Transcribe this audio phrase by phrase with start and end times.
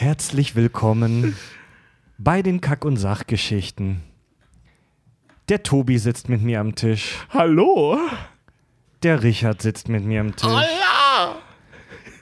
[0.00, 1.36] Herzlich willkommen
[2.18, 4.00] bei den Kack- und Sachgeschichten.
[5.48, 7.16] Der Tobi sitzt mit mir am Tisch.
[7.30, 7.98] Hallo?
[9.02, 10.52] Der Richard sitzt mit mir am Tisch.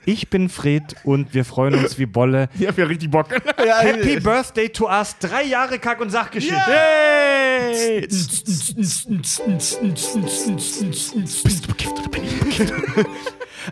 [0.07, 2.49] Ich bin Fred und wir freuen uns wie Bolle.
[2.59, 3.31] Ich hab ja richtig Bock.
[3.31, 5.19] Happy Birthday to us.
[5.19, 6.57] Drei Jahre Kack- und Sachgeschichte.
[6.57, 8.09] Hey!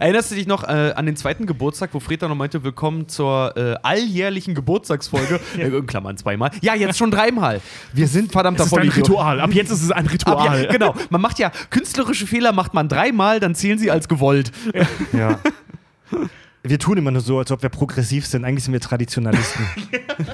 [0.01, 3.09] Erinnerst du dich noch äh, an den zweiten Geburtstag, wo Fred dann noch meinte, willkommen
[3.09, 5.41] zur äh, alljährlichen Geburtstagsfolge?
[5.59, 6.51] äh, in Klammern zweimal.
[6.61, 7.61] Ja, jetzt schon dreimal.
[7.93, 8.89] Wir sind verdammter Das ist ein.
[8.89, 9.41] Ritual.
[9.41, 10.65] Ab jetzt ist es ein Ab, Ritual.
[10.65, 10.95] ja, genau.
[11.11, 14.53] Man macht ja künstlerische Fehler, macht man dreimal, dann zählen sie als gewollt.
[15.13, 15.39] Ja.
[16.67, 18.47] Wir tun immer nur so, als ob wir progressiv sind.
[18.47, 19.67] Eigentlich sind wir Traditionalisten.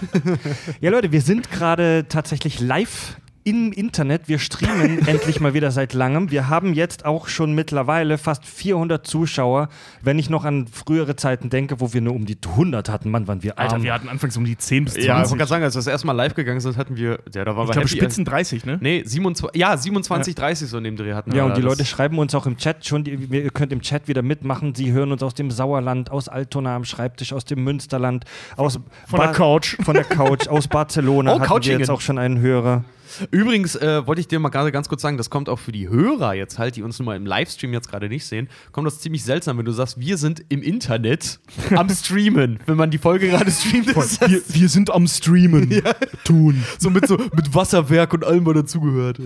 [0.80, 4.28] ja, Leute, wir sind gerade tatsächlich live im Internet.
[4.28, 6.30] Wir streamen endlich mal wieder seit langem.
[6.30, 9.68] Wir haben jetzt auch schon mittlerweile fast 400 Zuschauer.
[10.02, 13.26] Wenn ich noch an frühere Zeiten denke, wo wir nur um die 100 hatten, Mann,
[13.28, 13.68] waren wir arm.
[13.70, 15.08] Alter, wir hatten anfangs um die 10 bis 20.
[15.08, 17.18] Ja, ich wollte gerade sagen, als wir das erste Mal live gegangen sind, hatten wir,
[17.34, 17.88] ja, da waren ich wir glaube.
[17.88, 18.78] Spitzen 30, ne?
[18.80, 21.38] Nee, 27, ja, 27, 30 so in dem Dreh hatten wir.
[21.38, 24.06] Ja, und die Leute schreiben uns auch im Chat schon, die, ihr könnt im Chat
[24.08, 24.74] wieder mitmachen.
[24.74, 28.24] Sie hören uns aus dem Sauerland, aus Altona am Schreibtisch, aus dem Münsterland,
[28.56, 29.76] aus Von der Ba- Couch.
[29.82, 31.78] Von der Couch, aus Barcelona Oh, hatten wir Couchingen.
[31.80, 32.84] jetzt auch schon einen Hörer.
[33.30, 35.88] Übrigens äh, wollte ich dir mal gerade ganz kurz sagen, das kommt auch für die
[35.88, 39.00] Hörer jetzt halt, die uns nun mal im Livestream jetzt gerade nicht sehen, kommt das
[39.00, 41.40] ziemlich seltsam, wenn du sagst, wir sind im Internet
[41.76, 43.88] am Streamen, wenn man die Folge gerade streamt.
[43.88, 45.82] Ist das Wir, wir sind am Streamen.
[46.24, 46.62] Tun.
[46.78, 49.18] so mit so mit Wasserwerk und allem, was dazugehört.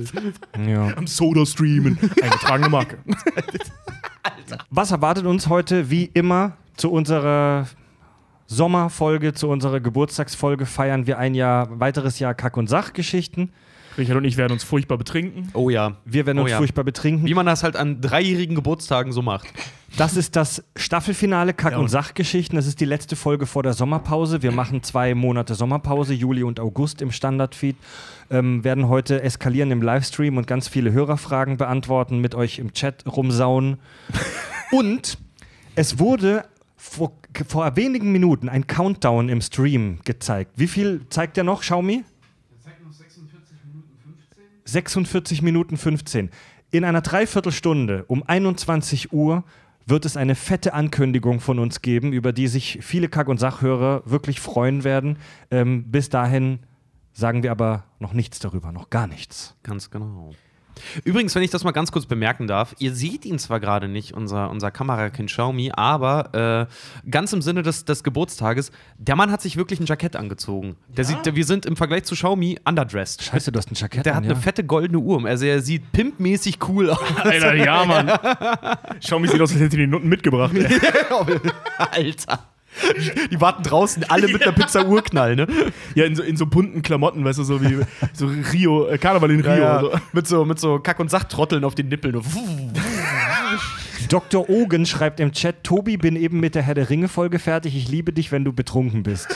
[0.67, 0.97] Ja.
[0.97, 1.99] Am Soda-Streamen.
[2.23, 2.99] Eingetragene Marke.
[4.71, 7.67] Was erwartet uns heute, wie immer, zu unserer
[8.47, 13.53] Sommerfolge, zu unserer Geburtstagsfolge feiern wir ein Jahr, weiteres Jahr Kack- und Sachgeschichten.
[13.97, 15.51] Richard und ich werden uns furchtbar betrinken.
[15.55, 15.97] Oh ja.
[16.05, 16.59] Wir werden Oh uns ja.
[16.59, 17.27] furchtbar betrinken.
[17.27, 19.47] Wie man das halt an dreijährigen Geburtstagen so macht.
[19.97, 21.79] Das ist das Staffelfinale Kack- Ja.
[21.79, 22.57] und Sachgeschichten.
[22.57, 24.43] Das ist die letzte Folge vor der Sommerpause.
[24.43, 27.77] Wir machen zwei Monate Sommerpause, Juli und August im Standardfeed.
[28.31, 33.05] Ähm, werden heute eskalieren im Livestream und ganz viele Hörerfragen beantworten, mit euch im Chat
[33.07, 33.77] rumsauen.
[34.73, 35.19] und
[35.77, 36.45] es wurde
[36.77, 37.13] vor,
[37.47, 40.53] vor wenigen Minuten ein Countdown im Stream gezeigt.
[40.57, 42.05] Wie viel zeigt der noch, Xiaomi?
[44.65, 46.31] 46 Minuten 15.
[46.71, 49.45] In einer Dreiviertelstunde um 21 Uhr
[49.87, 54.03] wird es eine fette Ankündigung von uns geben, über die sich viele Kack- und Sachhörer
[54.07, 55.19] wirklich freuen werden.
[55.51, 56.61] Ähm, bis dahin
[57.13, 59.57] sagen wir aber noch nichts darüber, noch gar nichts.
[59.63, 60.33] Ganz genau.
[61.05, 64.13] Übrigens, wenn ich das mal ganz kurz bemerken darf, ihr seht ihn zwar gerade nicht,
[64.13, 66.69] unser, unser Kamerakind Xiaomi, aber
[67.05, 70.77] äh, ganz im Sinne des, des Geburtstages, der Mann hat sich wirklich ein Jackett angezogen.
[70.89, 73.23] Der sieht, der, wir sind im Vergleich zu Xiaomi underdressed.
[73.23, 75.25] Scheiße, du hast ein Jackett Der an, hat eine fette goldene Uhr.
[75.25, 76.99] Also er sieht pimpmäßig cool aus.
[77.23, 78.07] Alter, ja, Mann.
[79.21, 80.55] Mich sieht aus, als hätte die Noten mitgebracht.
[80.55, 80.81] Ey.
[81.79, 82.54] Alter.
[83.31, 85.47] Die warten draußen, alle mit einer Pizza-Urknall, ne?
[85.95, 87.79] Ja, in so, in so bunten Klamotten, weißt du, so wie
[88.13, 89.81] so Rio, äh, Karneval in Rio.
[89.81, 90.01] So.
[90.13, 92.21] Mit so, mit so Kack- und Sachtrotteln auf den Nippeln.
[94.09, 94.49] Dr.
[94.49, 97.77] Ogen schreibt im Chat, Tobi, bin eben mit der Herr der Ringe-Folge fertig.
[97.77, 99.29] Ich liebe dich, wenn du betrunken bist.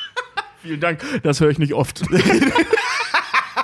[0.62, 2.02] Vielen Dank, das höre ich nicht oft.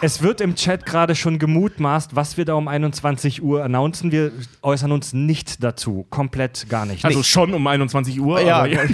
[0.05, 4.11] Es wird im Chat gerade schon gemutmaßt, was wir da um 21 Uhr announcen.
[4.11, 6.07] Wir äußern uns nicht dazu.
[6.11, 7.05] Komplett gar nicht.
[7.05, 8.41] Also schon um 21 Uhr.
[8.41, 8.59] Ja.
[8.59, 8.83] aber ja.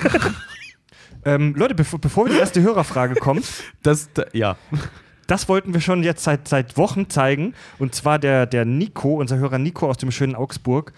[1.24, 3.44] Ähm, Leute, bevor, bevor die erste Hörerfrage kommt,
[3.82, 4.56] Das, da, ja.
[5.26, 7.54] das wollten wir schon jetzt seit, seit Wochen zeigen.
[7.78, 10.92] Und zwar der, der Nico, unser Hörer Nico aus dem schönen Augsburg,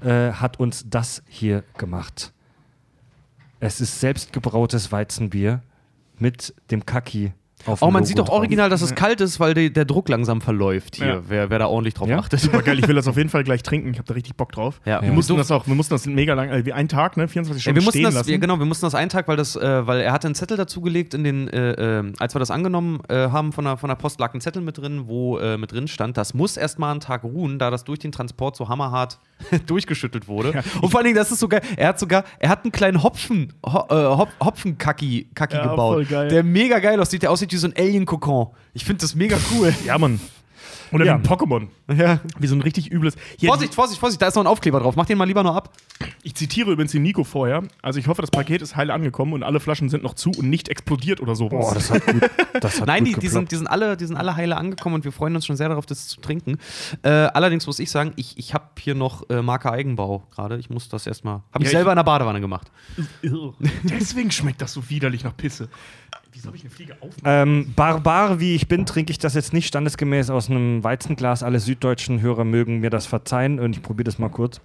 [0.00, 2.32] äh, hat uns das hier gemacht.
[3.58, 5.62] Es ist selbstgebrautes Weizenbier
[6.18, 7.32] mit dem Kaki
[7.66, 8.36] auf Oh, man Logo sieht doch drauf.
[8.38, 11.06] original, dass es kalt ist, weil die, der Druck langsam verläuft hier.
[11.06, 11.20] Ja.
[11.26, 12.18] Wer, wer da ordentlich drauf Ja?
[12.18, 12.40] achtet.
[12.40, 13.90] Super geil, ich will das auf jeden Fall gleich trinken.
[13.90, 14.80] Ich habe da richtig Bock drauf.
[14.84, 15.00] Ja.
[15.00, 15.14] Wir Ja.
[15.14, 17.28] mussten das auch, wir mussten das mega lang, äh, wie ein Tag, ne?
[17.28, 18.28] 24 Ja, Stunden wir mussten stehen das, lassen.
[18.28, 20.56] wir, genau, wir mussten das einen Tag, weil das, äh, weil er hatte einen Zettel
[20.56, 23.96] dazugelegt in den, äh, äh, als wir das angenommen äh, haben von der, von der
[23.96, 27.00] Post lag ein Zettel mit drin, wo äh, mit drin stand, das muss erstmal einen
[27.00, 29.18] Tag ruhen, da das durch den Transport so hammerhart
[29.66, 30.52] durchgeschüttelt wurde.
[30.54, 30.62] Ja.
[30.80, 33.02] Und vor allen Dingen, das ist so geil, er hat sogar, er hat einen kleinen
[33.02, 36.28] Hopfen, Ho, äh, Hop, Hopfenkacki Kacki Ja, gebaut, voll geil.
[36.28, 38.48] der mega geil aussieht, der aussieht wie so ein Alien-Kokon.
[38.74, 39.72] Ich finde das mega cool.
[39.86, 40.20] Ja, Mann.
[40.92, 41.14] Oder Ja.
[41.14, 41.68] wie ein Pokémon.
[41.92, 42.20] Ja.
[42.38, 43.16] Wie so ein richtig übles.
[43.38, 44.94] Hier, Vorsicht, Vorsicht, Vorsicht, da ist noch ein Aufkleber drauf.
[44.96, 45.70] Mach den mal lieber noch ab.
[46.22, 47.64] Ich zitiere übrigens den Nico vorher.
[47.82, 50.48] Also ich hoffe, das Paket ist heil angekommen und alle Flaschen sind noch zu und
[50.50, 51.66] nicht explodiert oder sowas.
[51.66, 52.22] Boah, das hat gut.
[52.60, 54.94] Das hat Nein, gut die, die, sind, die, sind alle, die sind alle heile angekommen
[54.96, 56.58] und wir freuen uns schon sehr darauf, das zu trinken.
[57.02, 60.58] Äh, allerdings muss ich sagen, ich, ich habe hier noch äh, Marke Eigenbau gerade.
[60.58, 61.36] Ich muss das erstmal.
[61.36, 62.70] Habe Ja, ich ich- selber in der Badewanne gemacht.
[63.82, 65.68] Deswegen schmeckt das so widerlich nach Pisse.
[66.34, 67.14] Wieso habe ich eine Fliege auf?
[67.24, 71.44] Ähm, Barbar wie ich bin, trinke ich das jetzt nicht standesgemäß aus einem Weizenglas.
[71.44, 74.60] Alle süddeutschen Hörer mögen mir das verzeihen und ich probiere das mal kurz.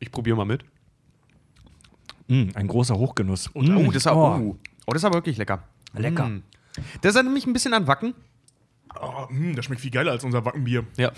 [0.00, 0.64] Ich probiere mal mit.
[2.28, 3.50] Mm, ein großer Hochgenuss.
[3.54, 4.40] Oh, das ist aber, Oh.
[4.40, 4.56] oh.
[4.86, 5.62] oh, das ist aber wirklich lecker.
[5.94, 6.26] Lecker.
[6.26, 6.42] Mm.
[7.02, 8.14] Das erinnert mich ein bisschen an Wacken.
[8.98, 10.84] Oh, mh, das schmeckt viel geiler als unser Wackenbier.
[10.96, 11.12] Ja.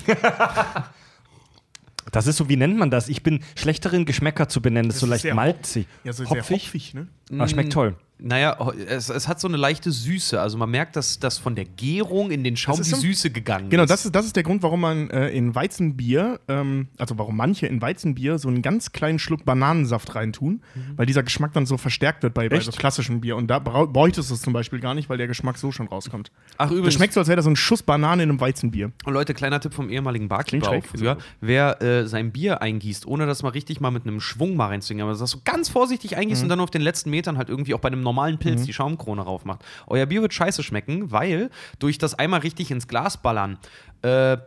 [2.12, 3.08] Das ist so, wie nennt man das?
[3.08, 4.88] Ich bin schlechterin Geschmäcker zu benennen.
[4.88, 5.86] Das ist so leicht malzig.
[6.02, 6.44] Ja, so hopfig.
[6.46, 7.08] sehr hopfig, ne?
[7.32, 7.94] Aber schmeckt toll.
[8.22, 10.38] Naja, es, es hat so eine leichte Süße.
[10.38, 13.30] Also man merkt, dass das von der Gärung in den Schaum Das die so- Süße
[13.30, 13.88] gegangen Genau, ist.
[13.88, 17.66] das ist, das ist der Grund, warum man äh, in Weizenbier, ähm, also warum manche
[17.66, 20.60] in Weizenbier so einen ganz kleinen Schluck Bananensaft reintun,
[20.96, 23.36] weil dieser Geschmack dann so verstärkt wird bei, bei so klassischem Bier.
[23.36, 26.30] Und da bräuchtest du es zum Beispiel gar nicht, weil der Geschmack so schon rauskommt.
[26.58, 28.92] Ach, Das übrigens, schmeckt so, als wäre da so ein Schuss Banane in einem Weizenbier.
[29.06, 31.16] Und Leute, kleiner Tipp vom ehemaligen Barkeeper früher.
[31.40, 35.04] Wer äh, sein Bier eingießt, ohne das mal richtig mal mit einem Schwung mal reinzwingen,
[35.04, 37.80] aber das so ganz vorsichtig eingießt und dann auf den letzten Metern halt irgendwie auch
[37.80, 39.62] bei einem normalen Pilz die Schaumkrone raufmacht.
[39.86, 43.58] Euer Bier wird scheiße schmecken, weil durch das einmal richtig ins Glas ballern,
[44.02, 44.38] äh,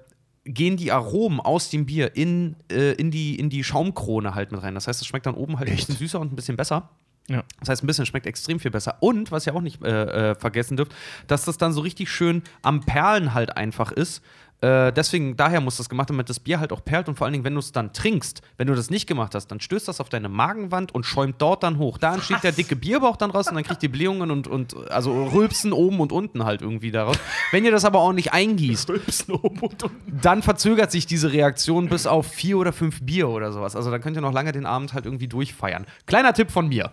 [0.45, 4.61] gehen die Aromen aus dem Bier in, äh, in, die, in die Schaumkrone halt mit
[4.61, 4.73] rein.
[4.75, 6.89] Das heißt, es schmeckt dann oben halt ein bisschen süßer und ein bisschen besser.
[7.29, 7.43] Ja.
[7.59, 8.97] Das heißt, ein bisschen schmeckt extrem viel besser.
[8.99, 10.93] Und, was ihr auch nicht äh, äh, vergessen dürft,
[11.27, 14.21] dass das dann so richtig schön am Perlen halt einfach ist.
[14.61, 17.25] Äh, deswegen, daher muss das gemacht werden, damit das Bier halt auch perlt und vor
[17.25, 19.87] allen Dingen, wenn du es dann trinkst, wenn du das nicht gemacht hast, dann stößt
[19.87, 21.97] das auf deine Magenwand und schäumt dort dann hoch.
[21.97, 25.25] Da entsteht der dicke Bierbauch dann raus und dann kriegt ihr Blähungen und, und also
[25.27, 27.17] Rülpsen oben und unten halt irgendwie daraus.
[27.51, 30.19] Wenn ihr das aber ordentlich eingießt, Rülpsen oben und unten.
[30.21, 33.75] dann verzögert sich diese Reaktion bis auf vier oder fünf Bier oder sowas.
[33.75, 35.85] Also dann könnt ihr noch lange den Abend halt irgendwie durchfeiern.
[36.05, 36.91] Kleiner Tipp von mir.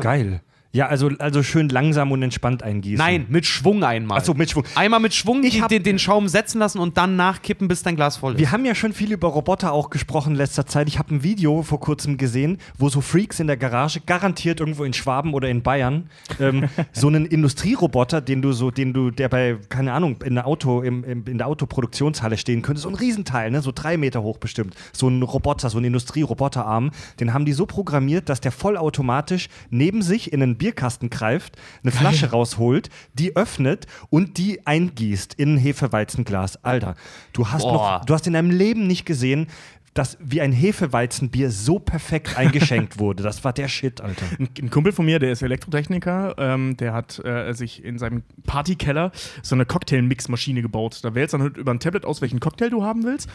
[0.00, 0.40] Geil.
[0.74, 2.98] Ja, also, also schön langsam und entspannt eingießen.
[2.98, 4.18] Nein, mit Schwung einmal.
[4.18, 4.64] Achso, mit Schwung.
[4.74, 8.16] Einmal mit Schwung Ich den, den Schaum setzen lassen und dann nachkippen, bis dein Glas
[8.16, 8.40] voll ist.
[8.40, 10.88] Wir haben ja schon viel über Roboter auch gesprochen in letzter Zeit.
[10.88, 14.82] Ich habe ein Video vor kurzem gesehen, wo so Freaks in der Garage, garantiert irgendwo
[14.82, 16.10] in Schwaben oder in Bayern,
[16.40, 20.44] ähm, so einen Industrieroboter, den du so, den du, der bei, keine Ahnung, in der
[20.44, 24.24] Auto, im, im, in der Autoproduktionshalle stehen könnte, so ein Riesenteil, ne, so drei Meter
[24.24, 24.74] hoch bestimmt.
[24.92, 26.90] So ein Roboter, so ein Industrieroboterarm,
[27.20, 31.92] den haben die so programmiert, dass der vollautomatisch neben sich in einen Bierkasten greift, eine
[31.92, 36.64] Flasche rausholt, die öffnet und die eingießt in ein Hefeweizenglas.
[36.64, 36.94] Alter,
[37.34, 37.98] du hast Boah.
[37.98, 39.48] noch, du hast in deinem Leben nicht gesehen,
[39.94, 43.22] dass wie ein Hefeweizenbier so perfekt eingeschenkt wurde.
[43.22, 44.26] Das war der Shit, Alter.
[44.38, 48.22] Ein, ein Kumpel von mir, der ist Elektrotechniker, ähm, der hat äh, sich in seinem
[48.46, 49.12] Partykeller
[49.42, 51.00] so eine Cocktailmixmaschine gebaut.
[51.02, 53.28] Da wählst du dann halt über ein Tablet aus, welchen Cocktail du haben willst,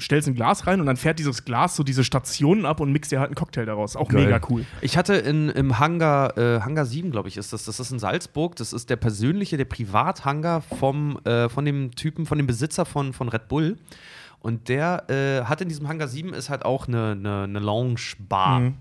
[0.00, 3.12] stellst ein Glas rein und dann fährt dieses Glas so diese Stationen ab und mixt
[3.12, 3.94] dir halt einen Cocktail daraus.
[3.94, 4.24] Auch Geil.
[4.24, 4.64] mega cool.
[4.80, 7.64] Ich hatte in, im Hangar, äh, Hangar 7, glaube ich, ist das.
[7.64, 8.56] Das ist in Salzburg.
[8.56, 13.12] Das ist der persönliche, der Privathangar vom, äh, von dem Typen, von dem Besitzer von,
[13.12, 13.76] von Red Bull.
[14.46, 18.60] Und der äh, hat in diesem Hangar 7 ist halt auch eine, eine, eine Lounge-Bar.
[18.60, 18.74] Mhm.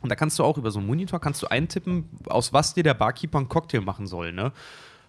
[0.00, 2.82] Und da kannst du auch über so einen Monitor kannst du eintippen, aus was dir
[2.82, 4.50] der Barkeeper einen Cocktail machen soll, ne?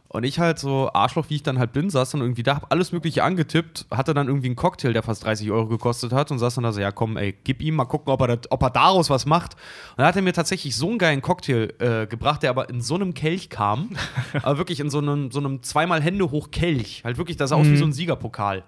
[0.08, 2.72] Und ich halt so Arschloch, wie ich dann halt bin, saß dann irgendwie da, hab
[2.72, 6.38] alles Mögliche angetippt, hatte dann irgendwie einen Cocktail, der fast 30 Euro gekostet hat und
[6.38, 8.62] saß dann da so, ja komm, ey, gib ihm mal gucken, ob er, das, ob
[8.62, 9.56] er daraus was macht.
[9.56, 12.82] Und dann hat er mir tatsächlich so einen geilen Cocktail äh, gebracht, der aber in
[12.82, 13.90] so einem Kelch kam,
[14.44, 17.02] aber wirklich in so einem, so einem zweimal Hände hoch Kelch.
[17.04, 18.64] Halt wirklich, das sah aus wie so ein Siegerpokal.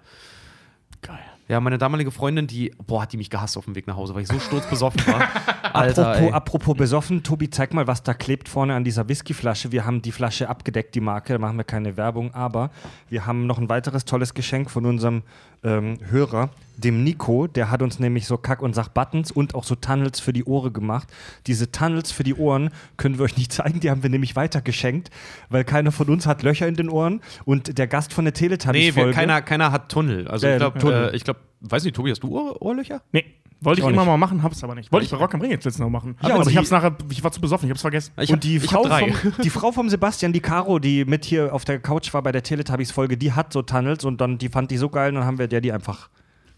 [1.02, 1.18] Geil.
[1.48, 4.14] Ja, meine damalige Freundin, die, boah, hat die mich gehasst auf dem Weg nach Hause,
[4.14, 5.28] weil ich so sturzbesoffen war.
[5.74, 6.32] Alter, apropos, ey.
[6.32, 9.72] apropos besoffen, Tobi, zeig mal, was da klebt vorne an dieser Whiskyflasche.
[9.72, 12.70] Wir haben die Flasche abgedeckt, die Marke, da machen wir keine Werbung, aber
[13.10, 15.22] wir haben noch ein weiteres tolles Geschenk von unserem
[15.64, 16.50] ähm, Hörer,
[16.84, 17.46] dem Nico.
[17.46, 20.72] Der hat uns nämlich so Kack- und Sach-Buttons und auch so Tunnels für die Ohren
[20.72, 21.08] gemacht.
[21.46, 25.10] Diese Tunnels für die Ohren können wir euch nicht zeigen, die haben wir nämlich weitergeschenkt,
[25.48, 28.48] weil keiner von uns hat Löcher in den Ohren und der Gast von der Nee,
[28.50, 29.12] wir, Teletubbies-Folge.
[29.12, 30.28] keiner, keiner hat Tunnel.
[30.28, 33.02] Also Äh, ich glaube, äh, ich glaub, weiß nicht, Tobi, hast du Ohr Ohrlöcher?
[33.12, 33.24] Nee,
[33.60, 34.06] wollte ich auch immer nicht.
[34.08, 34.90] mal machen, hab's aber nicht.
[34.90, 36.16] Wollte ich bei Rock am Ring jetzt letztens noch machen.
[36.22, 38.12] Ja, aber ich hab's nachher, ich war zu besoffen, ich hab's vergessen.
[38.20, 39.12] Ich und die ich Frau, vom,
[39.44, 42.42] die Frau vom Sebastian, die Caro, die mit hier auf der Couch war bei der
[42.42, 45.38] Teletubbies-Folge, die hat so Tunnels und dann die fand die so geil und dann haben
[45.38, 46.08] wir der die einfach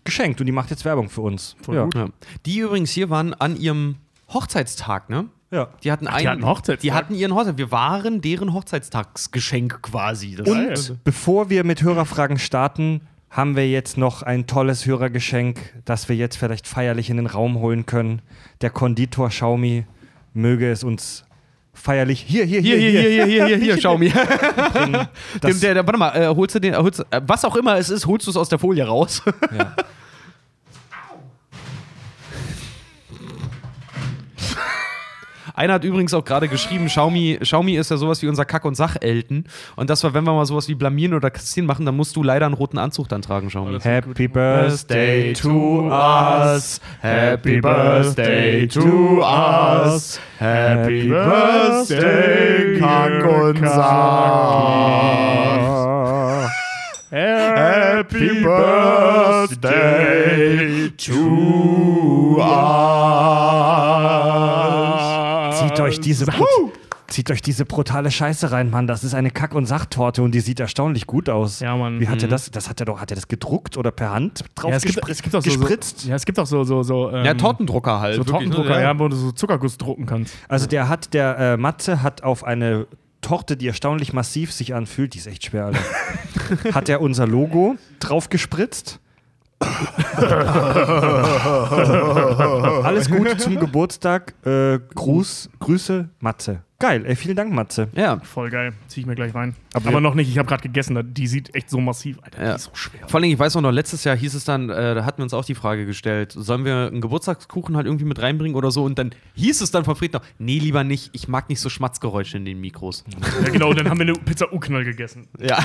[0.05, 1.57] geschenkt und die macht jetzt Werbung für uns.
[1.63, 1.85] Voll ja.
[1.85, 1.95] gut.
[1.95, 2.09] Ja.
[2.47, 3.97] Die übrigens hier waren an ihrem
[4.33, 5.29] Hochzeitstag, ne?
[5.51, 5.69] Ja.
[5.85, 6.81] Die hatten, die einen, hatten Hochzeitstag?
[6.81, 7.59] Die hatten ihren Hochzeitstag.
[7.59, 10.35] Wir waren deren Hochzeitstagsgeschenk quasi.
[10.35, 10.49] Das.
[10.91, 16.17] Und bevor wir mit Hörerfragen starten, haben wir jetzt noch ein tolles Hörergeschenk, das wir
[16.17, 18.23] jetzt vielleicht feierlich in den Raum holen können.
[18.61, 19.87] Der Konditor Xiaomi
[20.33, 21.25] möge es uns
[21.75, 23.77] feierlich hier, hier, Hier, hier, hier, hier, hier, hier, hier,
[24.73, 25.09] bringen.
[25.41, 27.77] Das, Dem, der, der, warte mal, äh, holst du den, holst, äh, was auch immer
[27.77, 29.23] es ist, holst du es aus der Folie raus.
[29.57, 29.75] ja.
[35.57, 38.75] Einer hat übrigens auch gerade geschrieben, Xiaomi, Xiaomi ist ja sowas wie unser Kack- und
[38.75, 39.45] Sachelten.
[39.77, 42.25] Und das war, wenn wir mal sowas wie blamieren oder kassieren machen, dann musst du
[42.25, 43.79] leider einen roten Anzug dann tragen, Xiaomi.
[43.79, 46.81] Happy Birthday to us.
[47.01, 50.19] Happy Birthday to us.
[50.41, 53.75] Happy Birthday, Kack und Sack.
[57.13, 58.43] Happy
[59.53, 64.74] Birthday to us.
[65.75, 66.27] Zieht euch diese
[67.09, 68.87] Zieht euch diese brutale Scheiße rein, Mann.
[68.87, 71.61] Das ist eine Kack- und Sachtorte und die sieht erstaunlich gut aus.
[71.61, 72.01] Ja, Mann.
[72.01, 72.51] Wie hat er das?
[72.51, 74.95] Das hat er doch, hat er das gedruckt oder per Hand drauf Ja, es gibt,
[74.97, 75.19] gespritzt?
[75.19, 76.01] es gibt auch so, gespritzt?
[76.01, 78.15] So, ja, es gibt auch so, so, so, ähm, Ja, Tortendrucker halt.
[78.15, 78.55] so wirklich, ne?
[78.55, 80.35] Tortendrucker, ja, wo du so Zuckerguss drucken kannst.
[80.49, 82.87] Also der hat, der äh, Matze hat auf eine
[83.21, 85.81] Torte, die erstaunlich massiv sich anfühlt, die ist echt schwer, Alter.
[86.75, 88.99] hat er unser Logo drauf gespritzt.
[92.85, 94.35] Alles Gute zum Geburtstag.
[94.45, 96.63] Äh, Gruß, Grüße, Matze.
[96.81, 97.89] Geil, ey, vielen Dank, Matze.
[97.95, 98.19] Ja.
[98.21, 98.73] Voll geil.
[98.89, 99.55] Zieh ich mir gleich rein.
[99.73, 100.29] Aber Aber, noch nicht.
[100.29, 101.15] Ich habe gerade gegessen.
[101.15, 102.19] Die sieht echt so massiv.
[102.23, 102.51] Alter, Ja.
[102.51, 103.01] die ist so schwer.
[103.09, 105.23] Vor allem, ich weiß auch noch, letztes Jahr hieß es dann, äh, da hatten wir
[105.23, 108.85] uns auch die Frage gestellt, sollen wir einen Geburtstagskuchen halt irgendwie mit reinbringen oder so?
[108.85, 111.71] Und dann hieß es dann von Fried noch, nee, lieber nicht, ich mag nicht so
[111.71, 113.05] Schmatzgeräusche in den Mikros.
[113.45, 113.73] Ja, genau.
[113.73, 115.27] Dann haben wir eine Pizza U-Knall gegessen.
[115.41, 115.59] Ja.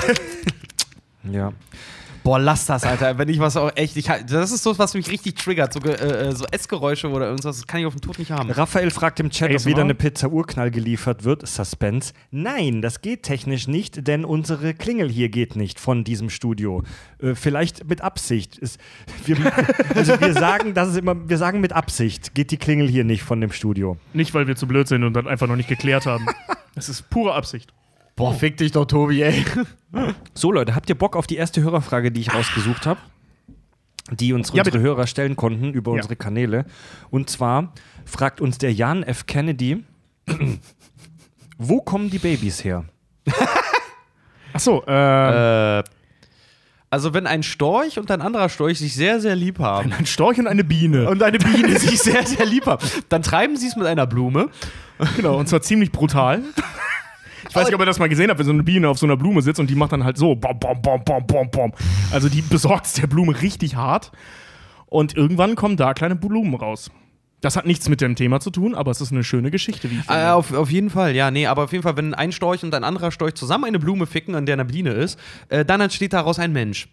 [1.30, 1.52] Ja.
[2.22, 3.16] Boah, lass das, Alter.
[3.18, 5.72] Wenn ich was auch echt, ich, das ist so, was mich richtig triggert.
[5.72, 8.50] So, äh, äh, so Essgeräusche oder irgendwas, das kann ich auf dem Tod nicht haben.
[8.50, 9.70] Raphael fragt im Chat, ob ASMR?
[9.70, 11.46] wieder eine Pizza Urknall geliefert wird.
[11.46, 12.12] Suspense.
[12.30, 16.82] Nein, das geht technisch nicht, denn unsere Klingel hier geht nicht von diesem Studio.
[17.20, 18.58] Äh, vielleicht mit Absicht.
[18.60, 18.78] Es,
[19.24, 19.36] wir,
[19.94, 23.22] also wir sagen, das ist immer, wir sagen mit Absicht geht die Klingel hier nicht
[23.22, 23.96] von dem Studio.
[24.12, 26.26] Nicht, weil wir zu blöd sind und dann einfach noch nicht geklärt haben.
[26.76, 27.72] Das ist pure Absicht.
[28.20, 29.44] Boah, fick dich doch, Tobi, ey.
[30.34, 33.00] So Leute, habt ihr Bock auf die erste Hörerfrage, die ich rausgesucht habe?
[34.10, 34.80] Die uns Ja, unsere bitte.
[34.80, 35.96] Hörer stellen konnten über Ja.
[35.96, 36.66] unsere Kanäle.
[37.08, 37.72] Und zwar
[38.04, 39.24] fragt uns der Jan F.
[39.26, 39.84] Kennedy,
[41.56, 42.84] wo kommen die Babys her?
[44.52, 45.84] Achso, äh, Äh,
[46.90, 50.38] also, wenn ein Storch und ein anderer Storch sich sehr, sehr lieb haben ein Storch
[50.38, 51.08] und eine Biene.
[51.08, 54.50] und eine Biene sich sehr, sehr lieb haben, dann treiben sie es mit einer Blume.
[55.16, 56.42] Genau, und zwar ziemlich brutal.
[57.50, 59.06] Ich weiß nicht, ob ihr das mal gesehen habt, wenn so eine Biene auf so
[59.06, 61.72] einer Blume sitzt und die macht dann halt so bom, bom, bom, bom, bom, bom.
[62.12, 64.12] Also die besorgt es der Blume richtig hart.
[64.86, 66.92] Und irgendwann kommen da kleine Blumen raus.
[67.40, 69.96] Das hat nichts mit dem Thema zu tun, aber es ist eine schöne Geschichte, wie
[69.96, 70.20] ich finde.
[70.20, 72.72] Äh, auf, auf jeden Fall, ja, nee, aber auf jeden Fall, wenn ein Storch und
[72.72, 76.12] ein anderer Storch zusammen eine Blume ficken, an der eine Biene ist, äh, dann entsteht
[76.12, 76.88] daraus ein Mensch.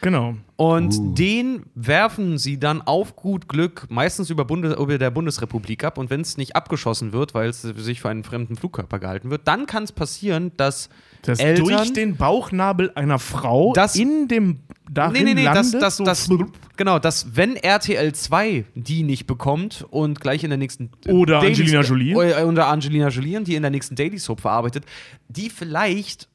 [0.00, 0.34] Genau.
[0.56, 5.98] Und den werfen sie dann auf gut Glück meistens über, Bundes über der Bundesrepublik ab.
[5.98, 9.46] Und wenn es nicht abgeschossen wird, weil es sich für einen fremden Flugkörper gehalten wird,
[9.46, 10.88] dann kann es passieren, dass
[11.22, 14.58] Das Eltern durch den Bauchnabel einer Frau Das- in dem
[14.90, 16.28] darin Nee, nee, nee, das, landet, das, so das,
[16.76, 21.52] genau, dass wenn RTL 2 die nicht bekommt und gleich in der nächsten Oder Daily-
[21.52, 22.16] Angelina Jolie.
[22.16, 24.84] Oder, oder Angelina Jolie, und die in der nächsten Daily Soap verarbeitet,
[25.28, 26.28] die vielleicht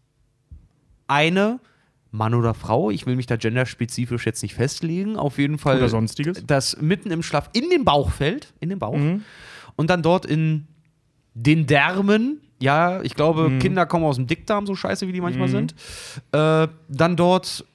[1.07, 1.59] eine
[2.15, 5.89] Mann oder Frau, ich will mich da genderspezifisch jetzt nicht festlegen, auf jeden Fall Oder
[5.89, 6.43] sonstiges.
[6.45, 9.23] das mitten im Schlaf in den Bauch fällt, in den Bauch Mhm.
[9.75, 10.67] und dann dort in
[11.33, 13.59] den Därmen, ja, ich glaube, Mhm.
[13.59, 15.73] Kinder kommen aus dem Dickdarm, so scheiße wie die manchmal sind,
[16.31, 17.65] äh, dann dort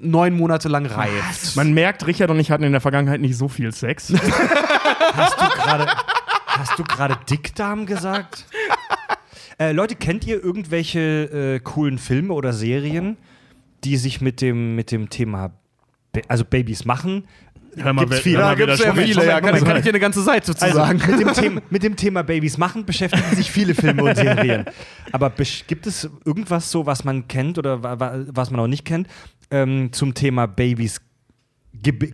[0.00, 1.56] neun Monate lang reift.
[1.56, 4.12] Man merkt, Richard und ich hatten in der Vergangenheit nicht so viel Sex.
[5.12, 8.44] Hast du gerade Dickdarm gesagt?
[9.60, 11.00] Äh, Leute, kennt ihr irgendwelche
[11.56, 13.16] äh, coolen Filme oder Serien,
[13.84, 15.52] die sich mit dem, mit dem Thema,
[16.12, 17.24] Ba- also Babys machen?
[17.76, 18.38] Hör mal, Gibt's viele.
[18.38, 19.14] hör mal, Ja, gibt's spricht.
[19.14, 20.98] viele, ja, kann- kann ich dir eine ganze Seite zu Also sagen.
[21.06, 24.64] mit dem, Thema, mit dem Thema Babys machen beschäftigen sich viele Filme und Serien.
[25.12, 25.30] Aber
[25.66, 29.06] gibt es irgendwas so, was man kennt oder wa wa was man auch nicht kennt,
[29.50, 31.00] ähm, zum Thema Babys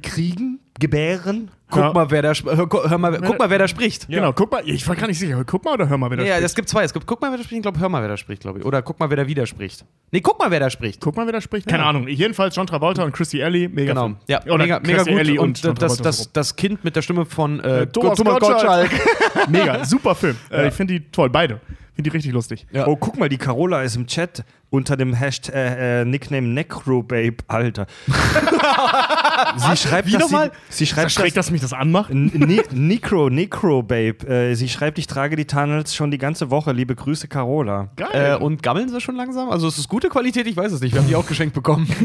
[0.02, 1.50] kriegen, gebären?
[1.70, 1.92] Guck Ja.
[1.92, 4.06] mal, wer da, hör, hör mal, guck mal, wer da spricht.
[4.08, 5.42] Genau, guck mal, ich war gar nicht sicher.
[5.44, 6.46] Guck mal oder hör mal, wer da Ja, spricht.
[6.46, 6.84] es gibt zwei.
[6.84, 7.56] Es gibt guck mal, wer da spricht.
[7.58, 8.64] Ich glaube, hör mal, wer da spricht, glaube ich.
[8.64, 9.84] Oder guck mal, wer da widerspricht.
[10.12, 11.00] Nee, guck mal, wer da spricht.
[11.00, 11.66] Guck mal, wer da spricht.
[11.66, 11.88] Keine Ja.
[11.88, 12.06] Ahnung.
[12.06, 13.68] Jedenfalls John Travolta und Christy Alley.
[13.68, 14.02] Mega Genau.
[14.06, 14.16] Film.
[14.28, 15.18] Ja, Oder mega, mega gut.
[15.18, 18.90] Alley und John das, das, das Kind mit der Stimme von äh, Äh, Thomas Gottschalk.
[19.48, 20.36] Mega, super Film.
[20.50, 21.60] Äh, ich finde die toll, beide.
[21.94, 22.66] Finde die richtig lustig.
[22.72, 22.88] Ja.
[22.88, 27.36] Oh, guck mal, die Carola ist im Chat unter dem Hashtag äh, äh, Nickname Necrobabe,
[27.46, 27.86] Alter.
[29.56, 30.50] sie schreibt, Wie dass nochmal?
[30.68, 32.12] Sie, sie Das schreibt, schräg, dass, dass mich das anmacht.
[32.12, 34.26] Ne Necro, Necrobabe.
[34.26, 36.72] Äh, sie schreibt, ich trage die Tunnels schon die ganze Woche.
[36.72, 37.90] Liebe Grüße, Carola.
[38.12, 39.48] Äh, und gammeln sie schon langsam?
[39.48, 40.48] Also ist es gute Qualität?
[40.48, 40.94] Ich weiß es nicht.
[40.94, 41.88] Wir haben die auch geschenkt bekommen.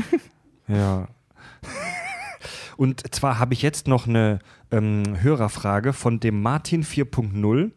[0.71, 1.07] Ja.
[2.77, 4.37] Und zwar habe ich jetzt noch eine
[4.69, 7.71] ähm, Hörerfrage von dem Martin 4.0.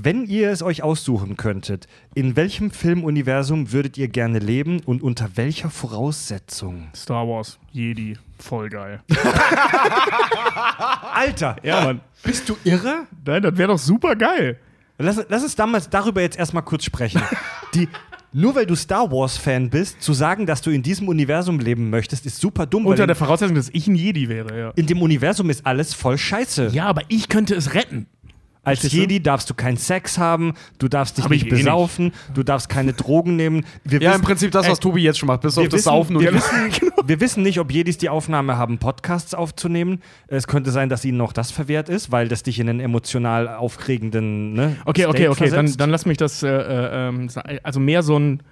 [0.00, 5.30] Wenn ihr es euch aussuchen könntet, in welchem Filmuniversum würdet ihr gerne leben und unter
[5.36, 6.86] welcher Voraussetzung?
[6.94, 9.00] Star Wars, Jedi, voll geil.
[11.12, 12.00] Alter, Ja, Mann.
[12.22, 13.08] bist du irre?
[13.26, 14.60] Nein, das wäre doch super geil.
[14.98, 17.20] Lass, lass uns damals darüber jetzt erstmal kurz sprechen.
[17.74, 17.88] Die,
[18.32, 22.24] nur weil du Star Wars-Fan bist, zu sagen, dass du in diesem Universum leben möchtest,
[22.24, 22.86] ist super dumm.
[22.86, 24.70] Unter der Voraussetzung, dass ich ein Jedi wäre, ja.
[24.76, 26.68] in dem Universum ist alles voll scheiße.
[26.72, 28.06] Ja, aber ich könnte es retten.
[28.68, 28.98] Als Verstehst du?
[29.00, 31.64] Jedi darfst du keinen Sex haben, du darfst dich Hab ich nicht eh nicht.
[31.64, 33.64] besaufen, du darfst keine Drogen nehmen.
[33.84, 35.72] Wir Ja, wissen- im Prinzip das, was Ey, Tobi jetzt schon macht, bis auf das
[35.74, 36.92] wissen- Saufen und wir wissen, Genau.
[37.06, 40.00] wir wissen nicht, ob Jedis die Aufnahme haben, Podcasts aufzunehmen.
[40.28, 43.48] Es könnte sein, dass ihnen noch das verwehrt ist, weil das dich in einen emotional
[43.48, 47.28] aufregenden ne, Okay, okay, State okay, dann, dann lass mich das, äh, äh, ähm,
[47.62, 48.42] also mehr so ein,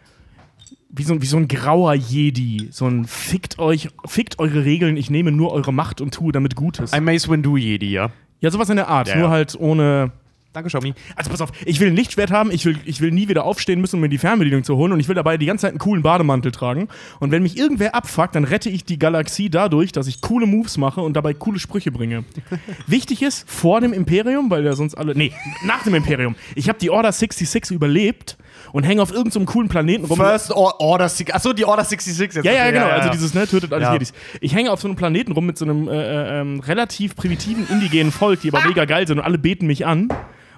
[0.88, 2.68] wie so, ein- wie so ein grauer Jedi.
[2.70, 6.56] So ein fickt euch, fickt eure Regeln, ich nehme nur eure Macht und tue damit
[6.56, 6.92] Gutes.
[6.92, 8.11] Ein Mace Windu Jedi, ja.
[8.40, 9.30] Ja, sowas in der Art, Ja, nur ja.
[9.30, 10.12] halt ohne.
[10.52, 10.94] Danke, Xiaomi.
[11.16, 13.78] Also pass auf, ich will ein Lichtschwert haben, ich will, ich will nie wieder aufstehen
[13.78, 15.78] müssen, um mir die Fernbedienung zu holen und ich will dabei die ganze Zeit einen
[15.78, 16.88] coolen Bademantel tragen.
[17.20, 20.78] Und wenn mich irgendwer abfuckt, dann rette ich die Galaxie dadurch, dass ich coole Moves
[20.78, 22.24] mache und dabei coole Sprüche bringe.
[22.86, 25.14] Wichtig ist, vor dem Imperium, weil ja sonst alle.
[25.14, 25.32] Nee,
[25.66, 26.36] nach dem Imperium.
[26.54, 28.38] Ich habe die Order 66 überlebt
[28.72, 30.16] und hänge auf irgendeinem coolen Planeten rum.
[30.18, 31.32] First Or Order 6.
[31.32, 32.44] Achso, die Order 66 jetzt.
[32.44, 32.86] Ja, ja, genau.
[32.86, 33.92] Also dieses, ne, tötet alles Ja.
[33.92, 34.12] Jedis.
[34.40, 37.66] Ich hänge auf so einem Planeten rum mit so einem äh, äh, ähm, relativ primitiven
[37.68, 40.08] indigenen Volk, die aber mega geil sind und alle beten mich an,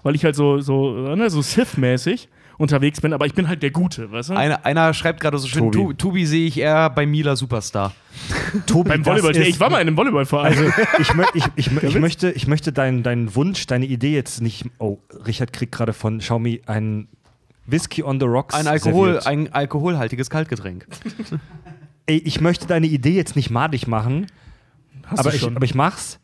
[0.02, 3.62] weil ich halt so, so, äh, ne, so Sith-mäßig unterwegs bin, aber ich bin halt
[3.62, 4.34] der Gute, weißt du?
[4.34, 5.94] Einer, einer schreibt gerade so schön, Tobi.
[5.94, 7.92] Tobi, sehe ich eher bei Mila Superstar.
[8.66, 9.30] Tobi, Beim Volleyball.
[9.36, 10.46] ist- Ich war mal in einem Volleyballverein.
[10.58, 10.64] Also
[10.98, 14.64] ich, mö ich, ich, ich möchte, ich möchte deinen deinen Wunsch, deine Idee jetzt nicht.
[14.78, 17.06] Oh, Richard kriegt gerade von Xiaomi einen
[17.70, 18.54] Whisky on the Rocks.
[18.54, 19.26] Ein, Alkohol, serviert.
[19.26, 20.86] ein alkoholhaltiges Kaltgetränk.
[22.06, 24.26] Ey, ich möchte deine Idee jetzt nicht madig machen,
[25.06, 25.56] Hast aber du ich, schon.
[25.56, 26.18] aber ich mach's.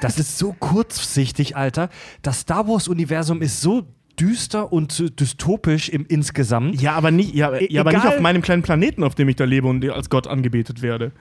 [0.00, 1.88] Das ist so kurzsichtig, Alter.
[2.20, 3.86] Das Star Wars-Universum ist so
[4.20, 6.80] düster und so dystopisch im insgesamt.
[6.82, 9.36] ja, aber nicht, ja, E- ja, aber nicht auf meinem kleinen Planeten, auf dem ich
[9.36, 11.12] da lebe und als Gott angebetet werde.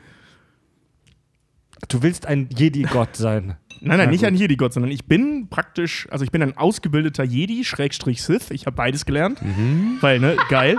[1.88, 3.56] Du willst ein Jedi-Gott sein.
[3.82, 7.64] Nein, nein, nicht ein Jedi-Gott, sondern ich bin praktisch, also ich bin ein ausgebildeter Jedi,
[7.64, 8.52] Schrägstrich Sith.
[8.52, 9.42] Ich habe beides gelernt.
[9.42, 9.98] Mhm.
[10.02, 10.78] Weil, ne, geil.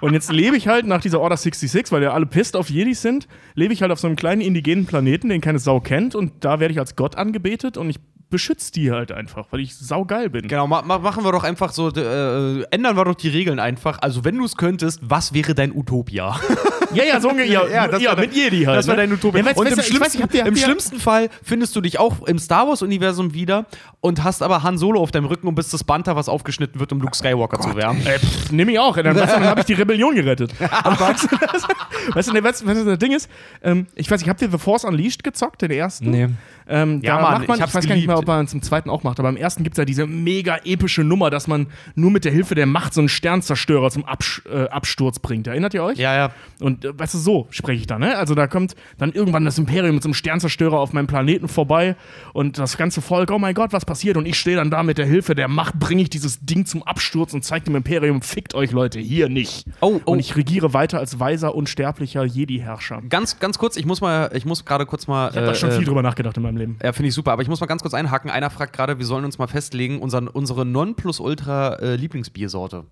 [0.00, 3.02] Und jetzt lebe ich halt nach dieser Order 66, weil ja alle pisst auf Jedis
[3.02, 6.14] sind, lebe ich halt auf so einem kleinen indigenen Planeten, den keine Sau kennt.
[6.14, 8.00] Und da werde ich als Gott angebetet und ich
[8.30, 10.48] beschütze die halt einfach, weil ich saugeil bin.
[10.48, 13.98] Genau, ma ma machen wir doch einfach so, äh, ändern wir doch die Regeln einfach.
[14.00, 16.38] Also, wenn du es könntest, was wäre dein Utopia?
[16.92, 17.68] Ja, ja, so ungefähr.
[17.72, 18.78] Ja, das ja, war mit Jedi halt.
[18.78, 19.02] Das war ne?
[19.02, 19.38] dein Utopia.
[19.38, 21.80] Ja, weißt, und weißt, im, weiß, schlimmsten, dir, hab im dir- schlimmsten Fall findest du
[21.80, 23.66] dich auch im Star Wars-Universum wieder
[24.00, 26.90] und hast aber Han Solo auf deinem Rücken und bist das Banter, was aufgeschnitten wird,
[26.92, 28.04] um Luke Skywalker zu wärmen.
[28.04, 28.18] Äh,
[28.50, 28.96] nimm ich auch.
[29.00, 30.52] Dann, dann habe ich die Rebellion gerettet.
[30.60, 31.68] Weißt du, das,
[32.12, 33.30] weißt du, ne, weißt, du, weißt du, das Ding ist,
[33.62, 36.10] ähm, ich weiß, ich habt ihr The Force Unleashed gezockt, den ersten?
[36.10, 36.28] Nee.
[36.68, 38.19] Ähm, Ja, da Mann, macht man, ich ich, hab's weiß gar nicht mehr.
[38.20, 40.58] Ob man es im zweiten auch macht, aber im ersten gibt es ja diese mega
[40.64, 44.42] epische Nummer, dass man nur mit der Hilfe der Macht so einen Sternzerstörer zum Absch
[44.50, 45.46] äh, Absturz bringt.
[45.46, 45.98] Erinnert ihr euch?
[45.98, 46.30] Ja, ja.
[46.60, 48.16] Und äh, weißt du, so spreche ich da, ne?
[48.16, 51.96] Also da kommt dann irgendwann das Imperium mit so einem Sternzerstörer auf meinem Planeten vorbei
[52.32, 54.16] und das ganze Volk, oh mein Gott, was passiert?
[54.16, 56.82] Und ich stehe dann da mit der Hilfe der Macht, bringe ich dieses Ding zum
[56.82, 59.66] Absturz und zeige dem Imperium, fickt euch Leute, hier nicht.
[59.80, 60.12] Oh, oh.
[60.12, 63.02] Und ich regiere weiter als weiser, unsterblicher Jedi-Herrscher.
[63.08, 65.30] Ganz, ganz kurz, ich muss mal, ich muss gerade kurz mal.
[65.30, 66.78] Ich habe da schon viel drüber nachgedacht in meinem Leben.
[66.82, 67.32] Ja, finde ich super.
[67.32, 68.09] Aber ich muss mal ganz kurz einhaken.
[68.30, 72.84] Einer fragt gerade, wir sollen uns mal festlegen, unseren, unsere Non-Plus-Ultra-Lieblingsbiersorte.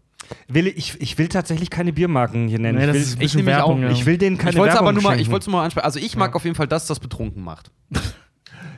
[0.48, 2.78] Will, ich, ich will tatsächlich keine Biermarken hier nennen.
[2.78, 3.90] Nee, ich, will, nämlich auch Werbung, nicht.
[3.90, 3.96] ja.
[3.96, 5.84] ich will denen keine ich wollte Werbung aber nur mal, ich wollte nur mal ansprechen.
[5.84, 7.70] Also ich mag auf jeden Fall das, das betrunken macht.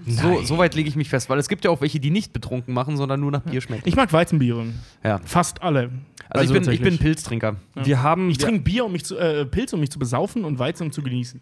[0.06, 2.32] so, so weit lege ich mich fest, weil es gibt ja auch welche, die nicht
[2.32, 3.88] betrunken machen, sondern nur nach Bier schmecken.
[3.88, 4.66] Ich mag Weizenbiere.
[5.02, 5.20] Ja.
[5.24, 5.90] Fast alle.
[6.28, 6.98] Also, ich, bin, ich bin.
[6.98, 7.56] Pilztrinker.
[7.74, 10.58] Wir haben, Ich trinke Bier, um mich zu, äh, Pilz, um mich zu besaufen und
[10.58, 11.40] Weizen, um zu genießen.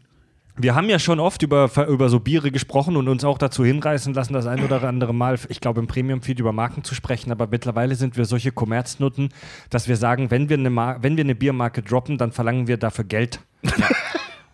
[0.60, 4.12] Wir haben ja schon oft über, über so Biere gesprochen und uns auch dazu hinreißen
[4.12, 7.46] lassen, das ein oder andere Mal, ich glaube, im Premium-Feed über Marken zu sprechen, aber
[7.46, 9.28] mittlerweile sind wir solche Kommerznutten,
[9.70, 12.76] dass wir sagen, wenn wir eine, Mar wenn wir eine Biermarke droppen, dann verlangen wir
[12.76, 13.40] dafür Geld.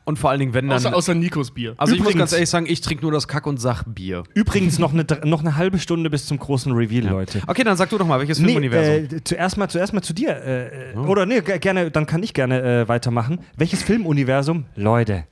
[0.06, 0.76] Und vor allen Dingen, wenn dann.
[0.76, 1.72] Außer, außer Nikos Bier.
[1.78, 4.24] also ich muss Übrigens- ganz ehrlich sagen, ich trinke nur das Kack- und Sachbier.
[4.34, 7.40] Übrigens noch eine, noch eine halbe Stunde bis zum großen Reveal, Leute.
[7.46, 9.16] Okay, dann sag du doch mal, welches Nee, Filmuniversum?
[9.16, 10.36] äh, zuerst, mal, zuerst mal zu dir.
[10.36, 13.38] Äh, äh, Oder nee, ge- gerne, dann kann ich gerne äh, weitermachen.
[13.56, 14.66] Welches Filmuniversum?
[14.76, 15.24] Leute.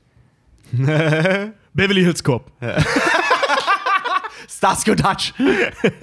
[1.74, 2.50] Beverly Hills Cop.
[4.48, 5.32] Starsky und Hutch.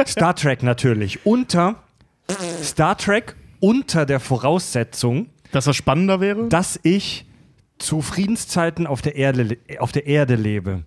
[0.07, 1.25] Star Trek natürlich.
[1.25, 1.75] Unter
[2.63, 6.47] Star Trek unter der Voraussetzung, Dass das spannender wäre?
[6.47, 7.25] dass ich
[7.77, 10.83] zu Friedenszeiten auf der Erde, auf der Erde lebe.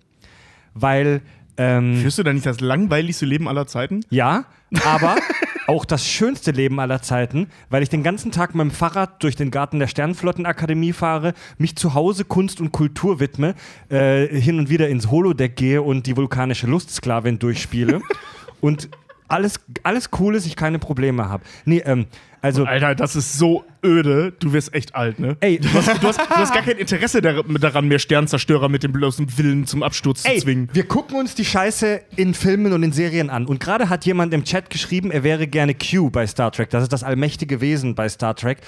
[0.73, 1.21] Weil,
[1.57, 4.01] ähm, Führst du da nicht das langweiligste Leben aller Zeiten?
[4.09, 4.45] ja,
[4.85, 5.15] aber
[5.67, 9.35] auch das schönste Leben aller Zeiten, weil ich den ganzen Tag mit dem Fahrrad durch
[9.35, 13.55] den Garten der Sternflottenakademie fahre, mich zu Hause Kunst und Kultur widme,
[13.89, 18.01] äh, hin und wieder ins Holodeck gehe und die vulkanische Lustsklavin durchspiele
[18.61, 18.89] und
[19.27, 21.43] alles, alles cool ist, ich keine Probleme habe.
[21.65, 22.05] Nee, ähm,
[22.43, 22.65] also.
[22.65, 24.33] Alter, das ist so öde.
[24.39, 25.35] Du wirst echt alt, ne?
[25.39, 28.83] Ey, Du hast, du hast, du hast gar kein Interesse dar- daran, mehr Sternzerstörer mit
[28.83, 30.69] dem bloßen Willen zum Absturz Ey, zu zwingen.
[30.73, 33.45] wir gucken uns die Scheiße in Filmen und in Serien an.
[33.45, 36.69] Und gerade hat jemand im Chat geschrieben, er wäre gerne Q bei Star Trek.
[36.69, 38.59] Das ist das allmächtige Wesen bei Star Trek.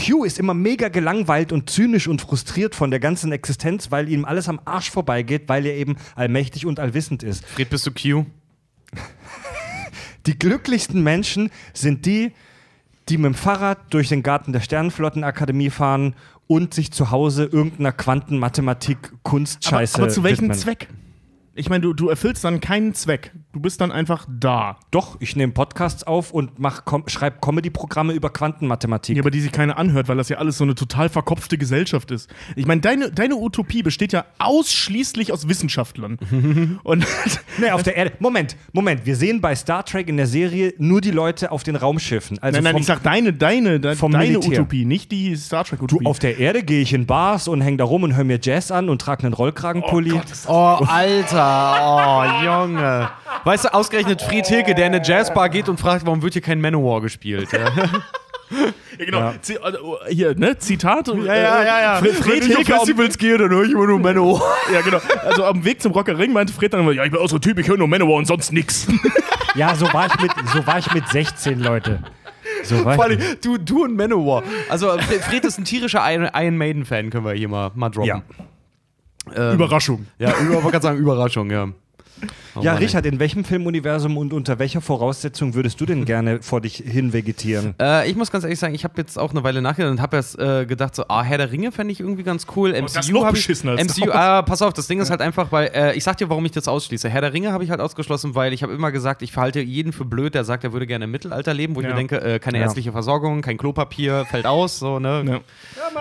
[0.00, 4.24] Q ist immer mega gelangweilt und zynisch und frustriert von der ganzen Existenz, weil ihm
[4.24, 7.44] alles am Arsch vorbeigeht, weil er eben allmächtig und allwissend ist.
[7.46, 8.26] Fred, bist du Q?
[10.26, 12.32] Die glücklichsten Menschen sind die,
[13.08, 16.14] die mit dem Fahrrad durch den Garten der Sternenflottenakademie fahren
[16.46, 20.58] und sich zu Hause irgendeiner Quantenmathematik-Kunstscheiße aber, aber zu welchem widmen.
[20.58, 20.88] Zweck?
[21.54, 23.32] Ich meine, du, du erfüllst dann keinen Zweck.
[23.52, 24.76] Du bist dann einfach da.
[24.90, 29.16] Doch, ich nehme Podcasts auf und mach, kom schreibe Comedy-Programme über Quantenmathematik.
[29.16, 32.10] Ja, aber die sich keiner anhört, weil das ja alles so eine total verkopfte Gesellschaft
[32.10, 32.28] ist.
[32.56, 36.18] Ich meine, deine, deine Utopie besteht ja ausschließlich aus Wissenschaftlern.
[36.82, 37.06] Und
[37.58, 38.12] Nee, auf der Erde.
[38.18, 39.06] Moment, Moment.
[39.06, 42.38] Wir sehen bei Star Trek in der Serie nur die Leute auf den Raumschiffen.
[42.40, 44.60] Also nein, nein, vom, ich sag deine, deine, de, vom deine Militär.
[44.60, 47.78] Utopie, nicht die Star Trek du, auf der Erde gehe ich in Bars und häng
[47.78, 50.12] da rum und höre mir Jazz an und trage einen Rollkragenpulli.
[50.46, 50.52] Oh,
[50.86, 51.78] Alter.
[51.80, 53.08] Oh, Junge.
[53.44, 56.42] Weißt du, ausgerechnet Fried Hilke, der in eine Jazzbar geht und fragt, warum wird hier
[56.42, 57.48] kein Manowar gespielt?
[57.52, 57.58] Ja.
[58.98, 59.32] ja, genau.
[59.40, 60.58] Zi- äh, hier, ne?
[60.58, 61.08] Zitat.
[61.08, 64.42] Ja, Fred, Fred Wenn ich auf Festivals gehe, dann höre ich immer nur Manowar.
[64.72, 64.98] ja, genau.
[65.24, 67.36] Also am Weg zum Rocker Ring meinte Fred dann immer, ja, ich bin auch so
[67.36, 68.86] ein Typ, ich höre nur Manowar und sonst nix.
[69.54, 72.02] Ja, so war ich mit, so war ich mit 16, Leute.
[72.64, 73.40] So Vor allem, ich.
[73.40, 74.42] du, du und Manowar.
[74.68, 78.08] Also, Fred ist ein tierischer Iron Maiden-Fan, können wir hier mal, mal droppen.
[78.08, 78.22] Ja.
[79.34, 80.06] Ähm, Überraschung.
[80.18, 81.68] Ja, über, wollte gerade sagen, Überraschung, ja.
[82.58, 82.86] Oh Ja, Mann, ey.
[82.86, 87.12] Richard, in welchem Filmuniversum und unter welcher Voraussetzung würdest du denn gerne vor dich hin
[87.12, 87.74] vegetieren?
[87.80, 90.16] Äh, ich muss ganz ehrlich sagen, ich habe jetzt auch eine Weile nachgedacht und habe
[90.16, 92.70] erst äh, gedacht, so, ah, Herr der Ringe fände ich irgendwie ganz cool.
[92.70, 95.10] MCU Oh, das ist noch ich, beschissener als MCU, ah, pass auf, das Ding ist
[95.10, 97.08] halt einfach, weil, äh, ich sag dir, warum ich das ausschließe.
[97.08, 99.92] Herr der Ringe habe ich halt ausgeschlossen, weil ich habe immer gesagt, ich verhalte jeden
[99.92, 101.90] für blöd, der sagt, er würde gerne im Mittelalter leben, wo ich Ja.
[101.92, 102.64] mir denke, äh, keine Ja.
[102.64, 105.40] ärztliche Versorgung, kein Klopapier, fällt aus, so, ne?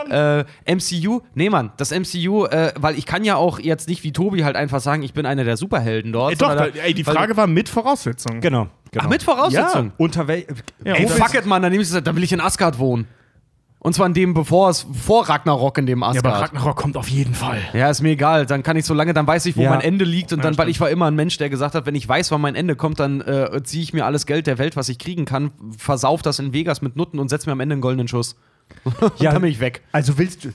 [0.09, 0.39] Ja.
[0.39, 4.11] Äh, MCU, nee, Mann, das MCU, äh, weil ich kann ja auch jetzt nicht wie
[4.11, 6.31] Tobi halt einfach sagen, ich bin einer der Superhelden dort.
[6.31, 8.41] Ey, doch, da, ey, die weil- Frage war mit Voraussetzungen.
[8.41, 8.67] Genau.
[8.91, 9.05] genau.
[9.05, 9.91] Ach, mit Voraussetzung.
[9.97, 10.45] Unter wel
[10.83, 13.07] Ja, Ey, fuck it, Mann, dann, ich, dann will ich in Asgard wohnen.
[13.79, 16.25] Und zwar in dem, bevor es, vor Ragnarok in dem Ja, Asgard.
[16.25, 17.59] aber Ragnarok kommt auf jeden Fall.
[17.73, 18.45] Ja, ist mir egal.
[18.47, 19.69] Dann kann ich so lange, dann weiß ich, wo Ja.
[19.69, 20.33] mein Ende liegt.
[20.33, 20.75] Und Ja, dann, weil stimmt.
[20.75, 22.99] ich war immer ein Mensch, der gesagt hat, wenn ich weiß, wann mein Ende kommt,
[22.99, 26.39] dann äh, ziehe ich mir alles Geld der Welt, was ich kriegen kann, versauf das
[26.39, 28.35] in Vegas mit Nutten und setze mir am Ende einen goldenen Schuss.
[29.19, 29.81] Ja, dann bin ich weg.
[29.93, 30.49] Also willst du.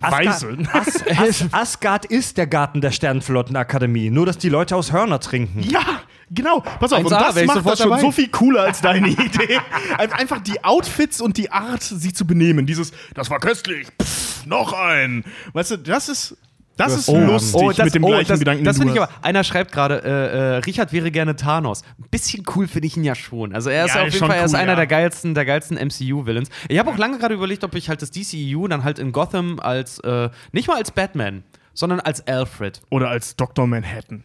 [0.00, 0.56] Weise.
[0.72, 4.10] As As Asgard ist der Garten der Sternenflottenakademie.
[4.10, 5.60] Nur, dass die Leute aus Hörner trinken.
[5.62, 5.82] Ja,
[6.30, 6.60] genau.
[6.60, 8.02] Pass auf, und 1A, das macht das schon dabei.
[8.02, 9.60] so viel cooler als deine Idee.
[9.98, 12.66] Ein- Einfach die Outfits und die Art, sich zu benehmen.
[12.66, 15.24] Dieses, das war köstlich, Pff, noch ein.
[15.52, 16.36] Weißt du, das ist,
[16.76, 19.10] das ist Oh, lustig mit dem gleichen das, Gedanken, Das finde ich aber.
[19.22, 21.82] Einer schreibt gerade, äh, äh, Richard wäre gerne Thanos.
[21.98, 23.54] Ein bisschen cool finde ich ihn ja schon.
[23.54, 24.76] Also er ist Ja, auf jeden Fall er ist cool, einer ja.
[24.76, 26.48] der geilsten, der geilsten MCU-Villains.
[26.68, 29.60] Ich habe auch lange gerade überlegt, ob ich halt das DCEU dann halt in Gotham
[29.60, 32.80] als, äh, nicht mal als Batman, sondern als Alfred.
[32.90, 33.66] Oder als Dr.
[33.66, 34.24] Manhattan.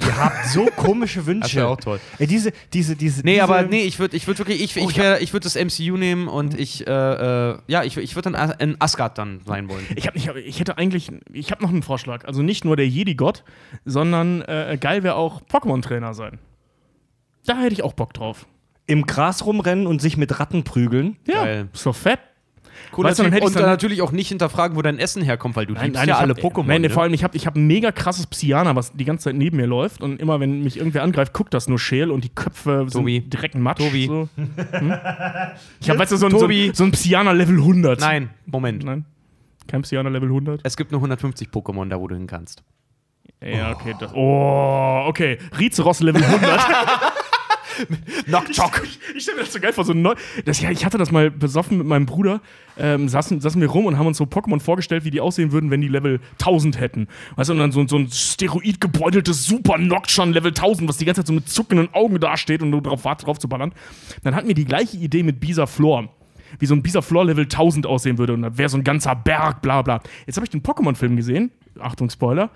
[0.00, 1.40] Ihr habt so komische Wünsche.
[1.42, 2.00] Das wär auch toll.
[2.18, 3.22] Ey, diese, diese, diese.
[3.22, 5.54] Nee, diese, aber nee, ich würde ich würd wirklich, ich, ich, wär- ich würde das
[5.56, 9.68] MCU nehmen und ich, äh, äh, ja, ich, ich würde dann in Asgard dann sein
[9.68, 9.84] wollen.
[9.96, 12.24] Ich, hab, ich, hab, ich hätte eigentlich, ich habe noch einen Vorschlag.
[12.26, 13.44] Also nicht nur der Jedi-Gott,
[13.84, 16.38] sondern äh, geil wäre auch Pokémon-Trainer sein.
[17.46, 18.46] Da hätte ich auch Bock drauf.
[18.86, 21.16] Im Gras rumrennen und sich mit Ratten prügeln.
[21.26, 21.68] Ja, Geil.
[21.84, 22.20] doch fett.
[22.92, 25.22] Cooler Weißt du, dann hätte und dann dann- natürlich auch nicht hinterfragen, wo dein Essen
[25.22, 26.64] herkommt, weil du liebst ja ich alle hab, Pokémon.
[26.66, 26.90] Nein, ne?
[26.90, 29.56] vor allem, ich habe ich hab ein mega krasses Psyana, was die ganze Zeit neben
[29.56, 30.02] mir läuft.
[30.02, 33.20] Und immer, wenn mich irgendwer angreift, guckt das nur scheel und die Köpfe Tobi.
[33.20, 33.78] sind direkt Matsch.
[33.78, 34.06] Tobi.
[34.06, 34.28] So.
[34.78, 34.94] Hm?
[35.80, 38.00] Ich habe, weißt du, so ein, so ein, so ein Psyana Level 100.
[38.00, 38.84] Nein, Moment.
[38.84, 39.04] Nein.
[39.66, 40.60] Kein Psyana Level 100?
[40.64, 42.62] Es gibt nur 150 Pokémon da, wo du hin kannst.
[43.40, 43.94] Ja, okay.
[44.00, 45.38] Das, oh, okay.
[45.58, 46.60] Rizeros Level 100.
[48.26, 48.82] Knock-Chock.
[49.16, 50.14] Ich stelle mir das so geil vor, so ein neu.
[50.44, 52.40] Das, ja, ich hatte das mal besoffen mit meinem Bruder.
[52.78, 55.70] Ähm, saßen, saßen wir rum und haben uns so Pokémon vorgestellt, wie die aussehen würden,
[55.70, 57.08] wenn die Level 1000 hätten.
[57.36, 61.22] Weißt du, und dann so, so ein steroidgebeuteltes Super Nocturne Level 1000, was die ganze
[61.22, 63.72] Zeit so mit zuckenden Augen dasteht und du drauf wartet, drauf zu ballern.
[64.22, 66.08] Dann hatten wir die gleiche Idee mit Bisa Floor.
[66.58, 69.14] Wie so ein Bisa Floor Level 1000 aussehen würde und da wäre so ein ganzer
[69.14, 70.00] Berg, bla bla.
[70.26, 71.50] Jetzt habe ich den Pokémon-Film gesehen.
[71.78, 72.50] Achtung, Spoiler.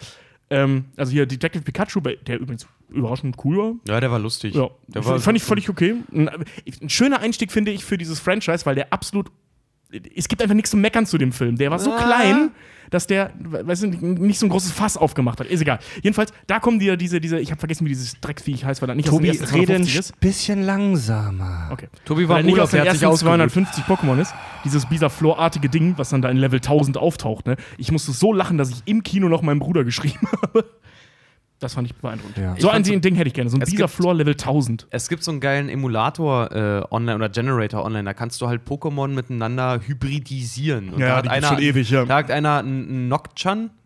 [0.51, 3.73] Ähm, also hier Detective Pikachu, der übrigens überraschend cool war.
[3.89, 4.55] Ja, der war lustig.
[4.55, 5.95] Ja, Der war, fand ich völlig okay.
[6.13, 6.29] Ein,
[6.81, 9.31] ein schöner Einstieg finde ich für dieses Franchise, weil der absolut.
[10.17, 11.57] Es gibt einfach nichts zu meckern zu dem Film.
[11.57, 12.03] Der war so Ah.
[12.03, 12.51] klein,
[12.89, 15.47] dass der, weißt du, nicht so ein großes Fass aufgemacht hat.
[15.49, 15.81] Ist egal.
[16.03, 18.95] Jedenfalls, da kommen dir diese, diese, ich habe vergessen, wie dieses Drecksviech heißt, weil er
[18.95, 20.21] nicht Tobi, aus den ersten rede ein 250 ist.
[20.21, 21.69] bisschen langsamer.
[21.73, 21.89] Okay.
[22.07, 23.37] Tobi war Weil nicht Urlaub, aus sich ersten ausgeruht.
[23.37, 24.35] 250 Pokémon ist.
[24.65, 27.47] Dieses Bisaflor-artige Ding, was dann da in Level 1000 auftaucht.
[27.47, 27.57] Ne?
[27.77, 30.65] Ich musste so lachen, dass ich im Kino noch meinem Bruder geschrieben habe.
[31.63, 32.37] Das fand ich beeindruckend.
[32.39, 32.55] Ja.
[32.59, 33.49] So Ich ein so- Ding hätte ich gerne.
[33.51, 34.87] So ein gibt- Floor Level 1000.
[34.91, 38.63] Es gibt so einen geilen Emulator äh, online oder Generator online, da kannst du halt
[38.67, 40.91] Pokémon miteinander hybridisieren.
[40.91, 42.05] Und Ja, da hat die einer, schon ewig, ja.
[42.05, 43.09] Da hat einer einen einen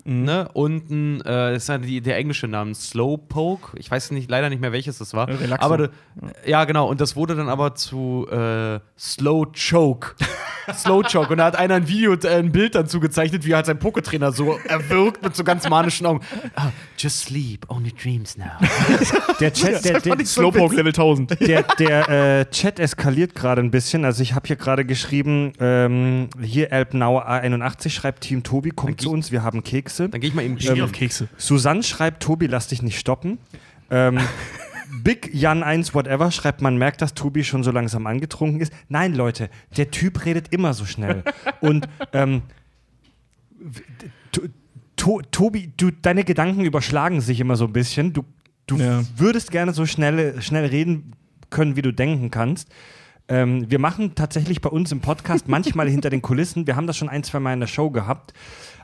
[0.06, 3.76] Nocturne ne, und ein, äh, das ist ja die, der englische Name, Slowpoke.
[3.78, 5.28] Ich weiß nicht, leider nicht mehr, welches das war.
[5.28, 5.64] Relaxo.
[5.64, 5.90] Aber
[6.44, 6.88] ja, genau.
[6.88, 10.14] Und das wurde dann aber zu äh, Slow Choke.
[10.72, 11.30] Slow Choke.
[11.30, 13.78] Und da hat einer ein Video, äh, ein Bild dazu gezeichnet, wie er halt sein
[13.78, 16.20] Poketrainer so erwürgt mit so ganz manischen Augen.
[16.54, 18.46] Ah, just sleep, only dreams now.
[19.40, 21.40] Der Chat, der, der, Slowpoke Level 1000.
[21.40, 24.04] der, der äh, Chat eskaliert gerade ein bisschen.
[24.04, 29.10] Also ich habe hier gerade geschrieben, ähm, hier Elbnauer A81 schreibt Team Tobi, kommt zu
[29.10, 29.62] uns, wir haben
[29.96, 30.08] Kekse.
[30.10, 30.56] Dann gehe ich mal eben.
[30.56, 31.28] Ich stehe auf Kekse.
[31.36, 33.38] Susanne schreibt, Tobi, lass dich nicht stoppen.
[33.90, 34.18] Ähm,
[35.02, 38.72] Big Jan 1 whatever schreibt, man merkt, dass Tobi schon so langsam angetrunken ist.
[38.88, 41.24] Nein, Leute, der Typ redet immer so schnell.
[41.60, 42.42] Und ähm,
[44.32, 44.42] to,
[44.96, 48.12] to, Tobi, du, deine Gedanken überschlagen sich immer so ein bisschen.
[48.12, 48.24] Du,
[48.66, 49.02] du Ja.
[49.16, 51.12] würdest gerne so schnell, schnell reden
[51.50, 52.68] können, wie du denken kannst.
[53.28, 56.66] Ähm, wir machen tatsächlich bei uns im Podcast manchmal hinter den Kulissen.
[56.68, 58.32] Wir haben das schon ein, zwei Mal in der Show gehabt.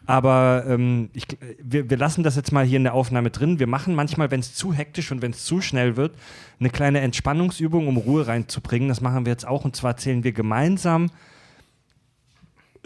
[0.06, 1.26] Aber ähm, ich,
[1.62, 3.58] wir, wir lassen das jetzt mal hier in der Aufnahme drin.
[3.58, 6.14] Wir machen manchmal, wenn es zu hektisch und wenn es zu schnell wird,
[6.58, 8.88] eine kleine Entspannungsübung, um Ruhe reinzubringen.
[8.88, 9.64] Das machen wir jetzt auch.
[9.64, 11.10] Und zwar zählen wir gemeinsam.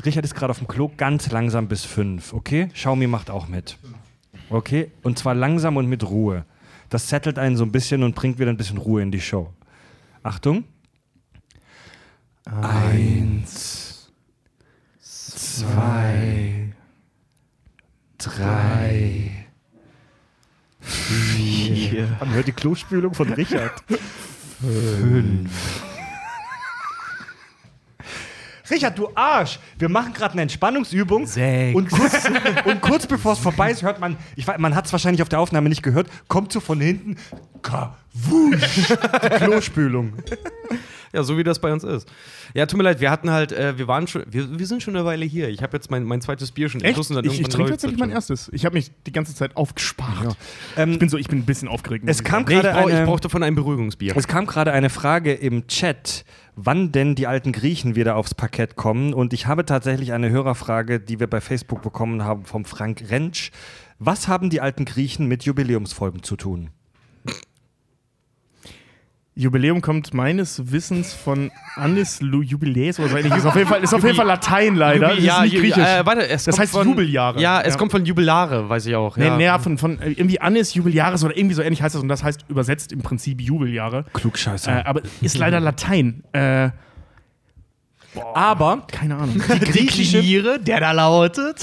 [0.05, 2.35] Richard ist gerade auf dem Klo, ganz langsam bis fünf.
[2.35, 2.69] Okay?
[2.73, 3.79] Xiaomi macht auch mit.
[4.51, 4.91] Okay?
[5.03, 6.45] Und zwar langsam und mit Ruhe.
[6.91, 9.53] Das settelt einen so ein bisschen und bringt wieder ein bisschen Ruhe in die Show.
[10.23, 10.65] Achtung.
[12.45, 14.13] Eins,
[15.01, 16.76] zwei,
[18.27, 19.47] drei,
[20.81, 22.17] vier.
[22.21, 23.83] Man hört die Klospülung von Richard.
[24.61, 25.51] Fünf.
[28.69, 29.61] Richard, du Arsch!
[29.79, 31.27] Wir machen gerade eine Entspannungsübung.
[31.27, 31.77] Sechs.
[31.77, 32.29] Und kurz,
[32.65, 35.29] und kurz bevor es vorbei ist, hört man, ich weiß, man hat es wahrscheinlich auf
[35.29, 37.17] der Aufnahme nicht gehört, kommt so von hinten,
[37.63, 38.89] kawusch,
[39.23, 40.15] die Klospülung.
[41.17, 42.07] Ja, so wie das bei uns ist.
[42.53, 44.95] Ja, tut mir leid, wir hatten halt, äh, wir waren schon, wir, wir sind schon
[44.95, 45.49] eine Weile hier.
[45.49, 46.99] Ich habe jetzt mein, mein zweites Bier schon Echt?
[47.11, 48.51] dann Ich, ich trinke tatsächlich mein erstes.
[48.53, 50.37] Ich habe mich die ganze Zeit aufgespart.
[50.77, 52.05] Ähm, Ich bin so, ich bin ein bisschen aufgeregt.
[52.07, 52.49] Es ich kam sagen.
[52.51, 54.15] Nee, ich, gerade brauch, ich eine- brauchte von einem Beruhigungsbier.
[54.15, 58.77] Es kam gerade eine Frage im Chat, wann denn die alten Griechen wieder aufs Parkett
[58.77, 59.15] kommen.
[59.15, 63.53] Und ich habe tatsächlich eine Hörerfrage, die wir bei Facebook bekommen haben, vom Frank Rentsch.
[63.99, 66.69] Was haben die alten Griechen mit Jubiläumsfolgen zu tun?
[69.39, 73.35] Jubiläum kommt meines Wissens von Annis Lu Jubiläus oder so ähnlich.
[73.35, 75.13] Ist auf jeden Fall, ist auf jeden Fall Latein leider.
[75.13, 75.85] Jubi- Das ist nicht Ju- griechisch.
[75.85, 77.39] Äh, warte, es Das heißt von, Jubeljahre.
[77.39, 77.79] Ja, es Ja.
[77.79, 79.19] kommt von Jubilare, weiß ich auch.
[79.19, 79.37] Nee, ja.
[79.37, 82.47] näher von, von irgendwie Annis Jubiliaris oder irgendwie so ähnlich heißt das und das heißt
[82.49, 84.07] übersetzt im Prinzip Jubeljahre.
[84.15, 84.79] Klugscheißer.
[84.81, 86.25] Äh, aber ist leider Latein.
[86.33, 86.71] Äh,
[88.35, 89.35] Aber keine Ahnung.
[89.35, 91.63] die griechische, Dekliniere, der da lautet.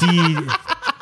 [0.00, 0.36] die,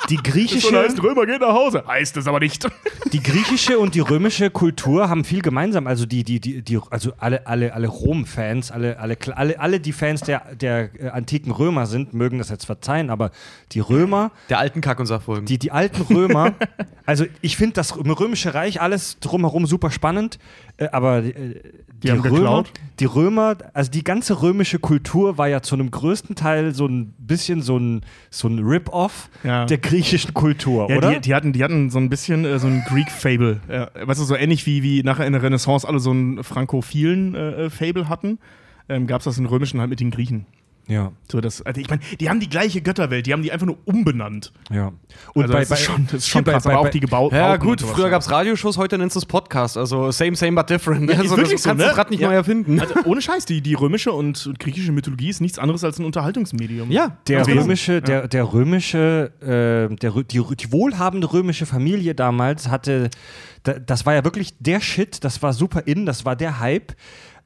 [0.08, 1.84] die griechische, Römer geht nach Hause.
[1.86, 2.66] Heißt es aber nicht.
[3.12, 5.86] die griechische und die römische Kultur haben viel gemeinsam.
[5.86, 9.92] Also die, die, die, die also alle, alle, alle Rom-Fans, alle, alle, alle, alle, die
[9.92, 13.30] Fans der, der äh, antiken Römer sind, mögen das jetzt verzeihen, aber
[13.72, 15.46] die Römer Der alten Kack- und Sachfolgen.
[15.46, 16.54] Die, die alten Römer,
[17.06, 20.38] also ich finde das Römische Reich alles drumherum super spannend,
[20.76, 21.60] äh, aber äh,
[22.02, 22.72] die, haben Römer, geklaut.
[23.00, 27.14] die Römer, also die ganze römische Kultur war ja zu einem größten Teil so ein
[27.18, 29.64] bisschen so ein, so ein Rip-Off Ja.
[29.66, 31.14] der griechischen Kultur, Ja, oder?
[31.14, 33.60] die, die, hatten, die hatten so ein bisschen äh, so ein Greek-Fable.
[33.68, 37.34] Ja, weißt du, so ähnlich wie, wie nachher in der Renaissance alle so einen frankophilen
[37.34, 38.38] äh, äh, Fable hatten,
[38.88, 40.46] ähm, gab es das in Römischen halt mit den Griechen.
[40.88, 43.66] Ja, So, das, also ich meine, die haben die gleiche Götterwelt, die haben die einfach
[43.66, 44.52] nur umbenannt.
[44.70, 44.92] ja.
[45.34, 47.00] Und also das ist schon, das ist schon hier krass, bei, aber bei, auch die
[47.00, 47.32] gebaut.
[47.32, 49.76] ja, gut, früher gab es Radioshows, heute nennst du es Podcast.
[49.76, 51.10] Also same, same, but different.
[51.10, 51.84] Ja, also, das so, kannst du ne?
[51.84, 52.28] das Rad nicht Ja.
[52.28, 52.80] neu erfinden.
[52.80, 56.90] Also, ohne Scheiß, die, die römische und, griechische Mythologie ist nichts anderes als ein Unterhaltungsmedium.
[56.90, 57.62] ja, der genau.
[57.62, 63.10] römische, der, der römische, äh, der, die, die wohlhabende römische Familie damals hatte,
[63.64, 66.92] da, das war ja wirklich der Shit, das war super in, das war der Hype,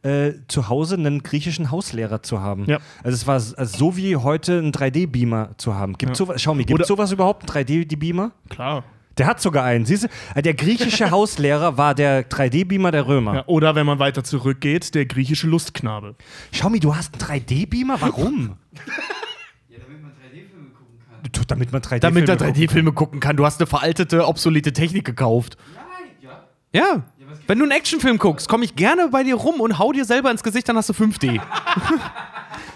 [0.02, 2.64] äh, zu Hause einen griechischen Hauslehrer zu haben.
[2.66, 2.78] Ja.
[3.02, 5.92] Also es war also so wie heute einen 3D-Beamer zu haben.
[5.98, 6.14] Gibt Ja.
[6.16, 8.32] sowas, schau mir, gibt sowas überhaupt, einen 3D-Beamer?
[8.48, 8.84] Klar.
[9.18, 10.08] Der hat sogar einen, siehst du?
[10.34, 13.34] Äh, Der griechische Hauslehrer war der 3D-Beamer der Römer.
[13.34, 16.14] Ja, oder wenn man weiter zurückgeht, der griechische Lustknabe.
[16.50, 18.00] Schau mir, du hast einen 3D-Beamer?
[18.00, 18.56] Warum?
[19.68, 21.30] Ja, damit man 3D-Filme gucken kann.
[21.32, 23.36] Du- Damit man 3D-Filme damit er gucken 3D-Filme gucken kann.
[23.36, 25.56] Du hast eine veraltete, obsolete Technik gekauft.
[25.74, 25.84] Nein,
[26.22, 26.80] ja.
[26.80, 27.02] Ja.
[27.46, 30.30] Wenn du einen Actionfilm guckst, komme ich gerne bei dir rum und hau dir selber
[30.30, 31.40] ins Gesicht, dann hast du 5D.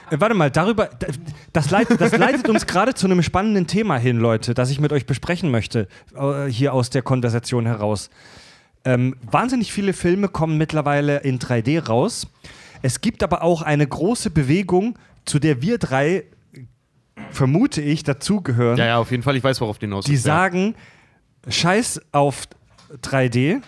[0.08, 0.88] Äh, warte mal, darüber,
[1.52, 4.92] das leitet, das leitet uns gerade zu einem spannenden Thema hin, Leute, das ich mit
[4.92, 8.08] euch besprechen möchte, äh, hier aus der Konversation heraus.
[8.84, 12.28] Ähm, wahnsinnig viele Filme kommen mittlerweile in 3D raus.
[12.82, 16.24] Es gibt aber auch eine große Bewegung, zu der wir drei,
[17.30, 19.34] vermute ich, dazugehören, ja, ja, auf jeden Fall.
[19.34, 20.34] Ich weiß, worauf du hinaus die willst, ja.
[20.34, 20.76] sagen,
[21.48, 22.44] Scheiß auf
[23.02, 23.60] 3D.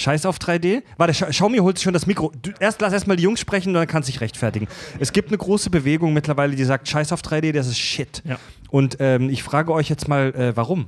[0.00, 0.82] Scheiß auf 3D.
[0.96, 2.32] Warte, Scha Xiaomi holt sich schon das Mikro.
[2.40, 4.66] Du, erst lass erstmal die Jungs sprechen und dann kannst du dich rechtfertigen.
[4.98, 8.22] Es gibt eine große Bewegung mittlerweile, die sagt, Scheiß auf 3D, das ist Shit.
[8.24, 8.38] Ja.
[8.70, 10.86] Und ähm, ich frage euch jetzt mal, äh, warum?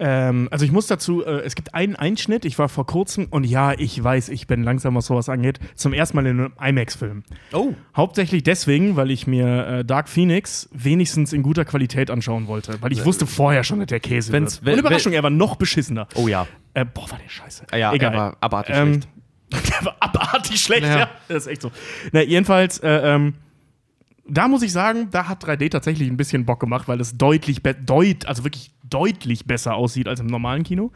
[0.00, 3.44] Ähm, also ich muss dazu, äh, es gibt einen Einschnitt, ich war vor kurzem, und
[3.44, 7.24] ja, ich weiß, ich bin langsam, was sowas angeht, zum ersten Mal in einem IMAX-Film.
[7.52, 7.74] Oh.
[7.96, 12.80] Hauptsächlich deswegen, weil ich mir äh, Dark Phoenix wenigstens in guter Qualität anschauen wollte.
[12.80, 14.74] Weil ich wusste vorher schon, dass der Käse Wenn's- wird.
[14.76, 16.06] Und Überraschung, er war noch beschissener.
[16.14, 16.46] Oh ja.
[16.74, 17.66] Äh, boah, war der scheiße.
[17.76, 18.12] Ja, Egal.
[18.12, 19.08] er war abartig Ähm, schlecht.
[19.80, 20.98] der war abartig schlecht, ja.
[20.98, 21.10] Ja.
[21.26, 21.72] Das ist echt so.
[22.12, 23.34] Na, jedenfalls, äh, ähm,
[24.28, 27.62] da muss ich sagen, da hat 3D tatsächlich ein bisschen Bock gemacht, weil es deutlich,
[27.86, 30.92] deut also wirklich deutlich besser aussieht als im normalen Kino.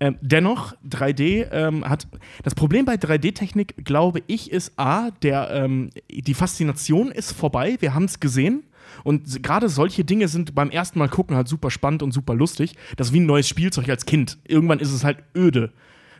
[0.00, 2.06] Ähm, dennoch, 3D ähm, hat.
[2.44, 7.76] Das Problem bei 3D-Technik, glaube ich, ist A, der, ähm, die Faszination ist vorbei.
[7.80, 8.62] Wir haben es gesehen.
[9.04, 12.74] Und gerade solche Dinge sind beim ersten Mal gucken halt super spannend und super lustig.
[12.96, 14.38] Das ist wie ein neues Spielzeug als Kind.
[14.46, 15.72] Irgendwann ist es halt öde.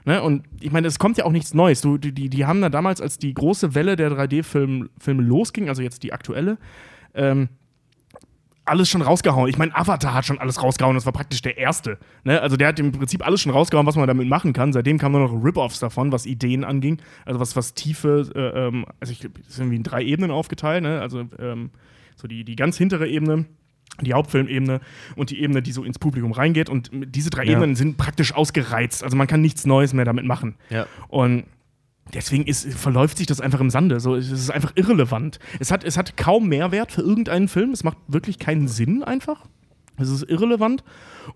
[0.05, 0.23] Ne?
[0.23, 1.81] Und ich meine, es kommt ja auch nichts Neues.
[1.81, 5.83] Du, die, die, haben da damals, als die große Welle der 3D-Filme Filme losging, also
[5.83, 6.59] jetzt die aktuelle,
[7.15, 7.49] ähm,
[8.69, 9.49] alles schon rausgehauen.
[9.49, 11.99] Ich meine, Avatar hat schon alles rausgehauen, das war praktisch der erste.
[12.25, 12.41] Ne?
[12.41, 14.73] Also der hat im Prinzip alles schon rausgehauen, was man damit machen kann.
[14.73, 17.01] Seitdem kamen nur noch Rip-Offs davon, was Ideen anging.
[17.25, 20.83] Also was, was tiefe, äh, ähm, also ich das ist irgendwie in drei Ebenen aufgeteilt,
[20.83, 21.01] ne?
[21.01, 21.71] Also ähm,
[22.17, 23.47] so die, die ganz hintere Ebene,
[24.01, 24.81] die Hauptfilmebene
[25.17, 26.69] und die Ebene, die so ins Publikum reingeht.
[26.69, 27.53] Und diese drei Ja.
[27.53, 29.03] Ebenen sind praktisch ausgereizt.
[29.03, 30.57] Also man kann nichts Neues mehr damit machen.
[30.71, 30.87] Ja.
[31.09, 31.45] Und
[32.15, 34.01] deswegen ist, verläuft sich das einfach im Sande.
[34.01, 35.39] So, es ist einfach irrelevant.
[35.61, 37.73] Es hat, es hat kaum Mehrwert für irgendeinen Film.
[37.73, 39.47] Es macht wirklich keinen Sinn einfach.
[39.97, 40.85] Es ist irrelevant.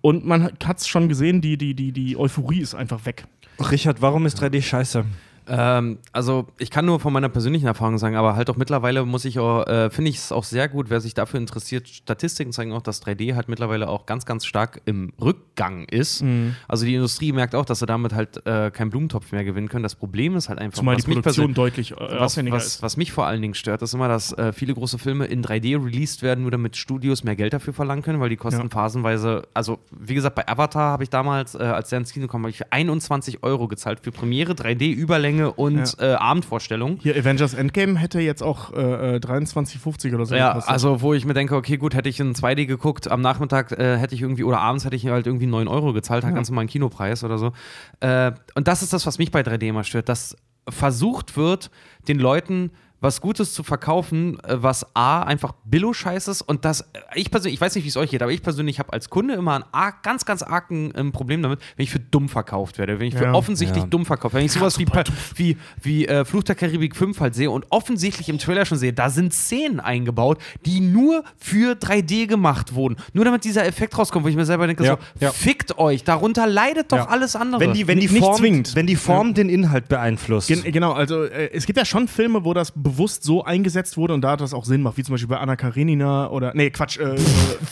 [0.00, 3.24] Und man hat es schon gesehen, die, die, die, die Euphorie ist einfach weg.
[3.70, 5.04] Richard, warum ist 3D scheiße?
[5.52, 9.26] Ähm, also ich kann nur von meiner persönlichen Erfahrung sagen, aber halt auch mittlerweile muss
[9.26, 11.88] ich auch, äh, finde ich es auch sehr gut, wer sich dafür interessiert.
[11.88, 16.22] Statistiken zeigen auch, dass 3D halt mittlerweile auch ganz, ganz stark im Rückgang ist.
[16.22, 16.56] Mhm.
[16.68, 19.82] Also die Industrie merkt auch, dass sie damit halt äh, keinen Blumentopf mehr gewinnen können.
[19.82, 22.96] Das Problem ist halt einfach, Zumal die was mich Produktion deutlich äh, was, was, was
[22.96, 26.22] mich vor allen Dingen stört, ist immer, dass äh, viele große Filme in 3D released
[26.22, 28.68] werden, nur damit Studios mehr Geld dafür verlangen können, weil die kosten Ja.
[28.70, 32.42] phasenweise, also wie gesagt, bei Avatar habe ich damals, äh, als der ins Kino kam,
[32.42, 36.98] habe ich für 21 Euro gezahlt für Premiere, 3D, Überlänge und äh, Abendvorstellung.
[37.02, 40.34] Hier, Avengers Endgame hätte jetzt auch äh, äh, 23,50 oder so.
[40.34, 40.72] Ja, gekostet.
[40.72, 43.98] also wo ich mir denke, okay, gut, hätte ich in 2D geguckt, am Nachmittag äh,
[43.98, 46.68] hätte ich irgendwie, oder abends hätte ich halt irgendwie 9 Euro gezahlt, halt ganz normalen
[46.68, 47.52] Kinopreis oder so.
[48.00, 50.36] Äh, und das ist das, was mich bei 3D immer stört, dass
[50.68, 51.70] versucht wird,
[52.08, 52.70] den Leuten
[53.02, 56.86] was Gutes zu verkaufen, äh, was A, einfach Billo-Scheiß ist und das, äh,
[57.16, 59.34] ich persönlich, ich weiß nicht, wie es euch geht, aber ich persönlich habe als Kunde
[59.34, 62.98] immer ein arg, ganz, ganz argen ähm, Problem damit, wenn ich für dumm verkauft werde,
[63.00, 63.34] wenn ich für Ja.
[63.34, 63.90] offensichtlich Ja.
[63.90, 64.40] dumm verkauft werde.
[64.42, 64.86] Wenn ich sowas wie,
[65.34, 68.92] wie, wie äh, Fluch der Karibik 5 halt sehe und offensichtlich im Trailer schon sehe,
[68.92, 72.96] da sind Szenen eingebaut, die nur für 3D gemacht wurden.
[73.12, 74.92] Nur damit dieser Effekt rauskommt, wo ich mir selber denke, Ja.
[75.18, 75.32] so, Ja.
[75.32, 77.08] fickt euch, darunter leidet doch Ja.
[77.08, 77.60] alles andere.
[77.60, 80.46] Wenn die, wenn die Nicht Form, wenn die Form den Inhalt beeinflusst.
[80.46, 82.91] Gen genau, also äh, es gibt ja schon Filme, wo das bewusst
[83.22, 86.28] so eingesetzt wurde und da das auch Sinn macht, wie zum Beispiel bei Anna Karenina
[86.30, 87.16] oder, nee, Quatsch, äh,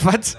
[0.02, 0.36] was?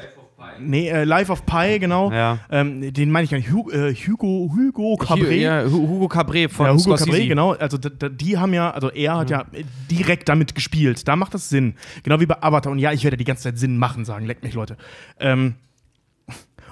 [0.59, 2.11] nee, äh, Life of Pi, genau.
[2.11, 2.39] Ja.
[2.49, 5.35] Ähm, den meine ich gar nicht, Hugo, äh, Hugo, Hugo Cabré.
[5.35, 6.95] Ja, Hu- Hugo Cabré von Ja, Hugo.
[6.95, 7.53] Cabré, genau.
[7.53, 11.07] Also die haben ja, also er hat ja äh, direkt damit gespielt.
[11.07, 11.75] Da macht das Sinn.
[12.03, 12.71] Genau wie bei Avatar.
[12.71, 14.25] Und ja, ich werde die ganze Zeit Sinn machen sagen.
[14.25, 14.77] Leckt mich, Leute.
[15.19, 15.55] Ähm,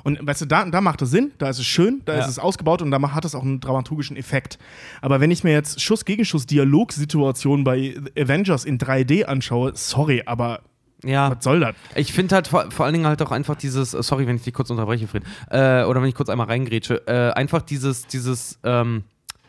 [0.04, 2.20] und weißt du, da, da macht es Sinn, da ist es schön, da Ja.
[2.20, 4.58] ist es ausgebaut und da hat es auch einen dramaturgischen Effekt.
[5.02, 10.62] Aber wenn ich mir jetzt Schuss-Gegenschuss-Dialogsituationen bei Avengers in 3D anschaue, sorry, aber
[11.04, 11.32] Ja.
[11.36, 11.76] was soll das?
[11.96, 14.44] Ich finde halt vor, vor allen Dingen halt auch einfach dieses, äh, sorry, wenn ich
[14.44, 18.60] dich kurz unterbreche, Fried, äh, oder wenn ich kurz einmal reingrätsche, äh, einfach dieses, dieses,
[18.64, 19.04] ähm,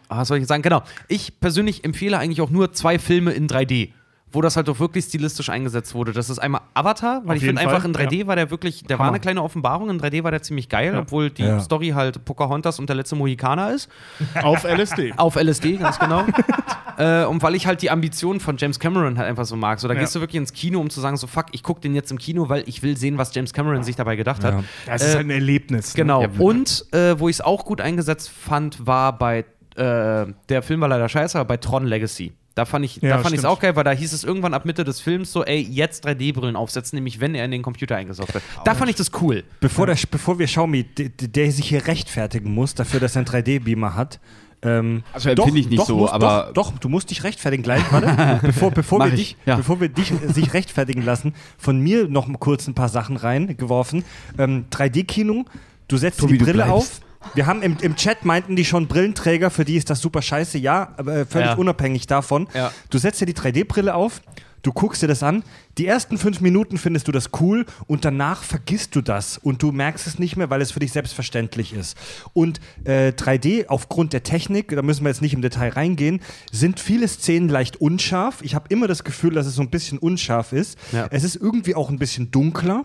[0.09, 0.63] ah, was soll ich jetzt sagen?
[0.63, 0.83] Genau.
[1.09, 3.93] Ich persönlich empfehle eigentlich auch nur zwei Filme in 3D.
[4.33, 6.13] Wo das halt auch wirklich stilistisch eingesetzt wurde.
[6.13, 8.85] Das ist einmal Avatar, weil Auf ich finde einfach in Fall, 3D war der wirklich,
[8.85, 9.15] der war Hammer.
[9.15, 9.91] eine kleine Offenbarung.
[9.91, 11.01] In 3D war der ziemlich geil, Ja.
[11.01, 11.59] obwohl die Ja.
[11.59, 13.89] Story halt Pocahontas und der letzte Mohikaner ist.
[14.43, 15.15] Auf LSD.
[15.17, 16.25] Auf LSD, ganz genau.
[16.99, 19.81] äh, und weil ich halt die Ambitionen von James Cameron halt einfach so mag.
[19.81, 20.01] So, da Ja.
[20.01, 22.19] gehst du wirklich ins Kino, um zu sagen, so fuck, ich gucck den jetzt im
[22.19, 24.55] Kino, weil ich will sehen, was James Cameron sich dabei gedacht hat.
[24.55, 24.65] Ja.
[24.87, 25.95] Das ist Äh, halt ein Erlebnis.
[25.97, 26.03] ne?
[26.03, 26.23] Genau.
[26.23, 26.29] Ja.
[26.39, 29.45] Und äh, wo ich es auch gut eingesetzt fand, war bei
[29.77, 32.33] äh, der Film war leider scheiße, aber bei Tron Legacy.
[32.55, 34.55] Da fand ich Ja, da fand ich es auch geil, weil da hieß es irgendwann
[34.55, 37.97] ab Mitte des Films so, ey, jetzt 3D-Brillen aufsetzen, nämlich wenn er in den Computer
[37.97, 38.45] eingesaugt wird.
[38.65, 39.45] Da fand ich das cool.
[39.61, 43.29] Bevor, der, bevor wir Xiaomi, der, der sich hier rechtfertigen muss dafür, dass er einen
[43.29, 44.19] 3D-Beamer hat.
[44.63, 47.83] Ähm, Also empfinde ich nicht so, musst, aber- Doch, doch, du musst dich rechtfertigen gleich,
[47.93, 48.41] warte.
[48.47, 49.57] bevor, bevor, wir ich, dich, ja.
[49.57, 54.05] bevor wir dich sich rechtfertigen lassen, von mir noch kurz ein paar Sachen reingeworfen.
[54.39, 55.45] Ähm, 3D-Kino,
[55.89, 57.01] du setzt Tobi, die Brille auf.
[57.35, 60.59] Wir haben im, im Chat meinten die schon Brillenträger, für die ist das super scheiße,
[60.59, 61.55] ja, aber völlig Ja.
[61.55, 62.49] unabhängig davon.
[62.55, 62.73] Ja.
[62.89, 64.21] Du setzt dir die 3D-Brille auf,
[64.63, 65.43] du guckst dir das an,
[65.79, 69.73] Die ersten fünf Minuten findest du das cool und danach vergisst du das und du
[69.73, 71.97] merkst es nicht mehr, weil es für dich selbstverständlich ist.
[72.35, 76.21] Und äh, 3D aufgrund der Technik, da müssen wir jetzt nicht im Detail reingehen,
[76.53, 78.43] sind viele Szenen leicht unscharf.
[78.43, 80.77] Ich habe immer das Gefühl, dass es so ein bisschen unscharf ist.
[80.93, 81.07] Ja.
[81.11, 82.85] Es ist irgendwie auch ein bisschen dunkler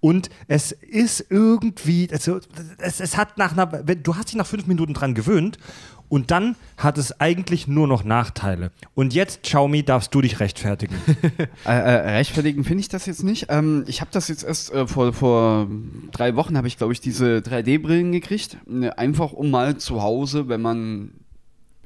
[0.00, 2.40] und es ist irgendwie, also,
[2.78, 5.58] es, es hat nach einer, du hast dich nach fünf Minuten dran gewöhnt
[6.10, 8.72] und dann hat es eigentlich nur noch Nachteile.
[8.94, 10.96] Und jetzt, Xiaomi, darfst du dich rechtfertigen.
[11.66, 13.46] Äh, äh, rechtfertigen finde ich das jetzt nicht.
[13.48, 15.68] Ähm, ich habe das jetzt erst äh, vor, vor
[16.10, 18.56] drei Wochen, habe ich glaube ich diese 3D-Brillen gekriegt.
[18.66, 21.12] Ne, Einfach um mal zu Hause, wenn man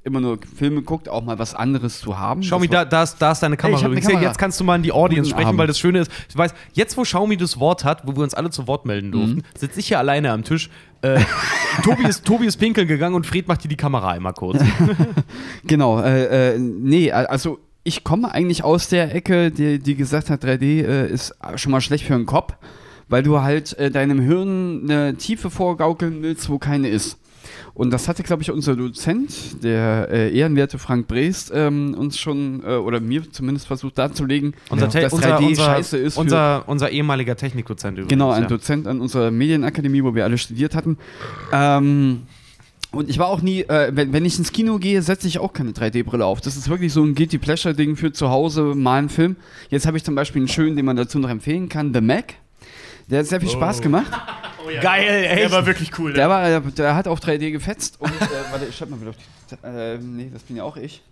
[0.05, 2.42] immer nur Filme guckt, auch mal was anderes zu haben.
[2.42, 4.09] Xiaomi, da, da, ist, da ist deine Kamera ich eine übrigens.
[4.09, 4.28] Kamera.
[4.28, 5.59] Jetzt kannst du mal in die Audience Guten sprechen, Abend.
[5.59, 8.34] weil das Schöne ist, du weißt, jetzt wo Xiaomi das Wort hat, wo wir uns
[8.34, 10.68] alle zu Wort melden durften, sitze ich hier alleine am Tisch.
[11.00, 11.20] Äh,
[11.82, 14.62] Tobi, ist, Tobi ist pinkeln gegangen und Fred macht dir die Kamera einmal kurz.
[15.66, 20.44] Genau, äh, äh, nee, also ich komme eigentlich aus der Ecke, die, die gesagt hat,
[20.44, 22.55] 3D äh, ist schon mal schlecht für den Kopf,
[23.09, 27.18] weil du halt äh, deinem Hirn eine Tiefe vorgaukeln willst, wo keine ist.
[27.75, 32.62] Und das hatte, glaube ich, unser Dozent, der äh, ehrenwerte Frank Breest, ähm, uns schon,
[32.64, 36.62] äh, oder mir zumindest versucht darzulegen, Unser, Te- dass unser, 3D unser, scheiße ist unser,
[36.68, 38.11] unser ehemaliger Technikdozent übrigens.
[38.11, 38.49] Genau, ein ja.
[38.49, 40.99] Dozent an unserer Medienakademie, wo wir alle studiert hatten.
[41.53, 42.22] Ähm,
[42.93, 45.53] und ich war auch nie, äh, wenn, wenn ich ins Kino gehe, setze ich auch
[45.53, 46.41] keine 3D-Brille auf.
[46.41, 49.35] Das ist wirklich so ein Guilty Pleasure-Ding für zu Hause, mal einen Film.
[49.70, 52.35] Jetzt habe ich zum Beispiel einen schönen, den man dazu noch empfehlen kann, The Mac.
[53.11, 54.11] Der hat sehr viel Spaß gemacht.
[54.80, 55.36] Geil, ey.
[55.40, 56.12] Der war wirklich cool.
[56.14, 59.16] Der, war, der hat auf 3D gefetzt und, äh, warte, ich schreib mal wieder auf
[59.16, 61.02] die, äh, nee, das bin ja auch ich.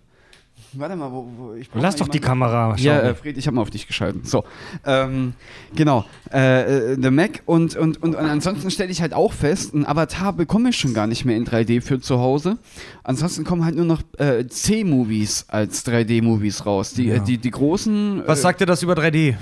[0.75, 3.05] Warte mal, wo, wo ich Lass mal doch die Kamera ja, schauen.
[3.11, 4.23] äh, Fred, ich habe mal auf dich geschalten.
[4.25, 4.43] So,
[4.87, 5.33] ähm,
[5.75, 6.03] genau.
[6.33, 9.85] Äh, äh, The Mac und, und, und, und ansonsten stelle ich halt auch fest, ein
[9.85, 12.57] Avatar bekomme ich schon gar nicht mehr in 3D für zu Hause.
[13.03, 16.93] Ansonsten kommen halt nur noch äh, C-Movies als 3D-Movies raus.
[16.93, 17.15] Die, Ja.
[17.15, 19.35] äh, die, die großen Was äh, sagt dir das über 3D?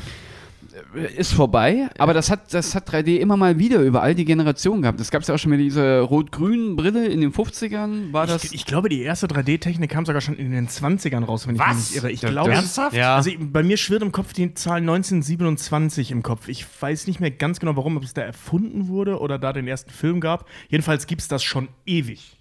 [0.94, 4.82] Ist vorbei, aber das hat, das hat 3D immer mal wieder über all die Generationen
[4.82, 5.00] gehabt.
[5.00, 8.44] Es gab ja auch schon mal diese rot-grünen Brille in den 50ern, war das.
[8.44, 11.62] Ich, ich glaube, die erste 3D-Technik kam sogar schon in den 20ern raus, wenn ich
[11.62, 11.92] mich Was?
[11.92, 12.12] nicht irre.
[12.12, 12.96] Ich glaube, ernsthaft?
[12.96, 13.16] Ja.
[13.16, 16.48] Also bei mir schwirrt im Kopf die Zahl 1927 im Kopf.
[16.48, 19.68] Ich weiß nicht mehr ganz genau, warum, ob es da erfunden wurde oder da den
[19.68, 20.46] ersten Film gab.
[20.70, 22.38] Jedenfalls gibt es das schon ewig.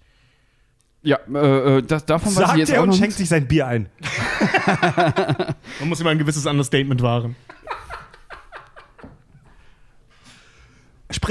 [1.03, 3.47] ja, äh, äh, das, davon weiß ich Sagt jetzt er auch und schenkt sich sein
[3.47, 3.89] Bier ein.
[5.79, 7.35] Man muss immer ein gewisses Understatement wahren.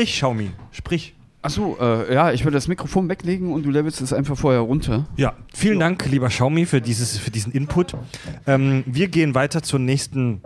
[0.00, 1.14] Sprich, Xiaomi, sprich.
[1.42, 5.06] Achso, äh, ja, ich würde das Mikrofon weglegen und du levelst es einfach vorher runter.
[5.16, 7.94] Ja, vielen Dank, lieber Xiaomi, für, dieses, für diesen Input.
[8.46, 10.42] Ähm, wir gehen weiter zur nächsten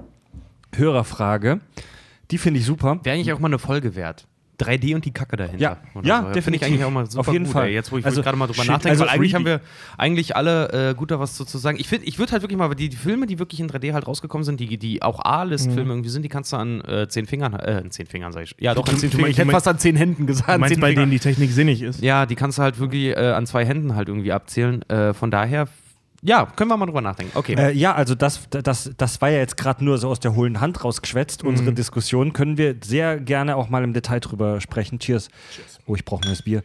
[0.75, 1.61] Hörerfrage.
[2.31, 3.01] Die finde ich super.
[3.03, 4.27] Wäre eigentlich auch mal eine Folge wert.
[4.61, 5.59] 3D und die Kacke dahinter.
[5.61, 6.03] Ja, ja, so.
[6.03, 6.67] Finde ich definitiv.
[6.69, 7.67] eigentlich auch mal super Auf jeden gut, Fall.
[7.69, 7.75] Ey.
[7.75, 9.61] Jetzt, wo ich, Also, gerade mal drüber shit, nachdenke, also weil eigentlich haben wir
[9.99, 11.77] eigentlich alle äh, gut da was zu, zu sagen.
[11.81, 14.07] Ich, find, ich würde halt wirklich mal, die, die Filme, die wirklich in 3D halt
[14.07, 17.55] rausgekommen sind, die, die auch A-List-Filme irgendwie sind, die kannst du an äh, zehn Fingern,
[17.55, 18.55] äh, an zehn Fingern sag ich.
[18.61, 19.31] Ja, doch, an Du- zehn du Fingern.
[19.31, 20.49] Ich hätte fast an zehn Händen gesagt.
[20.49, 21.03] An meinst, zehn bei Fingern.
[21.05, 22.01] denen die Technik sinnig ist?
[22.03, 24.83] Ja, die kannst du halt wirklich äh, an zwei Händen halt irgendwie abzählen.
[24.89, 25.67] Äh, von daher,
[26.25, 27.37] ja, können wir mal drüber nachdenken.
[27.37, 27.55] Okay.
[27.55, 30.59] Äh, ja, also das, das, das war ja jetzt gerade nur so aus der hohlen
[30.59, 31.45] Hand rausgeschwätzt.
[31.45, 34.99] Unsere Diskussion können wir sehr gerne auch mal im Detail drüber sprechen.
[34.99, 35.29] Cheers.
[35.87, 36.63] Oh, ich brauche neues Bier.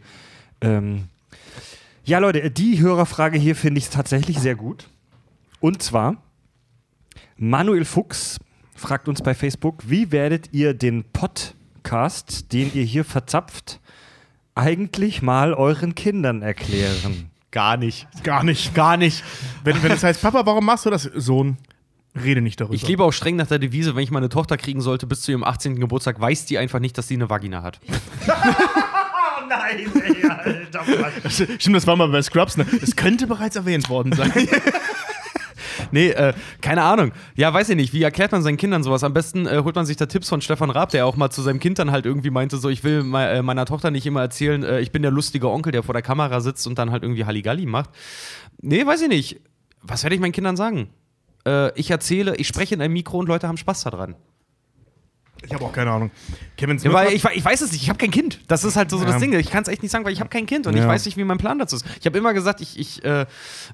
[0.62, 1.08] Ähm,
[2.04, 4.88] ja, Leute, die Hörerfrage hier finde ich tatsächlich sehr gut.
[5.60, 6.16] Und zwar,
[7.36, 8.38] Manuel Fuchs
[8.74, 13.78] fragt uns bei Facebook, wie werdet ihr den Podcast, den ihr hier verzapft,
[14.54, 17.29] eigentlich mal euren Kindern erklären?
[17.50, 18.06] Gar nicht.
[18.24, 18.74] Gar nicht.
[18.74, 19.24] Gar nicht.
[19.64, 21.02] Wenn, wenn es heißt, Papa, warum machst du das?
[21.02, 21.56] Sohn,
[22.20, 22.74] rede nicht darüber.
[22.74, 25.32] Ich lebe auch streng nach der Devise, wenn ich meine Tochter kriegen sollte bis zu
[25.32, 25.78] ihrem 18.
[25.80, 27.80] Geburtstag, weiß die einfach nicht, dass sie eine Vagina hat.
[27.88, 28.32] Oh
[29.48, 30.84] nein, ey, Alter.
[31.58, 32.56] Stimmt, das war mal bei Scrubs.
[32.56, 32.66] Ne?
[32.82, 34.32] Es könnte bereits erwähnt worden sein.
[35.90, 37.12] Nee, äh, keine Ahnung.
[37.34, 37.92] Ja, weiß ich nicht.
[37.92, 39.04] Wie erklärt man seinen Kindern sowas?
[39.04, 41.42] Am besten äh, holt man sich da Tipps von Stefan Raab, der auch mal zu
[41.42, 44.20] seinem Kind dann halt irgendwie meinte, so, ich will me äh, meiner Tochter nicht immer
[44.20, 47.02] erzählen, äh, ich bin der lustige Onkel, der vor der Kamera sitzt und dann halt
[47.02, 47.90] irgendwie Halligalli macht.
[48.60, 49.40] Nee, weiß ich nicht.
[49.82, 50.90] Was werde ich meinen Kindern sagen?
[51.46, 54.16] Äh, ich erzähle, ich spreche in einem Mikro und Leute haben Spaß daran.
[55.46, 56.10] Ich habe auch keine Ahnung.
[56.56, 58.40] Kevin Ja, Smith weil hat- ich, ich weiß es nicht, ich habe kein Kind.
[58.48, 59.20] Das ist halt so, so das Ja.
[59.20, 59.32] Ding.
[59.38, 60.82] Ich kann es echt nicht sagen, weil ich habe kein Kind und Ja.
[60.82, 61.86] ich weiß nicht, wie mein Plan dazu ist.
[61.98, 63.22] Ich habe immer gesagt, ich, ich äh,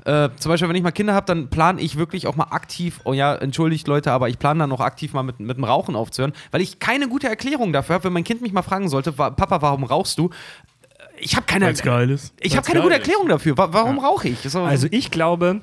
[0.05, 3.01] äh, zum Beispiel, wenn ich mal Kinder habe, dann plane ich wirklich auch mal aktiv,
[3.05, 5.97] oh ja, entschuldigt Leute, aber ich plane dann auch aktiv mal mit, mit dem Rauchen
[5.97, 9.13] aufzuhören, weil ich keine gute Erklärung dafür habe, wenn mein Kind mich mal fragen sollte,
[9.13, 10.31] Papa, warum rauchst du?
[11.19, 12.33] Ich habe keine, Weil's geil ist.
[12.41, 13.01] ich habe keine geil gute ist.
[13.01, 13.57] Erklärung dafür.
[13.59, 14.41] Wa warum rauche ich?
[14.43, 15.63] So, Also ich glaube,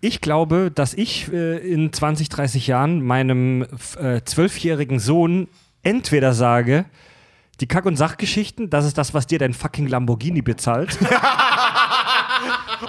[0.00, 3.66] ich glaube, dass ich äh, in 20, 30 Jahren meinem
[4.00, 5.48] äh, zwölfjährigen Sohn
[5.82, 6.84] entweder sage,
[7.60, 10.98] die Kack- und Sachgeschichten, das ist das, was dir dein fucking Lamborghini bezahlt.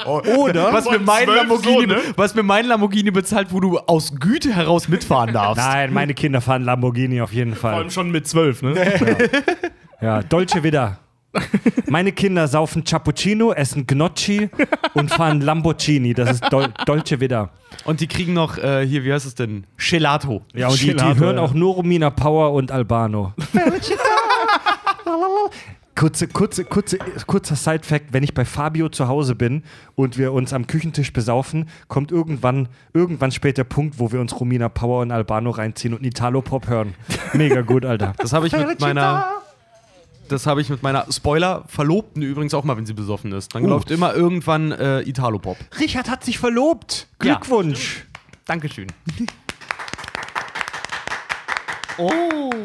[0.05, 2.01] Oder was mir, mein Lamborghini, so, ne?
[2.17, 5.63] was mir mein Lamborghini bezahlt, wo du aus Güte heraus mitfahren darfst.
[5.63, 7.73] Nein, meine Kinder fahren Lamborghini auf jeden Vor Fall.
[7.75, 8.75] allem schon mit zwölf, ne?
[10.01, 10.99] Ja, Dolce Vita.
[11.87, 14.49] Meine Kinder saufen Cappuccino, essen Gnocchi
[14.93, 16.13] und fahren Lamborghini.
[16.13, 17.49] Das ist Dol Dolce Vita.
[17.85, 19.65] Und die kriegen noch, äh, hier, wie heißt es denn?
[19.77, 20.43] Gelato.
[20.53, 21.41] Ja, und die, die Gelato, hören ja.
[21.43, 23.33] auch nur Romina Power und Albano.
[25.95, 29.63] Kurze, kurze, kurze, kurzer Side-Fact: Wenn ich bei Fabio zu Hause bin
[29.95, 34.39] und wir uns am Küchentisch besaufen, kommt irgendwann, irgendwann später der Punkt, wo wir uns
[34.39, 36.93] Romina Power und Albano reinziehen und Italo-Pop hören.
[37.33, 38.13] Mega gut, Alter.
[38.19, 39.36] Das habe ich mit meiner.
[40.27, 43.53] Das habe ich mit meiner Spoiler Verlobten übrigens auch mal, wenn sie besoffen ist.
[43.55, 45.57] Dann läuft immer irgendwann äh, Italo Pop.
[45.79, 47.07] Richard hat sich verlobt.
[47.19, 48.05] Glückwunsch.
[48.45, 48.87] Dankeschön.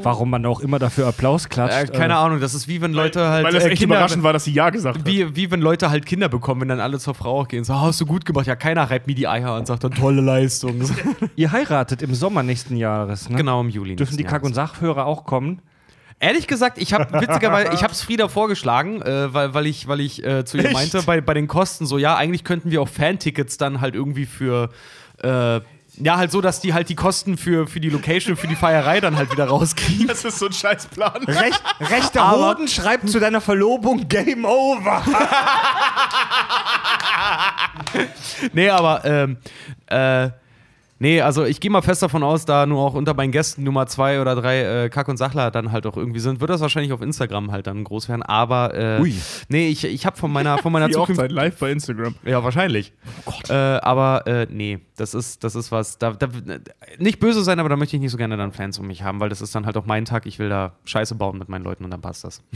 [0.02, 1.88] Warum man auch immer dafür Applaus klatscht.
[1.90, 4.22] Äh, keine Ahnung, das ist wie wenn Leute halt Weil das äh, echt Kinder, überraschend
[4.22, 5.06] war, dass sie Ja gesagt hat.
[5.06, 7.64] wie, wie wenn Leute halt Kinder bekommen, wenn dann alle zur Frau gehen.
[7.64, 8.46] So, "Ah, hast du gut gemacht.
[8.46, 10.82] Ja, keiner reibt mir die Eier und sagt dann tolle Leistung.
[11.36, 13.36] Ihr heiratet im Sommer nächsten Jahres, ne?
[13.36, 13.96] genau im Juli.
[13.96, 14.52] Dürfen die Kack- und.
[14.54, 15.62] Sachhörer auch kommen?
[16.22, 19.98] Ehrlich gesagt, ich habe witzigerweise, ich habe es Frieda vorgeschlagen, äh, weil, weil ich, weil
[20.00, 20.72] ich äh, zu ihr Echt?
[20.72, 24.26] meinte, bei, bei den Kosten so, ja, eigentlich könnten wir auch Fantickets dann halt irgendwie
[24.26, 24.70] für,
[25.24, 25.60] äh,
[25.96, 29.00] ja, halt so, dass die halt die Kosten für, für die Location, für die Feierei
[29.00, 30.06] dann halt wieder rauskriegen.
[30.12, 31.24] Das ist so ein Scheißplan.
[31.26, 35.02] Rech, rechter Aber- Hoden schreibt zu deiner Verlobung Game Over.
[38.52, 39.36] Nee, aber, ähm,
[39.86, 40.30] äh,
[41.02, 43.86] nee, also ich gehe mal fest davon aus, da nur auch unter meinen Gästen Nummer
[43.86, 46.92] zwei oder drei äh, Kack und Sachler dann halt auch irgendwie sind, wird das wahrscheinlich
[46.92, 48.22] auf Instagram halt dann groß werden.
[48.22, 49.14] Aber, äh, Ui.
[49.48, 51.20] nee, ich, ich habe von meiner, von meiner Die Zukunft.
[51.20, 52.14] Hochzeit live bei Instagram.
[52.24, 52.92] Ja, wahrscheinlich.
[53.48, 55.98] Äh, aber äh, nee, das ist, das ist was.
[55.98, 56.28] Da, da,
[56.98, 59.20] nicht böse sein, aber da möchte ich nicht so gerne dann Fans um mich haben,
[59.20, 60.26] weil das ist dann halt auch mein Tag.
[60.26, 62.42] Ich will da Scheiße bauen mit meinen Leuten und dann passt das.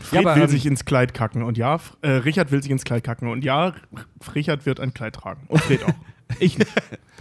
[0.00, 2.84] Fred aber, will ähm, sich ins Kleid kacken und ja, äh, Richard will sich ins
[2.84, 3.74] Kleid kacken und ja,
[4.34, 5.42] Richard wird ein Kleid tragen.
[5.48, 5.94] Und Fred auch.
[6.38, 6.58] Ich.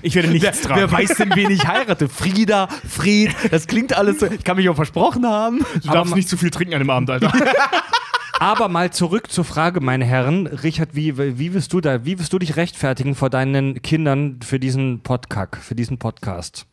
[0.02, 0.82] Ich werde nichts tragen.
[0.82, 2.10] Wer weiß denn, wen ich heirate?
[2.10, 4.26] Frieda, Fred, das klingt alles so.
[4.26, 5.66] Ich kann mich auch versprochen haben.
[5.82, 7.32] Du darfst nicht zu viel trinken an dem Abend, Alter.
[8.40, 10.48] Aber mal zurück zur Frage, meine Herren.
[10.48, 14.60] Richard, wie, wie wirst du da, wie wirst du dich rechtfertigen vor deinen Kindern für
[14.60, 16.66] diesen Podcast, für diesen Podcast?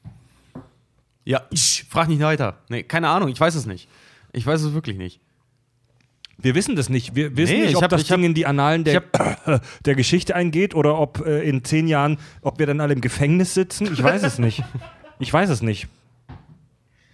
[1.24, 2.59] Ja, ich frag nicht weiter.
[2.68, 3.88] Nee, keine Ahnung, ich weiß es nicht.
[4.32, 5.20] Ich weiß es wirklich nicht.
[6.43, 7.14] Wir wissen das nicht.
[7.14, 9.03] Wir wissen Nee, nicht, ich ob hab- das ich hab- Ding in die Annalen der,
[9.84, 13.55] der Geschichte eingeht oder ob äh, in zehn Jahren, ob wir dann alle im Gefängnis
[13.55, 13.93] sitzen.
[13.93, 14.62] Ich weiß es nicht.
[15.18, 15.86] Ich weiß es nicht.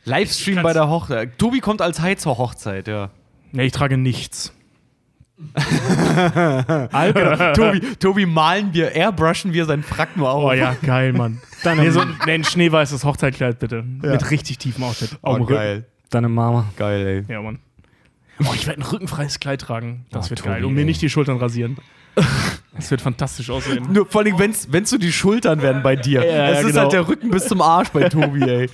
[0.05, 1.39] Livestream bei der Hochzeit.
[1.39, 3.11] Tobi kommt als Hai zur Hochzeit, ja.
[3.53, 4.53] nee, ich trage nichts.
[6.93, 10.45] Alter, Tobi, Tobi malen wir, airbrushen wir seinen Frack nur auf.
[10.45, 11.41] Oh ja, geil, Mann.
[11.63, 13.83] Deine, Nee, so ein schneeweißes Hochzeitkleid bitte.
[13.83, 15.19] Mit richtig tiefem Ausschnitt.
[15.23, 15.85] Oh, geil.
[16.11, 16.67] deine Mama.
[16.77, 17.33] Geil, ey.
[17.35, 17.59] Ja, Mann.
[18.45, 20.07] Oh, ich werde ein rückenfreies Kleid tragen.
[20.11, 20.65] Das Oh, wird Tobi, geil.
[20.65, 20.87] Und mir ey.
[20.87, 21.77] nicht die Schultern rasieren.
[22.75, 23.87] Das wird fantastisch aussehen.
[23.93, 26.25] Nur vor allem, wenn's, wenn's so die Schultern werden bei dir.
[26.25, 26.81] Ja, es ja, ist genau.
[26.83, 28.71] halt der Rücken bis zum Arsch bei Tobi, ey.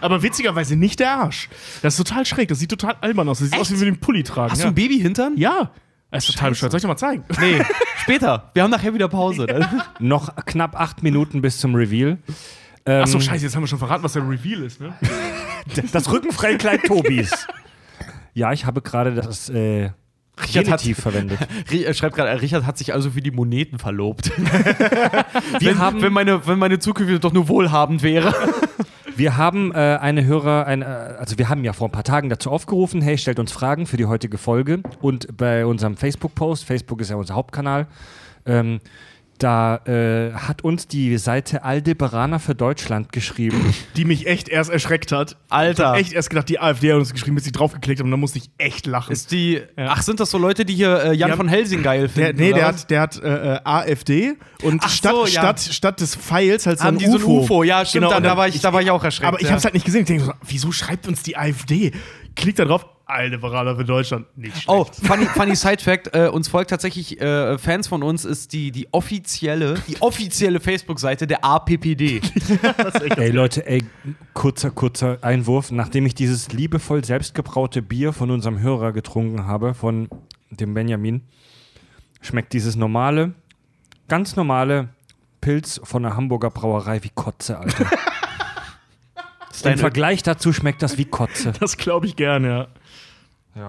[0.00, 1.48] Aber witzigerweise nicht der Arsch.
[1.82, 2.48] Das ist total schräg.
[2.48, 3.40] Das sieht total albern aus.
[3.40, 4.52] Das sieht aus, wie wir den Pulli tragen.
[4.52, 4.66] Hast ja.
[4.66, 5.34] du ein Babyhintern?
[5.36, 5.70] Ja.
[6.10, 6.72] Das ist total bescheuert.
[6.72, 7.24] Soll ich dir mal zeigen?
[7.40, 7.62] Nee,
[7.98, 8.50] später.
[8.54, 9.46] Wir haben nachher wieder Pause.
[10.00, 12.18] Noch knapp acht Minuten bis zum Reveal.
[12.86, 14.94] Ähm, Achso, scheiße, jetzt haben wir schon verraten, was der Reveal ist, ne?
[15.92, 17.46] Das rückenfreie Kleid Tobis.
[18.34, 19.90] Ja, ich habe gerade das äh,
[20.42, 21.38] Richard hat- Genitiv verwendet.
[21.70, 24.30] Ri- Er schreibt gerade, Richard hat sich also für die Moneten verlobt.
[25.58, 28.32] Wir wenn, haben, wenn, meine, wenn meine Zukunft doch nur wohlhabend wäre.
[29.16, 32.28] wir haben äh, eine Hörer, ein, äh, also wir haben ja vor ein paar Tagen
[32.30, 34.80] dazu aufgerufen, hey, stellt uns Fragen für die heutige Folge.
[35.02, 37.86] Und bei unserem Facebook-Post, Facebook ist ja unser Hauptkanal,
[38.46, 38.80] ähm,
[39.42, 43.74] da äh, hat uns die Seite Aldebaraner für Deutschland geschrieben.
[43.96, 45.36] Die mich echt erst erschreckt hat.
[45.48, 45.82] Alter.
[45.82, 48.06] Ich hab echt erst gedacht, die AfD hat uns geschrieben, bis sie draufgeklickt haben.
[48.06, 49.12] Und dann musste ich echt lachen.
[49.12, 49.62] Ist die.
[49.76, 51.36] Ach, sind das so Leute, die hier äh, Jan Ja.
[51.36, 52.42] von Helsing geil der, finden?
[52.42, 52.80] nee, oder der was?
[52.82, 54.32] hat, der hat äh, äh, AfD
[54.62, 55.28] und Ach statt, so, ja.
[55.30, 57.40] statt, statt des Pfeils halt so Haben ein die so ein UFO.
[57.40, 57.62] UFO?
[57.62, 59.52] Ja, stimmt, Genau, da- da war ich- da war ich auch erschreckt, Aber ich ja.
[59.52, 60.02] hab's halt nicht gesehen.
[60.02, 61.92] Ich denke so, wieso schreibt uns die AfD?
[62.36, 64.26] Klickt da drauf, Aldebaraner für Deutschland.
[64.36, 64.68] Nicht schlecht.
[64.68, 68.70] Oh, funny, funny Side Fact: äh, Uns folgt tatsächlich äh, Fans von uns, ist die,
[68.70, 72.20] die offizielle, die offizielle Facebook-Seite der APPD.
[73.16, 73.84] ey Leute, ey,
[74.34, 75.70] kurzer, kurzer Einwurf.
[75.70, 80.08] Nachdem ich dieses liebevoll selbstgebraute Bier von unserem Hörer getrunken habe, von
[80.50, 81.22] dem Benjamin,
[82.20, 83.34] schmeckt dieses normale,
[84.08, 84.90] ganz normale
[85.40, 87.86] Pilz von der Hamburger Brauerei wie Kotze, Alter.
[89.64, 91.52] Im Vergleich dazu schmeckt das wie Kotze.
[91.60, 92.68] Das glaube ich gerne, ja.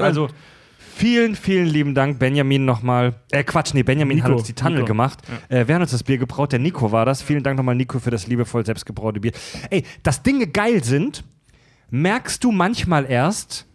[0.00, 0.28] Also,
[0.94, 3.14] vielen, vielen lieben Dank, Benjamin nochmal.
[3.32, 4.86] Äh, Quatsch, nee, Benjamin hat Nico, uns die Tunnel Nico.
[4.86, 5.18] gemacht.
[5.48, 6.52] Äh, wer hat uns das Bier gebraut?
[6.52, 7.20] Der Nico war das.
[7.20, 9.32] Vielen Dank nochmal, Nico, für das liebevoll selbstgebraute Bier.
[9.70, 11.24] Ey, dass Dinge geil sind,
[11.90, 13.66] merkst du manchmal erst,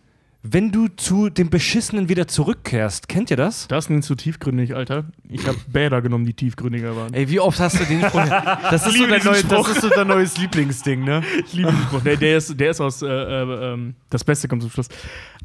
[0.46, 3.08] wenn du zu dem Beschissenen wieder zurückkehrst.
[3.08, 3.68] Kennt ihr das?
[3.70, 5.06] Das nicht zu tiefgründig, Alter.
[5.30, 7.14] Ich habe Bäder genommen, die tiefgründiger waren.
[7.14, 8.26] Ey, wie oft hast du den Spruch?
[8.70, 9.70] Das ist, so dein, diesen neu, das Spruch.
[9.70, 11.24] ist so dein neues Lieblingsding, ne?
[11.46, 12.02] Ich liebe diesen Spruch.
[12.02, 14.90] Der, der, ist, der ist aus äh, äh, ähm, Das Beste kommt zum Schluss.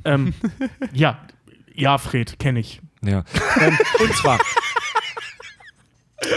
[0.05, 0.35] Ähm,
[0.93, 1.21] ja,
[1.75, 2.81] ja, Fred, kenne ich.
[3.03, 3.25] Ja.
[3.61, 4.41] ähm, und zwar.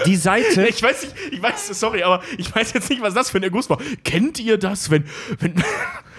[0.06, 0.68] Die Seite.
[0.68, 3.44] Ich weiß nicht, ich weiß, sorry, aber ich weiß jetzt nicht, was das für ein
[3.44, 3.80] Erguss war.
[4.04, 5.06] Kennt ihr das, wenn,
[5.40, 5.56] wenn,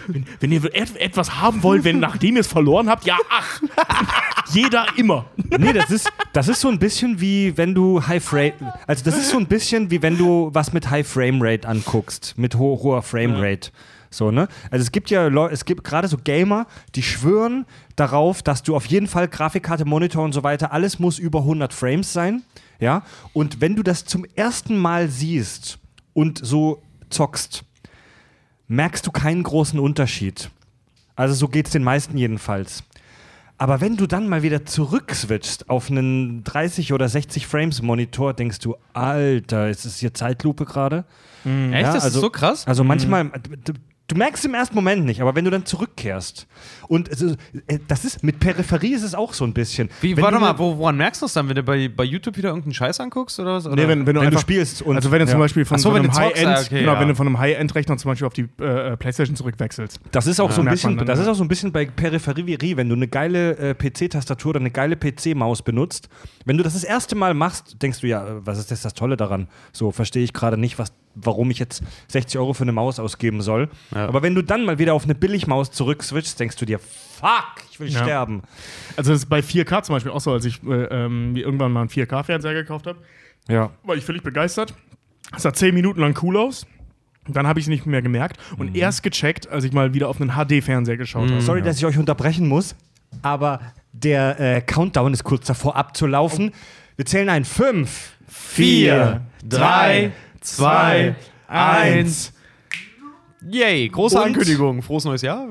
[0.08, 3.04] wenn, wenn ihr et etwas haben wollt, wenn nachdem ihr es verloren habt?
[3.04, 3.60] Ja, ach.
[4.52, 5.26] Jeder immer.
[5.36, 8.72] Nee, das ist, das ist so ein bisschen wie wenn du High Frame.
[8.86, 12.34] Also, das ist so ein bisschen wie wenn du was mit High Frame Rate anguckst.
[12.36, 13.70] Mit ho hoher Frame Rate.
[14.10, 14.48] So, ne?
[14.70, 18.74] Also, es gibt ja Leute, es gibt gerade so Gamer, die schwören darauf, dass du
[18.74, 22.42] auf jeden Fall Grafikkarte, Monitor und so weiter, alles muss über 100 Frames sein.
[22.82, 23.04] Ja?
[23.32, 25.78] Und wenn du das zum ersten Mal siehst
[26.14, 27.62] und so zockst,
[28.66, 30.50] merkst du keinen großen Unterschied.
[31.14, 32.82] Also so geht es den meisten jedenfalls.
[33.56, 38.58] Aber wenn du dann mal wieder zurückswitchst auf einen 30 oder 60 Frames Monitor, denkst
[38.58, 41.04] du, Alter, ist es hier Zeitlupe gerade?
[41.44, 41.72] Echt?
[41.72, 42.66] Ja, das also- ist so krass?
[42.66, 43.30] Also manchmal,
[43.64, 43.74] du,
[44.08, 46.46] du merkst im ersten Moment nicht, aber wenn du dann zurückkehrst
[46.88, 49.88] und äh, das ist mit Peripherie ist es auch so ein bisschen.
[50.00, 51.88] Wie, wenn warte du mal, ne- wo, woran merkst du es dann, wenn du bei,
[51.88, 53.66] bei YouTube wieder irgendeinen Scheiß anguckst oder was?
[53.66, 53.76] Oder?
[53.76, 55.38] Nee, wenn, wenn, du wenn du einfach, spielst und also wenn du zum ja.
[55.44, 57.00] Beispiel von, so, von einem du High-End, ah, okay, genau, ja.
[57.00, 60.00] wenn du von einem High-End-Rechner zum Beispiel auf die äh, äh, Playstation zurückwechselst.
[60.10, 60.56] Das ist auch Ja.
[60.56, 61.24] so ein bisschen, dann, das ja.
[61.24, 64.70] ist auch so ein bisschen bei Peripherie, wenn du eine geile äh, PC-Tastatur oder eine
[64.70, 66.08] geile PC-Maus benutzt.
[66.44, 68.94] Wenn du das das erste Mal machst, denkst du ja, äh, was ist jetzt das
[68.94, 69.48] Tolle daran?
[69.72, 73.40] So verstehe ich gerade nicht, was, warum ich jetzt 60 Euro für eine Maus ausgeben
[73.42, 73.68] soll.
[73.94, 74.06] Ja.
[74.08, 77.78] Aber wenn du dann mal wieder auf eine Billigmaus zurückswitchst, denkst du dir, fuck, ich
[77.80, 78.02] will Ja.
[78.02, 78.42] sterben.
[78.96, 81.80] Also das ist bei 4K zum Beispiel auch so, als ich äh, ähm, irgendwann mal
[81.80, 82.98] einen 4K-Fernseher gekauft habe,
[83.48, 83.70] Ja.
[83.84, 84.74] war ich völlig begeistert.
[85.36, 86.66] Es sah 10 Minuten lang cool aus.
[87.28, 88.74] Dann habe ich es nicht mehr gemerkt und Mhm.
[88.76, 91.40] erst gecheckt, als ich mal wieder auf einen HD-Fernseher geschaut habe.
[91.40, 92.74] Sorry, dass ich euch unterbrechen muss,
[93.22, 93.60] aber
[93.92, 96.50] der äh, Countdown ist kurz davor abzulaufen.
[96.96, 100.10] Wir zählen ein 5, Vier, drei,
[100.42, 101.14] zwei,
[101.48, 102.32] eins.
[103.50, 104.82] Yay, große Und- Ankündigung.
[104.82, 105.46] Frohes neues Jahr.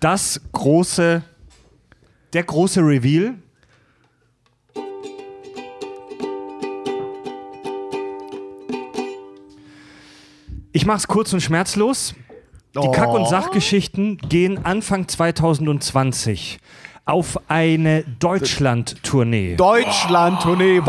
[0.00, 1.22] das große,
[2.32, 3.34] der große Reveal.
[10.72, 12.14] Ich mach's kurz und schmerzlos.
[12.76, 16.58] Die Kack- und Sachgeschichten gehen Anfang 2020
[17.04, 19.54] auf eine Deutschland-Tournee.
[19.56, 20.80] Deutschland, Tournee.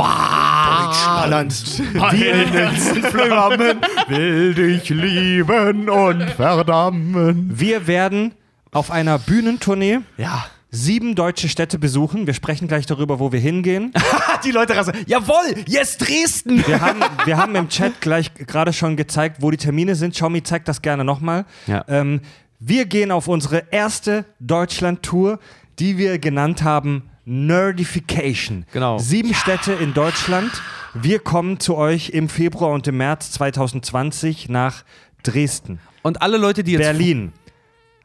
[0.86, 1.54] Deutschland.
[3.12, 3.78] Flammen
[4.08, 7.52] will dich lieben und verdammen.
[7.58, 8.34] Wir werden
[8.72, 10.46] auf einer Bühnentournee Ja.
[10.70, 12.28] sieben deutsche Städte besuchen.
[12.28, 13.94] Wir sprechen gleich darüber, wo wir hingehen.
[14.44, 14.94] Die Leute rasen.
[15.08, 16.66] Jawohl, yes, Dresden.
[16.68, 20.14] Wir haben, wir haben im Chat gleich gerade schon gezeigt, wo die Termine sind.
[20.14, 21.46] Xiaomi zeigt das gerne nochmal.
[21.68, 21.84] Ja.
[21.88, 22.22] Ähm,
[22.60, 25.40] wir gehen auf unsere erste Deutschland-Tour,
[25.80, 28.66] die wir genannt haben Nerdification.
[28.72, 28.98] Genau.
[29.00, 30.52] Sieben Städte in Deutschland.
[30.94, 34.84] Wir kommen zu euch im Februar und im März 2020 nach
[35.24, 36.82] Dresden, Und alle Leute, die jetzt.
[36.84, 37.34] Berlin,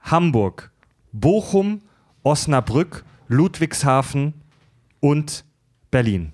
[0.03, 0.71] Hamburg,
[1.13, 1.83] Bochum,
[2.23, 4.33] Osnabrück, Ludwigshafen
[5.01, 5.45] und
[5.91, 6.33] Berlin.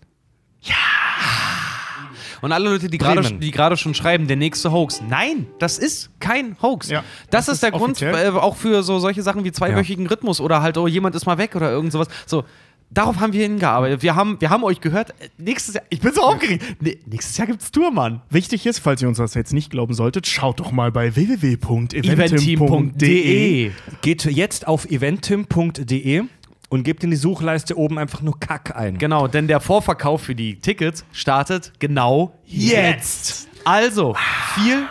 [2.42, 3.40] Und alle Leute, die gerade Bremen.
[3.40, 5.02] die gerade schon schreiben, der nächste Hoax.
[5.08, 6.90] Nein, das ist kein Hoax.
[6.90, 8.34] Ja, das, das ist der ist Grund offiziell.
[8.34, 11.38] äh, auch für so solche Sachen wie zweiwöchigen Rhythmus oder halt, oh, jemand ist mal
[11.38, 12.08] weg oder irgend sowas.
[12.26, 12.44] So,
[12.90, 14.02] darauf haben wir hingearbeitet.
[14.02, 16.64] Wir haben, wir haben euch gehört, äh, nächstes Jahr, ich bin so aufgeregt.
[16.80, 18.22] Nee, nächstes Jahr gibt's Tour, Mann.
[18.30, 23.70] Wichtig ist, falls ihr uns das jetzt nicht glauben solltet, schaut doch mal bei www.eventim.de.
[24.02, 26.24] Geht jetzt auf eventim.de
[26.68, 28.98] und gebt in die Suchleiste oben einfach nur Kack ein.
[28.98, 33.48] Genau, denn der Vorverkauf für die Tickets startet genau jetzt.
[33.64, 34.14] Also,
[34.54, 34.86] viel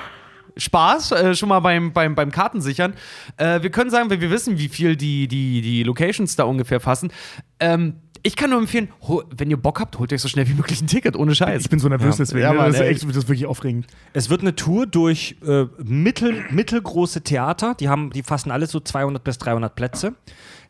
[0.57, 2.93] Spaß äh, schon mal beim, beim, beim Kartensichern.
[3.37, 6.79] Äh, wir können sagen, wir, wir wissen, wie viel die, die, die Locations da ungefähr
[6.79, 7.11] fassen.
[7.59, 7.95] Ähm,
[8.25, 8.89] ich kann nur empfehlen,
[9.37, 11.61] wenn ihr Bock habt, holt euch so schnell wie möglich ein Ticket, ohne Scheiß.
[11.61, 12.23] Ich bin so nervös Ja.
[12.23, 12.41] deswegen.
[12.41, 12.57] Ja, ne?
[12.57, 13.85] Mann, das, ist echt, das ist wirklich aufregend.
[14.13, 17.75] Es wird eine Tour durch äh, mittel, mittelgroße Theater.
[17.79, 20.15] Die, haben, die fassen alle so 200 bis 300 Plätze.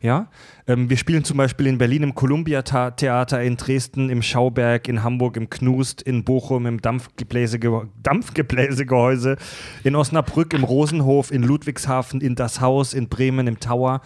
[0.00, 0.28] Ja?
[0.66, 5.02] Ähm, wir spielen zum Beispiel in Berlin im Columbia Theater, in Dresden im Schauberg, in
[5.02, 9.36] Hamburg im Knust, in Bochum im Dampfgebläsege Dampfgebläsegehäuse,
[9.84, 14.00] in Osnabrück im Rosenhof, in Ludwigshafen, in Das Haus, in Bremen im Tower.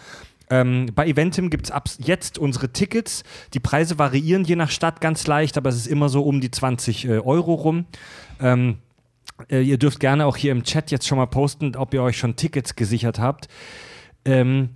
[0.49, 3.23] Ähm, bei Eventim gibt es ab jetzt unsere Tickets.
[3.53, 6.51] Die Preise variieren je nach Stadt ganz leicht, aber es ist immer so um die
[6.51, 7.85] 20 äh, Euro rum.
[8.41, 8.79] Ähm,
[9.49, 12.17] äh, ihr dürft gerne auch hier im Chat jetzt schon mal posten, ob ihr euch
[12.17, 13.47] schon Tickets gesichert habt.
[14.25, 14.69] Ähm,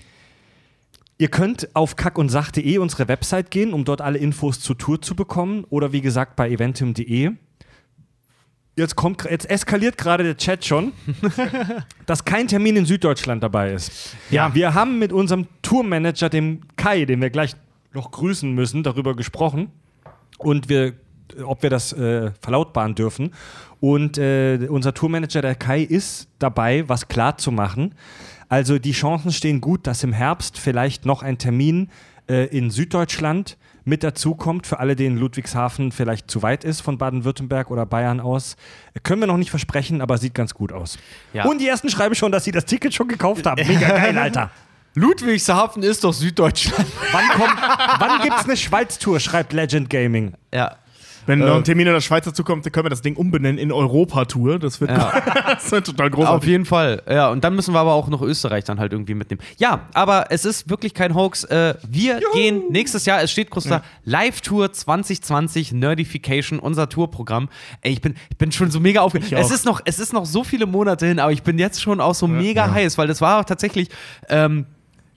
[1.17, 5.65] ihr könnt auf kackundsach.de unsere Website gehen, um dort alle Infos zur Tour zu bekommen.
[5.69, 7.31] Oder wie gesagt bei eventim.de.
[8.75, 10.91] jetzt kommt, jetzt eskaliert gerade der Chat schon,
[12.05, 14.15] dass kein Termin in Süddeutschland dabei ist.
[14.29, 14.53] Ja.
[14.53, 17.55] Wir haben mit unserem Tourmanager, dem Kai, den wir gleich
[17.93, 19.71] noch grüßen müssen, darüber gesprochen
[20.37, 20.93] und wir,
[21.45, 23.31] ob wir das äh, verlautbaren dürfen.
[23.79, 27.95] Und äh, unser Tourmanager, der Kai, ist dabei, was klar zu machen.
[28.49, 31.89] Also die Chancen stehen gut, dass im Herbst vielleicht noch ein Termin
[32.29, 37.69] äh, in Süddeutschland mit dazukommt, für alle, denen Ludwigshafen vielleicht zu weit ist von Baden-Württemberg
[37.69, 38.55] oder Bayern aus.
[39.03, 40.97] Können wir noch nicht versprechen, aber sieht ganz gut aus.
[41.33, 41.45] Ja.
[41.45, 43.65] Und die ersten schreiben schon, dass sie das Ticket schon gekauft haben.
[43.67, 44.49] Mega geil, Alter.
[44.95, 46.87] Ludwigshafen ist doch Süddeutschland.
[47.11, 47.57] Wann, kommt,
[47.99, 50.33] wann gibt's eine Schweiz-Tour, schreibt Legend Gaming.
[50.53, 50.77] ja.
[51.25, 53.57] Wenn noch ein Termin in der Schweiz dazu kommt, dann können wir das Ding umbenennen
[53.57, 54.59] in Europa-Tour.
[54.59, 54.91] Das wird,
[55.47, 56.49] das wird total Auf großartig.
[56.49, 57.01] jeden Fall.
[57.09, 59.41] Ja, und dann müssen wir aber auch noch Österreich dann halt irgendwie mitnehmen.
[59.57, 61.43] Ja, aber es ist wirklich kein Hoax.
[61.45, 67.49] Äh, wir gehen nächstes Jahr, es steht kurz da, Live-Tour 2020 Nerdification, unser Tourprogramm.
[67.81, 69.31] Ey, ich bin, ich bin schon so mega aufgeregt.
[69.31, 71.99] Es ist, noch, es ist noch so viele Monate hin, aber ich bin jetzt schon
[72.01, 73.89] auch so mega heiß, weil das war auch tatsächlich.
[74.29, 74.65] Ähm,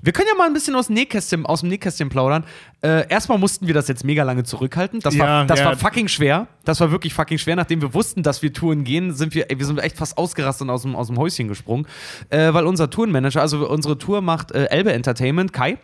[0.00, 2.44] wir können ja mal ein bisschen aus dem Nähkästchen, aus dem Nähkästchen plaudern.
[2.82, 5.00] Äh, erstmal mussten wir das jetzt mega lange zurückhalten.
[5.00, 5.66] Das, war, Ja, das ja.
[5.66, 6.46] war fucking schwer.
[6.64, 7.56] Das war wirklich fucking schwer.
[7.56, 10.62] Nachdem wir wussten, dass wir Touren gehen, sind wir, ey, wir sind echt fast ausgerastet
[10.62, 11.86] und aus dem, aus dem Häuschen gesprungen.
[12.30, 15.78] Äh, weil unser Tourenmanager, also unsere Tour macht äh, Elbe Entertainment, Kai,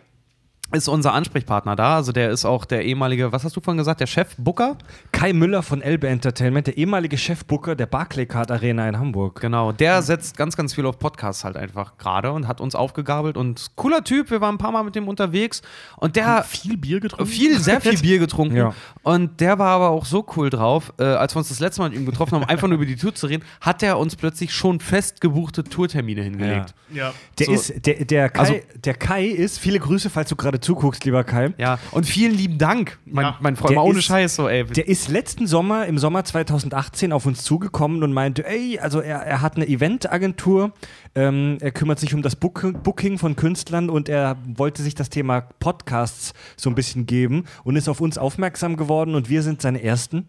[0.71, 1.95] ist unser Ansprechpartner da.
[1.95, 4.77] Also der ist auch der ehemalige, was hast du vorhin gesagt, der Chef Booker?
[5.11, 9.39] Kai Müller von Elbe Entertainment, der ehemalige Chefbooker der Barclaycard Arena in Hamburg.
[9.39, 13.37] Genau, der setzt ganz, ganz viel auf Podcasts halt einfach gerade und hat uns aufgegabelt
[13.37, 15.61] und cooler Typ, wir waren ein paar Mal mit dem unterwegs
[15.97, 17.27] und der viel Bier getrunken.
[17.31, 18.73] viel, sehr viel Bier getrunken Ja.
[19.03, 21.89] und der war aber auch so cool drauf, äh, als wir uns das letzte Mal
[21.91, 24.51] mit ihm getroffen haben, einfach nur über die Tour zu reden, hat er uns plötzlich
[24.53, 26.73] schon fest gebuchte Tourtermine hingelegt.
[26.91, 27.13] Ja.
[27.39, 30.54] Der So- ist, der, der, Kai, Also- der Kai ist, viele Grüße, falls du gerade
[30.61, 31.53] zuguckst, lieber Kai.
[31.57, 33.37] Ja, und vielen lieben Dank, mein, Ja.
[33.39, 34.63] mein Freund, Der mal ohne ist- Scheiß so, ey.
[34.65, 39.17] Der ist letzten Sommer, im Sommer 2018, auf uns zugekommen und meinte, ey, also er,
[39.19, 40.71] er hat eine Eventagentur,
[41.15, 45.09] ähm, er kümmert sich um das Book Booking von Künstlern und er wollte sich das
[45.09, 49.61] Thema Podcasts so ein bisschen geben und ist auf uns aufmerksam geworden und wir sind
[49.61, 50.27] seine Ersten.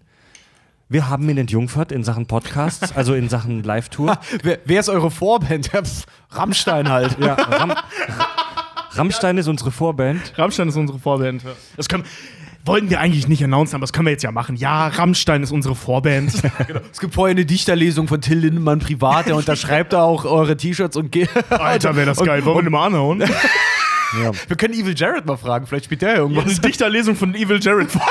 [0.89, 4.19] Wir haben ihn entjungfert in Sachen Podcasts, also in Sachen Live-Tour.
[4.45, 5.71] wer, wer ist eure Vorband?
[6.31, 7.19] Rammstein halt.
[7.19, 7.73] Ja, Ram
[8.99, 10.33] Rammstein ist unsere Vorband.
[10.37, 11.43] Rammstein ist unsere Vorband.
[11.77, 12.05] Das können,
[12.65, 14.57] wollten wir eigentlich nicht announcen, aber das können wir jetzt ja machen.
[14.57, 16.33] Ja, Rammstein ist unsere Vorband.
[16.93, 20.97] Es gibt vorher eine Dichterlesung von Till Lindemann privat, der unterschreibt da auch eure T-Shirts
[20.97, 21.29] und geht.
[21.51, 22.45] Alter, wäre das geil.
[22.45, 23.23] Wollen wir den mal anhauen?
[24.49, 26.45] Wir können Evil Jared mal fragen, vielleicht spielt der ja irgendwas.
[26.45, 28.03] Eine Dichterlesung von Evil Jared vor.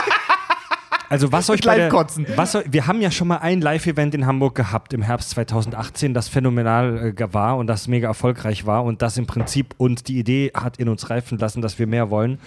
[1.09, 2.25] Also was euch bei der, Live-Kotzen.
[2.35, 6.27] was, wir haben ja schon mal ein Live-Event in Hamburg gehabt im Herbst 2018, das
[6.27, 10.51] phänomenal äh, war und das mega erfolgreich war und das im Prinzip uns die Idee
[10.53, 12.39] hat in uns reifen lassen, dass wir mehr wollen.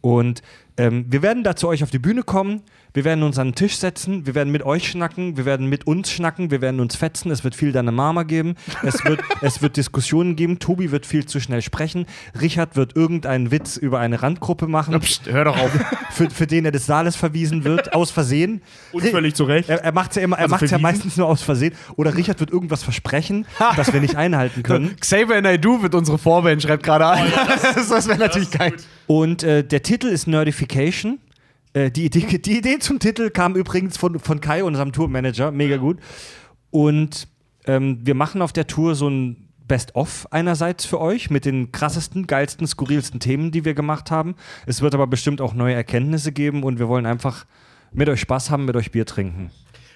[0.00, 0.42] Und
[0.76, 2.62] ähm, wir werden da zu euch auf die Bühne kommen,
[2.92, 5.86] wir werden uns an den Tisch setzen, wir werden mit euch schnacken, wir werden mit
[5.86, 9.62] uns schnacken, wir werden uns fetzen, es wird viel deine Mama geben, es wird, es
[9.62, 12.06] wird Diskussionen geben, Tobi wird viel zu schnell sprechen,
[12.40, 15.70] Richard wird irgendeinen Witz über eine Randgruppe machen, Psst, hör doch auf.
[16.10, 18.62] für, für den er des Saales verwiesen wird, aus Versehen.
[18.92, 19.68] Und völlig zu Recht.
[19.68, 21.74] Er, er macht es ja immer, er Also macht's ja meistens nur aus Versehen.
[21.96, 24.96] Oder Richard wird irgendwas versprechen, das wir nicht einhalten können.
[24.98, 27.26] Xavier Naidoo wird unsere Vorband, schreibt gerade an.
[27.74, 28.74] das das wäre natürlich geil.
[29.06, 31.18] Und äh, der Titel ist Nerdification.
[31.72, 35.50] Äh, die, Idee, die Idee zum Titel kam übrigens von, von Kai, unserem Tourmanager.
[35.50, 35.98] Mega gut.
[36.70, 37.28] Und
[37.66, 42.26] ähm, wir machen auf der Tour so ein Best-of einerseits für euch mit den krassesten,
[42.26, 44.34] geilsten, skurrilsten Themen, die wir gemacht haben.
[44.66, 47.46] Es wird aber bestimmt auch neue Erkenntnisse geben und wir wollen einfach
[47.92, 49.50] mit euch Spaß haben, mit euch Bier trinken.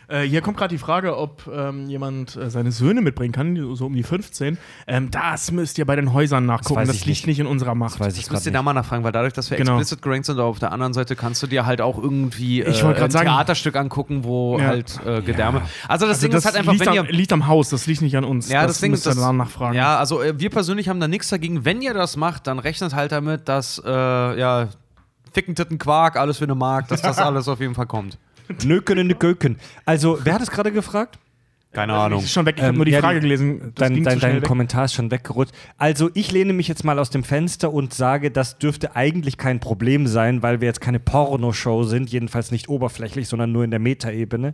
[0.08, 3.86] Äh, hier kommt gerade die Frage, ob ähm, jemand äh, seine Söhne mitbringen kann, so
[3.86, 4.58] um die 15.
[4.86, 6.80] Ähm, das müsst ihr bei den Häusern nachgucken.
[6.86, 7.26] Das, ich liegt nicht.
[7.26, 7.98] nicht in unserer Macht.
[8.00, 9.78] weiß ich Das müsst ihr da mal nachfragen, weil dadurch, dass wir Genau.
[9.78, 13.10] explicit gerankt sind, auf der anderen Seite kannst du dir halt auch irgendwie äh, ein
[13.10, 14.66] sagen- Theaterstück angucken, wo Ja.
[14.66, 15.62] halt äh, Gedärme.
[15.88, 17.00] Also das Also Ding das ist halt einfach, liegt, wenn ihr.
[17.00, 18.48] am, liegt am Haus, das liegt nicht an uns.
[18.50, 19.74] Ja, das, Ding müsst ist, ihr das, dann nachfragen.
[19.76, 21.64] Ja, also äh, wir persönlich haben da nichts dagegen.
[21.64, 24.68] Wenn ihr das macht, dann rechnet halt damit, dass, äh, ja,
[25.32, 28.18] Ficken, Titten, Quark, alles für eine Mark, dass das alles auf jeden Fall kommt.
[28.64, 29.58] Nöken in de Göken.
[29.84, 31.18] Also, wer hat es gerade gefragt?
[31.72, 32.20] Keine Ahnung.
[32.22, 33.72] Ist schon weg, ich habe Ähm, nur die ja, Frage die- gelesen.
[33.74, 34.44] Das Dein, ging dein, dein weg.
[34.44, 35.52] Kommentar ist schon weggerutscht.
[35.76, 39.58] Also ich lehne mich jetzt mal aus dem Fenster und sage, das dürfte eigentlich kein
[39.58, 43.80] Problem sein, weil wir jetzt keine Pornoshow sind, jedenfalls nicht oberflächlich, sondern nur in der
[43.80, 44.52] Metaebene.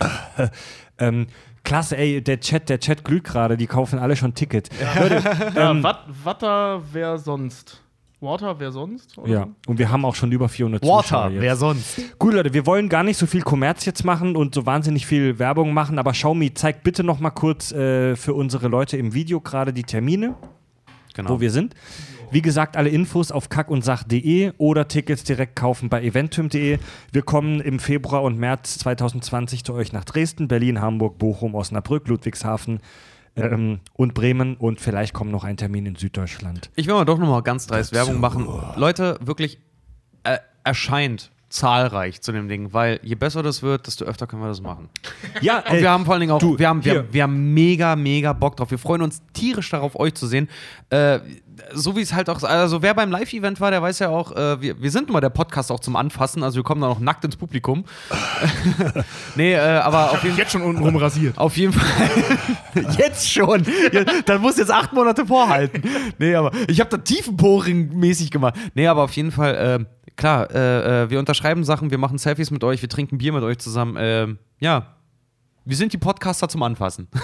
[0.98, 1.26] ähm,
[1.64, 4.70] klasse, ey, der Chat, der Chat glüht gerade, die kaufen alle schon Ticket.
[4.98, 5.22] Leute,
[5.54, 7.82] Ja, ähm, Wat- Watter, wer sonst?
[8.24, 9.16] Water, wer sonst?
[9.18, 11.58] Oder ja, und wir haben auch schon über 400 Zuschauer jetzt.
[11.58, 12.18] sonst?
[12.18, 15.38] Gut, Leute, wir wollen gar nicht so viel Kommerz jetzt machen und so wahnsinnig viel
[15.38, 19.40] Werbung machen, aber Xiaomi, zeigt bitte noch mal kurz äh, für unsere Leute im Video
[19.40, 20.34] gerade die Termine.
[21.16, 21.30] Genau.
[21.30, 21.74] wo wir sind.
[22.32, 26.78] Wie gesagt, alle Infos auf kackundsach.de oder Tickets direkt kaufen bei eventim.de.
[27.12, 32.08] Wir kommen im Februar und März 2020 zu euch nach Dresden, Berlin, Hamburg, Bochum, Osnabrück,
[32.08, 32.80] Ludwigshafen
[33.36, 36.70] ähm, und Bremen und vielleicht kommt noch ein Termin in Süddeutschland.
[36.76, 38.46] Ich will mal doch nochmal ganz dreist Werbung machen.
[38.76, 39.58] Leute, wirklich
[40.24, 44.48] äh, erscheint zahlreich zu dem Ding, weil je besser das wird, desto öfter können wir
[44.48, 44.88] das machen.
[45.40, 47.94] Ja, Und wir haben vor allen Dingen auch, du, wir, haben, wir, wir haben mega,
[47.94, 48.72] mega Bock drauf.
[48.72, 50.48] Wir freuen uns tierisch darauf, euch zu sehen.
[50.90, 51.20] Äh,
[51.72, 54.60] so wie es halt auch, also wer beim Live-Event war, der weiß ja auch, äh,
[54.60, 57.24] wir, wir sind immer der Podcast auch zum Anfassen, also wir kommen da noch nackt
[57.24, 57.84] ins Publikum.
[59.36, 61.38] nee, äh, aber auf jeden, Jetzt schon untenrum rasiert.
[61.38, 62.10] auf jeden Fall.
[62.98, 63.64] jetzt schon.
[63.92, 65.82] Ja, dann muss jetzt acht Monate vorhalten.
[66.18, 68.54] Nee, aber ich habe da Tiefenporing mäßig gemacht.
[68.74, 72.64] Nee, aber auf jeden Fall, äh, klar, äh, wir unterschreiben Sachen, wir machen Selfies mit
[72.64, 73.96] euch, wir trinken Bier mit euch zusammen.
[73.98, 74.94] Ähm, ja,
[75.64, 77.08] wir sind die Podcaster zum Anfassen.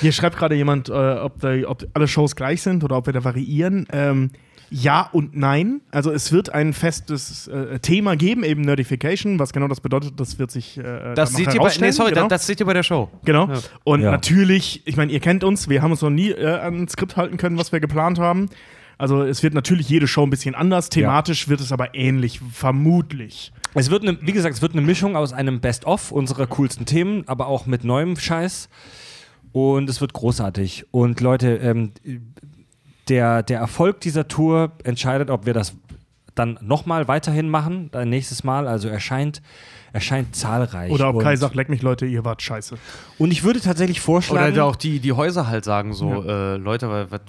[0.00, 3.12] Hier schreibt gerade jemand, äh, ob, da, ob alle Shows gleich sind oder ob wir
[3.12, 3.86] da variieren.
[3.92, 4.30] Ähm,
[4.70, 5.82] ja und nein.
[5.90, 9.38] Also es wird ein festes äh, Thema geben, eben Nerdification.
[9.38, 11.88] Was genau das bedeutet, das wird sich äh, dann Das seht ihr bei, herausstellen.
[11.90, 12.22] nee, sorry, genau.
[12.28, 13.08] das, das seht ihr bei der Show.
[13.24, 13.48] Genau.
[13.48, 13.58] Ja.
[13.84, 14.10] Und Ja.
[14.10, 17.16] natürlich, ich meine, ihr kennt uns, wir haben uns noch nie äh, an ein Skript
[17.16, 18.48] halten können, was wir geplant haben.
[18.96, 23.52] Also es wird natürlich jede Show ein bisschen anders, thematisch wird es aber ähnlich, vermutlich.
[23.74, 27.24] Es wird, eine, wie gesagt, es wird eine Mischung aus einem Best-of unserer coolsten Themen,
[27.26, 28.68] aber auch mit neuem Scheiß.
[29.54, 30.86] Und es wird großartig.
[30.90, 31.92] Und Leute, ähm,
[33.08, 35.76] der, der Erfolg dieser Tour entscheidet, ob wir das
[36.34, 38.66] dann nochmal weiterhin machen, ein nächstes Mal.
[38.66, 39.42] Also erscheint,
[39.92, 40.90] erscheint zahlreich.
[40.90, 42.76] Oder ob Kai sagt, leck mich Leute, ihr wart scheiße.
[43.18, 44.54] Und ich würde tatsächlich vorschlagen.
[44.54, 47.20] Oder auch die, die Häuser halt sagen so, äh, Leute, was,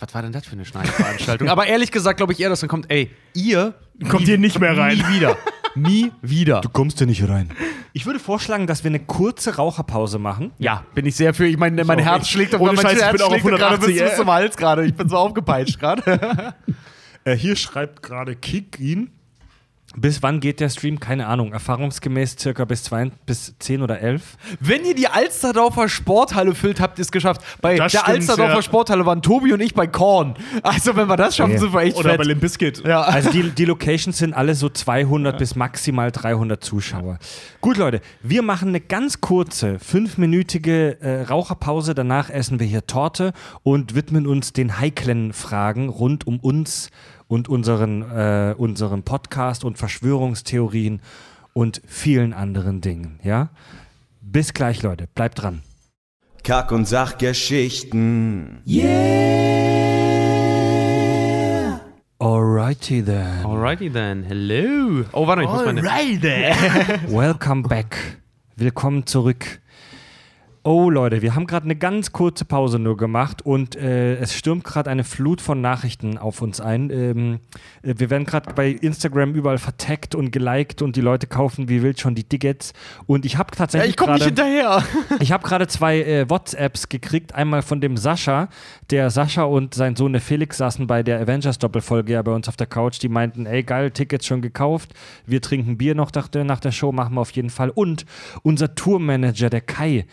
[0.00, 1.48] was, war denn das für eine Schneiderveranstaltung?
[1.48, 3.74] Aber ehrlich gesagt glaube ich eher, dass dann kommt, ey, ihr
[4.08, 4.98] Kommt hier nicht mehr rein.
[4.98, 5.36] nie wieder.
[5.74, 6.60] nie wieder.
[6.60, 7.50] du kommst hier nicht rein.
[7.92, 10.52] Ich würde vorschlagen, dass wir eine kurze Raucherpause machen.
[10.58, 11.46] Ja, bin ich sehr für.
[11.46, 13.56] Ich meine, mein Herz schlägt auf Ohne mein Scheiß, ich Herz bin auch auf schlägt
[13.56, 14.84] gerade 180, bis zum Hals gerade.
[14.84, 16.54] Ich bin so aufgepeitscht gerade.
[17.24, 19.10] Äh, hier schreibt gerade Kick ihn.
[19.96, 21.00] Bis wann geht der Stream?
[21.00, 21.52] Keine Ahnung.
[21.52, 24.22] Erfahrungsgemäß circa bis, zwei, bis 10 oder 11.
[24.60, 27.40] Wenn ihr die Alsterdorfer Sporthalle füllt, habt ihr es geschafft.
[27.62, 28.62] Bei Das der stimmt, Alsterdorfer ja.
[28.62, 30.34] Sporthalle waren Tobi und ich bei Korn.
[30.62, 31.58] Also, wenn wir das schaffen, Ja.
[31.58, 32.18] sind wir echt Oder fett.
[32.18, 32.82] bei Limp Bizkit.
[32.86, 33.00] ja.
[33.16, 37.18] Also die, die Locations sind alle so 200 bis maximal 300 Zuschauer.
[37.62, 41.94] Gut, Leute, wir machen eine ganz kurze, fünfminütige äh, Raucherpause.
[41.94, 43.32] Danach essen wir hier Torte
[43.62, 46.90] und widmen uns den heiklen Fragen rund um uns
[47.28, 51.00] und unseren, äh, unseren Podcast und Verschwörungstheorien
[51.52, 53.18] und vielen anderen Dingen.
[53.22, 53.48] Ja?
[54.20, 55.08] Bis gleich, Leute.
[55.14, 55.62] Bleibt dran.
[56.42, 58.60] Kack- und Sachgeschichten.
[62.18, 63.44] Alrighty then.
[63.44, 64.22] Alrighty then.
[64.22, 65.04] Hello.
[65.12, 65.82] Oh, warte, ich muss meine.
[67.08, 68.22] Welcome back.
[68.56, 69.60] Willkommen zurück.
[70.68, 74.64] Oh Leute, wir haben gerade eine ganz kurze Pause nur gemacht und äh, es stürmt
[74.64, 76.90] gerade eine Flut von Nachrichten auf uns ein.
[76.90, 77.38] Ähm,
[77.84, 81.84] äh, wir werden gerade bei Instagram überall vertaggt und geliked und die Leute kaufen wie
[81.84, 82.72] wild schon die Tickets.
[83.06, 84.82] Und ich habe Ja, tatsächlich ich komme nicht hinterher.
[85.20, 87.32] ich habe gerade zwei äh, WhatsApps gekriegt.
[87.32, 88.48] Einmal von dem Sascha.
[88.90, 92.56] Der Sascha und sein Sohn der Felix saßen bei der Avengers-Doppelfolge ja bei uns auf
[92.56, 93.00] der Couch.
[93.00, 94.94] Die meinten, ey geil, Tickets schon gekauft.
[95.26, 97.70] Wir trinken Bier noch nach der, nach der Show, machen wir auf jeden Fall.
[97.70, 98.04] Und
[98.42, 100.06] unser Tourmanager, der Kai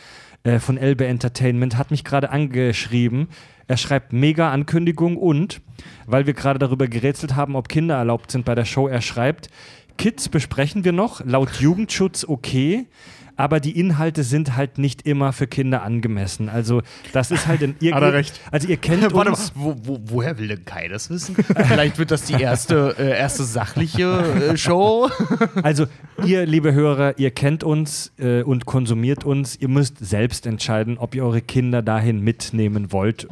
[0.43, 3.29] äh, von Elbe Entertainment, hat mich gerade angeschrieben.
[3.67, 5.61] Er schreibt mega Ankündigung und,
[6.05, 9.49] weil wir gerade darüber gerätselt haben, ob Kinder erlaubt sind bei der Show, er schreibt,
[9.97, 12.87] Kids besprechen wir noch, laut Jugendschutz okay,
[13.35, 16.49] aber die Inhalte sind halt nicht immer für Kinder angemessen.
[16.49, 16.81] Also
[17.11, 18.39] das ist halt in ihr Hat er recht.
[18.51, 19.51] Also ihr kennt Warte mal, uns.
[19.55, 21.35] wo, wo, woher will denn Kai das wissen?
[21.35, 25.09] Vielleicht wird das die erste, äh, erste sachliche äh, Show.
[25.61, 25.85] Also
[26.25, 29.55] ihr, liebe Hörer, ihr kennt uns äh, und konsumiert uns.
[29.55, 33.27] Ihr müsst selbst entscheiden, ob ihr eure Kinder dahin mitnehmen wollt.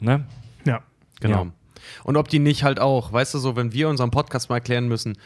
[0.00, 0.24] Ne?
[0.64, 0.82] Ja.
[1.20, 1.44] Genau.
[1.44, 1.50] Ja.
[2.04, 4.88] Und ob die nicht halt auch, weißt du, so, wenn wir unseren Podcast mal erklären
[4.88, 5.16] müssen,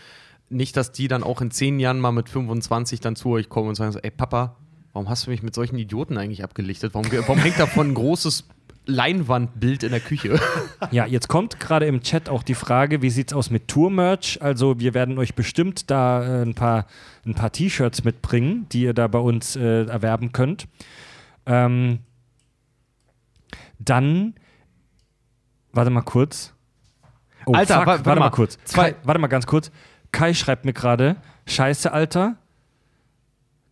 [0.50, 3.68] nicht, dass die dann auch in zehn Jahren mal mit 25 dann zu euch kommen
[3.68, 4.56] und sagen so, ey Papa,
[4.92, 6.94] warum hast du mich mit solchen Idioten eigentlich abgelichtet?
[6.94, 8.44] Warum, warum hängt davon ein großes
[8.86, 10.40] Leinwandbild in der Küche?
[10.90, 14.40] Ja, jetzt kommt gerade im Chat auch die Frage, wie sieht's aus mit Tour-Merch?
[14.40, 16.86] Also wir werden euch bestimmt da äh, ein paar,
[17.26, 20.66] ein paar T-Shirts mitbringen, die ihr da bei uns äh, erwerben könnt.
[21.46, 21.98] Ähm,
[23.78, 24.34] dann,
[25.72, 26.54] warte mal kurz.
[27.46, 28.30] Oh, Alter, fuck, wa- warte warte mal mal.
[28.30, 28.58] kurz.
[28.64, 29.70] Zwei- warte mal ganz kurz.
[30.12, 32.36] Kai schreibt mir gerade, scheiße, Alter,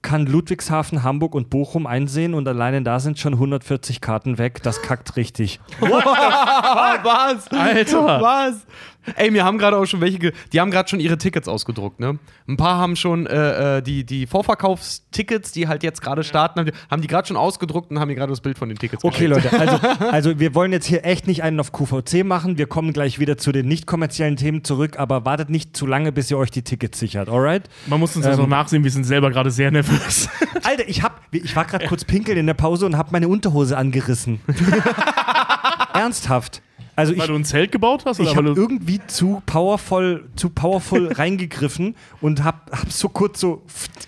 [0.07, 4.63] kann Ludwigshafen, Hamburg und Bochum einsehen und alleine da sind schon 140 Karten weg.
[4.63, 5.59] Das kackt richtig.
[5.81, 7.51] Was?
[7.51, 8.21] Alter.
[8.21, 8.67] Was?
[9.15, 12.19] Ey, mir haben gerade auch schon welche, die haben gerade schon ihre Tickets ausgedruckt, ne?
[12.49, 16.67] Ein paar haben schon äh, äh, die, die Vorverkaufstickets, die halt jetzt gerade starten, haben
[16.67, 19.05] die, haben die gerade schon ausgedruckt und haben mir gerade das Bild von den Tickets
[19.05, 19.53] Okay, geschickt.
[19.53, 22.59] Leute, also, also wir wollen jetzt hier echt nicht einen auf QVC machen.
[22.59, 26.13] Wir kommen gleich wieder zu den nicht kommerziellen Themen zurück, aber wartet nicht zu lange,
[26.13, 27.65] bis ihr euch die Tickets sichert, alright?
[27.87, 30.29] Man muss uns das Ähm, noch nachsehen, wir sind selber gerade sehr nervös.
[30.63, 33.77] Alter, ich hab, ich war gerade kurz pinkeln in der Pause und hab meine Unterhose
[33.77, 34.41] angerissen.
[35.95, 36.63] Ernsthaft.
[36.97, 38.21] Also ich, weil du ein Zelt gebaut hast?
[38.21, 43.63] Oder ich habe irgendwie zu powerful, zu powerful reingegriffen und hab, hab so kurz so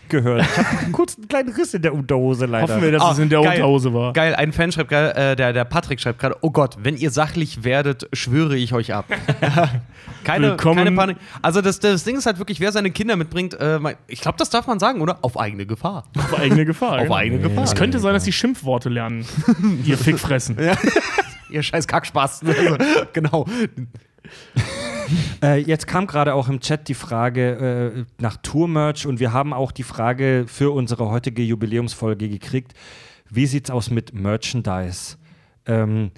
[0.09, 0.43] gehört.
[0.51, 2.67] Ich habe kurz einen kleinen Riss in der Unterhose leider.
[2.73, 3.57] hoffen wir, dass Ah, es in der geil.
[3.57, 4.13] Unterhose war.
[4.15, 7.11] Geil, ein Fan schreibt gerade, äh, der, der Patrick schreibt gerade, oh Gott, wenn ihr
[7.11, 9.05] sachlich werdet, schwöre ich euch ab.
[10.25, 10.79] keine, Willkommen.
[10.79, 11.19] keine Panik.
[11.43, 14.49] Also das, das Ding ist halt wirklich, wer seine Kinder mitbringt, äh, ich glaube, das
[14.49, 15.19] darf man sagen, oder?
[15.21, 16.05] Auf eigene Gefahr.
[16.17, 16.93] Auf eigene Gefahr.
[16.97, 17.15] Auf genau.
[17.17, 17.65] eigene Gefahr.
[17.65, 19.27] Es könnte sein, dass die Schimpfworte lernen.
[19.85, 20.57] Ihr Fickfressen.
[21.51, 22.43] Ihr scheiß Kackspaß.
[22.49, 22.77] Also,
[23.13, 23.47] genau.
[25.43, 29.55] Äh, jetzt kam gerade auch im Chat die Frage äh, nach Tour-Merch und wir haben
[29.55, 32.75] auch die Frage für unsere heutige Jubiläumsfolge gekriegt.
[33.31, 35.17] Wie sieht's aus mit Merchandise?
[35.67, 36.11] Ähm,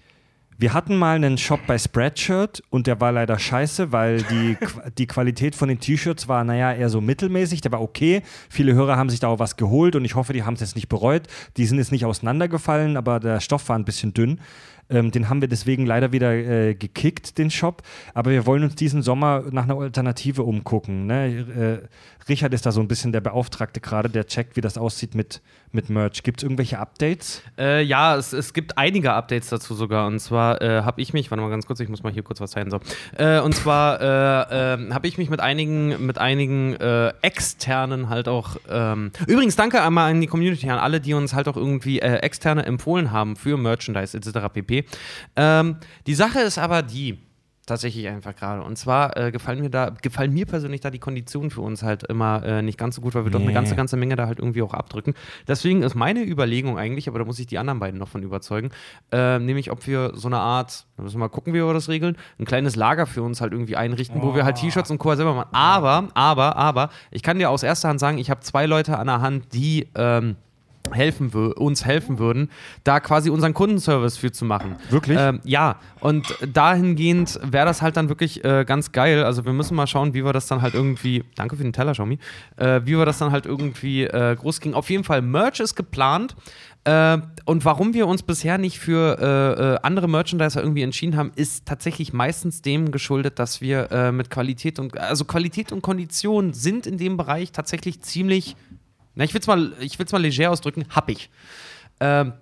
[0.61, 4.59] wir hatten mal einen Shop bei Spreadshirt und der war leider scheiße, weil die,
[4.99, 7.63] die Qualität von den T-Shirts war, naja, eher so mittelmäßig.
[7.63, 8.23] Der war okay.
[8.51, 10.77] Viele Hörer haben sich da auch was geholt und ich hoffe, die haben es jetzt
[10.77, 11.29] nicht bereut.
[11.57, 14.41] Die sind jetzt nicht auseinandergefallen, aber der Stoff war ein bisschen dünn.
[14.91, 17.83] Ähm, den haben wir deswegen leider wieder äh, gekickt, den Shop.
[18.15, 21.07] Aber wir wollen uns diesen Sommer nach einer Alternative umgucken.
[21.07, 21.81] Ne?
[21.83, 21.89] Äh,
[22.29, 25.41] Richard ist da so ein bisschen der Beauftragte gerade, der checkt, wie das aussieht mit,
[25.73, 26.23] mit Merch.
[26.23, 27.43] Gibt es irgendwelche Updates?
[27.59, 30.07] Äh, ja, es, es gibt einige Updates dazu sogar.
[30.07, 32.41] Und zwar äh, habe ich mich, warte mal ganz kurz, ich muss mal hier kurz
[32.41, 32.71] was zeigen.
[32.71, 32.81] So.
[33.17, 38.29] Äh, und zwar äh, äh, habe ich mich mit einigen, mit einigen äh, externen halt
[38.29, 38.57] auch.
[38.69, 42.65] Ähm, übrigens, danke einmal an die Community, an alle, die uns halt auch irgendwie externe
[42.65, 44.53] empfohlen haben für Merchandise etc.
[44.53, 44.80] pp.
[45.37, 45.77] Ähm,
[46.07, 47.19] die Sache ist aber die.
[47.67, 48.63] Tatsächlich einfach gerade.
[48.65, 52.03] Und zwar äh, gefallen mir da, gefallen mir persönlich da die Konditionen für uns halt
[52.03, 53.55] immer äh, nicht ganz so gut, weil wir doch eine Nee.
[53.55, 55.15] ganze, ganze Menge da halt irgendwie auch abdrücken.
[55.47, 58.71] Deswegen ist meine Überlegung eigentlich, aber da muss ich die anderen beiden noch von überzeugen,
[59.13, 61.89] äh, nämlich ob wir so eine Art, da müssen wir mal gucken, wie wir das
[61.89, 65.15] regeln, ein kleines Lager für uns halt irgendwie einrichten, wo wir halt T-Shirts und Co.
[65.15, 65.51] selber machen.
[65.53, 69.07] Aber, aber, aber, ich kann dir aus erster Hand sagen, ich habe zwei Leute an
[69.07, 70.35] der Hand, die ähm,
[70.93, 72.51] helfen uns helfen würden,
[72.85, 74.77] da quasi unseren Kundenservice für zu machen.
[74.91, 75.19] Wirklich?
[75.19, 79.25] Ähm, ja, und dahingehend wäre das halt dann wirklich äh, ganz geil.
[79.25, 81.93] Also wir müssen mal schauen, wie wir das dann halt irgendwie, danke für den Teller,
[81.93, 82.19] Xiaomi,
[82.57, 84.75] äh, wie wir das dann halt irgendwie äh, groß kriegen.
[84.75, 86.35] Auf jeden Fall, Merch ist geplant.
[86.85, 91.31] Äh, und warum wir uns bisher nicht für äh, äh, andere Merchandiser irgendwie entschieden haben,
[91.37, 96.55] ist tatsächlich meistens dem geschuldet, dass wir äh, mit Qualität und also Qualität und Kondition
[96.55, 98.57] sind in dem Bereich tatsächlich ziemlich,
[99.15, 101.31] na ich will es mal, ich will's mal leger ausdrücken, happig.
[102.01, 102.33] Ähm,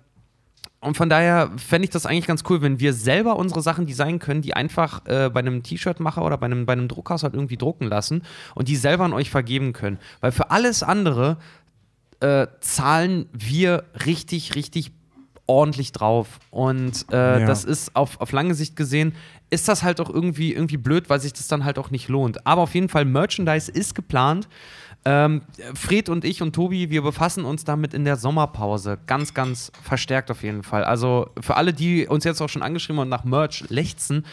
[0.81, 4.19] und von daher fände ich das eigentlich ganz cool, wenn wir selber unsere Sachen designen
[4.19, 7.57] können, die einfach äh, bei einem T-Shirt-Macher oder bei einem, bei einem Druckhaus halt irgendwie
[7.57, 8.23] drucken lassen
[8.55, 9.99] und die selber an euch vergeben können.
[10.21, 11.37] Weil für alles andere
[12.21, 14.91] äh, zahlen wir richtig, richtig
[15.47, 16.39] ordentlich drauf.
[16.49, 17.45] Und äh, Ja.
[17.45, 19.15] das ist auf, auf lange Sicht gesehen,
[19.49, 22.45] ist das halt auch irgendwie, irgendwie blöd, weil sich das dann halt auch nicht lohnt.
[22.45, 24.47] Aber auf jeden Fall, Merchandise ist geplant.
[25.05, 25.41] Ähm,
[25.75, 28.97] Fred und ich und Tobi, wir befassen uns damit in der Sommerpause.
[29.07, 30.83] Ganz, ganz verstärkt auf jeden Fall.
[30.83, 34.25] Also für alle, die uns jetzt auch schon angeschrieben haben und nach Merch lechzen,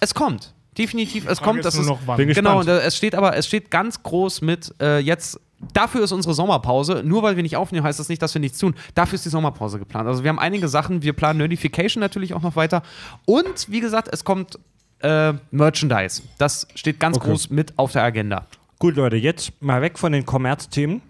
[0.00, 0.54] es kommt.
[0.78, 1.64] Definitiv, es kommt.
[1.64, 2.16] Das ist, noch wann.
[2.16, 5.40] Bin genau, es steht aber, es steht ganz groß mit äh, jetzt.
[5.74, 7.02] Dafür ist unsere Sommerpause.
[7.04, 8.76] Nur weil wir nicht aufnehmen, heißt das nicht, dass wir nichts tun.
[8.94, 10.06] Dafür ist die Sommerpause geplant.
[10.06, 11.02] Also wir haben einige Sachen.
[11.02, 12.82] Wir planen Notification natürlich auch noch weiter.
[13.24, 14.56] Und wie gesagt, es kommt
[15.00, 16.22] äh, Merchandise.
[16.38, 17.28] Das steht ganz Okay.
[17.28, 18.46] groß mit auf der Agenda.
[18.78, 21.02] Gut, Leute, jetzt mal weg von den Kommerzthemen.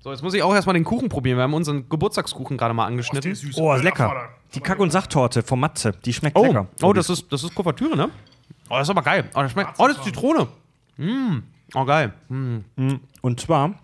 [0.00, 1.36] So, jetzt muss ich auch erstmal den Kuchen probieren.
[1.38, 3.34] Wir haben unseren Geburtstagskuchen gerade mal angeschnitten.
[3.34, 3.56] süß.
[3.56, 4.08] Oh, ist Alter, lecker.
[4.08, 4.28] Vater.
[4.54, 6.68] Die Kack- und Sachtorte von Matze, die schmeckt Oh, lecker.
[6.82, 8.10] oh das, ist, das ist Kuvertüre, ne?
[8.68, 9.24] Oh, das ist aber geil.
[9.34, 9.70] Oh, das schmeckt.
[9.78, 10.46] Oh, das ist Zitrone.
[10.96, 11.38] Mm.
[11.74, 12.12] Oh, geil.
[12.28, 12.58] Mm.
[13.20, 13.74] Und zwar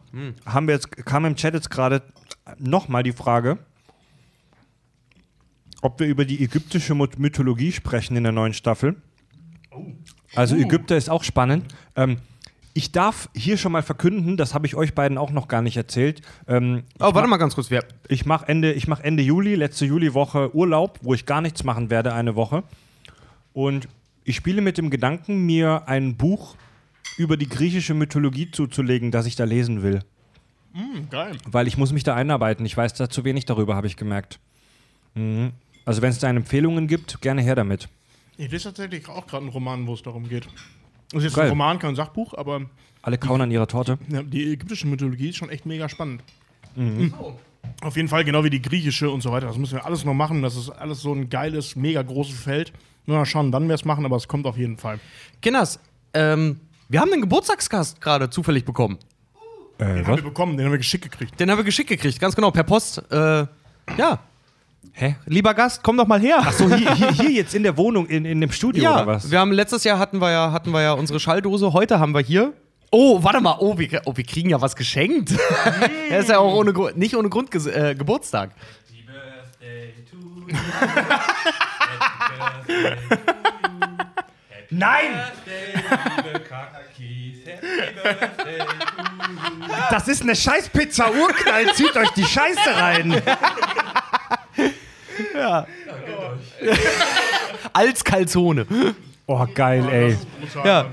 [0.47, 2.03] haben wir jetzt, kam im Chat jetzt gerade
[2.59, 3.59] nochmal die Frage,
[5.83, 8.97] ob wir über die ägyptische Myth- Mythologie sprechen in der neuen Staffel.
[10.37, 11.75] Also Ägypter ist auch spannend.
[11.97, 12.18] Ähm,
[12.81, 15.76] ich darf hier schon mal verkünden, das habe ich euch beiden auch noch gar nicht
[15.76, 16.22] erzählt.
[16.49, 17.70] Ähm, Oh, warte mal ganz kurz.
[17.70, 21.62] Wer, ich mache Ende, ich mach Ende Juli, letzte Juliwoche Urlaub, wo ich gar nichts
[21.62, 22.62] machen werde, eine Woche.
[23.53, 23.87] Und
[24.24, 26.57] ich spiele mit dem Gedanken, mir ein Buch
[27.18, 30.01] über die griechische Mythologie zuzulegen, das ich da lesen will.
[31.11, 31.37] Geil.
[31.45, 32.64] Weil ich muss mich da einarbeiten.
[32.64, 34.41] Ich weiß da zu wenig darüber, habe ich gemerkt.
[35.14, 35.51] Mhm.
[35.85, 37.91] Also wenn es da Empfehlungen gibt, gerne her damit.
[38.39, 40.49] Ich lese tatsächlich auch gerade einen Roman, wo es darum geht.
[41.13, 41.47] Das ist jetzt Geil.
[41.47, 42.63] ein Roman, kein Sachbuch, aber
[43.03, 43.99] Alle kauen an ihrer Torte.
[44.09, 46.23] ja, die ägyptische Mythologie ist schon echt mega spannend.
[46.77, 47.13] Mhm.
[47.83, 49.47] Auf jeden Fall, genau wie die griechische und so weiter.
[49.47, 50.43] Das müssen wir alles noch machen.
[50.43, 52.73] Das ist alles so ein geiles, mega großes Feld.
[53.07, 55.01] Nur mal schauen, wann wir es machen, aber es kommt auf jeden Fall.
[55.43, 55.81] Kinders,
[56.15, 58.99] ähm, wir haben einen Geburtstagsgast gerade zufällig bekommen.
[59.79, 61.39] Äh, Den haben wir bekommen, den haben wir geschickt gekriegt.
[61.41, 63.03] Den haben wir geschickt gekriegt, ganz genau, per Post.
[63.11, 63.47] Äh,
[63.97, 64.21] ja.
[64.93, 65.16] Hä?
[65.26, 66.39] Lieber Gast, komm doch mal her.
[66.41, 69.07] Ach so, hier, hier, hier jetzt in der Wohnung, in, in dem Studio ja, oder
[69.07, 69.31] was?
[69.31, 71.72] wir haben letztes Jahr hatten wir ja hatten wir ja unsere Schalldose.
[71.72, 72.53] Heute haben wir hier.
[72.91, 73.57] Oh, warte mal.
[73.61, 75.33] Oh, wir, oh, wir kriegen ja was geschenkt.
[76.11, 78.51] er ist ja auch ohne, nicht ohne Grund äh, Geburtstag.
[84.70, 85.11] Nein!
[89.91, 93.22] Das ist eine Scheißpizza Urknall, zieht euch die Scheiße rein.
[97.73, 98.66] Als Calzone.
[99.27, 100.16] Oh, geil, ey.
[100.64, 100.87] Ja.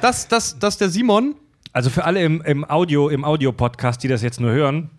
[0.00, 1.34] Das, das, das der Simon.
[1.72, 4.90] Also für alle im, im Audio, im Audio-Podcast, die das jetzt nur hören,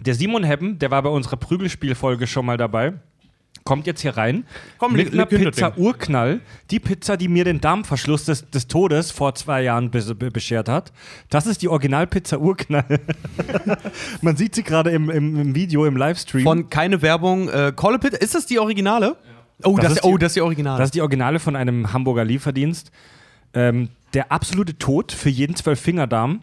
[0.00, 2.94] der Simon Heppen, der war bei unserer Prügelspielfolge schon mal dabei.
[3.68, 4.44] Kommt jetzt hier rein
[4.78, 5.84] Komm, mit einer leg hin, das Pizza Ding.
[5.84, 6.40] Urknall.
[6.70, 10.68] Die Pizza, die mir den Darmverschluss des, des Todes vor zwei Jahren be be beschert
[10.70, 10.90] hat.
[11.28, 12.98] Das ist die Originalpizza Urknall.
[14.22, 16.44] Man sieht sie gerade im, im, im Video, im Livestream.
[16.44, 17.48] Von keine Werbung.
[17.50, 18.14] Äh, Call Pit.
[18.14, 19.16] Ist das die Originale?
[19.64, 20.78] Oh, Das das, ist die- oh, das ist die Originale.
[20.78, 22.90] Das ist die Originale von einem Hamburger Lieferdienst.
[23.54, 26.40] Ähm, der absolute Tod für jeden Zwölffingerdarm.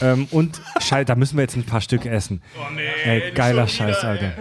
[0.00, 2.40] ähm, und Scheiße, da müssen wir jetzt ein paar Stück essen.
[2.56, 2.82] Oh nee.
[3.04, 4.32] Ey, geiler Scheiß, Alter.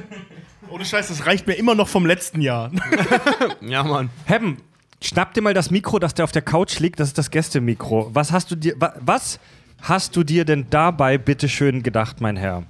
[0.72, 2.72] Ohne Scheiß, das reicht mir immer noch vom letzten Jahr.
[3.62, 4.10] ja, Mann.
[4.24, 4.58] Hebben,
[5.02, 7.00] schnapp dir mal das Mikro, das da auf der Couch liegt.
[7.02, 8.10] Das ist das Gästemikro.
[8.14, 9.40] Was hast du dir, wa, was
[9.82, 12.64] hast du dir denn dabei bitteschön gedacht, mein Herr?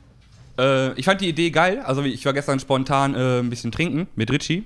[0.57, 1.81] Äh, ich fand die Idee geil.
[1.85, 4.65] Also ich war gestern spontan äh, ein bisschen trinken mit Richie.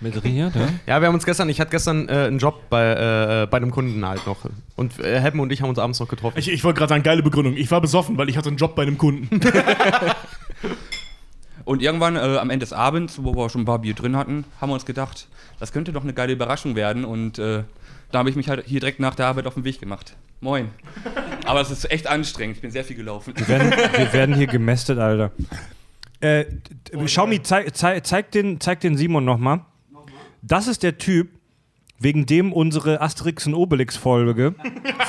[0.00, 0.68] Mit Riad, ja?
[0.86, 3.72] Ja, wir haben uns gestern, ich hatte gestern äh, einen Job bei, äh, bei einem
[3.72, 4.38] Kunden halt noch.
[4.76, 6.38] Und äh, Heppen und ich haben uns abends noch getroffen.
[6.38, 7.56] Ich, ich wollte gerade sagen, geile Begründung.
[7.56, 9.40] Ich war besoffen, weil ich hatte einen Job bei einem Kunden.
[11.68, 14.46] Und irgendwann äh, am Ende des Abends, wo wir schon ein paar Bier drin hatten,
[14.58, 15.28] haben wir uns gedacht,
[15.60, 17.04] das könnte doch eine geile Überraschung werden.
[17.04, 17.64] Und äh,
[18.10, 20.16] da habe ich mich halt hier direkt nach der Arbeit auf den Weg gemacht.
[20.40, 20.70] Moin.
[21.44, 22.56] Aber es ist echt anstrengend.
[22.56, 23.34] Ich bin sehr viel gelaufen.
[23.36, 25.30] Wir werden, wir werden hier gemästet, Alter.
[26.20, 26.46] Äh,
[27.04, 29.60] Xiaomi, zeig, zeig, zeig, den, zeig den Simon nochmal.
[30.40, 31.28] Das ist der Typ,
[32.00, 34.54] wegen dem unsere Asterix und Obelix-Folge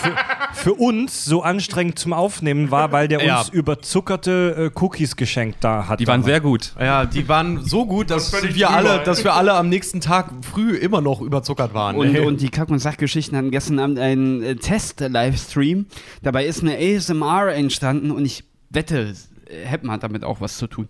[0.01, 0.15] für,
[0.53, 3.39] für uns so anstrengend zum Aufnehmen war, weil der Ja.
[3.39, 5.99] uns überzuckerte äh, Cookies geschenkt da hat.
[5.99, 6.73] Die waren sehr gut.
[6.79, 9.03] Ja, die waren so gut, dass wir, drüber, alle, ey.
[9.05, 11.95] dass wir alle am nächsten Tag früh immer noch überzuckert waren.
[11.95, 15.85] Und, und die Kack- und Sachgeschichten hatten gestern Abend einen äh, Test-Livestream.
[16.23, 19.13] Dabei ist eine ASMR entstanden und ich wette,
[19.49, 20.87] Heppen hat damit auch was zu tun.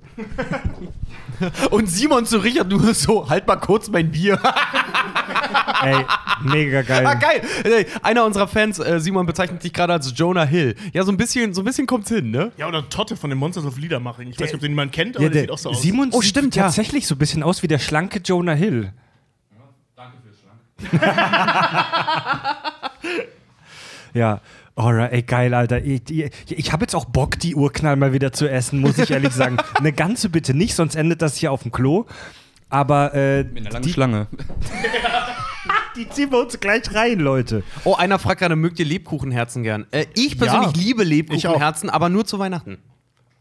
[1.72, 4.38] Und Simon zu Richard nur so, halt mal kurz mein Bier.
[5.82, 6.05] Ey,
[6.43, 7.05] mega geil.
[7.05, 7.41] ah, geil.
[7.64, 10.76] Ey, Einer unserer Fans, äh, Simon, bezeichnet dich gerade als Jonah Hill.
[10.91, 12.51] Ja, so ein bisschen, so ein bisschen kommt's hin, ne?
[12.57, 14.30] ja, oder Totte von den Monsters of Liedermaching.
[14.30, 15.82] Ich weiß nicht, ob den jemand kennt, aber Ja, der, der, sieht auch so aus.
[15.82, 16.64] Simon Oh, sieht stimmt, ja.
[16.64, 18.91] tatsächlich so ein bisschen aus wie der schlanke Jonah Hill.
[24.14, 24.41] Ja,
[24.80, 25.84] alright, ey, geil, Alter.
[25.84, 29.11] Ich, ich, ich habe jetzt auch Bock, die Urknall mal wieder zu essen, muss ich
[29.11, 29.57] ehrlich sagen.
[29.75, 32.05] Eine ganze bitte nicht, sonst endet das hier auf dem Klo.
[32.69, 34.27] Aber äh, Mit einer langen die, Schlange.
[35.95, 37.63] die ziehen wir uns gleich rein, Leute.
[37.84, 39.88] Oh, einer fragt gerade, mögt ihr Lebkuchenherzen gern?
[39.91, 40.82] Äh, ich persönlich Ja.
[40.84, 42.77] liebe Lebkuchenherzen, aber nur zu Weihnachten.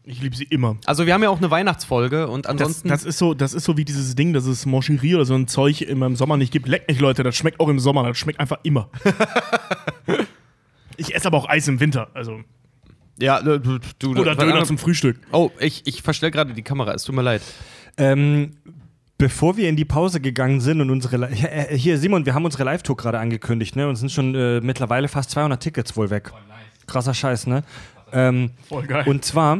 [0.05, 0.77] Ich liebe sie immer.
[0.87, 2.87] Also wir haben ja auch eine Weihnachtsfolge und Das, ansonsten.
[2.87, 5.47] das, ist so, das ist so wie dieses Ding, dass es Moncherie oder so ein
[5.47, 6.67] Zeug immer im Sommer nicht gibt.
[6.67, 8.89] Leck mich, Leute, das schmeckt auch im Sommer, das schmeckt einfach immer.
[10.99, 12.41] ich esse aber auch Eis im Winter, also.
[13.19, 15.17] ja, äh, du, du, Oder Döner zum Frühstück.
[15.31, 17.41] Oh, ich, ich verstell gerade die Kamera, es tut mir leid.
[17.97, 18.51] Ähm,
[19.17, 21.17] bevor wir in die Pause gegangen sind und unsere.
[21.17, 23.87] Li- Ja, äh, Hier, Simon, wir haben unsere Live-Tour gerade angekündigt, ne?
[23.87, 26.31] Und sind schon äh, mittlerweile fast 200 Tickets wohl weg.
[26.87, 27.63] Krasser Scheiß, ne?
[28.13, 29.03] Ähm, Voll geil.
[29.07, 29.59] und zwar.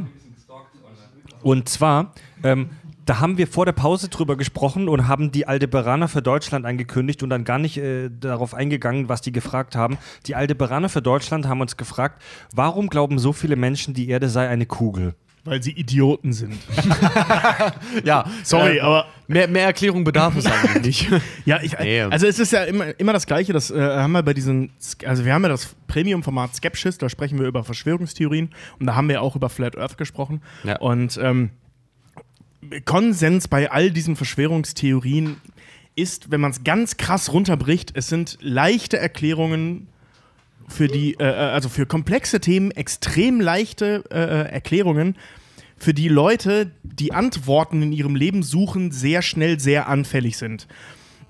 [1.41, 2.13] Und zwar.
[2.43, 2.69] Ähm,
[3.09, 7.23] da haben wir vor der Pause drüber gesprochen und haben die Aldebaraner für Deutschland angekündigt
[7.23, 9.97] und dann gar nicht äh, darauf eingegangen, was die gefragt haben.
[10.27, 12.21] Die Aldebaraner für Deutschland haben uns gefragt,
[12.53, 15.15] warum glauben so viele Menschen, die Erde sei eine Kugel?
[15.43, 16.59] Weil sie Idioten sind.
[18.03, 21.21] Ja, Sorry, äh, aber Mehr, mehr Erklärung bedarf es eigentlich nicht.
[21.45, 24.33] Ja, ich, also es ist ja immer, immer das Gleiche, das äh, haben wir bei
[24.33, 24.71] diesen,
[25.05, 29.09] also wir haben ja das Premium-Format Skepsis, da sprechen wir über Verschwörungstheorien und da haben
[29.09, 30.41] wir auch über Flat Earth gesprochen.
[30.63, 30.77] Ja.
[30.77, 31.51] Und ähm,
[32.85, 35.37] Konsens bei all diesen Verschwörungstheorien
[35.95, 39.87] ist, wenn man es ganz krass runterbricht, es sind leichte Erklärungen
[40.67, 45.15] für die, äh, äh, also für komplexe Themen extrem leichte äh, äh, Erklärungen,
[45.77, 50.67] für die Leute, die Antworten in ihrem Leben suchen, sehr schnell sehr anfällig sind.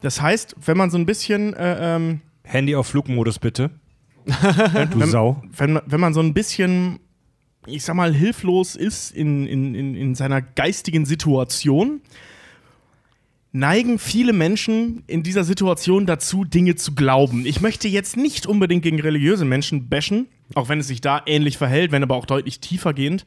[0.01, 3.69] Das heißt, wenn man so ein bisschen, äh, ähm, Handy auf Flugmodus bitte.
[4.91, 5.43] du Sau.
[5.56, 6.99] wenn, wenn man so ein bisschen,
[7.65, 12.02] ich sag mal, hilflos ist in, in, in, in seiner geistigen Situation,
[13.52, 17.45] neigen viele Menschen in dieser Situation dazu, Dinge zu glauben.
[17.45, 21.57] Ich möchte jetzt nicht unbedingt gegen religiöse Menschen bashen, auch wenn es sich da ähnlich
[21.57, 23.26] verhält, wenn aber auch deutlich tiefergehend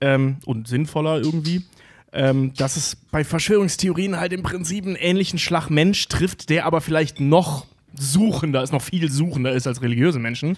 [0.00, 1.62] ähm, und sinnvoller irgendwie.
[2.10, 6.80] Ähm, dass es bei Verschwörungstheorien halt im Prinzip einen ähnlichen Schlag Mensch trifft, der aber
[6.80, 10.56] vielleicht noch suchender ist, noch viel suchender ist als religiöse Menschen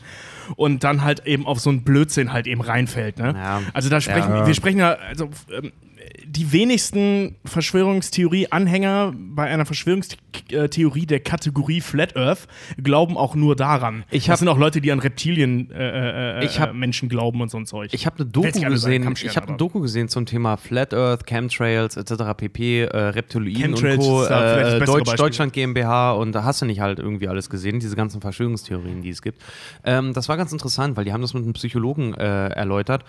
[0.57, 3.19] und dann halt eben auf so einen Blödsinn halt eben reinfällt.
[3.19, 3.35] Ne?
[3.37, 3.61] Ja.
[3.73, 4.47] Also da sprechen Ja.
[4.47, 5.73] wir sprechen ja, also ähm,
[6.25, 12.47] die wenigsten Verschwörungstheorie-Anhänger bei einer Verschwörungstheorie der Kategorie Flat Earth
[12.83, 14.05] glauben auch nur daran.
[14.11, 17.09] Ich das hab- sind auch Leute, die an Reptilien äh, äh, Ich hab- äh, Menschen
[17.09, 17.91] glauben und so ein Zeug.
[17.93, 19.05] Ich habe eine Doku gesehen.
[19.05, 22.13] Kampfscheren Ich habe eine Doku gesehen zum Thema Flat Earth, Chemtrails etc.
[22.37, 22.83] pp.
[22.85, 24.25] Äh, Reptiloiden Chemtrails und Co.
[24.27, 25.15] das Äh, Deutsch.
[25.17, 29.11] Deutschland GmbH und da hast du nicht halt irgendwie alles gesehen, diese ganzen Verschwörungstheorien, die
[29.11, 29.41] es gibt.
[29.85, 33.05] Ähm, das war ganz interessant, weil die haben das mit einem Psychologen äh, erläutert.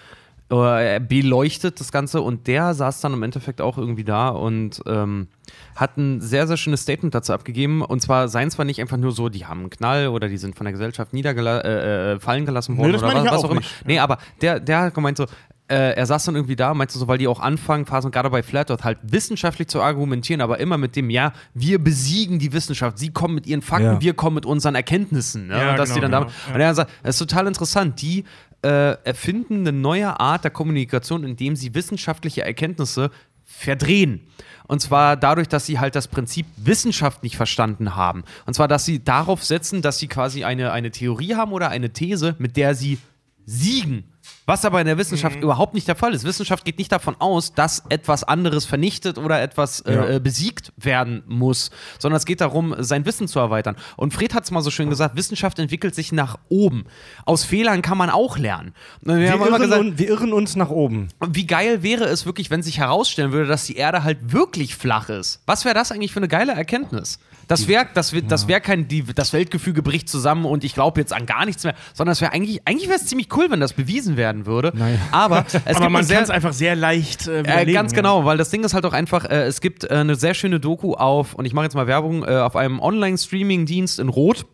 [0.51, 5.27] äh, beleuchtet das Ganze und der saß dann im Endeffekt auch irgendwie da und ähm,
[5.75, 7.81] hat ein sehr, sehr schönes Statement dazu abgegeben.
[7.81, 10.55] Und zwar seien zwar nicht einfach nur so, die haben einen Knall oder die sind
[10.55, 13.51] von der Gesellschaft niedergela äh, äh, fallen gelassen worden das oder was, was auch auch
[13.51, 13.59] immer.
[13.61, 13.85] nicht.
[13.85, 15.25] Nee, aber der, der hat gemeint so,
[15.71, 18.29] äh, er saß dann irgendwie da und meinte so, weil die auch anfangen, Phasen, gerade
[18.29, 22.51] bei Flat Earth, halt wissenschaftlich zu argumentieren, aber immer mit dem, ja, wir besiegen die
[22.51, 24.01] Wissenschaft, sie kommen mit ihren Fakten, Ja.
[24.01, 25.47] wir kommen mit unseren Erkenntnissen.
[25.47, 25.57] Ne?
[25.57, 26.55] Ja, und dass genau, die dann genau, ja.
[26.55, 28.25] Und er sagt, es ist total interessant, die
[28.63, 33.09] äh, erfinden eine neue Art der Kommunikation, indem sie wissenschaftliche Erkenntnisse
[33.45, 34.27] verdrehen.
[34.67, 38.23] Und zwar dadurch, dass sie halt das Prinzip Wissenschaft nicht verstanden haben.
[38.45, 41.91] Und zwar, dass sie darauf setzen, dass sie quasi eine, eine Theorie haben oder eine
[41.91, 42.99] These, mit der sie
[43.45, 44.05] siegen.
[44.47, 45.43] Was aber in der Wissenschaft Mhm.
[45.43, 46.23] überhaupt nicht der Fall ist.
[46.23, 50.05] Wissenschaft geht nicht davon aus, dass etwas anderes vernichtet oder etwas äh, Ja.
[50.15, 53.75] äh, besiegt werden muss, sondern es geht darum, sein Wissen zu erweitern.
[53.97, 56.85] Und Fred hat es mal so schön gesagt, Wissenschaft entwickelt sich nach oben.
[57.25, 58.73] Aus Fehlern kann man auch lernen.
[59.01, 61.09] Wir Wir, irren, gesagt, un- wir irren uns nach oben.
[61.25, 65.09] wie geil wäre es wirklich, wenn sich herausstellen würde, dass die Erde halt wirklich flach
[65.09, 65.41] ist?
[65.45, 67.19] Was wäre das eigentlich für eine geile Erkenntnis?
[67.51, 71.01] Das wäre das wär, das wär kein, die, das Weltgefüge bricht zusammen und ich glaube
[71.01, 73.59] jetzt an gar nichts mehr, sondern es wäre eigentlich, eigentlich wäre es ziemlich cool, wenn
[73.59, 74.71] das bewiesen werden würde.
[74.73, 74.97] Naja.
[75.11, 78.51] Aber es aber man kann es einfach sehr leicht äh, äh, ganz genau, weil das
[78.51, 81.45] Ding ist halt auch einfach, äh, es gibt äh, eine sehr schöne Doku auf, und
[81.45, 84.45] ich mache jetzt mal Werbung, äh, auf einem Online-Streaming-Dienst in Rot.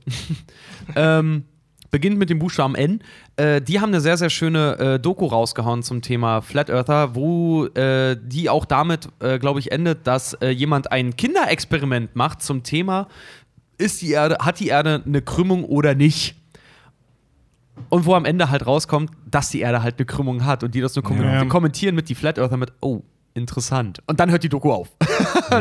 [0.96, 1.44] ähm,
[1.92, 3.02] beginnt mit dem Buchstaben N.
[3.36, 7.66] Äh, die haben eine sehr, sehr schöne äh, Doku rausgehauen zum Thema Flat Earther, wo
[7.68, 12.64] äh, die auch damit, äh, glaube ich, endet, dass äh, jemand ein Kinderexperiment macht zum
[12.64, 13.08] Thema,
[13.78, 16.36] ist die Erde, hat die Erde eine Krümmung oder nicht?
[17.90, 20.82] Und wo am Ende halt rauskommt, dass die Erde halt eine Krümmung hat und die
[20.82, 21.46] das nur kom Ja.
[21.46, 23.02] kommentieren mit die Flat Earther mit, oh,
[23.38, 24.02] interessant.
[24.08, 24.90] Und dann hört die Doku auf.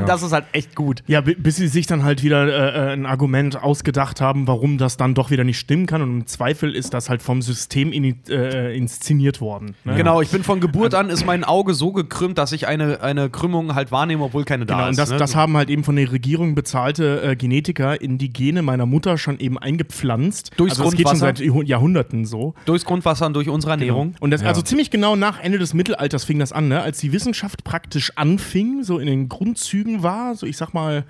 [0.07, 1.03] Das ist halt echt gut.
[1.07, 4.79] Ja, bi- bis sie sich dann halt wieder äh, äh, ein Argument ausgedacht haben, warum
[4.79, 6.03] das dann doch wieder nicht stimmen kann.
[6.03, 9.77] Und im Zweifel ist das halt vom System ini- äh, inszeniert worden.
[9.85, 9.95] Ne?
[9.97, 13.31] Genau, ich bin von Geburt an, ist mein Auge so gekrümmt, dass ich eine, eine
[13.31, 14.91] Krümmung halt wahrnehme, obwohl keine da Genau, ist.
[14.91, 15.17] und das, ne?
[15.19, 19.19] das haben halt eben von der Regierung bezahlte äh, Genetiker in die Gene meiner Mutter
[19.19, 20.51] schon eben eingepflanzt.
[20.57, 21.37] Durchs also das geht schon Grundwasser?
[21.37, 22.55] seit Jahrhu- Jahrhunderten so.
[22.65, 24.15] Durchs Grundwasser und durch unsere Ernährung.
[24.21, 26.81] Und das, also ziemlich genau nach Ende des Mittelalters fing das an, ne?
[26.83, 31.05] als die Wissenschaft praktisch anfing, so in den Grundzügen war, so ich sag mal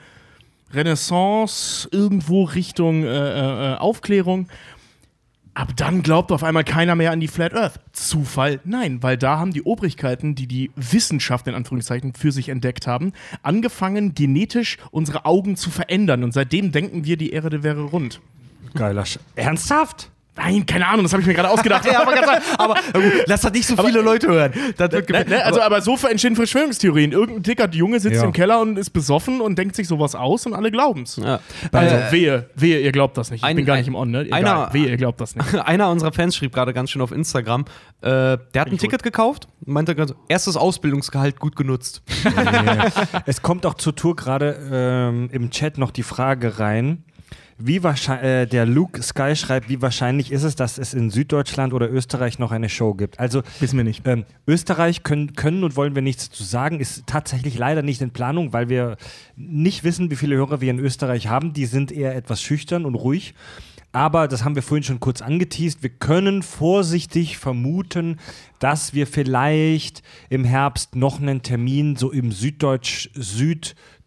[0.73, 4.49] Renaissance, irgendwo Richtung äh, äh, Aufklärung.
[5.53, 7.78] Ab dann glaubt auf einmal keiner mehr an die Flat Earth.
[7.93, 8.61] Zufall?
[8.65, 13.12] Nein, weil da haben die Obrigkeiten, die die Wissenschaft in Anführungszeichen für sich entdeckt haben,
[13.43, 16.24] angefangen, genetisch unsere Augen zu verändern.
[16.24, 18.20] Und seitdem denken wir, die Erde wäre rund.
[18.74, 20.11] Geiler Sch Ernsthaft?
[20.37, 21.85] Nein, keine Ahnung, das habe ich mir gerade ausgedacht.
[21.93, 24.53] Ja, aber, ganz aber gut, lass das nicht so viele Leute hören.
[24.77, 27.13] Das wird Ne, ne, also, aber so entstehen Verschwörungstheorien.
[27.13, 28.25] Irgendein dicker Junge sitzt Ja.
[28.25, 31.17] im Keller und ist besoffen und denkt sich sowas aus und alle glauben's.
[31.17, 31.41] ja.
[31.73, 33.41] Also, Äh, wehe, wehe, ihr glaubt das nicht.
[33.43, 34.23] Ich ein- bin gar ein- nicht im On, ne?
[34.23, 35.55] Egal, einer- wehe, ihr glaubt das nicht.
[35.67, 37.65] Einer unserer Fans schrieb gerade ganz schön auf Instagram,
[38.03, 42.03] äh, der hat ein Ticket gekauft, meinte ganz, erstes Ausbildungsgehalt gut genutzt.
[43.27, 47.05] Es kommt auch zur Tour gerade ähm, im Chat noch die Frage rein.
[47.59, 51.73] Wie wahrscheinlich, äh, der Luke Sky schreibt, wie wahrscheinlich ist es, dass es in Süddeutschland
[51.73, 53.19] oder Österreich noch eine Show gibt?
[53.19, 54.07] Also Wissen wir nicht.
[54.07, 58.11] ähm, Österreich können, können und wollen wir nichts dazu sagen, ist tatsächlich leider nicht in
[58.11, 58.97] Planung, weil wir
[59.37, 61.55] nicht wissen, wie viele Hörer wir in Österreich haben.
[61.55, 63.35] Die sind eher etwas schüchtern und ruhig.
[63.93, 65.83] Aber das haben wir vorhin schon kurz angeteased.
[65.83, 68.19] Wir können vorsichtig vermuten,
[68.59, 73.09] dass wir vielleicht im Herbst noch einen Termin so im Süddeutsch,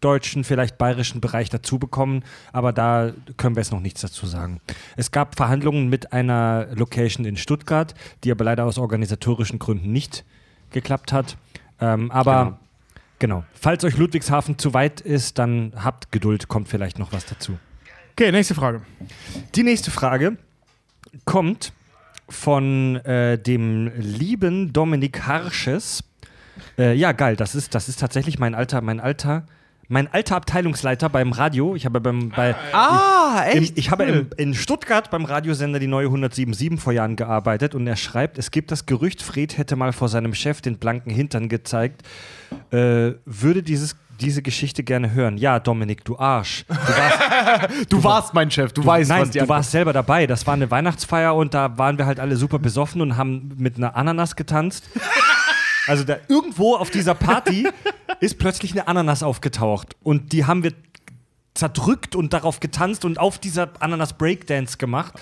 [0.00, 2.24] süddeutschen, vielleicht bayerischen Bereich dazu bekommen.
[2.52, 4.60] Aber da können wir jetzt noch nichts dazu sagen.
[4.96, 7.94] Es gab Verhandlungen mit einer Location in Stuttgart,
[8.24, 10.24] die aber leider aus organisatorischen Gründen nicht
[10.70, 11.36] geklappt hat.
[11.80, 12.58] Ähm, aber
[13.18, 13.44] genau.
[13.52, 17.58] falls euch Ludwigshafen zu weit ist, dann habt Geduld, kommt vielleicht noch was dazu.
[18.12, 18.82] Okay, nächste Frage.
[19.54, 20.36] Die nächste Frage
[21.24, 21.72] kommt
[22.28, 26.04] von äh, dem lieben Dominik Harsches.
[26.78, 29.46] Äh, ja, geil, das ist, das ist tatsächlich mein alter, mein alter,
[29.90, 34.54] mein alter Abteilungsleiter beim Radio, ich habe beim, bei, Ah, im, ich habe im, in
[34.54, 38.86] Stuttgart beim Radiosender die neue 1077 vor Jahren gearbeitet und er schreibt, es gibt das
[38.86, 42.02] Gerücht, Fred hätte mal vor seinem Chef den blanken Hintern gezeigt.
[42.70, 45.36] Äh, würde dieses, diese Geschichte gerne hören.
[45.38, 46.64] Ja, Dominik, du Arsch.
[46.68, 47.18] Du warst,
[47.88, 50.28] Du warst mein Chef, du weißt, nein, was die du warst selber dabei.
[50.28, 53.76] Das war eine Weihnachtsfeier und da waren wir halt alle super besoffen und haben mit
[53.76, 54.88] einer Ananas getanzt.
[55.86, 57.68] Also da irgendwo auf dieser Party
[58.20, 60.72] ist plötzlich eine Ananas aufgetaucht und die haben wir
[61.54, 65.14] zerdrückt und darauf getanzt und auf dieser Ananas Breakdance gemacht.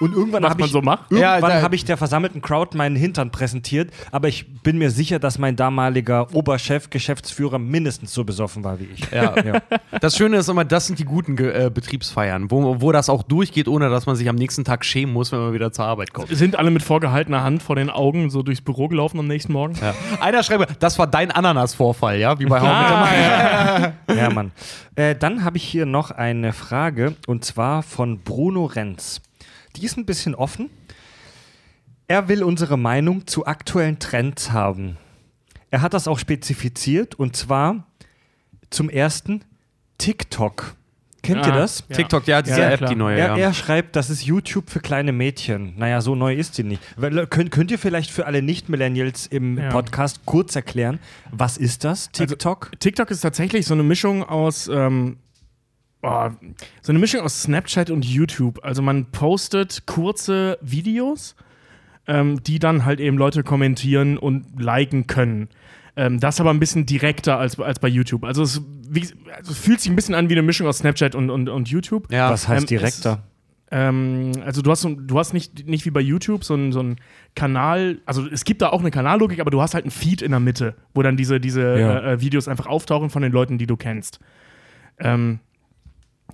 [0.00, 1.10] Und irgendwann habe man ich, so macht?
[1.12, 5.38] Ja, habe ich der versammelten Crowd meinen Hintern präsentiert, aber ich bin mir sicher, dass
[5.38, 9.10] mein damaliger Oberchef, Geschäftsführer mindestens so besoffen war wie ich.
[9.10, 9.34] Ja.
[9.44, 9.62] Ja.
[10.00, 13.22] Das Schöne ist immer, das sind die guten Ge- äh, Betriebsfeiern, wo, wo das auch
[13.22, 16.12] durchgeht, ohne dass man sich am nächsten Tag schämen muss, wenn man wieder zur Arbeit
[16.12, 16.28] kommt.
[16.34, 19.74] Sind alle mit vorgehaltener Hand vor den Augen so durchs Büro gelaufen am nächsten Morgen?
[19.80, 19.94] Ja.
[20.20, 22.38] Einer schreibt, das war dein Ananas-Vorfall, ja?
[22.38, 23.92] Wie bei Your Mother.
[24.16, 24.50] Ja, Mann.
[24.96, 29.20] Äh, dann habe ich hier noch eine Frage und zwar von Bruno Renz.
[29.76, 30.70] Die ist ein bisschen offen.
[32.06, 34.98] Er will unsere Meinung zu aktuellen Trends haben.
[35.70, 37.86] Er hat das auch spezifiziert und zwar
[38.70, 39.42] zum ersten
[39.98, 40.74] TikTok.
[41.22, 41.84] Kennt ihr Ah, das?
[41.88, 41.96] Ja.
[41.96, 42.90] TikTok, ja, diese Ja, App, klar.
[42.90, 43.18] die neue.
[43.18, 43.36] Er, Ja.
[43.38, 45.72] er schreibt, das ist YouTube für kleine Mädchen.
[45.78, 46.82] Naja, so neu ist sie nicht.
[47.30, 49.70] Könnt, könnt ihr vielleicht für alle Nicht-Millennials im Ja.
[49.70, 50.98] Podcast kurz erklären,
[51.32, 52.72] was ist das, TikTok?
[52.78, 55.16] TikTok ist tatsächlich so eine Mischung aus, ähm,
[56.04, 56.30] oh,
[56.82, 58.60] so eine Mischung aus Snapchat und YouTube.
[58.62, 61.34] Also man postet kurze Videos,
[62.06, 65.48] ähm, die dann halt eben Leute kommentieren und liken können.
[65.96, 68.24] Ähm, das aber ein bisschen direkter als, als bei YouTube.
[68.24, 69.06] Also es, wie,
[69.36, 71.68] also es fühlt sich ein bisschen an wie eine Mischung aus Snapchat und, und, und
[71.68, 72.12] YouTube.
[72.12, 72.30] ja.
[72.30, 73.22] was heißt ähm, direkter?
[73.70, 76.80] Ähm, also du hast, so- du hast nicht, nicht wie bei YouTube so einen so
[76.80, 76.96] einen
[77.34, 80.32] Kanal, also es gibt da auch eine Kanallogik, aber du hast halt einen Feed in
[80.32, 81.98] der Mitte, wo dann diese, diese Ja.
[82.00, 84.20] äh, äh, Videos einfach auftauchen von den Leuten, die du kennst.
[84.98, 85.38] Ähm,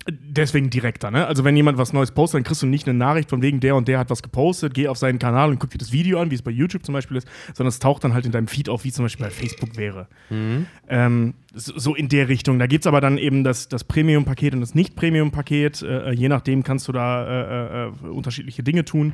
[0.07, 1.27] deswegen direkter, ne?
[1.27, 3.75] Also wenn jemand was Neues postet, dann kriegst du nicht eine Nachricht von wegen der
[3.75, 6.31] und der hat was gepostet, geh auf seinen Kanal und guck dir das Video an,
[6.31, 8.69] wie es bei YouTube zum Beispiel ist, sondern es taucht dann halt in deinem Feed
[8.69, 10.07] auf, wie es zum Beispiel bei Facebook wäre.
[10.87, 12.59] Ähm, so, so in der Richtung.
[12.59, 15.81] Da gibt es aber dann eben das, das Premium-Paket und das Nicht-Premium-Paket.
[15.81, 19.13] Äh, je nachdem kannst du da äh, äh, unterschiedliche Dinge tun.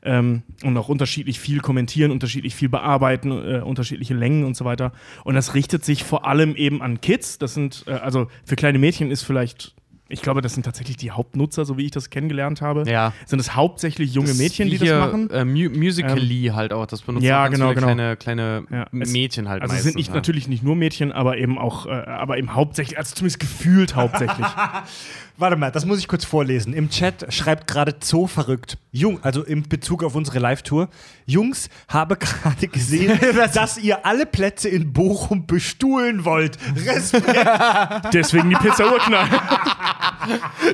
[0.00, 4.92] Ähm, und auch unterschiedlich viel kommentieren, unterschiedlich viel bearbeiten, äh, unterschiedliche Längen und so weiter.
[5.24, 7.38] Und das richtet sich vor allem eben an Kids.
[7.38, 9.74] Das sind, äh, also für kleine Mädchen ist vielleicht,
[10.10, 12.84] ich glaube, das sind tatsächlich die Hauptnutzer, so wie ich das kennengelernt habe.
[12.90, 13.12] Ja.
[13.26, 15.30] Sind es hauptsächlich junge Das Mädchen, die das machen?
[15.30, 17.86] Äh, Mu Musical.ly halt auch, das benutzen Ja, auch genau, genau.
[17.86, 19.92] kleine, kleine Ja, Mädchen halt Also es meistens.
[19.92, 20.14] sind nicht, ja.
[20.14, 24.46] natürlich nicht nur Mädchen, aber eben auch, äh, aber eben hauptsächlich, also zumindest gefühlt hauptsächlich.
[25.40, 26.72] Warte mal, das muss ich kurz vorlesen.
[26.72, 28.76] Im Chat schreibt gerade Zoo verrückt.
[28.90, 30.88] Jung, also in Bezug auf unsere Live-Tour.
[31.26, 33.16] Jungs, habe gerade gesehen,
[33.54, 36.58] dass ihr alle Plätze in Bochum bestuhlen wollt.
[36.84, 37.38] Respekt.
[38.12, 39.28] deswegen die Pizza Urknall.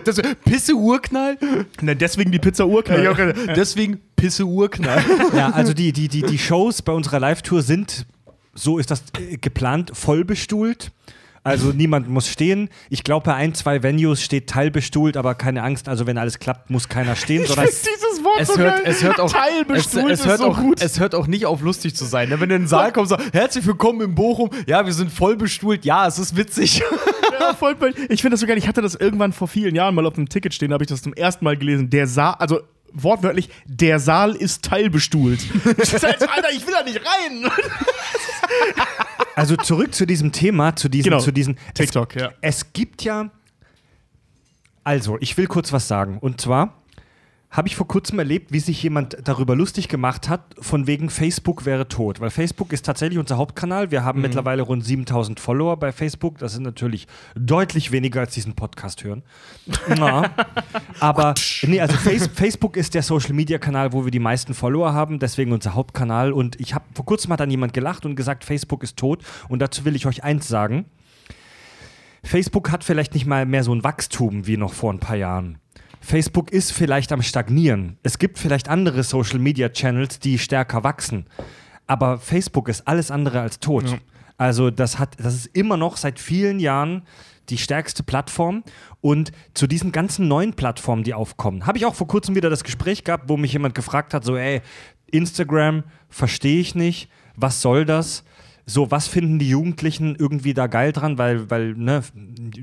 [0.02, 1.36] Das, Pisse Urknall?
[1.80, 3.34] Na, deswegen die Pizza Urknall.
[3.54, 5.04] Deswegen Pisse Urknall.
[5.36, 8.06] ja, also die, die, die, die Shows bei unserer Live-Tour sind,
[8.54, 10.90] so ist das äh, geplant, voll bestuhlt.
[11.44, 12.70] Also niemand muss stehen.
[12.88, 15.88] Ich glaube, bei ein, zwei Venues steht teilbestuhlt, aber keine Angst.
[15.90, 17.44] Also wenn alles klappt, muss keiner stehen.
[17.46, 20.56] sondern dieses Wort Es hört, es hört auch, es, Teilbestuhlt es, hört ist so auch,
[20.58, 20.80] gut.
[20.82, 22.30] es hört auch nicht auf, lustig zu sein.
[22.30, 22.40] ne?
[22.40, 24.48] Wenn du in den Saal kommst und sagst, herzlich willkommen in Bochum.
[24.66, 25.84] Ja, wir sind voll bestuhlt.
[25.84, 26.82] Ja, es ist witzig.
[27.40, 27.92] Ja, voll, voll.
[28.08, 28.56] ich finde das so geil.
[28.58, 30.88] Ich hatte das irgendwann vor vielen Jahren mal auf einem Ticket stehen, da habe ich
[30.88, 31.90] das zum ersten Mal gelesen.
[31.90, 32.60] Der Saal, also
[32.94, 35.40] wortwörtlich, der Saal ist teilbestuhlt.
[35.82, 37.50] Ich sag, Alter, ich will da nicht rein.
[39.34, 41.22] Also zurück zu diesem Thema, zu diesem, Genau.
[41.22, 42.32] zu diesen TikTok, ja.
[42.40, 43.30] es, es gibt ja.
[44.84, 46.18] Also, ich will kurz was sagen.
[46.18, 46.83] Und zwar
[47.56, 51.64] habe ich vor kurzem erlebt, wie sich jemand darüber lustig gemacht hat, von wegen Facebook
[51.64, 52.18] wäre tot.
[52.18, 53.92] Weil Facebook ist tatsächlich unser Hauptkanal.
[53.92, 54.04] Wir Mhm.
[54.04, 56.38] haben mittlerweile rund 7000 Follower bei Facebook.
[56.38, 57.06] Das sind natürlich
[57.36, 59.22] deutlich weniger, als diesen Podcast hören.
[59.96, 60.30] Ja.
[60.98, 64.92] Aber nee, also Face Facebook ist der Social Media Kanal, wo wir die meisten Follower
[64.92, 66.32] haben, deswegen unser Hauptkanal.
[66.32, 69.22] Und ich habe vor kurzem hat dann jemand gelacht und gesagt, Facebook ist tot.
[69.48, 70.86] Und dazu will ich euch eins sagen.
[72.24, 75.58] Facebook hat vielleicht nicht mal mehr so ein Wachstum wie noch vor ein paar Jahren.
[76.04, 77.98] Facebook ist vielleicht am Stagnieren.
[78.02, 81.26] Es gibt vielleicht andere Social Media Channels, die stärker wachsen.
[81.86, 83.98] Aber Facebook ist alles andere als tot.
[84.36, 87.02] Also, das hat, das ist immer noch seit vielen Jahren
[87.48, 88.64] die stärkste Plattform.
[89.00, 92.64] Und zu diesen ganzen neuen Plattformen, die aufkommen, habe ich auch vor kurzem wieder das
[92.64, 94.60] Gespräch gehabt, wo mich jemand gefragt hat: so, ey,
[95.10, 98.24] Instagram verstehe ich nicht, was soll das?
[98.66, 101.18] So, was finden die Jugendlichen irgendwie da geil dran?
[101.18, 102.02] Weil, weil ne,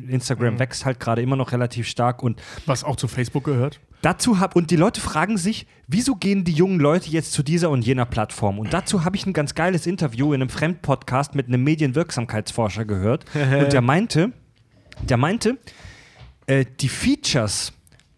[0.07, 3.79] Instagram wächst halt gerade immer noch relativ stark und Was auch zu Facebook gehört.
[4.01, 7.69] dazu hab und die Leute fragen sich, wieso gehen die jungen Leute jetzt zu dieser
[7.69, 8.57] und jener Plattform?
[8.57, 13.25] Und dazu habe ich ein ganz geiles Interview in einem Fremdpodcast mit einem Medienwirksamkeitsforscher gehört
[13.35, 14.31] und der meinte,
[15.03, 15.57] Der meinte,
[16.47, 17.73] äh, die Features,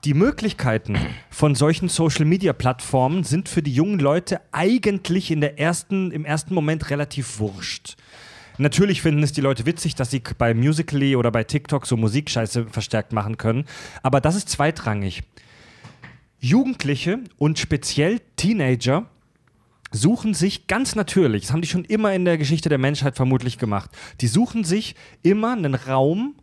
[0.05, 0.97] die Möglichkeiten
[1.29, 6.89] von solchen Social-Media-Plattformen sind für die jungen Leute eigentlich in der ersten, im ersten Moment
[6.89, 7.95] relativ wurscht.
[8.57, 12.67] Natürlich finden es die Leute witzig, dass sie bei Musical.ly oder bei TikTok so Musikscheiße
[12.67, 13.65] verstärkt machen können,
[14.03, 15.23] aber das ist zweitrangig.
[16.39, 19.05] Jugendliche und speziell Teenager
[19.91, 23.57] suchen sich ganz natürlich, das haben die schon immer in der Geschichte der Menschheit vermutlich
[23.57, 23.89] gemacht,
[24.19, 26.35] die suchen sich immer einen Raum,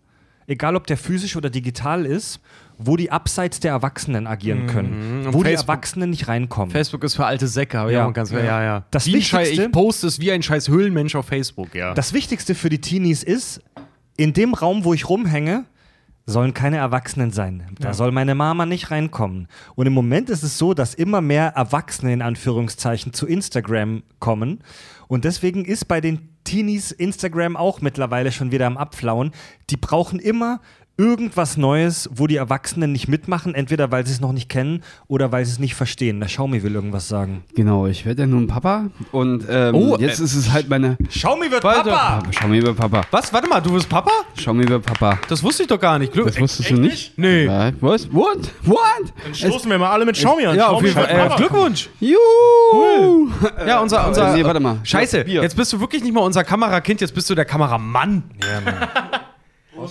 [0.47, 2.41] egal ob der physisch oder digital ist,
[2.82, 6.70] wo die abseits der Erwachsenen agieren können, Und wo die Facebook- Erwachsenen nicht reinkommen.
[6.70, 8.07] Facebook ist für alte Säcke, aber Ja.
[8.07, 8.85] ja, ganz, ja, ja.
[8.90, 11.94] Das wie ein Schei- Wichtigste- ich poste es wie ein scheiß Höhlenmensch auf Facebook, ja.
[11.94, 13.61] Das Wichtigste für die Teenies ist,
[14.16, 15.65] in dem Raum, wo ich rumhänge,
[16.27, 17.65] sollen keine Erwachsenen sein.
[17.81, 19.48] Da soll meine Mama nicht reinkommen.
[19.74, 24.61] Und im Moment ist es so, dass immer mehr Erwachsene in Anführungszeichen zu Instagram kommen.
[25.09, 29.32] Und deswegen ist bei den Teenies Instagram auch mittlerweile schon wieder am Abflauen.
[29.70, 30.61] Die brauchen immer
[31.01, 35.32] irgendwas Neues, wo die Erwachsenen nicht mitmachen, entweder weil sie es noch nicht kennen oder
[35.32, 36.20] weil sie es nicht verstehen.
[36.20, 37.43] Der Xiaomi will irgendwas sagen.
[37.56, 40.98] Genau, ich werde ja nun Papa und ähm, Oh, jetzt äh, ist es halt meine.
[41.09, 41.89] Xiaomi wird Warte.
[41.89, 43.01] Papa, schau mir über Papa.
[43.10, 43.32] Was?
[43.32, 44.10] Warte mal, du bist Papa?
[44.52, 45.18] Mir über Papa.
[45.28, 46.12] Das wusste ich doch gar nicht.
[46.12, 47.16] Glück Das wusstest du nicht?
[47.16, 47.44] Nee.
[47.44, 48.12] Ja, was?
[48.12, 48.51] What?
[48.64, 48.81] What?
[49.24, 50.56] Dann stoßen wir mal alle mit Xiaomi an.
[50.56, 51.28] Ja, auf Xiaomi jeden Fall.
[51.28, 51.36] wird Äh.
[51.36, 51.89] Glückwunsch.
[52.01, 53.31] Juhu!
[53.66, 54.78] Ja, unser, unser Äh, nee, warte mal.
[54.82, 58.22] Scheiße, jetzt bist du wirklich nicht mal unser Kamerakind, jetzt bist du der Kameramann.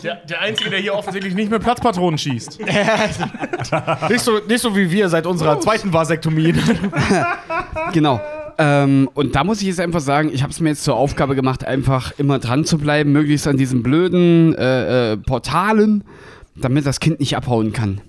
[0.03, 2.59] Der, der Einzige, der hier offensichtlich nicht mit Platzpatronen schießt.
[4.09, 6.53] nicht, so, nicht so wie wir seit unserer zweiten Vasektomie.
[7.93, 8.21] Genau.
[8.57, 11.33] Ähm, und da muss ich jetzt einfach sagen, ich habe es mir jetzt zur Aufgabe
[11.33, 16.03] gemacht, einfach immer dran zu bleiben, möglichst an diesen blöden äh, äh, Portalen,
[16.55, 18.01] damit das Kind nicht abhauen kann.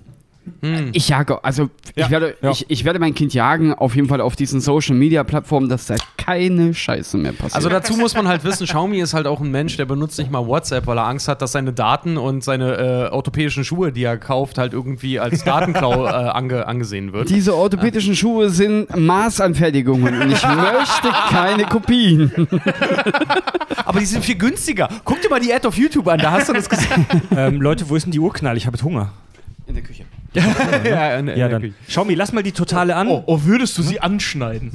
[0.92, 2.50] Ich jage, also ich, werde, ja.
[2.50, 5.86] ich, ich werde mein Kind jagen, auf jeden Fall auf diesen Social Media Plattformen, dass
[5.86, 7.54] da keine Scheiße mehr passiert.
[7.54, 10.30] Also dazu muss man halt wissen, Xiaomi ist halt auch ein Mensch, der benutzt nicht
[10.30, 14.02] mal WhatsApp, weil er Angst hat, dass seine Daten und seine äh, orthopädischen Schuhe, die
[14.02, 17.30] er kauft, halt irgendwie als Datenklau äh, ange angesehen wird.
[17.30, 22.32] diese orthopädischen Schuhe sind Maßanfertigungen und ich möchte keine Kopien.
[23.84, 24.88] Aber die sind viel günstiger.
[25.04, 27.06] Guck dir mal die Ad auf YouTube an, da hast du das gesehen.
[27.36, 28.56] ähm, Leute, wo ist denn die Urknall?
[28.56, 29.12] Ich habe jetzt Hunger.
[29.66, 30.04] In der Küche.
[30.84, 31.74] ja, in, in Ja, der dann.
[31.86, 33.08] Xiaomi, lass mal die totale an.
[33.08, 34.70] Oh, oh, würdest du sie anschneiden?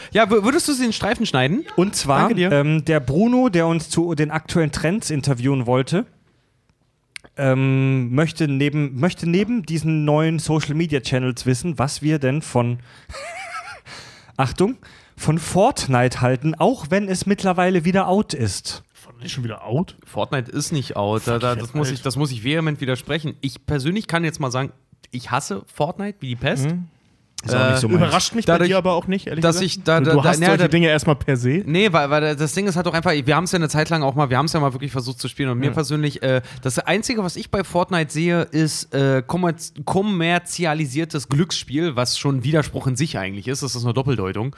[0.12, 1.64] ja wür- würdest du sie in Streifen schneiden?
[1.76, 6.04] Und zwar ähm, der Bruno, der uns zu den aktuellen Trends interviewen wollte,
[7.36, 12.78] ähm, möchte, neben, möchte neben diesen neuen Social Media Channels wissen, was wir denn von
[14.36, 14.76] Achtung,
[15.16, 18.82] von Fortnite halten, auch wenn es mittlerweile wieder out ist.
[19.22, 19.96] Ist schon wieder out?
[20.04, 21.22] Fortnite ist nicht out.
[21.26, 23.36] Da, da, das, muss ich, das muss ich vehement widersprechen.
[23.40, 24.72] Ich persönlich kann jetzt mal sagen,
[25.12, 26.66] ich hasse Fortnite wie die Pest.
[27.44, 27.88] Ist auch nicht so.
[27.88, 29.78] Überrascht mich bei Dadurch, dir aber auch nicht, ehrlich dass gesagt.
[29.78, 31.64] ich da- du, da- du da- hast na, solche da- Dinge erstmal per se.
[31.66, 33.90] Nee, weil, weil das Ding ist halt auch einfach, wir haben es ja eine Zeit
[33.90, 36.22] lang auch mal, wir haben es ja mal wirklich versucht zu spielen und mir persönlich,
[36.22, 42.36] äh, das Einzige, was ich bei Fortnite sehe, ist äh, kommerz kommerzialisiertes Glücksspiel, was schon
[42.36, 44.54] ein Widerspruch in sich eigentlich ist, das ist eine Doppeldeutung.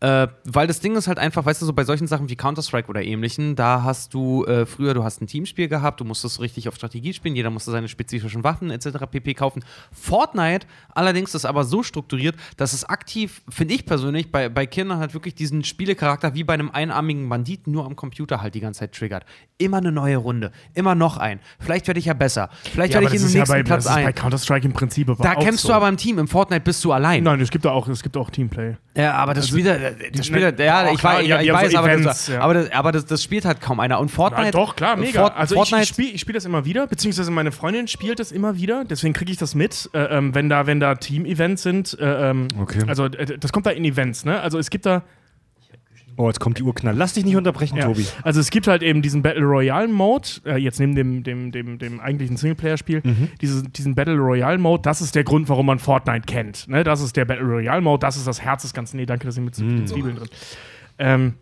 [0.00, 2.88] Äh, weil das Ding ist halt einfach, weißt du, so bei solchen Sachen wie Counter-Strike
[2.88, 6.68] oder ähnlichen, da hast du äh, früher, du hast ein Teamspiel gehabt, du musstest richtig
[6.68, 8.88] auf Strategie spielen, jeder musste seine spezifischen Waffen etc.
[9.10, 9.34] pp.
[9.34, 9.62] kaufen.
[9.92, 14.98] Fortnite allerdings ist aber so strukturiert, dass es aktiv, finde ich persönlich, bei, bei Kindern
[15.00, 18.80] halt wirklich diesen Spielecharakter wie bei einem einarmigen Banditen nur am Computer halt die ganze
[18.80, 19.24] Zeit triggert.
[19.58, 21.40] Immer eine neue Runde, immer noch ein.
[21.58, 24.02] Vielleicht werde ich ja besser, vielleicht werde ich in den nächsten bei, Platz das ist
[24.02, 24.14] bei ein.
[24.14, 25.68] Counter-Strike im Prinzip aber Da kämpfst so.
[25.68, 27.22] du aber im Team, im Fortnite bist du allein.
[27.22, 28.76] Nein, es gibt auch, es gibt auch Teamplay.
[28.96, 31.52] Ja, aber das spielt, halt- das spielt, halt- ne, ja, ich, klar, weiß, ich, ich
[31.52, 32.40] weiß, so aber, Events, das, ja.
[32.40, 34.00] aber, das, aber das, das spielt halt kaum einer.
[34.00, 35.20] Und Fortnite, Ja, doch, klar, mega.
[35.20, 38.18] Fort, also Fortnite, ich, ich spiele ich spiel das immer wieder, beziehungsweise meine Freundin spielt
[38.18, 41.62] das immer wieder, deswegen kriege ich das mit, äh, ähm, wenn da, wenn da Team-Events
[41.62, 41.98] sind.
[42.00, 42.82] Äh, ähm, Okay.
[42.86, 44.40] Also äh, das kommt da in Events, ne?
[44.40, 45.02] Also es gibt da,
[46.20, 46.94] Oh, jetzt kommt die Urknall.
[46.94, 48.04] Lass dich nicht unterbrechen, ja, Tobi.
[48.22, 51.78] also es gibt halt eben diesen Battle Royale Mode, äh, jetzt neben dem, dem, dem,
[51.78, 53.02] dem eigentlichen Singleplayer-Spiel,
[53.40, 56.68] diese, diesen Battle Royale Mode, das ist der Grund, warum man Fortnite kennt.
[56.68, 56.84] Ne?
[56.84, 58.98] Das ist der Battle Royale Mode, das ist das Herz des Ganzen.
[58.98, 60.28] Nee, danke, da sind mit den Zwiebeln drin.
[60.98, 61.34] Ähm,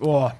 [0.00, 0.30] oh,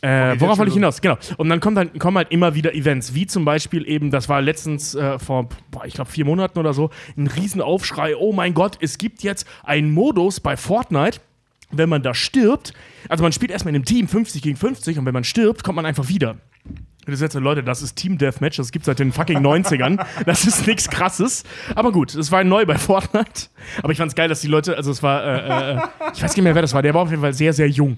[0.00, 1.00] Äh, worauf wollte ich hinaus?
[1.00, 1.16] Genau.
[1.38, 4.40] Und dann kommt halt, kommen halt immer wieder Events, wie zum Beispiel eben, das war
[4.42, 8.78] letztens äh, vor, boah, ich glaube, vier Monaten oder so, ein Riesenaufschrei, oh mein Gott,
[8.80, 11.20] es gibt jetzt einen Modus bei Fortnite,
[11.72, 12.72] wenn man da stirbt,
[13.08, 15.76] also man spielt erstmal in einem Team 50 gegen 50 und wenn man stirbt, kommt
[15.76, 16.36] man einfach wieder.
[17.04, 20.04] Das ist jetzt, Leute, das ist Team Deathmatch, das gibt seit den fucking 90ern.
[20.24, 21.42] Das ist nichts krasses.
[21.74, 23.48] Aber gut, es war neu bei Fortnite.
[23.82, 25.80] Aber ich fand's geil, dass die Leute, also es war, äh, äh,
[26.14, 27.96] ich weiß nicht mehr, wer das war, der war auf jeden Fall sehr, sehr jung.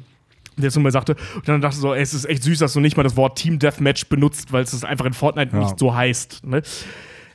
[0.56, 2.72] Der nur mal sagte, und dann dachte ich so, ey, es ist echt süß, dass
[2.72, 5.58] du nicht mal das Wort Team Deathmatch benutzt, weil es einfach in Fortnite Ja.
[5.64, 6.46] nicht so heißt.
[6.46, 6.62] Ne?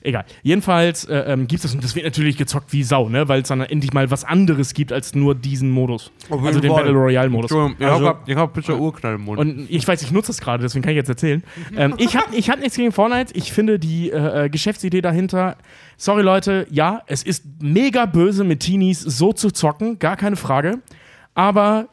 [0.02, 0.26] Egal.
[0.44, 3.28] Jedenfalls äh, ähm, gibt es das und das wird natürlich gezockt wie Sau, ne?
[3.28, 6.12] weil es dann endlich mal was anderes gibt als nur diesen Modus.
[6.30, 7.52] Also den Battle Royale Modus.
[7.52, 9.40] Ich Also- hab, ich hab bitte Urknall im Mund.
[9.40, 11.44] und ich weiß, ich nutze es gerade, deswegen kann ich jetzt erzählen.
[11.78, 13.34] ähm, ich habe ich hab nichts gegen Fortnite.
[13.36, 15.58] Ich finde die äh, äh, Geschäftsidee dahinter.
[15.98, 20.80] Sorry, Leute, ja, es ist mega böse mit Teenies so zu zocken, gar keine Frage.
[21.34, 21.90] Aber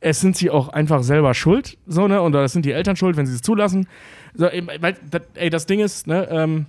[0.00, 2.22] es sind sie auch einfach selber schuld, so, ne?
[2.22, 3.88] Und das sind die Eltern schuld, wenn sie es zulassen.
[4.34, 6.66] So, ey, das Ding ist, ne, ähm,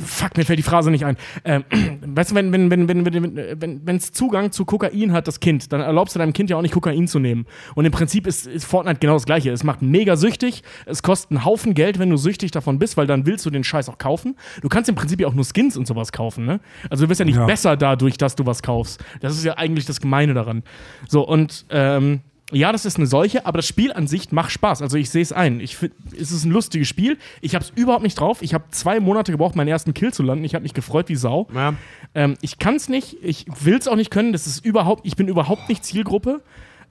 [0.00, 1.16] Fuck, mir fällt die Phrase nicht ein.
[1.44, 1.64] Ähm,
[2.06, 5.40] weißt du, wenn wenn wenn wenn wenn wenn wenn es Zugang zu Kokain hat, das
[5.40, 7.46] Kind, dann erlaubst du deinem Kind ja auch nicht Kokain zu nehmen.
[7.74, 9.50] Und im Prinzip ist, ist Fortnite genau das Gleiche.
[9.50, 10.62] Es macht mega süchtig.
[10.86, 13.64] Es kostet einen Haufen Geld, wenn du süchtig davon bist, weil dann willst du den
[13.64, 14.36] Scheiß auch kaufen.
[14.62, 16.44] Du kannst im Prinzip ja auch nur Skins und sowas kaufen.
[16.44, 16.60] Ne?
[16.90, 17.46] Also du wirst ja nicht Ja.
[17.46, 19.02] besser dadurch, dass du was kaufst.
[19.20, 20.62] Das ist ja eigentlich das Gemeine daran.
[21.08, 22.20] So und ähm,
[22.54, 24.80] ja, das ist eine Seuche, aber das Spiel an sich macht Spaß.
[24.82, 25.60] Also ich sehe es ein.
[25.60, 27.18] Ich find, es ist ein lustiges Spiel.
[27.40, 28.42] Ich habe es überhaupt nicht drauf.
[28.42, 30.44] Ich habe zwei Monate gebraucht, meinen ersten Kill zu landen.
[30.44, 31.48] Ich habe mich gefreut wie Sau.
[31.54, 31.74] ja.
[32.14, 33.16] Ähm, ich kann es nicht.
[33.22, 34.32] Ich will es auch nicht können.
[34.32, 35.04] Das ist überhaupt.
[35.04, 36.42] Ich bin überhaupt nicht Zielgruppe.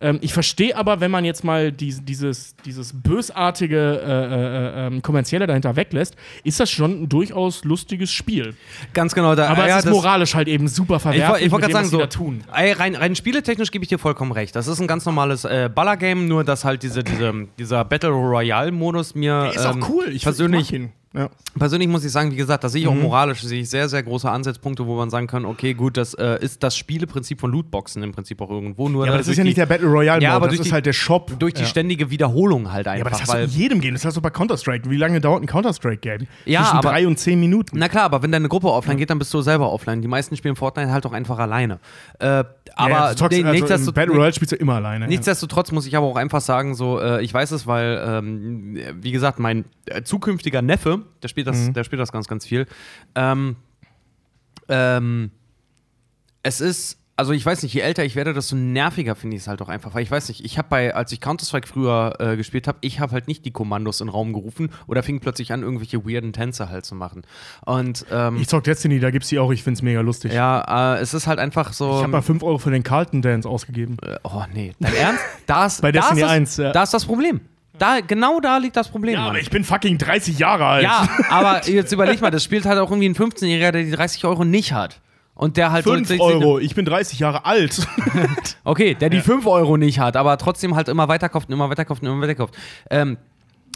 [0.04, 5.02] Ähm, ich verstehe aber, wenn man jetzt mal dies, dieses, dieses bösartige äh, äh, äh,
[5.02, 8.54] kommerzielle dahinter weglässt, ist das schon ein durchaus lustiges Spiel.
[8.94, 9.34] Ganz genau.
[9.36, 11.30] Da, Aber ja, es ist das- moralisch halt eben super Ich, verwerflich.
[11.30, 12.44] woll- ich wollte mit gerade dem, sagen, was so, sie da tun.
[12.56, 14.56] Ey, rein, rein spieletechnisch gebe ich dir vollkommen recht.
[14.56, 19.16] Das ist ein ganz normales äh, Ballergame, nur dass halt diese, diese, dieser Battle Royale-Modus
[19.16, 19.84] mir ähm,
[20.22, 20.92] persönlich, ihn.
[21.16, 21.30] Ja.
[21.60, 22.98] persönlich muss ich sagen, wie gesagt, da sehe ich Mhm.
[22.98, 26.16] auch moralisch sehe ich sehr, sehr große Ansatzpunkte, wo man sagen kann, okay, gut, das
[26.16, 28.90] äh, ist das Spieleprinzip von Lootboxen im Prinzip auch irgendwo.
[28.90, 30.72] Nur Ja, aber das ist ja nicht der Battle Royale, Ja, aber das ist die-
[30.72, 31.32] halt der Shop.
[31.38, 31.68] durch die ja.
[31.68, 32.98] ständige Wiederholung halt einfach.
[32.98, 33.94] Ja, aber das hast du in jedem Game.
[33.94, 34.90] Das hast du bei Counter-Strike.
[34.90, 36.26] Wie lange dauert ein Counter-Strike-Game?
[36.46, 37.78] Ja, Zwischen aber- drei und zehn Minuten.
[37.78, 40.02] na klar, aber wenn deine Gruppe offline geht, dann bist du selber offline.
[40.02, 41.80] Die meisten spielen Fortnite halt auch einfach alleine.
[42.18, 42.44] Äh,
[42.76, 45.08] aber ja, nee, also Battle Royale spielst du immer alleine.
[45.08, 49.12] Nichtsdestotrotz muss ich aber auch einfach sagen, so, äh, ich weiß es, weil, ähm, wie
[49.12, 51.74] gesagt, mein äh, zukünftiger Neffe, der spielt das, Mhm.
[51.74, 52.66] der spielt das ganz, ganz viel.
[53.16, 53.56] Ähm,
[54.70, 55.32] ähm,
[56.42, 59.48] es ist, also ich weiß nicht, je älter ich werde, desto nerviger finde ich es
[59.48, 59.94] halt auch einfach.
[59.94, 63.00] Weil ich weiß nicht, ich habe bei, als ich Counter-Strike früher äh, gespielt habe, ich
[63.00, 66.34] habe halt nicht die Kommandos in den Raum gerufen oder fing plötzlich an, irgendwelche weirden
[66.34, 67.22] Tänze halt zu machen.
[67.66, 69.52] Und ähm, Ich zock Destiny, da gibt's die auch.
[69.52, 70.34] Ich find's mega lustig.
[70.34, 71.92] ja, äh, es ist halt einfach so.
[71.98, 73.98] Ich habe mal 5 Euro für den Carlton Dance ausgegeben.
[74.02, 75.22] Äh, Oh nee, dein Ernst?
[75.46, 76.72] Da ist, Bei da Destiny ist das, 1, ja.
[76.72, 77.42] Da ist das Problem.
[77.78, 79.16] Da, genau da liegt das Problem.
[79.16, 79.30] Ja, Mann.
[79.32, 80.84] aber ich bin fucking 30 Jahre alt.
[80.84, 84.26] ja, aber jetzt überleg mal, das spielt halt auch irgendwie ein 15-Jähriger, der die 30
[84.26, 85.00] Euro nicht hat.
[85.36, 86.60] Und der halt 5 so, Euro.
[86.60, 87.88] Ich bin 30 Jahre alt.
[88.66, 91.70] Okay, der die 5 Euro nicht hat, aber trotzdem halt immer weiter kauft und immer
[91.70, 92.56] weiter kauft und immer weiter kauft.
[92.90, 93.18] Ähm,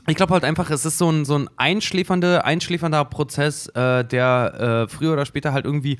[0.07, 4.85] ich glaube halt einfach, es ist so ein, so ein einschläfernde, einschläfernder Prozess, äh, der
[4.87, 5.97] äh, früher oder später halt irgendwie.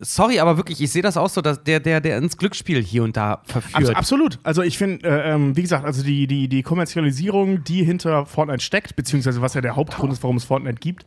[0.00, 3.04] Sorry, aber wirklich, ich sehe das auch so, dass der, der, der ins Glücksspiel hier
[3.04, 3.96] und da Abs verführt.
[3.96, 4.38] absolut.
[4.42, 8.62] Also ich finde, äh, ähm, wie gesagt, also die, die, die Kommerzialisierung, die hinter Fortnite
[8.62, 11.04] steckt, beziehungsweise was ja der Hauptgrund ist, warum es Fortnite gibt,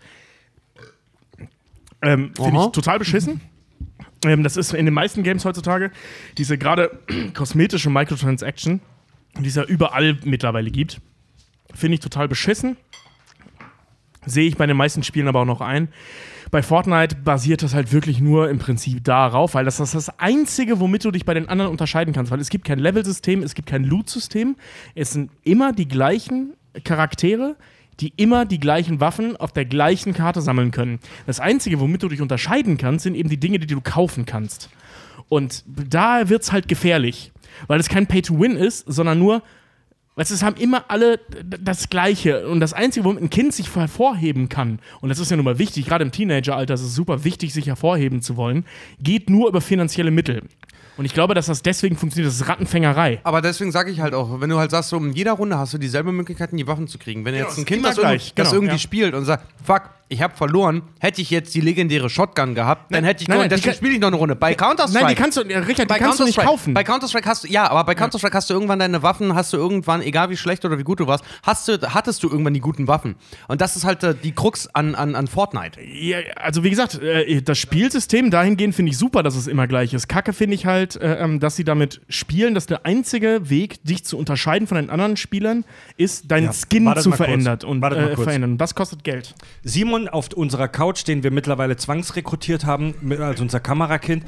[2.02, 3.42] ähm, finde ich total beschissen.
[4.24, 5.92] Ähm, das ist in den meisten Games heutzutage
[6.38, 7.00] diese gerade
[7.34, 8.82] kosmetische Microtransaction,
[9.40, 11.02] die es ja überall mittlerweile gibt,
[11.74, 12.78] finde ich total beschissen.
[14.26, 15.90] Sehe ich bei den meisten Spielen aber auch noch ein.
[16.56, 20.80] Bei Fortnite basiert das halt wirklich nur im Prinzip darauf, weil das ist das Einzige,
[20.80, 22.32] womit du dich bei den anderen unterscheiden kannst.
[22.32, 24.56] Weil es gibt kein Level-System, es gibt kein Loot-System.
[24.96, 26.54] Es sind immer die gleichen
[26.86, 27.58] Charaktere,
[28.00, 31.00] die immer die gleichen Waffen auf der gleichen Karte sammeln können.
[31.28, 34.70] Das Einzige, womit du dich unterscheiden kannst, sind eben die Dinge, die du kaufen kannst.
[35.28, 37.34] Und da wird es halt gefährlich,
[37.68, 39.44] weil es kein Pay-to-Win ist, sondern nur,
[40.18, 42.48] Es haben immer alle das Gleiche.
[42.48, 45.60] Und das Einzige, womit ein Kind sich hervorheben kann, und das ist ja nun mal
[45.60, 48.66] wichtig, gerade im Teenageralter ist es super wichtig, sich hervorheben zu wollen,
[49.00, 50.42] geht nur über finanzielle Mittel.
[50.98, 52.32] Und ich glaube, dass das deswegen funktioniert.
[52.32, 53.20] Das ist Rattenfängerei.
[53.24, 55.74] Aber deswegen sage ich halt auch, wenn du halt sagst, so in jeder Runde hast
[55.74, 57.26] du dieselbe Möglichkeit, die Waffen zu kriegen.
[57.26, 58.80] Wenn Genau, jetzt es ein Kind das, irgendwie, gleich, das genau, irgendwie ja.
[58.80, 63.04] spielt und sagt, fuck, ich habe verloren, hätte ich jetzt die legendäre Shotgun gehabt, dann
[63.04, 64.36] hätte ich nein, nein, deswegen spiele ich noch eine Runde.
[64.36, 65.04] Bei Counter-Strike.
[65.04, 66.74] Nein, die kannst du, Richard, die kannst du nicht kaufen.
[66.76, 69.58] Bei Counter-Strike hast du, ja, aber bei Counter-Strike hast du irgendwann deine Waffen, hast du
[69.58, 72.60] irgendwann, egal wie schlecht oder wie gut du warst, hast du, hattest du irgendwann die
[72.60, 73.16] guten Waffen.
[73.48, 75.82] Und das ist halt äh, die Krux an, an, an Fortnite.
[75.82, 79.94] Ja, also wie gesagt, äh, das Spielsystem dahingehend finde ich super, dass es immer gleich
[79.94, 80.08] ist.
[80.08, 84.06] Kacke finde ich halt, äh, ähm, dass sie damit spielen, dass der einzige Weg, dich
[84.06, 85.66] zu unterscheiden von den anderen Spielern,
[85.98, 88.58] ist, deinen Ja, Skin zu verändern und äh, verändern.
[88.58, 89.34] Das kostet Geld.
[89.96, 94.26] Simon auf unserer Couch, den wir mittlerweile zwangsrekrutiert haben, als unser Kamerakind.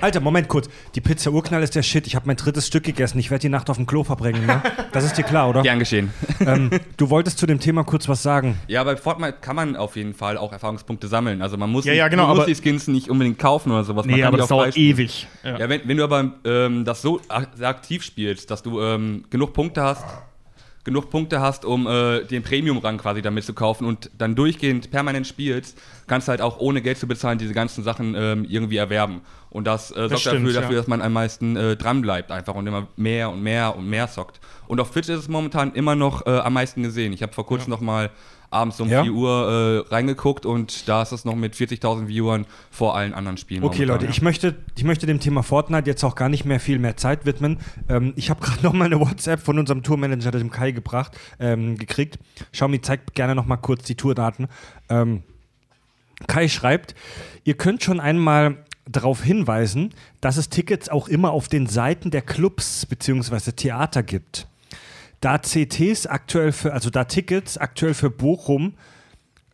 [0.00, 0.68] Alter, Moment kurz.
[0.94, 2.06] Die Pizza Urknall ist der Shit.
[2.06, 3.18] Ich habe mein drittes Stück gegessen.
[3.18, 4.46] Ich werde die Nacht auf dem Klo verbringen.
[4.46, 4.62] Ne?
[4.92, 5.62] Das ist dir klar, oder?
[5.62, 6.10] Gern geschehen.
[6.46, 8.58] Ähm, du wolltest zu dem Thema kurz was sagen.
[8.68, 11.42] Ja, bei Fortnite kann man auf jeden Fall auch Erfahrungspunkte sammeln.
[11.42, 13.82] Also man muss, Ja, nicht, ja, genau, man muss die Skins nicht unbedingt kaufen oder
[13.82, 14.06] sowas.
[14.06, 15.26] Man Nee, kann aber das dauert ewig.
[15.42, 15.58] Ja.
[15.58, 19.82] Ja, wenn, wenn du aber ähm, das so aktiv spielst, dass du ähm, genug Punkte
[19.82, 20.04] hast,
[20.88, 25.26] genug Punkte hast, um äh, den Premium-Rang quasi damit zu kaufen und dann durchgehend permanent
[25.26, 29.20] spielst, kannst du halt auch ohne Geld zu bezahlen diese ganzen Sachen ähm, irgendwie erwerben.
[29.50, 30.60] Und das, äh, sorgt stimmt, dafür, ja.
[30.62, 33.86] dafür, dass man am meisten äh, dran bleibt einfach und immer mehr und mehr und
[33.86, 34.40] mehr zockt.
[34.66, 37.12] Und auf Twitch ist es momentan immer noch äh, am meisten gesehen.
[37.12, 38.10] Ich habe vor kurzem noch mal
[38.50, 39.02] abends um Ja?
[39.02, 43.36] 4 Uhr äh, reingeguckt und da ist es noch mit 40.000 Viewern vor allen anderen
[43.36, 43.62] Spielen.
[43.62, 44.10] Okay, momentan, Leute, ja.
[44.10, 47.26] ich möchte, ich möchte dem Thema Fortnite jetzt auch gar nicht mehr viel mehr Zeit
[47.26, 47.58] widmen.
[47.88, 51.76] Ähm, ich habe gerade noch mal eine WhatsApp von unserem Tourmanager, dem Kai, gebracht, ähm,
[51.76, 52.18] gekriegt.
[52.52, 54.48] Xiaomi zeigt gerne noch mal kurz die Tourdaten.
[54.88, 55.22] Ähm,
[56.26, 56.94] Kai schreibt,
[57.44, 62.22] ihr könnt schon einmal darauf hinweisen, dass es Tickets auch immer auf den Seiten der
[62.22, 63.52] Clubs bzw.
[63.52, 64.46] Theater gibt.
[65.20, 68.74] Da CTs aktuell für, also da Tickets aktuell für Bochum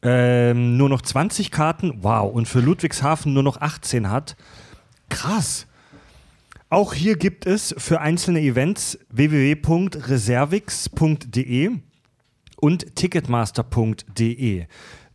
[0.02, 4.36] ähm, nur noch 20 Karten, wow, und für Ludwigshafen nur noch 18 hat,
[5.08, 5.66] krass.
[6.68, 11.70] Auch hier gibt es für einzelne Events www.reservix.de
[12.56, 14.66] und ticketmaster.de.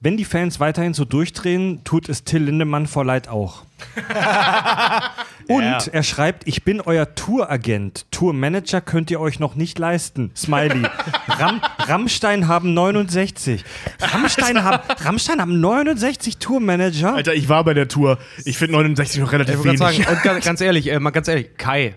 [0.01, 3.63] Wenn die Fans weiterhin so durchdrehen, tut es Till Lindemann vor Leid auch.
[5.49, 5.79] Und Ja.
[5.91, 8.05] er schreibt, ich bin euer Touragent.
[8.11, 10.31] Tourmanager könnt ihr euch noch nicht leisten.
[10.35, 10.83] Smiley.
[11.27, 13.65] Ram Rammstein haben 69.
[13.99, 17.15] Rammstein haben, Rammstein haben 69 Tourmanager.
[17.15, 18.19] Alter, ich war bei der Tour.
[18.45, 19.79] Ich finde 69 noch relativ Ich wenig.
[19.79, 21.95] sagen, und ganz, ganz ehrlich, äh, mal ganz ehrlich, Kai,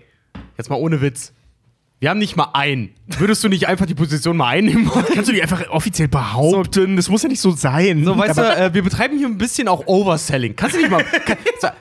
[0.57, 1.31] jetzt mal ohne Witz.
[2.03, 2.89] Wir haben nicht mal einen.
[3.17, 5.05] Würdest du nicht einfach die Position mal einnehmen wollen?
[5.13, 6.97] Kannst du die einfach offiziell behaupten?
[6.97, 8.03] Das muss ja nicht so sein.
[8.03, 10.53] So, weißt du, äh, wir betreiben hier ein bisschen auch Overselling.
[10.53, 11.01] Kannst du nicht mal.
[11.25, 11.37] Kann,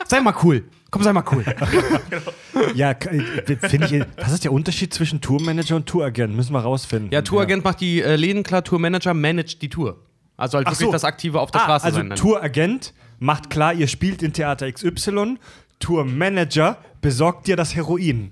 [0.07, 0.63] sei, mal cool.
[0.93, 1.45] Komm, sei mal cool.
[2.77, 4.05] Ja, äh, finde ich.
[4.17, 6.37] Was ist der Unterschied zwischen Tourmanager und Touragent?
[6.37, 7.11] Müssen wir rausfinden.
[7.11, 9.97] Ja, Touragent macht die äh, Läden klar, Tourmanager managt die Tour.
[10.37, 10.93] Also halt Ach wirklich so.
[10.93, 12.11] das Aktive auf der Ah, Straße also sein.
[12.11, 15.39] Touragent macht klar, ihr spielt in Theater XY.
[15.81, 18.31] Tourmanager besorgt dir das Heroin.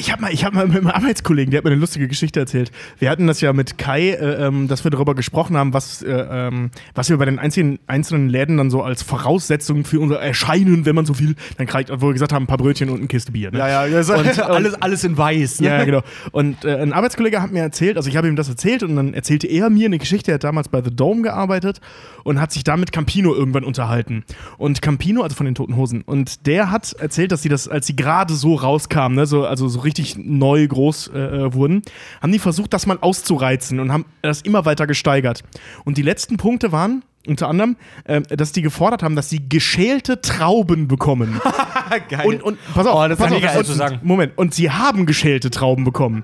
[0.00, 2.38] Ich habe mal, ich hab mal mit einem Arbeitskollegen, der hat mir eine lustige Geschichte
[2.38, 2.70] erzählt.
[2.98, 6.12] Wir hatten das ja mit Kai, äh, ähm, dass wir darüber gesprochen haben, was, äh,
[6.12, 10.86] ähm, was wir bei den einzelnen, einzelnen Läden dann so als Voraussetzung für unser Erscheinen,
[10.86, 13.08] wenn man so viel, dann kriegt, wo wir gesagt haben, ein paar Brötchen und eine
[13.08, 13.50] Kiste Bier.
[13.50, 13.58] Ne?
[13.58, 13.98] ja, ja.
[13.98, 15.60] Und, alles, alles in weiß.
[15.60, 15.66] Ne?
[15.66, 16.02] Ja, genau.
[16.30, 19.14] Und äh, ein Arbeitskollege hat mir erzählt, also ich habe ihm das erzählt und dann
[19.14, 21.80] erzählte er mir eine Geschichte, er hat damals bei The Dome gearbeitet
[22.22, 24.24] und hat sich da mit Campino irgendwann unterhalten.
[24.58, 27.86] Und Campino, also von den Toten Hosen, und der hat erzählt, dass sie das, als
[27.86, 31.82] sie gerade so rauskamen, ne, so, also so richtig neu groß äh, äh, wurden,
[32.22, 35.42] haben die versucht, das mal auszureizen und haben das immer weiter gesteigert.
[35.84, 40.20] Und die letzten Punkte waren, unter anderem, äh, dass die gefordert haben, dass sie geschälte
[40.20, 41.40] Trauben bekommen.
[42.08, 42.26] Geil.
[42.26, 44.00] Und, und pass auf, Oh, das pass kann auf, ich geil und- zu sagen.
[44.02, 46.22] Moment, und sie haben geschälte Trauben bekommen.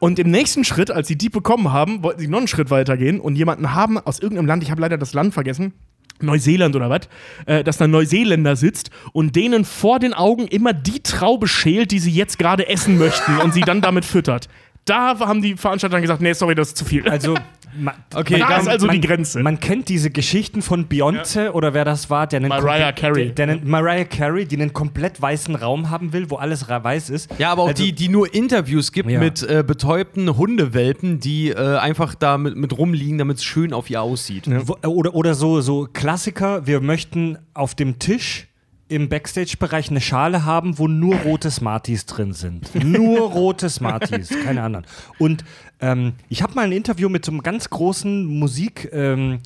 [0.00, 3.18] Und im nächsten Schritt, als sie die bekommen haben, wollten sie noch einen Schritt weitergehen
[3.20, 5.72] und jemanden haben aus irgendeinem Land, ich habe leider das Land vergessen,
[6.20, 7.08] Neuseeland oder was,
[7.46, 11.90] äh, dass da ein Neuseeländer sitzt und denen vor den Augen immer die Traube schält,
[11.90, 14.48] die sie jetzt gerade essen möchten und sie dann damit füttert.
[14.88, 17.08] Da haben die Veranstalter dann gesagt, nee, sorry, das ist zu viel.
[17.08, 17.34] Also,
[17.78, 19.42] ma, Okay, da ist also man, die Grenze.
[19.42, 23.26] Man kennt diese Geschichten von Beyoncé oder wer das war, der einen Mariah Carey.
[23.32, 27.10] Der, der einen, Mariah Carey, die einen komplett weißen Raum haben will, wo alles weiß
[27.10, 27.30] ist.
[27.38, 29.18] Ja, aber auch Also- die, die nur Interviews gibt Ja.
[29.20, 33.90] mit äh, betäubten Hundewelpen, die äh, einfach da mit, mit rumliegen, damit es schön auf
[33.90, 34.44] ihr aussieht.
[34.66, 38.47] Wo, oder, oder so, so Klassiker, wir möchten auf dem Tisch
[38.88, 42.72] im Backstage-Bereich eine Schale haben, wo nur rote Smarties drin sind.
[42.84, 44.86] Nur rote Smarties, keine anderen.
[45.18, 45.44] Und
[45.80, 48.88] ähm, ich habe mal ein Interview mit so einem ganz großen Musik.
[48.92, 49.40] Ähm,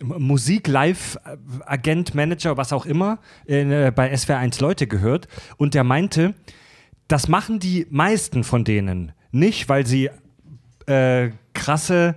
[0.00, 5.26] Musik-Live-Agent, Manager, was auch immer, äh, bei SWR1 Leute gehört.
[5.56, 6.34] Und der meinte,
[7.08, 10.08] das machen die meisten von denen nicht, weil sie
[10.86, 12.14] äh, krasse,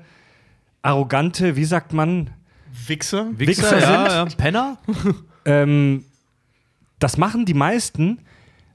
[0.83, 2.29] arrogante, wie sagt man,
[2.87, 3.27] Wichser?
[3.35, 4.31] Wichser ja, sind.
[4.31, 4.37] ja.
[4.37, 4.77] Penner?
[5.45, 6.05] ähm,
[7.01, 8.19] das machen die meisten,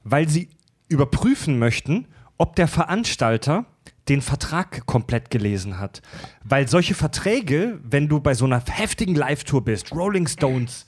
[0.03, 0.49] weil sie
[0.89, 3.65] überprüfen möchten, ob der Veranstalter
[4.09, 6.01] den Vertrag komplett gelesen hat.
[6.43, 10.85] Weil solche Verträge, wenn du bei so einer heftigen Live-Tour bist, Rolling Stones,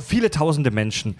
[0.00, 1.16] viele tausende Menschen,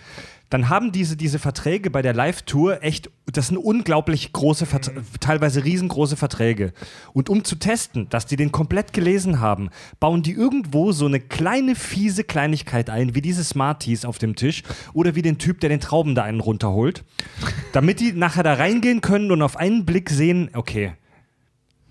[0.51, 5.65] dann haben diese, diese Verträge bei der Live-Tour echt, das sind unglaublich große, Vert teilweise
[5.65, 6.73] riesengroße Verträge.
[7.13, 11.21] Und um zu testen, dass die den komplett gelesen haben, bauen die irgendwo so eine
[11.21, 14.63] kleine, fiese Kleinigkeit ein, wie diese Smarties auf dem Tisch
[14.93, 17.05] oder wie den Typ, der den Trauben da einen runterholt,
[17.73, 20.93] damit die nachher da reingehen können und auf einen Blick sehen, okay,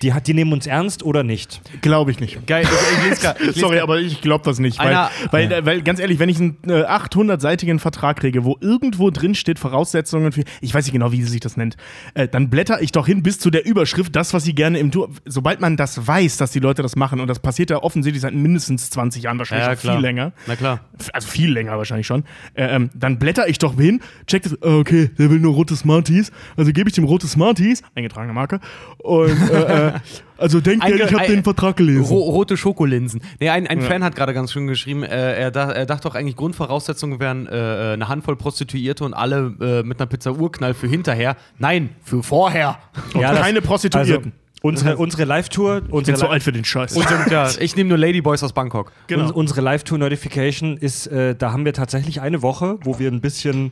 [0.04, 1.62] die, hat, die nehmen uns ernst oder nicht.
[1.82, 2.46] Glaube ich nicht.
[2.46, 2.64] Geil.
[2.66, 2.70] Ich,
[3.04, 4.78] ich lese grad- ich lese Sorry, grad- aber ich glaube das nicht.
[4.80, 9.10] Weil, Einer- weil, weil, ganz ehrlich, wenn ich einen äh, 800-seitigen Vertrag kriege, wo irgendwo
[9.10, 11.78] drin steht Voraussetzungen für, ich weiß nicht genau, wie sie sich das nennt,
[12.14, 14.92] äh, dann blätter ich doch hin bis zu der Überschrift, das, was sie gerne im
[14.92, 15.10] Tour.
[15.26, 18.34] Sobald man das weiß, dass die Leute das machen, und das passiert ja offensichtlich seit
[18.34, 20.34] mindestens 20 Jahren, wahrscheinlich Ja, viel länger.
[20.48, 20.82] Na klar.
[21.14, 22.24] Also viel länger wahrscheinlich schon.
[22.54, 26.32] Äh, ähm, dann blätter ich doch hin, check das, okay, der will nur rote Smarties,
[26.58, 28.60] also gebe ich dem rote Smarties, eingetragene Marke,
[28.98, 29.93] und, äh, äh,
[30.38, 32.04] Also denkt ihr, ich habe den Vertrag gelesen.
[32.04, 33.22] Ro rote Schokolinsen.
[33.40, 33.86] Nee, ein, ein Ja.
[33.88, 37.48] Fan hat gerade ganz schön geschrieben, äh, er, da, er dachte doch eigentlich, Grundvoraussetzungen wären
[37.48, 41.36] äh, eine Handvoll Prostituierte und alle äh, mit einer Pizza Urknall für hinterher.
[41.60, 42.78] Nein, für vorher.
[43.14, 44.34] Und Ja, das- keine Prostituierten.
[44.34, 46.96] Also, unsere, unsere Live-Tour, ich bin unsere, zu alt für den Scheiß.
[47.30, 48.92] ja, ich nehme nur Ladyboys aus Bangkok.
[49.08, 49.24] genau.
[49.24, 53.72] uns, unsere Live-Tour-Notification ist, äh, da haben wir tatsächlich eine Woche, wo wir ein bisschen,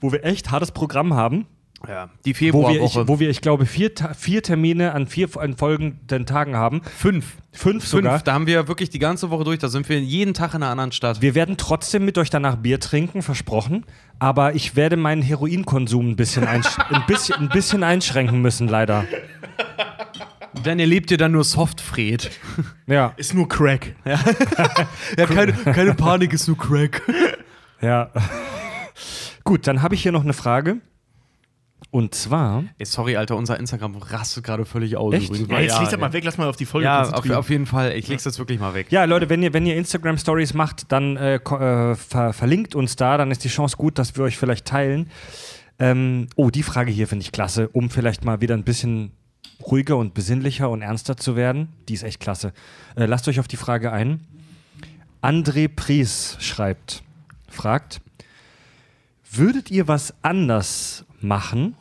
[0.00, 1.46] wo wir echt hartes Programm haben.
[1.86, 3.08] Ja, die Wo wir, ich, Februarwoche.
[3.08, 6.82] wo wir, ich glaube, vier, vier Termine an vier an folgenden Tagen haben.
[6.96, 7.36] Fünf.
[7.52, 8.14] Fünf sogar.
[8.14, 8.24] Fünf.
[8.24, 9.58] Da haben wir wirklich die ganze Woche durch.
[9.60, 11.22] Da sind wir jeden Tag in einer anderen Stadt.
[11.22, 13.84] Wir werden trotzdem mit euch danach Bier trinken, versprochen.
[14.18, 19.04] Aber ich werde meinen Heroinkonsum ein bisschen, einsch ein bisschen, ein bisschen einschränken müssen, leider.
[20.64, 22.30] Denn ihr lebt ihr dann nur Softfred.
[22.88, 23.94] Ja, ist nur Crack.
[24.06, 24.18] Ja,
[25.26, 27.02] keine, keine Panik, ist nur Crack.
[27.82, 28.10] ja.
[29.44, 30.78] Gut, dann habe ich hier noch eine Frage.
[31.90, 35.14] Und zwar, Ey, sorry, Alter, unser Instagram rastet gerade völlig aus.
[35.14, 35.30] Echt?
[35.30, 35.48] übrigens.
[35.48, 37.48] Ja, jetzt ja, leg das mal weg, lass mal auf die Folge Ja, auf, auf
[37.48, 37.92] jeden Fall.
[37.96, 38.88] Ich leg's jetzt wirklich mal weg.
[38.90, 43.16] ja, Leute, wenn ihr, wenn ihr Instagram-Stories macht, dann äh, äh, ver verlinkt uns da,
[43.16, 45.10] dann ist die Chance gut, dass wir euch vielleicht teilen.
[45.78, 49.12] Ähm, oh, die Frage hier finde ich klasse, um vielleicht mal wieder ein bisschen
[49.64, 51.68] ruhiger und besinnlicher und ernster zu werden.
[51.88, 52.52] Die ist echt klasse.
[52.96, 54.20] Äh, lasst euch auf die Frage ein.
[55.22, 57.02] André Pries schreibt,
[57.48, 58.00] fragt,
[59.30, 61.74] würdet ihr was anders machen,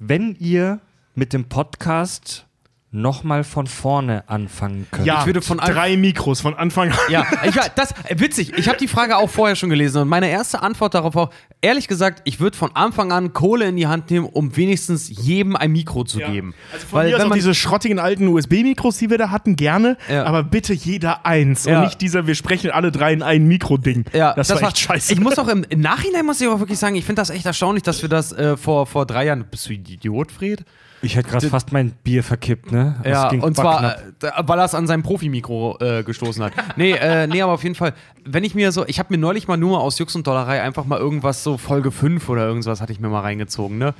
[0.00, 0.80] wenn ihr
[1.14, 2.46] mit dem Podcast
[2.92, 5.06] nochmal von vorne anfangen könnt?
[5.06, 6.98] ja, ich würde von Anfang- drei Mikros von Anfang an.
[7.08, 10.08] Ja, ich, war- das, äh, witzig, ich habe die Frage auch vorher schon gelesen und
[10.08, 11.30] meine erste Antwort darauf war,
[11.60, 15.54] ehrlich gesagt, ich würde von Anfang an Kohle in die Hand nehmen, um wenigstens jedem
[15.56, 16.54] ein Mikro zu geben.
[16.72, 20.24] Also von mir aus auch diese schrottigen alten USB-Mikros, die wir da hatten, gerne, Ja.
[20.24, 21.78] aber bitte jeder eins Ja.
[21.78, 24.04] und nicht dieser, wir sprechen alle drei in ein Mikro-Ding.
[24.12, 25.12] Ja, das, war echt scheiße.
[25.12, 27.46] Ich muss auch im, im Nachhinein muss ich auch wirklich sagen, ich finde das echt
[27.46, 29.44] erstaunlich, dass wir das äh, vor, vor drei Jahren.
[29.48, 30.64] Bist du Idiot, Fred?
[31.02, 32.96] Ich hätte gerade fast mein Bier verkippt, ne?
[33.02, 34.38] Das Ja, ging- und war zwar, knapp.
[34.38, 36.52] äh, weil er es an seinem Profimikro äh, gestoßen hat.
[36.76, 37.94] nee, äh, nee, aber auf jeden Fall,
[38.24, 40.84] wenn ich mir so, ich habe mir neulich mal nur aus Jux und Dollerei einfach
[40.84, 43.94] mal irgendwas so Folge 5 oder irgendwas hatte ich mir mal reingezogen, ne?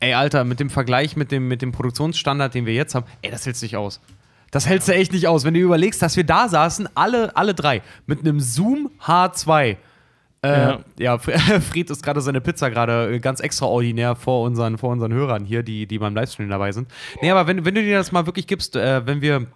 [0.00, 3.30] Ey, Alter, mit dem Vergleich mit dem, mit dem Produktionsstandard, den wir jetzt haben, ey,
[3.30, 4.00] das hältst du nicht aus.
[4.50, 5.44] Das hältst du echt nicht aus.
[5.44, 9.76] Wenn du überlegst, dass wir da saßen, alle, alle drei, mit einem Zoom H2.
[10.46, 10.80] Äh, Ja.
[10.98, 11.18] ja,
[11.60, 15.86] Fried ist gerade seine Pizza gerade ganz extraordinär vor unseren, vor unseren Hörern hier, die,
[15.86, 16.88] die beim Livestream dabei sind.
[17.22, 19.46] Nee, aber wenn, wenn du dir das mal wirklich gibst, äh, wenn wir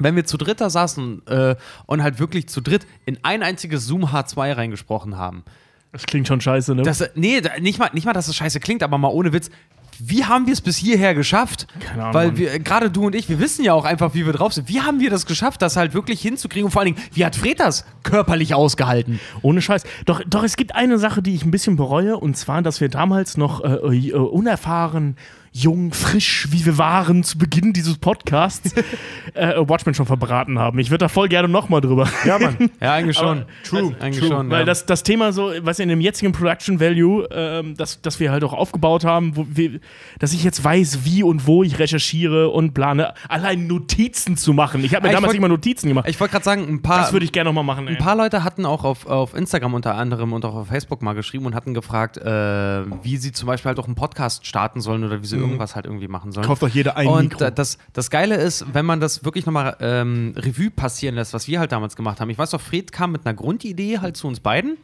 [0.00, 1.56] wenn wir zu dritt da saßen äh,
[1.86, 5.42] und halt wirklich zu dritt in ein einziges Zoom H2 reingesprochen haben.
[5.90, 6.82] Das klingt schon scheiße, ne?
[6.82, 9.50] Das, nee, nicht mal, nicht mal, dass es scheiße klingt, aber mal ohne Witz.
[9.98, 11.66] Wie haben wir es bis hierher geschafft?
[11.80, 14.32] Keine Ahnung, Weil wir, gerade du und ich, wir wissen ja auch einfach, wie wir
[14.32, 14.68] drauf sind.
[14.68, 16.66] Wie haben wir das geschafft, das halt wirklich hinzukriegen?
[16.66, 19.20] Und vor allen Dingen, wie hat Fred das körperlich ausgehalten?
[19.42, 19.82] Ohne Scheiß.
[20.06, 22.88] Doch, doch, es gibt eine Sache, die ich ein bisschen bereue, und zwar, dass wir
[22.88, 23.68] damals noch äh,
[24.08, 25.16] äh, unerfahren,
[25.52, 28.72] jung, frisch, wie wir waren zu Beginn dieses Podcasts,
[29.34, 30.78] äh, Watchmen schon verbraten haben.
[30.78, 32.08] Ich würde da voll gerne nochmal drüber.
[32.24, 32.70] Ja, Mann.
[32.80, 33.38] Ja, eigentlich schon.
[33.42, 33.94] Aber- True.
[34.00, 34.50] Eigentlich True, schon.
[34.50, 34.64] Weil ja.
[34.64, 38.44] das, das Thema so, was in dem jetzigen Production Value, ähm, das, das wir halt
[38.44, 39.80] auch aufgebaut haben, wo wir,
[40.18, 44.84] dass ich jetzt weiß, wie und wo ich recherchiere und plane, allein Notizen zu machen.
[44.84, 46.08] Ich habe mir Ich damals wollt- nicht mal Notizen gemacht.
[46.08, 46.98] ich wollte gerade sagen, ein paar.
[47.00, 47.88] das würde ich gerne nochmal machen.
[47.88, 47.94] Ey.
[47.94, 51.14] Ein paar Leute hatten auch auf, auf Instagram unter anderem und auch auf Facebook mal
[51.14, 55.04] geschrieben und hatten gefragt, äh, wie sie zum Beispiel halt auch einen Podcast starten sollen
[55.04, 56.46] oder wie sie irgendwas halt irgendwie machen sollen.
[56.46, 57.38] Kauft doch jeder ein und Mikro.
[57.40, 61.48] da- das, das Geile ist, wenn man das wirklich nochmal ähm, Revue passieren lässt, was
[61.48, 62.30] wir halt damals gemacht haben.
[62.30, 64.76] Ich weiß doch, Fred kam mit einer Grundidee halt zu uns beiden.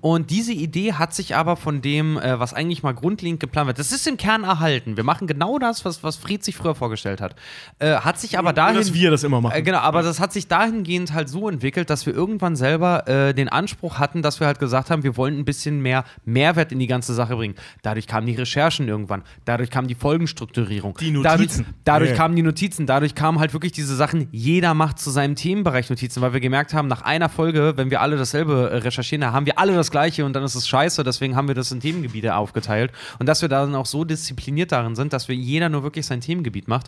[0.00, 3.78] Und diese Idee hat sich aber von dem, äh, was eigentlich mal grundlegend geplant wird,
[3.78, 4.96] das ist im Kern erhalten.
[4.96, 7.34] Wir machen genau das, was, was Fred sich früher vorgestellt hat.
[7.78, 8.76] Äh, hat sich aber dahin.
[8.76, 9.56] dass wir das immer machen.
[9.56, 13.34] Äh, genau, aber das hat sich dahingehend halt so entwickelt, dass wir irgendwann selber äh,
[13.34, 16.78] den Anspruch hatten, dass wir halt gesagt haben, wir wollen ein bisschen mehr Mehrwert in
[16.78, 17.54] die ganze Sache bringen.
[17.82, 20.96] Dadurch kamen die Recherchen irgendwann, dadurch kam die Folgenstrukturierung.
[21.00, 21.66] Die Dadurch, Notizen.
[21.84, 22.16] dadurch Ja.
[22.16, 26.22] kamen die Notizen, dadurch kamen halt wirklich diese Sachen, jeder macht zu seinem Themenbereich Notizen,
[26.22, 29.46] weil wir gemerkt haben, nach einer Folge, wenn wir alle dasselbe äh, recherchieren, da haben
[29.46, 32.36] wir alle das Gleiche und dann ist es scheiße, deswegen haben wir das in Themengebiete
[32.36, 36.06] aufgeteilt und dass wir dann auch so diszipliniert darin sind, dass wir jeder nur wirklich
[36.06, 36.86] sein Themengebiet macht.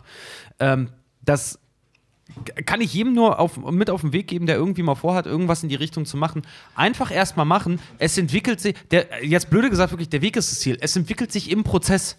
[0.59, 0.87] Ähm,
[1.21, 1.59] das
[2.65, 5.61] kann ich jedem nur auf, mit auf den Weg geben, der irgendwie mal vorhat, irgendwas
[5.61, 6.43] in die Richtung zu machen.
[6.73, 7.79] Einfach erstmal machen.
[7.99, 10.77] Es entwickelt sich, der, jetzt blöde gesagt, wirklich, der Weg ist das Ziel.
[10.79, 12.17] Es entwickelt sich im Prozess.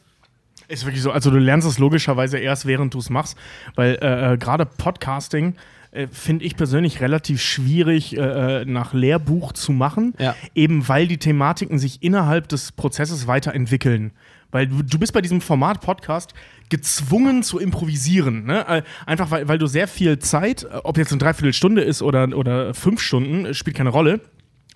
[0.69, 1.11] Ist wirklich so.
[1.11, 3.37] Also du lernst es logischerweise erst, während du es machst,
[3.75, 5.55] weil äh, äh, gerade Podcasting
[5.91, 10.35] äh, finde ich persönlich relativ schwierig äh, äh, nach Lehrbuch zu machen, Ja.
[10.55, 14.13] eben weil die Thematiken sich innerhalb des Prozesses weiterentwickeln.
[14.51, 16.33] Weil du, du bist bei diesem Format Podcast
[16.71, 18.45] gezwungen zu improvisieren.
[18.47, 18.85] Ne?
[19.05, 23.01] Einfach weil, weil du sehr viel Zeit, ob jetzt eine Dreiviertelstunde ist oder, oder fünf
[23.01, 24.21] Stunden, spielt keine Rolle,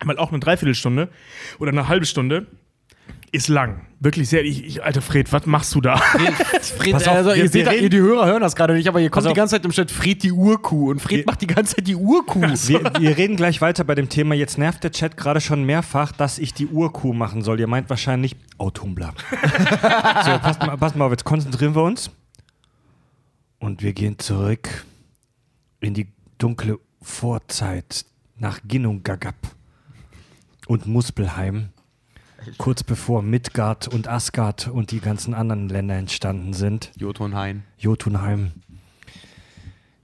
[0.03, 1.09] weil auch eine Dreiviertelstunde
[1.59, 2.47] oder eine halbe Stunde
[3.31, 3.81] ist lang.
[3.99, 4.43] Wirklich sehr.
[4.45, 5.97] Ich, ich, Alter Fred, was machst du da?
[5.97, 8.99] Fred, Pass auf, also, ihr seht, reden- ihr, die Hörer hören das gerade nicht, aber
[8.99, 9.33] hier kommt auf.
[9.33, 11.87] die ganze Zeit im Chat Fred die Urkuh und Fred Wir- macht die ganze Zeit
[11.87, 12.39] die Urkuh.
[12.67, 14.35] Wir, wir reden gleich weiter bei dem Thema.
[14.35, 17.59] Jetzt nervt der Chat gerade schon mehrfach, dass ich die Urkuh machen soll.
[17.59, 19.13] Ihr meint wahrscheinlich Autumbler.
[19.31, 19.37] so,
[20.39, 22.11] passt mal, passt mal auf, jetzt konzentrieren wir uns.
[23.59, 24.85] Und wir gehen zurück
[25.81, 26.07] in die
[26.37, 28.05] dunkle Vorzeit
[28.37, 29.35] nach Ginnungagap
[30.67, 31.69] und Muspelheim.
[32.57, 36.91] Kurz bevor Midgard und Asgard und die ganzen anderen Länder entstanden sind.
[36.95, 37.63] Jotunheim.
[37.77, 38.51] Jotunheim.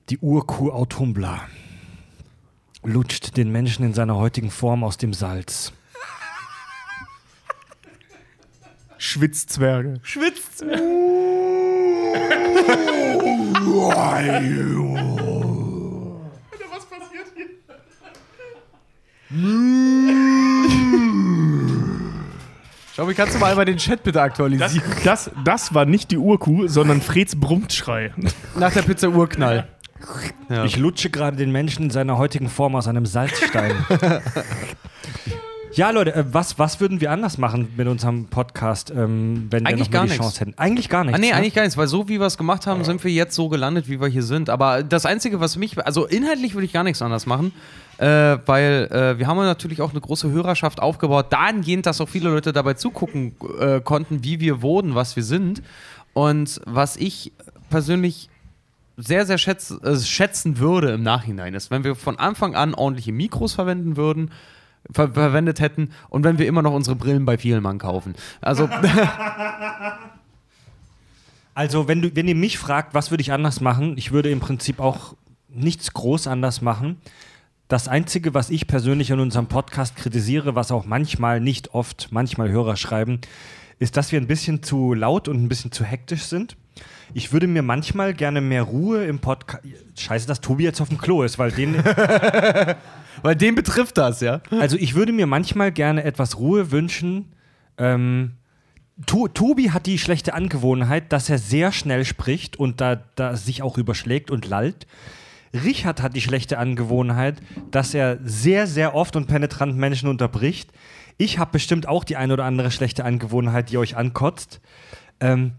[0.09, 1.41] Die Urkuh Autumbla
[2.83, 5.73] lutscht den Menschen in seiner heutigen Form aus dem Salz.
[8.97, 10.01] Schwitzzwerge.
[22.95, 24.83] Schau, kannst du mal einmal den Chat bitte Das, aktualisieren?
[25.03, 28.13] das, das war nicht die Urkuh, sondern Freds Brummtschrei.
[28.57, 29.67] Nach der Pizza Urknall.
[30.49, 30.63] Ja.
[30.63, 33.73] Ich lutsche gerade den Menschen in seiner heutigen Form aus einem Salzstein.
[35.75, 39.79] ja, Leute, äh, was, was würden wir anders machen mit unserem Podcast, ähm, wenn Eigentlich
[39.79, 40.23] wir noch gar die nichts.
[40.23, 40.53] Chance hätten?
[40.57, 41.17] Eigentlich gar nichts.
[41.17, 41.35] Ah, nee, ne?
[41.35, 43.89] eigentlich gar nichts, weil so wie wir es gemacht haben, sind wir jetzt so gelandet,
[43.89, 44.49] wie wir hier sind.
[44.49, 47.51] Aber das Einzige, was mich, also inhaltlich würde ich gar nichts anders machen,
[47.97, 52.29] äh, weil äh, wir haben natürlich auch eine große Hörerschaft aufgebaut, dahingehend, dass auch viele
[52.29, 55.61] Leute dabei zugucken äh, konnten, wie wir wurden, was wir sind.
[56.13, 57.33] Und was ich
[57.69, 58.29] persönlich
[58.97, 63.11] sehr, sehr schätz, äh, schätzen würde im Nachhinein, ist, wenn wir von Anfang an ordentliche
[63.11, 64.31] Mikros verwenden würden,
[64.91, 68.15] ver verwendet hätten und wenn wir immer noch unsere Brillen bei Vielmann kaufen.
[68.41, 68.69] Also,
[71.55, 74.41] Also, wenn, du, wenn ihr mich fragt, was würde ich anders machen, ich würde im
[74.41, 75.15] Prinzip auch
[75.47, 76.97] nichts groß anders machen.
[77.69, 82.49] Das Einzige, was ich persönlich in unserem Podcast kritisiere, was auch manchmal, nicht oft, manchmal
[82.49, 83.21] Hörer schreiben,
[83.79, 86.57] ist, dass wir ein bisschen zu laut und ein bisschen zu hektisch sind.
[87.13, 89.63] Ich würde mir manchmal gerne mehr Ruhe im Podcast.
[89.97, 91.75] Scheiße, dass Tobi jetzt auf dem Klo ist, weil den.
[93.21, 94.41] weil den betrifft das, ja.
[94.51, 97.33] Also ich würde mir manchmal gerne etwas Ruhe wünschen.
[97.77, 98.31] Ähm,
[99.05, 103.61] to Tobi hat die schlechte Angewohnheit, dass er sehr schnell spricht und da, da sich
[103.61, 104.87] auch überschlägt und lallt.
[105.53, 110.71] Richard hat die schlechte Angewohnheit, dass er sehr, sehr oft und penetrant Menschen unterbricht.
[111.17, 114.59] Ich habe bestimmt auch die eine oder andere schlechte Angewohnheit, die euch ankotzt.
[115.21, 115.53] Ähm,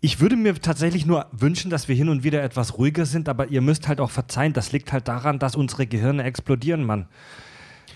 [0.00, 3.48] ich würde mir tatsächlich nur wünschen, dass wir hin und wieder etwas ruhiger sind, aber
[3.48, 7.06] ihr müsst halt auch verzeihen, das liegt halt daran, dass unsere Gehirne explodieren, Mann.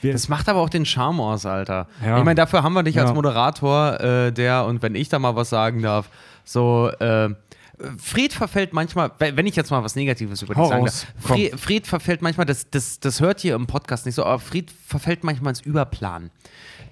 [0.01, 1.87] Wir, Das macht aber auch den Charme aus, Alter.
[2.05, 2.19] Ja.
[2.19, 3.15] Ich meine, dafür haben wir dich als Ja.
[3.15, 6.09] Moderator, äh, der, und wenn ich da mal was sagen darf,
[6.45, 7.29] so, äh,
[7.99, 11.07] Fred verfällt manchmal, wenn ich jetzt mal was Negatives über dich sagen raus.
[11.20, 14.39] darf, Fred, Fred verfällt manchmal, das, das, das hört ihr im Podcast nicht so, aber
[14.41, 16.31] Fred verfällt manchmal ins Überplan.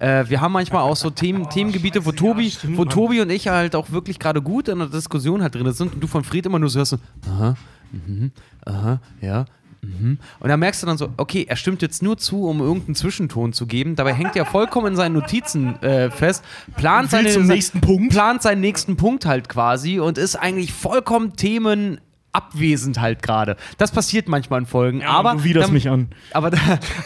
[0.00, 3.76] Äh, wir haben manchmal auch so Themen, Themengebiete, wo Tobi, wo Tobi und ich halt
[3.76, 6.58] auch wirklich gerade gut in der Diskussion halt drin sind und du von Fred immer
[6.58, 6.98] nur so hörst, so,
[7.30, 7.54] aha,
[7.92, 8.32] mhm,
[8.64, 9.44] aha, ja,
[9.82, 10.18] mhm.
[10.40, 13.52] Und da merkst du dann so, okay, er stimmt jetzt nur zu, um irgendeinen Zwischenton
[13.52, 13.94] zu geben.
[13.94, 16.42] Dabei hängt er vollkommen in seinen Notizen äh, fest,
[16.78, 18.10] plant, seine, zum nächsten Punkt.
[18.10, 22.00] plant seinen nächsten Punkt halt quasi und ist eigentlich vollkommen Themen
[22.32, 23.56] abwesend halt gerade.
[23.78, 26.08] Das passiert manchmal in Folgen, aber du widerst damit- mich an.
[26.32, 26.58] aber, da,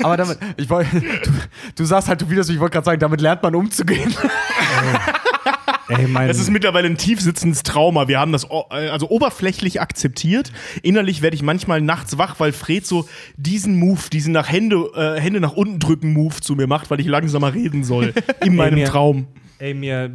[0.02, 1.30] aber damit, ich wollte, du,
[1.76, 4.14] du sagst halt, du widerst mich, ich wollte gerade sagen, damit lernt man umzugehen.
[5.88, 8.08] ey, mein, Es ist mittlerweile ein tief sitzendes Trauma.
[8.08, 10.52] Wir haben das äh, also oberflächlich akzeptiert.
[10.82, 15.20] Innerlich werde ich manchmal nachts wach, weil Fred so diesen Move, diesen nach Hände, äh,
[15.20, 18.12] Hände nach unten drücken Move zu mir macht, weil ich langsamer reden soll.
[18.44, 19.26] In meinem mir- Traum.
[19.58, 20.10] Ey, mir,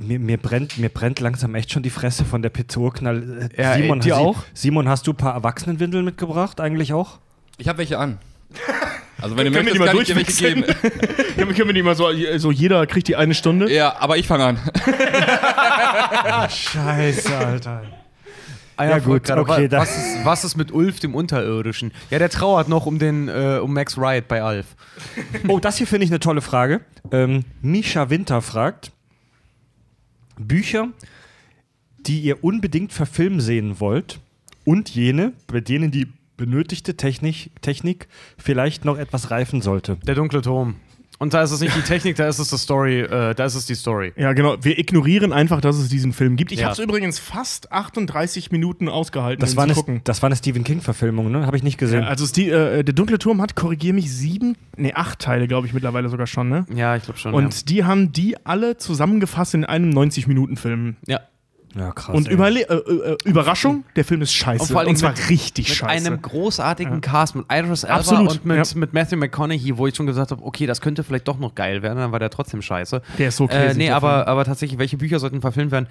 [0.00, 3.48] mir, mir, brennt, mir brennt langsam echt schon die Fresse von der Pizza Urknall.
[3.56, 4.36] Äh, Ja, ey, Simon, dir hast- auch?
[4.54, 6.60] Simon, hast du ein paar Erwachsenenwindeln mitgebracht?
[6.60, 7.18] Eigentlich auch?
[7.58, 8.18] Ich habe welche an.
[9.20, 10.62] Also wenn Können die mal kann ich dir welche geben.
[11.34, 12.06] Können wir- können wir die mal so,
[12.36, 13.68] so, jeder kriegt die eine Stunde?
[13.68, 14.58] Ja, aber ich fange an.
[16.50, 17.82] Scheiße, Alter.
[18.76, 21.90] Ah Ja, gut, gerade, okay, was, ist, was ist mit Ulf, dem Unterirdischen?
[22.10, 24.66] Ja, der trauert noch um den, äh, um Max Wright bei Alf.
[25.48, 26.80] Oh, das hier finde ich eine tolle Frage.
[27.10, 28.92] Ähm, Misha Winter fragt:
[30.40, 30.88] Bücher,
[32.06, 34.20] die ihr unbedingt verfilmen sehen wollt
[34.64, 36.06] und jene, bei denen die
[36.36, 38.08] benötigte Technik, Technik
[38.38, 39.96] vielleicht noch etwas reifen sollte.
[40.06, 40.76] Der dunkle Turm.
[41.20, 43.56] Und da ist es nicht die Technik, da ist es die Story, äh, da ist
[43.56, 44.12] es die Story.
[44.16, 44.56] Ja, genau.
[44.62, 46.52] Wir ignorieren einfach, dass es diesen Film gibt.
[46.52, 46.66] Ich Ja.
[46.66, 50.00] habe es übrigens fast 38 Minuten ausgehalten, Das war, zu eine, gucken.
[50.04, 51.44] das war eine Stephen King-Verfilmung, ne?
[51.44, 52.02] Habe ich nicht gesehen.
[52.02, 55.66] Ja, also die, äh, der dunkle Turm hat, korrigier mich, sieben, nee, acht Teile, glaube
[55.66, 56.66] ich, mittlerweile sogar schon, ne?
[56.72, 57.34] Ja, ich glaube schon.
[57.34, 61.20] Und die haben die alle zusammengefasst in einem 90-Minuten-Film ja.
[61.78, 62.16] Ja, krass.
[62.16, 62.28] Und.
[62.28, 64.62] Überle äh, äh, Überraschung, der Film ist scheiße.
[64.62, 66.06] Und vor allem zwar mit- richtig mit scheiße.
[66.06, 68.64] einem großartigen Cast, mit Idris Elba Absolut, und mit, ja.
[68.78, 71.82] mit Matthew McConaughey, wo ich schon gesagt habe, okay, das könnte vielleicht doch noch geil
[71.82, 73.00] werden, dann war der trotzdem scheiße.
[73.18, 75.86] Der ist so Äh, crazy, nee, der aber, aber tatsächlich, welche Bücher sollten verfilmt werden?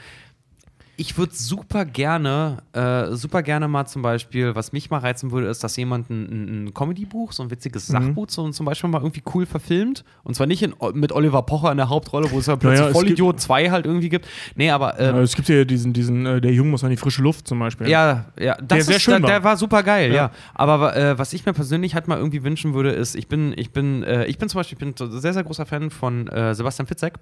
[0.99, 5.45] Ich würde super gerne, äh, super gerne mal zum Beispiel, was mich mal reizen würde,
[5.47, 7.93] ist, dass jemand ein, ein, Comedy-Buch, so ein witziges Mhm.
[7.93, 10.03] Sachbuch, so zum Beispiel mal irgendwie cool verfilmt.
[10.23, 12.93] Und zwar nicht in, mit Oliver Pocher in der Hauptrolle, wo es ja plötzlich Naja,
[12.93, 14.27] Vollidiot 2 halt irgendwie gibt.
[14.55, 16.97] Nee, aber ähm, Äh, es gibt ja diesen, diesen äh, der Junge muss an die
[16.97, 17.87] frische Luft zum Beispiel.
[17.87, 19.29] ja, ja, das Der sehr ist, schön der, war.
[19.29, 20.15] der war super geil, ja.
[20.15, 20.31] Ja.
[20.55, 23.69] Aber äh, was ich mir persönlich halt mal irgendwie wünschen würde, ist, ich bin, ich
[23.69, 26.87] bin, äh, ich bin zum Beispiel, ich bin sehr, sehr großer Fan von äh, Sebastian
[26.87, 27.13] Fitzek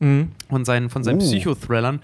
[0.00, 0.32] Mhm.
[0.48, 1.24] und seinen, von seinen Oh.
[1.24, 2.00] Psychothrillern.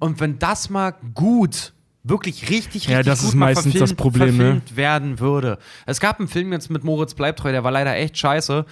[0.00, 1.72] Und wenn das mal gut,
[2.02, 4.44] wirklich richtig, richtig Ja, das gut ist mal meistens verfilmt, das Problem, ne?
[4.44, 5.58] verfilmt werden würde.
[5.86, 8.64] Es gab einen Film jetzt mit Moritz Bleibtreu, der war leider echt scheiße.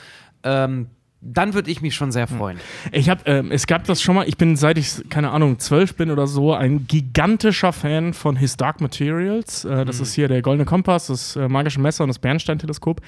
[0.42, 0.88] Ähm,
[1.20, 2.58] dann würde ich mich schon sehr freuen.
[2.92, 5.96] Ich habe, ähm, es gab das schon mal, ich bin seit ich, keine Ahnung, zwölf
[5.96, 9.64] bin oder so, ein gigantischer Fan von His Dark Materials.
[9.64, 13.00] Äh, das ist hier der Goldene Kompass, das äh, Magische Messer und das Bernstein-Teleskop.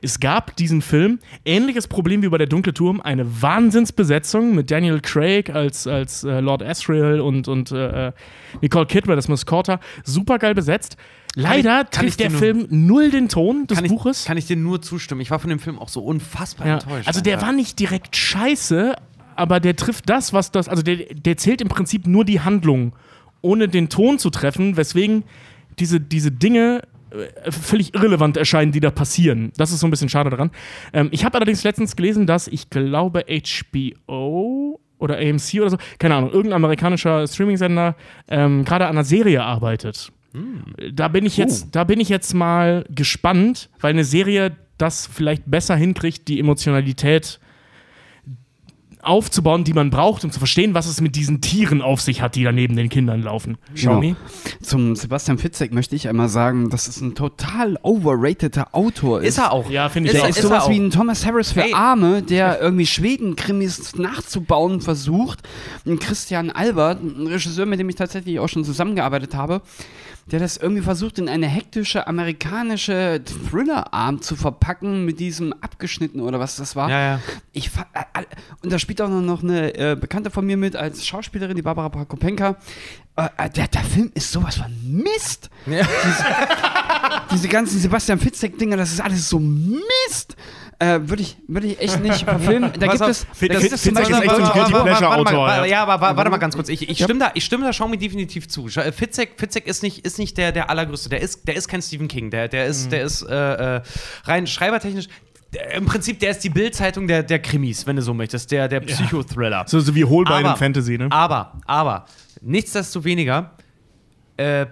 [0.00, 5.00] Es gab diesen Film, ähnliches Problem wie bei der Dunkle Turm, eine Wahnsinnsbesetzung mit Daniel
[5.00, 8.12] Craig als, als äh, Lord Asriel und, und äh, äh,
[8.62, 9.78] Nicole Kidman als Miss Corter.
[10.04, 10.96] Super geil besetzt.
[11.40, 14.24] Leider kann ich trifft der nur- Film null den Ton des Kann ich, Buches.
[14.24, 15.20] kann ich dir nur zustimmen.
[15.20, 16.74] Ich war von dem Film auch so unfassbar Ja.
[16.74, 17.06] enttäuscht.
[17.06, 17.46] Also der Alter.
[17.46, 18.94] war nicht direkt scheiße,
[19.36, 22.92] aber der trifft das, was das, also der, der zählt im Prinzip nur die Handlung,
[23.40, 25.22] ohne den Ton zu treffen, weswegen
[25.78, 29.52] diese, diese Dinge äh, völlig irrelevant erscheinen, die da passieren.
[29.56, 30.50] Das ist so ein bisschen schade daran.
[30.92, 36.16] Ähm, ich habe allerdings letztens gelesen, dass ich glaube HBO oder AMC oder so, keine
[36.16, 37.94] Ahnung, irgendein amerikanischer Streaming-Sender
[38.28, 40.10] ähm, gerade an einer Serie arbeitet.
[40.92, 45.50] Da bin ich jetzt, da bin ich jetzt mal gespannt, weil eine Serie das vielleicht
[45.50, 47.40] besser hinkriegt, die Emotionalität
[49.00, 52.34] aufzubauen, die man braucht, um zu verstehen, was es mit diesen Tieren auf sich hat,
[52.34, 53.56] die da neben den Kindern laufen.
[53.74, 54.16] Xiaomi?
[54.60, 59.28] Zum Sebastian Fitzek möchte ich einmal sagen, dass es ein total overrateder Autor ist.
[59.28, 59.70] Ist er auch.
[59.70, 60.30] Ja, finde ich Ist Der auch.
[60.30, 60.70] ist, ist er sowas auch.
[60.70, 61.72] wie ein Thomas Harris für Ey.
[61.74, 65.46] Arme, der irgendwie Schweden-Krimis nachzubauen versucht.
[65.86, 69.62] Ein Christian Albert, ein Regisseur, mit dem ich tatsächlich auch schon zusammengearbeitet habe,
[70.30, 76.38] der das irgendwie versucht, in eine hektische amerikanische Thriller-Arm zu verpacken mit diesem abgeschnitten oder
[76.38, 76.90] was das war.
[76.90, 77.20] Ja, ja.
[77.52, 77.70] Ich
[78.62, 81.88] und da spielt auch noch eine äh, Bekannte von mir mit als Schauspielerin, die Barbara
[81.88, 82.56] Prokopenka.
[83.16, 85.50] Äh, äh, der, der Film ist sowas von Mist.
[85.66, 86.24] Diese,
[87.32, 90.36] diese ganzen Sebastian Fitzek-Dinger, das ist alles so Mist.
[90.80, 92.72] Äh, Würde ich, würd ich echt nicht verfilmen.
[92.78, 95.64] Da gibt es, da gibt es zum Beispiel ja.
[95.64, 96.68] Ja, aber wa- warte mal ganz kurz.
[96.68, 98.68] Ich, ich, stimme da, ich stimme da Xiaomi definitiv zu.
[98.68, 101.08] Äh, Fitzek, Fitzek ist nicht, ist nicht der, der allergrößte.
[101.08, 102.30] Der ist, der ist kein Stephen King.
[102.30, 103.82] Der, der ist, der ist äh, äh,
[104.24, 105.08] rein schreibertechnisch.
[105.74, 108.52] Im Prinzip, der ist die Bildzeitung der, der Krimis, wenn du so möchtest.
[108.52, 109.64] Der, der Psychothriller.
[109.66, 111.08] So, so wie Holbein Aber- im Fantasy, ne?
[111.10, 112.04] Aber, aber,
[112.40, 113.50] nichtsdestoweniger,
[114.36, 114.66] äh,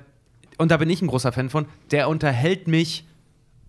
[0.58, 3.06] und da bin ich ein großer Fan von, der unterhält mich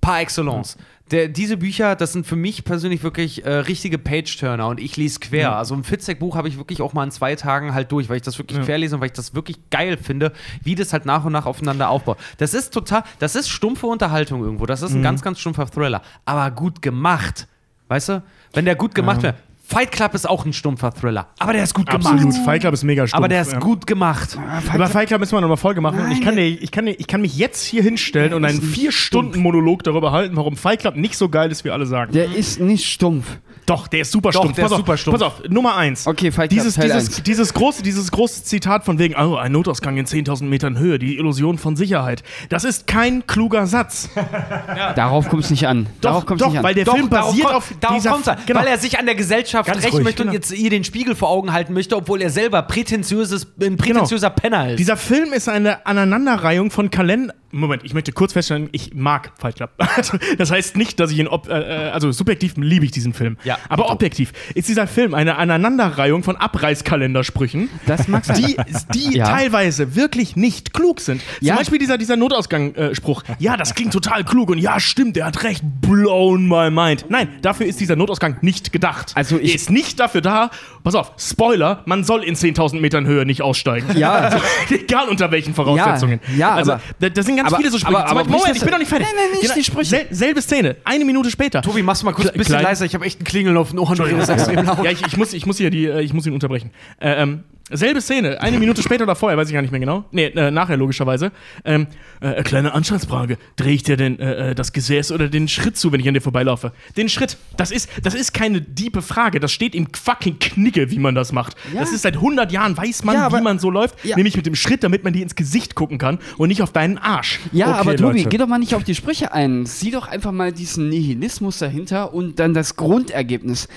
[0.02, 0.78] par excellence.
[1.12, 5.20] Der, diese Bücher, das sind für mich persönlich wirklich äh, richtige Page-Turner und ich lese
[5.22, 5.56] quer.
[5.56, 8.24] Also ein Fitzek-Buch habe ich wirklich auch mal in zwei Tagen halt durch, weil ich
[8.24, 8.66] das wirklich Ja.
[8.66, 11.46] quer lese und weil ich das wirklich geil finde, wie das halt nach und nach
[11.46, 12.18] aufeinander aufbaut.
[12.40, 14.66] Das ist total, das ist stumpfe Unterhaltung irgendwo.
[14.66, 16.02] Das ist ein ganz, ganz stumpfer Thriller.
[16.26, 17.48] Aber gut gemacht.
[17.88, 18.24] Weißt du?
[18.54, 19.30] Wenn der gut gemacht Ja.
[19.30, 19.36] wird.
[19.70, 21.28] Fight Club ist auch ein stumpfer Thriller.
[21.40, 22.06] Aber der ist gut gemacht.
[22.14, 22.34] Absolut.
[22.46, 23.18] Fight Club ist mega stumpf.
[23.18, 23.60] Aber der ist ja.
[23.60, 24.38] gut gemacht.
[24.74, 26.00] Über Fight Club müssen wir nochmal Folge machen.
[26.00, 28.62] Und ich kann, dir, ich, kann dir, ich kann mich jetzt hier hinstellen und einen
[28.62, 32.14] vier Stunden Monolog darüber halten, warum Fight Club nicht so geil ist, wie alle sagen.
[32.14, 33.26] der ist nicht stumpf.
[33.66, 34.56] Doch, der ist super Doch, stumpf.
[34.56, 35.20] der pass ist auf, super stumpf.
[35.20, 36.08] Pass auf, Nummer eins.
[36.08, 37.24] Okay, Fight Club, dieses, Teil dieses, eins.
[37.24, 41.18] dieses, große, dieses große Zitat von wegen, oh, ein Notausgang in 10.000 Metern Höhe, die
[41.18, 42.24] Illusion von Sicherheit.
[42.48, 44.10] Das ist kein kluger Satz.
[44.96, 45.88] Darauf kommt es nicht an.
[46.00, 46.64] Darauf Doch, kommt's doch, nicht an.
[46.64, 48.12] weil der Doch, Film darauf basiert kommt- auf darauf dieser...
[48.12, 48.60] kommt's an, genau.
[48.62, 50.40] weil er sich an der Gesellschaft Ganz rächen ruhig, möchte und genau.
[50.40, 54.72] jetzt ihr den Spiegel vor Augen halten möchte, obwohl er selber prätentiöses, ein prätentiöser Penner
[54.72, 54.80] ist.
[54.80, 57.34] Dieser Film ist eine Aneinanderreihung von Kalender.
[57.60, 59.72] Moment, ich möchte kurz feststellen, ich mag Fight Club.
[59.96, 63.14] Also, das heißt nicht, dass ich ihn, ob, äh, äh, also subjektiv liebe ich diesen
[63.14, 63.38] Film.
[63.44, 63.94] Ja, Aber Dito.
[63.94, 68.58] objektiv ist dieser Film eine Aneinanderreihung von Abreißkalendersprüchen, das die,
[68.94, 69.26] die Ja.
[69.30, 71.22] teilweise wirklich nicht klug sind.
[71.42, 71.54] Ja.
[71.54, 73.24] Zum Beispiel dieser, dieser Notausgang-Spruch.
[73.40, 75.64] ja, das klingt total klug und ja, stimmt, der hat recht.
[75.82, 77.06] Blown my mind.
[77.10, 79.12] Nein, dafür ist dieser Notausgang nicht gedacht.
[79.16, 80.50] Also ich- er ist nicht dafür da.
[80.84, 83.98] Pass auf, Spoiler, man soll in 10.000 Metern Höhe nicht aussteigen.
[83.98, 84.12] Ja.
[84.14, 84.38] also,
[84.70, 86.20] Egal unter welchen Voraussetzungen.
[86.34, 87.98] Ja, ja, also, aber- da, da sind ganz aber- viele so Sprüche.
[87.98, 89.08] aber- aber Moment, ich bin noch nicht fertig.
[89.08, 89.90] Nein, nein, nicht die Sprüche.
[89.90, 91.62] Sel selbe Szene, eine Minute später.
[91.62, 92.86] Tobi, machst du mal kurz ein bisschen leiser.
[92.86, 93.98] Ich habe echt einen Klingeln auf den Ohren.
[94.84, 96.72] Ja, ich, ich, muss, ich muss hier die, äh, ich muss ihn unterbrechen.
[97.00, 100.06] Äh, ähm, Selbe Szene, eine Minute später oder vorher, weiß ich gar nicht mehr genau.
[100.12, 101.32] Nee, äh, nachher logischerweise.
[101.66, 101.88] Ähm,
[102.22, 103.38] äh, kleine Anschlussfrage.
[103.58, 106.14] Drehe ich dir denn äh, äh, das Gesäß oder den Schritt zu, wenn ich an
[106.14, 106.72] dir vorbeilaufe?
[106.96, 107.36] Den Schritt.
[107.58, 109.42] Das ist, das ist keine diepe Frage.
[109.42, 111.58] Das steht im fucking Knicke, wie man das macht.
[111.74, 111.82] Ja.
[111.82, 113.96] Das ist seit 100 Jahren, weiß man, Ja, aber- wie man so läuft.
[114.06, 114.16] Ja.
[114.16, 116.98] Nämlich mit dem Schritt, damit man dir ins Gesicht gucken kann und nicht auf deinen
[116.98, 117.40] Arsch.
[117.52, 118.30] Ja, Okay, aber Tobi, Leute.
[118.30, 119.66] geh doch mal nicht auf die Sprüche ein.
[119.66, 123.68] Sieh doch einfach mal diesen Nihilismus dahinter und dann das Grundergebnis.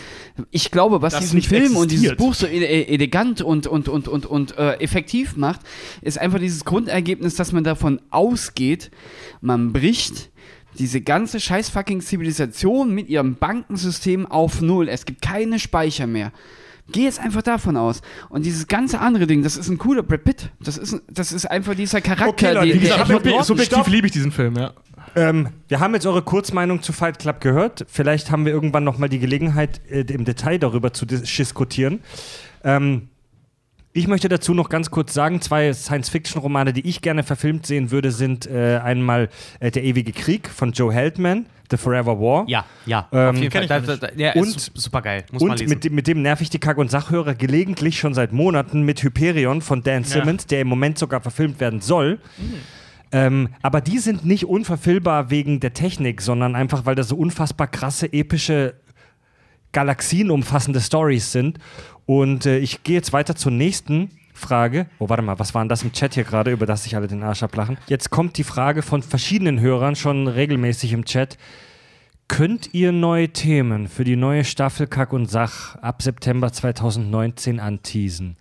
[0.53, 2.19] Ich glaube, was Das diesen Film und dieses existiert.
[2.19, 5.61] Buch so elegant und, und, und, und, und äh, effektiv macht,
[6.03, 8.91] ist einfach dieses Grundergebnis, dass man davon ausgeht,
[9.41, 10.31] man bricht
[10.79, 14.89] diese ganze scheiß fucking Zivilisation mit ihrem Bankensystem auf Null.
[14.89, 16.33] Es gibt keine Speicher mehr.
[16.93, 18.03] Geh jetzt einfach davon aus.
[18.31, 20.51] Und dieses ganze andere Ding, das ist ein cooler Brad Pitt.
[20.61, 24.13] Das ist, das ist einfach dieser Charakter, Okay, Leute, der gesagt, subjektiv, subjektiv liebe ich
[24.13, 24.73] diesen Film, ja.
[25.17, 27.85] Ähm, wir haben jetzt eure Kurzmeinung zu Fight Club gehört.
[27.89, 32.01] Vielleicht haben wir irgendwann noch mal die Gelegenheit, äh, im Detail darüber zu dis- diskutieren.
[32.63, 33.09] Ähm,
[34.01, 38.11] ich möchte dazu noch ganz kurz sagen, zwei Science-Fiction-Romane, die ich gerne verfilmt sehen würde,
[38.11, 39.29] sind äh, einmal
[39.61, 42.45] äh, Der ewige Krieg von Joe Heldman, The Forever War.
[42.49, 43.07] Ja, ja.
[43.13, 43.81] Ähm, auf jeden kenn Fall.
[43.81, 45.25] ich Da, noch da, da, ja, Und- super geil.
[45.31, 45.71] Muss man Und lesen.
[45.71, 49.03] mit dem, mit dem nerv ich die Kack- und Sachhörer gelegentlich schon seit Monaten mit
[49.03, 52.19] Hyperion von Dan Simmons, der im Moment sogar verfilmt werden soll.
[53.13, 57.67] Ähm, aber die sind nicht unverfilmbar wegen der Technik, sondern einfach, weil das so unfassbar
[57.67, 58.75] krasse, epische,
[59.73, 61.59] galaxienumfassende Stories sind.
[62.07, 64.87] Und äh, ich gehe jetzt weiter zur nächsten Frage.
[64.99, 67.07] Oh, warte mal, was war denn das im Chat hier gerade, über das sich alle
[67.07, 67.79] den Arsch ablachen?
[67.87, 71.39] Jetzt kommt die Frage von verschiedenen Hörern schon regelmäßig im Chat.
[72.27, 78.37] Könnt ihr neue Themen für die neue Staffel Kack und Sach ab September 2019 anteasen?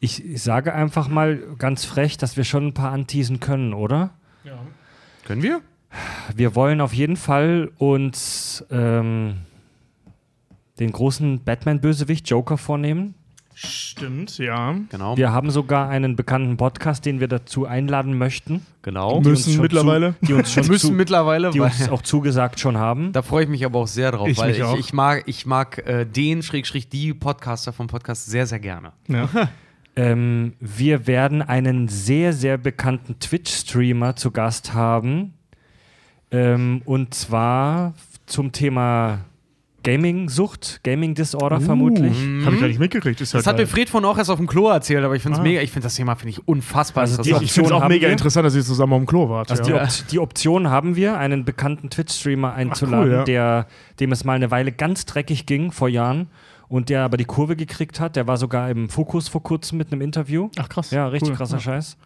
[0.00, 4.10] Ich, ich sage einfach mal ganz frech, dass wir schon ein paar anteasen können, oder?
[5.24, 5.60] Können wir?
[6.34, 9.38] Wir wollen auf jeden Fall uns ähm,
[10.78, 13.14] den großen Batman-Bösewicht Joker vornehmen.
[13.54, 14.74] Stimmt, ja.
[14.88, 15.16] Genau.
[15.16, 18.64] Wir haben sogar einen bekannten Podcast, den wir dazu einladen möchten.
[18.80, 19.20] genau.
[19.20, 20.14] die Müssen mittlerweile.
[20.20, 23.12] Zu, die uns schon müssen zu, mittlerweile, die weil uns auch zugesagt schon haben.
[23.12, 24.78] da freue ich mich aber auch sehr drauf, Ich weil ich, auch.
[24.78, 28.92] ich mag, ich mag äh, den Schrägstrich die Podcaster vom Podcast sehr, sehr gerne.
[29.08, 29.28] ja.
[29.94, 35.34] Ähm, wir werden einen sehr, sehr bekannten Twitch-Streamer zu Gast haben.
[36.30, 37.92] Ähm, und zwar
[38.24, 39.18] zum Thema
[39.82, 42.16] Gaming-Sucht, Gaming-Disorder vermutlich.
[42.44, 43.20] Habe ich gar nicht mitgekriegt.
[43.20, 43.66] Ist Das halt hat mir.
[43.66, 45.42] Fred von auch erst auf dem Klo erzählt, aber ich finde es Ah.
[45.44, 47.30] mega, ich finde das Thema finde ich unfassbar Also die.
[47.42, 48.12] Ich finde es auch mega wir.
[48.12, 49.50] interessant, dass ihr zusammen auf dem Klo wart.
[49.50, 49.68] Also ja.
[49.68, 53.24] die, Opt die Option haben wir, einen bekannten Twitch-Streamer einzuladen, ja.
[53.24, 53.66] der,
[54.00, 56.28] dem es mal eine Weile ganz dreckig ging vor Jahren
[56.68, 58.16] und der aber die Kurve gekriegt hat.
[58.16, 60.48] Der war sogar im Fokus vor kurzem mit einem Interview.
[60.58, 60.90] Ach krass.
[60.90, 61.36] Ja, richtig Cool.
[61.36, 61.60] krasser Ja.
[61.60, 61.96] Scheiß.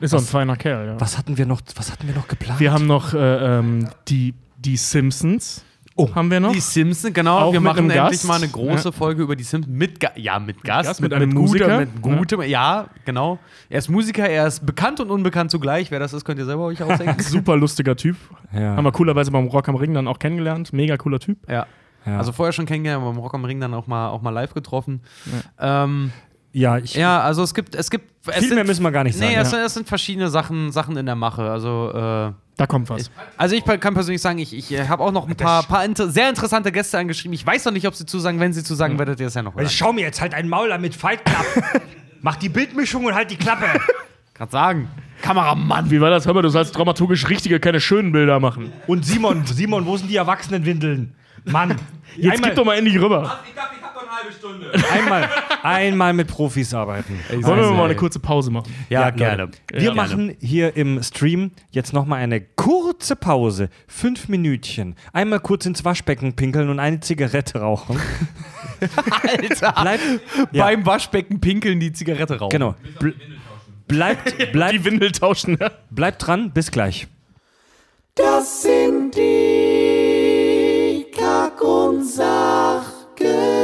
[0.00, 1.00] Ist auch ein feiner Kerl, ja.
[1.00, 2.58] Was hatten wir noch, was hatten wir noch geplant?
[2.60, 5.64] Wir haben noch äh, ähm, die, die Simpsons.
[5.96, 6.12] Oh.
[6.12, 6.50] Haben wir noch?
[6.52, 7.38] Die Simpsons, genau.
[7.38, 8.26] Auch wir mit machen endlich Gast.
[8.26, 8.92] mal eine große Ja.
[8.92, 9.72] Folge über die Simpsons.
[9.76, 10.88] Mit, Ga ja, mit Gast.
[10.88, 11.64] Gast, mit einem Musiker.
[11.66, 12.88] Guter, mit gutem, ja.
[13.04, 13.38] genau.
[13.68, 15.90] Er ist Musiker, er ist bekannt und unbekannt zugleich.
[15.92, 17.22] Wer das ist, könnt ihr selber euch ausdenken.
[17.22, 18.16] Super lustiger Typ.
[18.52, 18.74] ja.
[18.76, 20.72] Haben wir coolerweise beim Rock am Ring dann auch kennengelernt.
[20.72, 21.38] Mega cooler Typ.
[21.48, 21.66] ja.
[22.06, 22.18] ja.
[22.18, 24.52] Also vorher schon kennengelernt, aber beim Rock am Ring dann auch mal, auch mal live
[24.52, 25.00] getroffen.
[25.60, 26.10] Ähm,
[26.52, 28.12] ja, ich, ja, also es gibt, es gibt.
[28.26, 29.30] Es viel sind, mehr müssen wir gar nicht sagen.
[29.30, 29.58] Nee, es, ja.
[29.58, 31.42] sind- es sind verschiedene Sachen, Sachen in der Mache.
[31.50, 33.10] Also, äh, Da kommt was.
[33.36, 36.28] also ich kann persönlich sagen, ich, ich habe auch noch ein paar, paar inter sehr
[36.28, 37.32] interessante Gäste angeschrieben.
[37.32, 38.38] Ich weiß noch nicht, ob sie zusagen.
[38.38, 39.66] Wenn sie zusagen, werdet ihr es ja noch hören.
[39.66, 41.82] Ich schau mir jetzt halt ein Maul an mit Fight Club.
[42.22, 43.66] Mach die Bildmischung und halt die Klappe.
[44.34, 44.88] Kann sagen.
[45.22, 45.90] Kameramann.
[45.90, 46.26] Wie war das?
[46.26, 48.72] Hör mal, du sollst dramaturgisch richtige, keine schönen Bilder machen.
[48.86, 51.14] Und Simon, Simon, wo sind die Erwachsenenwindeln?
[51.44, 51.76] Mann,
[52.16, 53.40] Jetzt gib doch mal endlich rüber.
[54.16, 54.70] Halbe Stunde.
[54.92, 55.28] einmal,
[55.62, 57.18] einmal mit Profis arbeiten.
[57.30, 58.72] Wollen wir Also, mal eine kurze Pause machen?
[58.88, 59.48] Ja, Leute, gerne.
[59.72, 63.70] Wir Ja, machen hier im Stream jetzt nochmal eine kurze Pause.
[63.88, 64.94] Fünf Minütchen.
[65.12, 67.98] Einmal kurz ins Waschbecken pinkeln und eine Zigarette rauchen.
[69.22, 69.74] Alter.
[69.82, 70.00] Bleib,
[70.52, 72.50] ja, Beim Waschbecken pinkeln die Zigarette rauchen.
[72.50, 72.74] genau.
[73.00, 73.14] Bl
[73.88, 75.58] bleibt, bleibt, Die Windel tauschen.
[75.60, 75.70] Ja.
[75.90, 77.06] bleibt dran, bis gleich.
[78.14, 83.63] Das sind die Kack- und Sachgeschichten.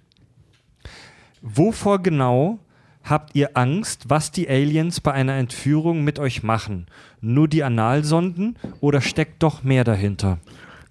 [1.42, 2.58] Wovor genau
[3.04, 6.86] habt ihr Angst, was die Aliens bei einer Entführung mit euch machen?
[7.20, 10.38] Nur die Analsonden oder steckt doch mehr dahinter?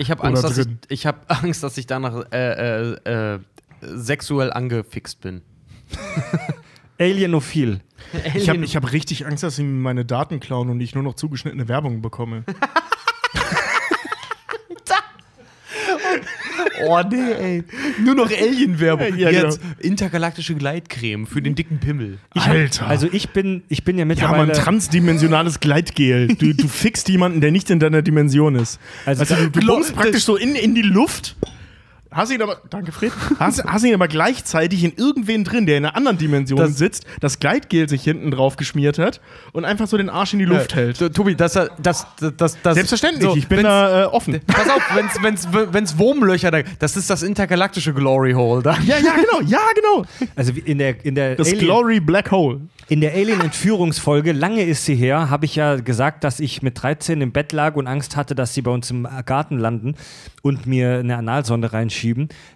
[0.01, 3.39] Ich habe Angst, dass ich, ich hab Angst, dass ich danach äh, äh, äh,
[3.81, 5.41] sexuell angefixt bin.
[6.99, 7.81] Alienophil.
[8.35, 11.03] Ich habe ich hab richtig Angst, dass sie mir meine Daten klauen und ich nur
[11.03, 12.43] noch zugeschnittene Werbung bekomme.
[16.87, 17.63] Oh nee, ey.
[18.03, 19.15] Nur noch Alien-Werbung.
[19.17, 19.73] Ja, Jetzt genau.
[19.79, 22.17] intergalaktische Gleitcreme für den dicken Pimmel.
[22.31, 22.87] Alter.
[22.87, 24.51] Also ich bin, ich bin ja ja, man, mittlerweile.
[24.53, 26.29] transdimensionales Gleitgel.
[26.41, 28.79] Du, du fixst jemanden, der nicht in deiner Dimension ist.
[29.05, 31.35] Also Also, du, du bummst praktisch so in, in die Luft.
[32.13, 35.85] Hast ihn aber, danke Fred, hast, hast ihn aber gleichzeitig in irgendwen drin, der in
[35.85, 39.21] einer anderen Dimension Das- sitzt, das Gleitgel sich hinten drauf geschmiert hat
[39.53, 40.97] und einfach so den Arsch in die Luft hält.
[40.97, 42.05] So, Tobi, das, das, das,
[42.35, 44.41] das, das Selbstverständlich, so, ich bin da äh, offen.
[44.45, 46.59] Pass auf, wenn's, wenn's, wenn's Wurmlöcher da.
[46.79, 48.73] Das ist das intergalaktische Glory Hole da.
[48.85, 50.03] Ja, ja, genau, ja, genau.
[50.35, 52.59] also wie in der, in der Das Alien- Glory Black Hole.
[52.89, 57.21] In der Alien-Entführungsfolge, lange ist sie her, habe ich ja gesagt, dass ich mit 13
[57.21, 59.95] im Bett lag und Angst hatte, dass sie bei uns im Garten landen
[60.41, 62.00] und mir eine Analsonde reinschieben.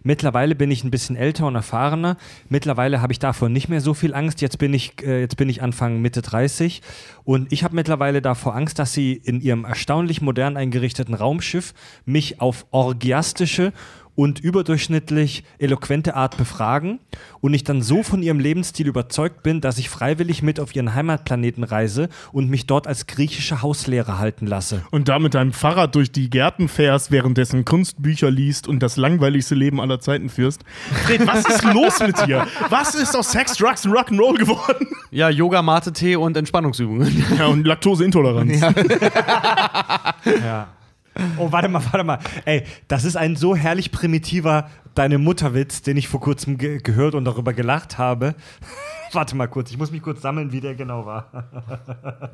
[0.03, 2.17] Mittlerweile bin ich ein bisschen älter und erfahrener.
[2.49, 4.41] Mittlerweile habe ich davor nicht mehr so viel Angst.
[4.41, 6.81] Jetzt bin ich, äh, jetzt bin ich Anfang Mitte 30
[7.23, 11.73] und ich habe mittlerweile davor Angst, dass sie in ihrem erstaunlich modern eingerichteten Raumschiff
[12.05, 13.73] mich auf orgiastische
[14.15, 16.99] und überdurchschnittlich eloquente Art befragen
[17.41, 20.95] und ich dann so von ihrem Lebensstil überzeugt bin, dass ich freiwillig mit auf ihren
[20.95, 24.83] Heimatplaneten reise und mich dort als griechische Hauslehrer halten lasse.
[24.91, 29.55] Und da mit deinem Fahrrad durch die Gärten fährst, währenddessen Kunstbücher liest und das langweiligste
[29.55, 30.63] Leben aller Zeiten führst.
[31.05, 32.47] Fred, was ist los mit dir?
[32.69, 34.87] Was ist aus Sex, Drugs und Rock'n'Roll geworden?
[35.11, 37.25] Ja, Yoga, Mate-Tee und Entspannungsübungen.
[37.37, 38.59] Ja, und Laktoseintoleranz.
[40.25, 40.67] Ja.
[41.37, 42.19] Oh, warte mal, warte mal.
[42.45, 47.15] Ey, das ist ein so herrlich primitiver Deine Mutterwitz, den ich vor kurzem ge gehört
[47.15, 48.33] und darüber gelacht habe.
[49.11, 51.29] warte mal kurz, ich muss mich kurz sammeln, wie der genau war.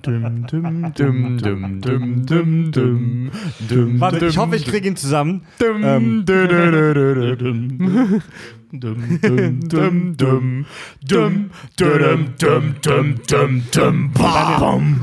[0.03, 3.31] Dum, dum, Dum, dum, dum, dum, dum,
[3.67, 5.43] dum, Warte, ich hoffe, ich kriege ihn zusammen.
[5.57, 7.81] dum, Ähm, dum, dum,
[8.69, 9.15] dum,
[9.71, 10.65] dum, dum,
[11.07, 11.47] dum,
[11.77, 15.01] dum, dum, dum, dum, dum, dum.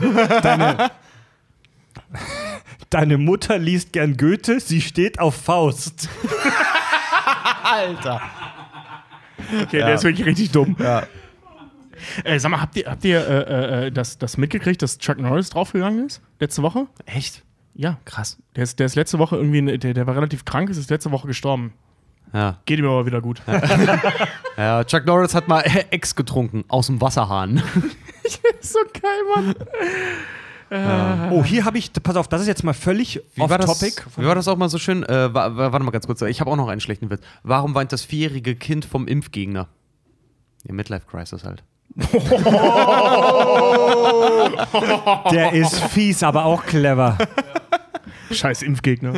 [2.91, 6.09] Deine Mutter liest gern Goethe, sie steht auf Faust.
[7.63, 8.23] Alter.
[9.63, 10.77] Okay, der ist wirklich richtig dumm.
[12.25, 15.51] Äh, sag mal, habt ihr, habt ihr äh, äh, das, das mitgekriegt, dass Chuck Norris
[15.51, 16.23] draufgegangen ist?
[16.41, 16.87] Letzte Woche?
[17.07, 17.45] Echt?
[17.75, 17.99] Ja.
[18.05, 18.39] Krass.
[18.57, 21.27] Der ist, der ist letzte Woche irgendwie, der, der war relativ krank, ist letzte Woche
[21.27, 21.73] gestorben.
[22.33, 22.59] Ja.
[22.67, 23.41] Geht ihm aber wieder gut.
[24.57, 24.85] ja.
[24.85, 25.61] Chuck Norris hat mal
[25.91, 27.63] Ex getrunken aus dem Wasserhahn.
[28.61, 29.55] so geil, Mann.
[30.71, 34.03] Oh, hier habe ich, pass auf, das ist jetzt mal völlig off-topic.
[34.17, 35.03] wie war das auch mal so schön?
[35.05, 36.21] Äh, wa- wa- warte mal ganz kurz.
[36.23, 37.23] Ich habe auch noch einen schlechten Witz.
[37.43, 39.69] Warum weint das vierjährige Kind vom Impfgegner?
[40.65, 41.63] Ja, Midlife Crisis halt.
[45.33, 47.17] Der ist fies, aber auch clever.
[48.31, 49.15] Scheiß Impfgegner.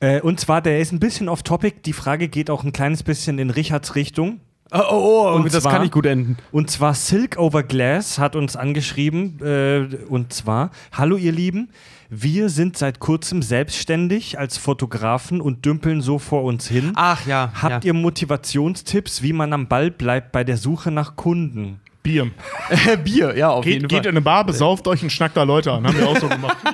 [0.00, 1.82] Äh, und zwar, der ist ein bisschen off-topic.
[1.84, 4.40] Die Frage geht auch ein kleines bisschen in Richards Richtung.
[4.72, 6.36] Oh, oh, oh Und das zwar- kann nicht gut enden.
[6.52, 9.40] Und zwar Silk Over Glass hat uns angeschrieben.
[9.42, 11.70] Äh, und zwar: Hallo, ihr Lieben.
[12.08, 16.90] Wir sind seit kurzem selbstständig als Fotografen und dümpeln so vor uns hin.
[16.96, 17.52] Ach ja.
[17.54, 17.88] Habt ja.
[17.88, 21.80] ihr Motivationstipps, wie man am Ball bleibt bei der Suche nach Kunden?
[22.02, 22.30] Bier.
[23.04, 24.06] Bier, ja, auf Geht, jeden geht Fall.
[24.06, 25.86] in eine Bar, besauft euch und schnackt da Leute an.
[25.86, 26.56] Haben wir auch so gemacht.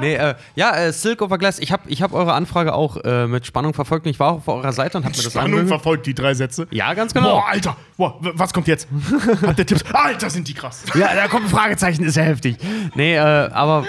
[0.00, 1.60] Nee, äh, ja, äh, Silk Over Glass.
[1.60, 4.04] Ich habe ich hab eure Anfrage auch äh, mit Spannung verfolgt.
[4.04, 5.68] und Ich war auch auf eurer Seite und habe mir das Spannung angehört.
[5.68, 6.66] verfolgt die drei Sätze.
[6.72, 7.36] Ja, ganz genau.
[7.36, 7.76] Boah, Alter.
[7.96, 8.88] Boah, was kommt jetzt?
[9.46, 9.84] Hat der Tipps?
[9.92, 10.82] Alter, sind die krass.
[10.96, 12.56] Ja, da kommt ein Fragezeichen, ist ja heftig.
[12.96, 13.84] Nee, äh, aber.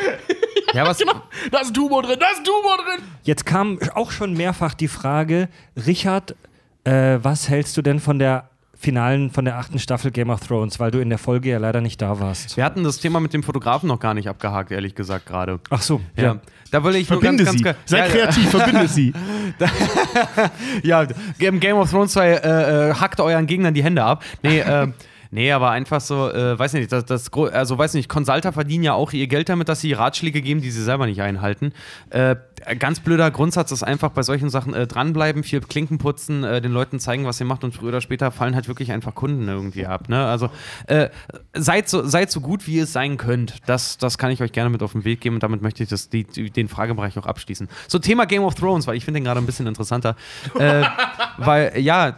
[0.73, 0.99] Ja, was.
[0.99, 3.03] Da ist ein Tumor drin, da ist ein Tumor drin.
[3.23, 5.49] Jetzt kam auch schon mehrfach die Frage:
[5.87, 6.35] Richard,
[6.83, 8.49] äh, was hältst du denn von der
[8.79, 11.81] finalen, von der achten Staffel Game of Thrones, weil du in der Folge ja leider
[11.81, 12.57] nicht da warst?
[12.57, 15.59] Wir hatten das Thema mit dem Fotografen noch gar nicht abgehakt, ehrlich gesagt, gerade.
[15.69, 16.37] Ach so, Ja.
[16.69, 17.63] Da will ich nur Verbinde ganz, sie.
[17.63, 19.13] ganz, Seid ja, kreativ, verbinde sie.
[20.83, 21.07] Ja,
[21.39, 24.23] im Game of Thrones 2 äh, äh, hackt euren Gegnern die Hände ab.
[24.43, 24.87] Nee, äh,
[25.31, 28.93] Nee, aber einfach so, äh, weiß nicht, das, das, also weiß nicht, Consulter verdienen ja
[28.93, 31.73] auch ihr Geld damit, dass sie Ratschläge geben, die sie selber nicht einhalten.
[32.09, 32.35] Äh,
[32.79, 36.71] ganz blöder Grundsatz ist einfach bei solchen Sachen äh, dranbleiben, viel Klinken putzen, äh, den
[36.71, 39.85] Leuten zeigen, was ihr macht und früher oder später fallen halt wirklich einfach Kunden irgendwie
[39.85, 40.09] ab.
[40.09, 40.25] Ne?
[40.25, 40.49] Also
[40.87, 41.09] äh,
[41.53, 43.55] seid, so, seid so gut, wie ihr es sein könnt.
[43.65, 45.89] Das, das kann ich euch gerne mit auf den Weg geben und damit möchte ich
[45.89, 47.67] das, die, den Fragebereich auch abschließen.
[47.87, 50.15] So, Thema Game of Thrones, weil ich finde den gerade ein bisschen interessanter.
[50.57, 50.83] äh,
[51.37, 52.17] weil, ja,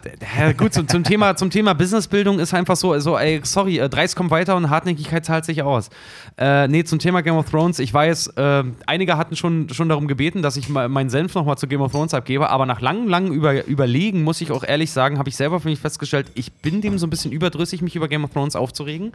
[0.57, 4.15] gut, zum, zum, Thema, zum Thema Businessbildung ist einfach so, so ey, sorry, äh, Dreist
[4.15, 5.89] kommt weiter und Hartnäckigkeit zahlt sich aus.
[6.37, 10.07] Äh, nee, zum Thema Game of Thrones, ich weiß, äh, einige hatten schon, schon darum
[10.07, 13.33] gebeten, dass ich meinen Senf nochmal zu Game of Thrones abgebe, aber nach langem, langem
[13.33, 16.81] über, Überlegen, muss ich auch ehrlich sagen, habe ich selber für mich festgestellt, ich bin
[16.81, 19.13] dem so ein bisschen überdrüssig, mich über Game of Thrones aufzuregen.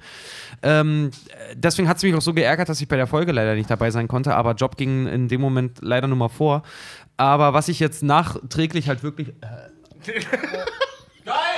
[0.62, 1.10] Ähm,
[1.54, 3.90] deswegen hat es mich auch so geärgert, dass ich bei der Folge leider nicht dabei
[3.90, 6.62] sein konnte, aber Job ging in dem Moment leider nur mal vor.
[7.16, 9.32] Aber was ich jetzt nachträglich halt wirklich.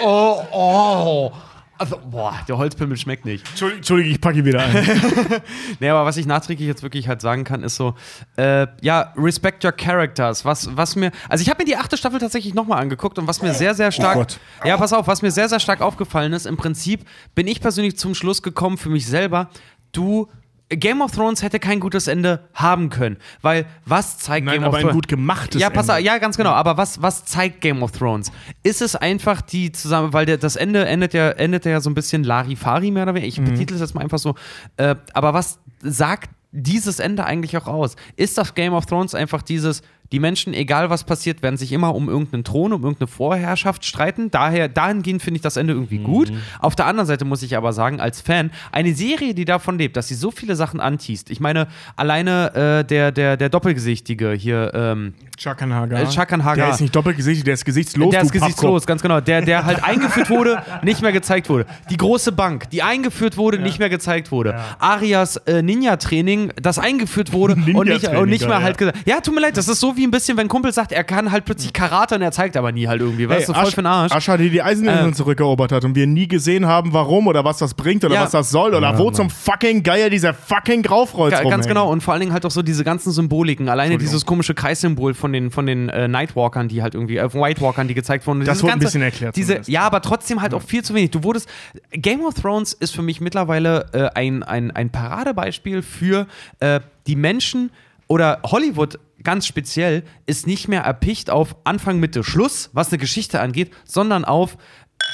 [0.02, 1.32] Oh, oh.
[1.78, 3.46] Also, boah, der Holzpimmel schmeckt nicht.
[3.48, 4.76] Entschuldigung, Entschuldigung, ich packe ihn wieder ein.
[5.80, 7.94] Nee, aber was ich nachträglich jetzt wirklich halt sagen kann, ist so,
[8.36, 10.44] äh, ja, respect your characters.
[10.44, 13.42] Was, was mir, also ich habe mir die achte Staffel tatsächlich nochmal angeguckt und was
[13.42, 14.40] mir sehr, sehr stark, Gott.
[14.64, 17.04] ja, pass auf, was mir sehr, sehr stark aufgefallen ist, im Prinzip
[17.34, 19.50] bin ich persönlich zum Schluss gekommen für mich selber,
[19.92, 20.28] du,
[20.68, 24.70] Game of Thrones hätte kein gutes Ende haben können, weil was zeigt Nein, Game aber
[24.70, 24.94] of ein Thrones?
[24.94, 26.02] gut gemachtes Ja, pass Ende.
[26.02, 26.50] ja, ganz genau.
[26.50, 28.32] Aber was, was zeigt Game of Thrones?
[28.64, 31.94] Ist es einfach die zusammen, weil der, das Ende endet ja, endet ja so ein
[31.94, 33.28] bisschen Larifari mehr oder weniger.
[33.28, 34.34] Ich betitel es jetzt mal einfach so.
[34.76, 37.94] Äh, aber was sagt dieses Ende eigentlich auch aus?
[38.16, 41.94] Ist das Game of Thrones einfach dieses, die Menschen, egal was passiert, werden sich immer
[41.94, 44.30] um irgendeinen Thron, um irgendeine Vorherrschaft streiten.
[44.30, 46.32] Daher, dahingehend finde ich das Ende irgendwie gut.
[46.60, 49.96] Auf der anderen Seite muss ich aber sagen, als Fan, eine Serie, die davon lebt,
[49.96, 51.30] dass sie so viele Sachen anteast.
[51.30, 56.00] Ich meine, alleine äh, der, der, der Doppelgesichtige hier, ähm, Chakan Hagar.
[56.00, 56.66] Äh, Chakan Hagar.
[56.66, 58.10] Der ist nicht doppelgesichtig, der ist gesichtslos.
[58.10, 59.20] der du ist gesichtslos, ganz genau.
[59.20, 61.66] Der, der halt eingeführt wurde, nicht mehr gezeigt wurde.
[61.90, 64.58] Die große Bank, die eingeführt wurde, nicht mehr gezeigt wurde.
[64.78, 68.98] Arias äh, Ninja-Training, das eingeführt wurde und nicht, und nicht mehr halt gesagt.
[69.04, 71.04] Ja, tut mir leid, das ist so wie ein bisschen, wenn ein Kumpel sagt, er
[71.04, 73.28] kann halt plötzlich Karate und er zeigt aber nie halt irgendwie.
[73.28, 74.12] Was Hey, ist so voll Asch- für ein Arsch?
[74.12, 75.14] Ascha, die die Eiseninseln Ähm.
[75.14, 78.22] zurückerobert hat und wir nie gesehen haben, warum oder was das bringt oder Ja.
[78.22, 82.02] was das soll oder wo zum fucking Geier dieser fucking Graufreuz Ga- ganz genau und
[82.02, 83.68] vor allen Dingen halt auch so diese ganzen Symboliken.
[83.68, 87.60] Alleine dieses komische Kreissymbol von den, von den äh, Nightwalkern, die halt irgendwie, äh, White
[87.60, 88.44] Walkern, die gezeigt wurden.
[88.44, 91.10] Das wurde ein ganze- bisschen erklärt Diese, ja, aber trotzdem halt auch viel zu wenig.
[91.10, 91.48] Du wurdest.
[91.92, 96.26] Game of Thrones ist für mich mittlerweile äh, ein, ein, ein Paradebeispiel für
[96.60, 97.70] äh, die Menschen
[98.08, 103.40] oder Hollywood ganz speziell ist nicht mehr erpicht auf Anfang, Mitte, Schluss, was eine Geschichte
[103.40, 104.56] angeht, sondern auf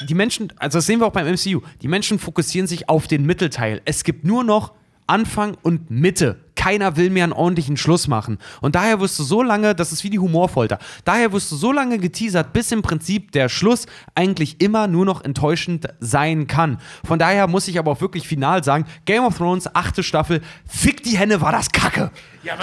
[0.07, 3.25] die Menschen, also das sehen wir auch beim MCU, die Menschen fokussieren sich auf den
[3.25, 3.81] Mittelteil.
[3.85, 4.73] Es gibt nur noch
[5.07, 6.37] Anfang und Mitte.
[6.55, 8.37] Keiner will mehr einen ordentlichen Schluss machen.
[8.61, 11.71] Und daher wirst du so lange, das ist wie die Humorfolter, daher wirst du so
[11.73, 16.79] lange geteasert, bis im Prinzip der Schluss eigentlich immer nur noch enttäuschend sein kann.
[17.03, 21.03] Von daher muss ich aber auch wirklich final sagen, Game of Thrones, achte Staffel, fick
[21.03, 22.11] die Henne, war das Kacke.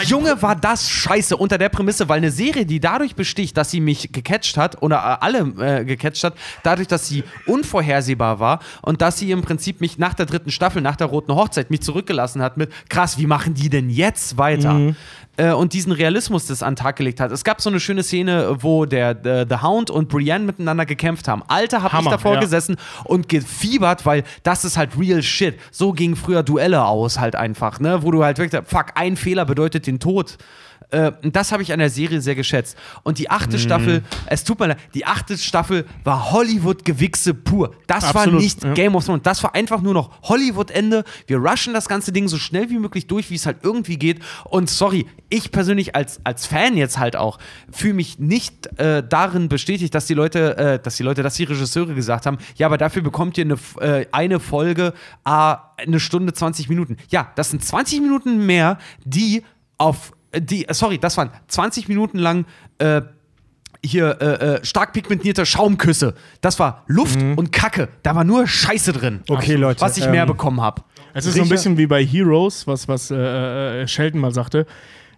[0.05, 3.81] Junge, war das scheiße unter der Prämisse, weil eine Serie, die dadurch besticht, dass sie
[3.81, 5.39] mich gecatcht hat oder äh, alle
[5.81, 10.15] äh, gecatcht hat, dadurch, dass sie unvorhersehbar war und dass sie im Prinzip mich nach
[10.15, 13.71] der dritten Staffel, nach der roten Hochzeit, mich zurückgelassen hat mit, krass, wie machen die
[13.71, 14.95] denn jetzt weiter?
[15.41, 17.33] Äh, und diesen Realismus das an den Tag gelegt hat.
[17.33, 21.29] Es gab so eine schöne Szene, wo der, der The Hound und Brienne miteinander gekämpft
[21.29, 21.43] haben.
[21.49, 22.41] Alter, hab ich Hammer, davor ja.
[22.41, 25.59] gesessen und gefiebert, weil das ist halt real shit.
[25.71, 28.03] So gingen früher Duelle aus halt einfach, ne?
[28.03, 30.37] Wo du halt wirklich, fuck, ein Fehler bedeutet den Tod.
[30.91, 32.77] Äh, das habe ich an der Serie sehr geschätzt.
[33.03, 33.61] Und die achte Mhm.
[33.61, 37.73] Staffel, es tut mir leid, die achte Staffel war Hollywood-Gewichse pur.
[37.87, 38.75] Das war Absolut, nicht ja.
[38.75, 39.23] Game of Thrones.
[39.23, 41.05] Das war einfach nur noch Hollywood-Ende.
[41.27, 44.21] Wir rushen das ganze Ding so schnell wie möglich durch, wie es halt irgendwie geht.
[44.45, 47.39] Und sorry, ich persönlich als, als Fan jetzt halt auch,
[47.71, 51.45] fühle mich nicht äh, darin bestätigt, dass die Leute, äh, dass die Leute, dass die
[51.45, 54.93] Regisseure gesagt haben, ja, aber dafür bekommt ihr eine, äh, eine Folge,
[55.25, 56.97] äh, eine Stunde, 20 Minuten.
[57.11, 59.43] Ja, das sind 20 Minuten mehr, die
[59.79, 62.45] auf die, sorry, das waren 20 Minuten lang
[62.79, 63.03] äh,
[63.85, 64.25] hier äh,
[64.57, 66.15] äh, stark pigmentierte Schaumküsse.
[66.43, 67.89] Das war Luft und Kacke.
[68.03, 69.21] Da war nur Scheiße drin.
[69.29, 70.83] Okay, Leute, Was ich mehr ähm, bekommen habe.
[71.15, 74.33] Es ist so ein Sicher- bisschen wie bei Heroes, was, was äh, äh, Sheldon mal
[74.35, 74.67] sagte.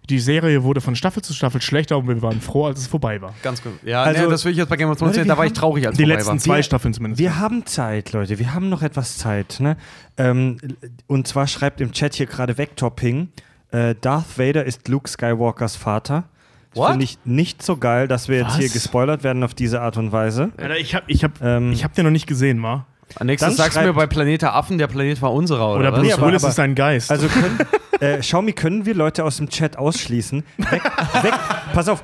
[0.09, 3.21] Die Serie wurde von Staffel zu Staffel schlechter und wir waren froh, als es vorbei
[3.21, 3.33] war.
[3.41, 3.73] Ganz gut.
[3.83, 5.53] Ja, Also- nee, das will ich jetzt bei Game of Thrones Leute, Da war ich
[5.53, 6.37] traurig, als Die vorbei letzten war.
[6.39, 7.19] zwei Wir- Staffeln zumindest.
[7.19, 8.39] Wir haben Zeit, Leute.
[8.39, 9.57] Wir haben noch etwas Zeit.
[9.59, 9.77] Ne?
[10.17, 10.57] Ähm,
[11.07, 13.29] und zwar schreibt im Chat hier gerade Vectopping,
[13.73, 16.23] äh, Darth Vader ist Luke Skywalkers Vater.
[16.73, 18.57] Finde ich nicht so geil, dass wir jetzt Was?
[18.57, 20.51] hier gespoilert werden auf diese Art und Weise.
[20.57, 22.87] Alter, ich hab, ich hab, Ähm, ich hab den noch nicht gesehen, wa?
[23.21, 25.91] Nächstes Dann sagst du mir bei Planet der Affen, der Planet war unserer, oder, Oder
[25.91, 25.99] was?
[25.99, 27.11] Bruce Nee, aber- Willis ist ein Geist.
[27.11, 27.59] Also können,
[27.99, 30.43] äh, Xiaomi, können wir Leute aus dem Chat ausschließen?
[30.57, 30.83] Weg,
[31.21, 31.33] weg,
[31.75, 32.03] pass auf,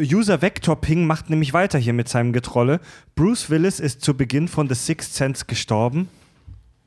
[0.00, 2.80] User Vector Ping macht nämlich weiter hier mit seinem Getrolle.
[3.16, 6.08] Bruce Willis ist zu Beginn von The Sixth Sense gestorben.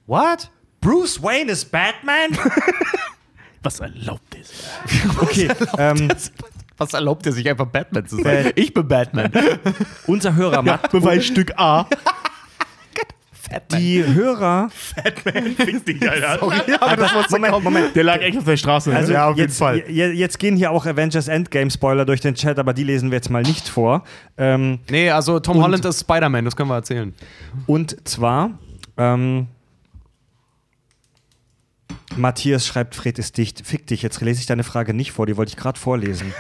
[0.07, 0.49] What?
[0.81, 2.31] Bruce Wayne ist Batman?
[3.63, 4.51] Was erlaubt es?
[5.21, 6.09] Okay, ähm,
[6.77, 9.31] Was erlaubt er sich einfach Batman zu Äh, ich bin Batman.
[10.07, 11.87] unser Hörer Matt, Beweisstück A.
[13.71, 16.39] die Hörer, Fix dich, Alter.
[17.29, 18.89] Moment, Moment, Der lag echt auf der Straße.
[18.89, 18.95] ne?
[18.95, 19.77] Also ja, auf jeden jetzt, Fall.
[19.89, 23.17] j- Jetzt gehen hier auch Avengers Endgame Spoiler durch den Chat, aber die lesen wir
[23.17, 24.03] jetzt mal nicht vor.
[24.37, 27.13] Ähm, nee, also Tom Holland ist Spider-Man, das können wir erzählen.
[27.67, 28.57] und zwar,
[28.97, 29.47] ähm,
[32.17, 33.65] Matthias schreibt, Fred ist dicht.
[33.65, 36.33] Fick dich, jetzt lese ich deine Frage nicht vor, die wollte ich gerade vorlesen.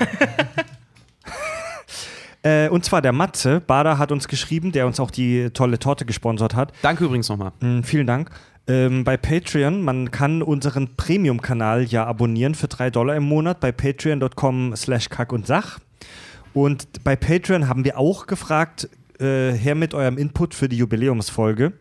[2.43, 6.05] äh, und zwar der Matze, Bader hat uns geschrieben, der uns auch die tolle Torte
[6.05, 6.73] gesponsert hat.
[6.81, 7.51] Danke übrigens nochmal.
[7.59, 8.29] Mm, vielen Dank.
[8.65, 13.71] Ähm, bei Patreon, man kann unseren Premium-Kanal ja abonnieren für 3 Dollar im Monat bei
[13.71, 15.79] patreon.com slash kack und sach.
[16.53, 18.87] Und bei Patreon haben wir auch gefragt,
[19.19, 21.73] äh, her mit eurem Input für die Jubiläumsfolge.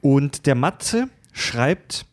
[0.00, 2.06] Und der Matze schreibt,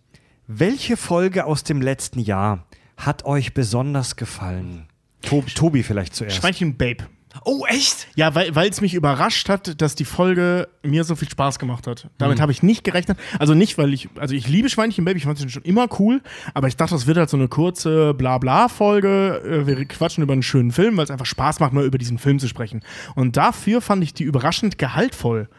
[0.48, 2.66] welche Folge aus dem letzten Jahr
[2.96, 4.88] hat euch besonders gefallen?
[5.22, 6.38] Tobi, Tobi vielleicht zuerst.
[6.38, 7.06] Schweinchen Babe.
[7.46, 8.08] Oh, echt?
[8.16, 12.06] Ja, weil es mich überrascht hat, dass die Folge mir so viel Spaß gemacht hat.
[12.06, 12.10] Mhm.
[12.18, 13.20] Damit habe ich nicht gerechnet.
[13.38, 16.22] Also nicht, weil ich, also ich liebe Schweinchen Baby, ich fand es schon immer cool,
[16.54, 19.42] aber ich dachte, das wird halt so eine kurze Blabla-Folge.
[19.46, 22.18] Äh, Wir quatschen über einen schönen Film, weil es einfach Spaß macht, mal über diesen
[22.18, 22.82] Film zu sprechen.
[23.16, 25.50] Und dafür fand ich die überraschend gehaltvoll.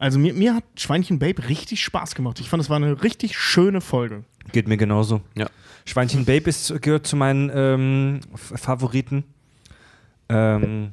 [0.00, 2.40] Also mir, mir hat Schweinchen Babe richtig Spaß gemacht.
[2.40, 4.24] Ich fand, es war eine richtig schöne Folge.
[4.50, 5.20] Geht mir genauso.
[5.36, 5.46] Ja.
[5.84, 9.24] Schweinchen Babe ist, gehört zu meinen ähm, Favoriten.
[10.30, 10.92] Ähm,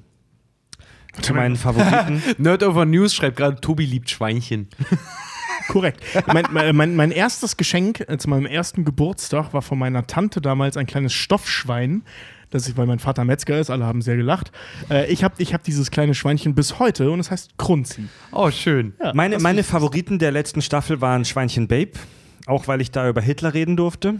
[1.21, 2.21] zu meinen Favoriten.
[2.37, 4.67] Nerd Over News schreibt gerade, Tobi liebt Schweinchen.
[5.69, 6.03] Korrekt.
[6.27, 10.41] mein, mein, mein, mein erstes Geschenk äh, zu meinem ersten Geburtstag war von meiner Tante
[10.41, 12.03] damals ein kleines Stoffschwein.
[12.49, 14.51] Das ich, weil mein Vater Metzger ist, alle haben sehr gelacht.
[14.89, 18.05] Äh, ich habe ich hab dieses kleine Schweinchen bis heute und es heißt Krunzi.
[18.31, 18.93] Oh, schön.
[19.03, 21.91] Ja, meine meine Favoriten der letzten Staffel waren Schweinchen Babe,
[22.45, 24.15] auch weil ich da über Hitler reden durfte.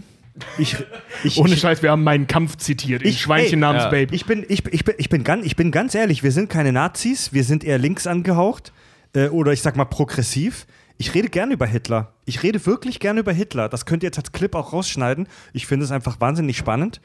[0.56, 0.76] Ich,
[1.24, 3.02] ich, Ohne ich, Scheiß, wir haben meinen Kampf zitiert.
[3.02, 3.90] Ich, Ich- Schweinchen ey, namens ja.
[3.90, 4.14] Babe.
[4.14, 6.72] ich, bin, ich, ich, bin, ich, bin ganz, ich bin ganz ehrlich, wir sind keine
[6.72, 8.72] Nazis, wir sind eher links angehaucht
[9.14, 10.66] äh, oder ich sag mal progressiv.
[10.96, 12.12] Ich rede gerne über Hitler.
[12.24, 13.68] Ich rede wirklich gerne über Hitler.
[13.68, 15.28] Das könnt ihr jetzt als Clip auch rausschneiden.
[15.52, 17.00] Ich finde es einfach wahnsinnig spannend.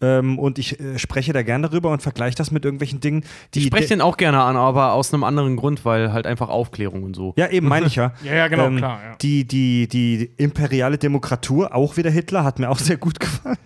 [0.00, 3.60] Ähm, und ich äh, spreche da gerne darüber und vergleiche das mit irgendwelchen Dingen, die.
[3.60, 7.02] Ich spreche den auch gerne an, aber aus einem anderen Grund, weil halt einfach Aufklärung
[7.02, 7.34] und so.
[7.36, 8.12] Ja, eben meine ich ja.
[8.22, 9.16] Ja, ja, genau, klar, ja.
[9.20, 13.56] Die, die, die imperiale Demokratur, auch wieder Hitler, hat mir auch sehr gut gefallen.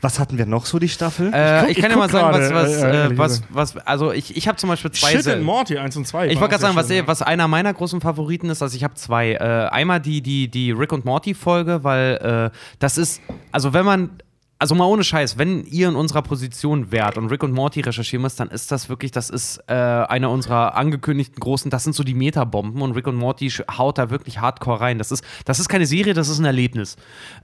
[0.00, 1.32] Was hatten wir noch so, die Staffel?
[1.32, 3.42] Äh, guck- ich ich kann ja guck mal sagen, was, was, äh, äh, ehrlich was,
[3.50, 5.10] was, also ich, ich habe zum Beispiel zwei.
[5.12, 6.28] Shit and Morty 1 und 2.
[6.28, 7.06] Ich wollte gerade sagen, was, schön, ja.
[7.06, 9.32] was einer meiner großen Favoriten ist, also ich habe zwei.
[9.32, 9.38] Äh,
[9.72, 13.20] einmal die, die, die Rick und Morty Folge, weil äh, das ist,
[13.52, 14.10] also wenn man,
[14.58, 18.22] also mal ohne Scheiß, wenn ihr in unserer Position wärt und Rick und Morty recherchieren
[18.22, 22.02] müsst, dann ist das wirklich, das ist äh, einer unserer angekündigten großen, das sind so
[22.02, 24.98] die Metabomben und Rick und Morty haut da wirklich hardcore rein.
[24.98, 26.96] Das ist, das ist keine Serie, das ist ein Erlebnis.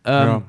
[0.05, 0.43] Ähm, Ja.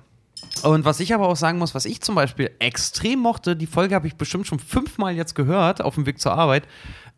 [0.64, 3.96] Und was ich aber auch sagen muss, was ich zum Beispiel extrem mochte, die Folge
[3.96, 6.68] habe ich bestimmt schon fünfmal jetzt gehört auf dem Weg zur Arbeit,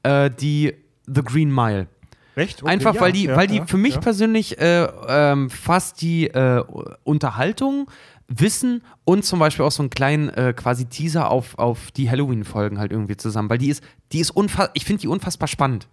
[0.04, 0.74] äh, die
[1.08, 1.88] The Green Mile.
[2.36, 2.62] Echt?
[2.62, 6.28] Okay, Einfach weil die, ja, weil die ja, für mich persönlich äh, ähm, fast die
[6.28, 6.64] äh,
[7.04, 7.90] Unterhaltung,
[8.28, 12.80] Wissen und zum Beispiel auch so einen kleinen äh, quasi Teaser auf, auf die Halloween-Folgen
[12.80, 15.88] halt irgendwie zusammen, weil die ist, die ist unfassbar, ich finde die unfassbar spannend.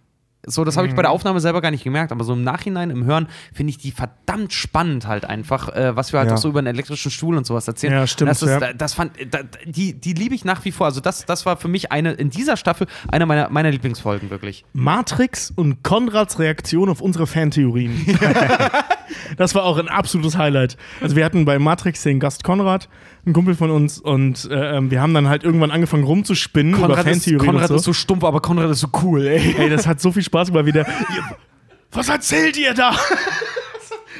[0.45, 1.15] So, das habe ich bei der Mhm.
[1.15, 4.51] Aufnahme selber gar nicht gemerkt, aber so im Nachhinein, im Hören, finde ich die verdammt
[4.51, 6.35] spannend halt einfach, äh, was wir halt Ja.
[6.35, 7.93] auch so über einen elektrischen Stuhl und sowas erzählen.
[7.93, 8.73] Ja, stimmt, Das, ist, ja.
[8.73, 10.85] das fand, da, die, die liebe ich nach wie vor.
[10.87, 14.65] Also das, das war für mich eine, in dieser Staffel, eine meiner, meiner Lieblingsfolgen, wirklich.
[14.73, 18.05] Matrix und Konrads Reaktion auf unsere Fantheorien.
[19.37, 20.77] das war auch ein absolutes Highlight.
[21.01, 22.89] Also wir hatten bei Matrix den Gast Konrad,
[23.25, 26.87] ein Kumpel von uns, und äh, ähm, wir haben dann halt irgendwann angefangen rumzuspinnen über
[26.87, 27.91] Konrad, ist, Fantheorien Konrad und ist so.
[27.91, 29.55] so stumpf, aber Konrad ist so cool, ey.
[29.57, 30.81] Ey, das hat so viel Spaß gemacht wieder.
[30.87, 31.37] Ihr-
[31.95, 32.95] Was erzählt ihr da?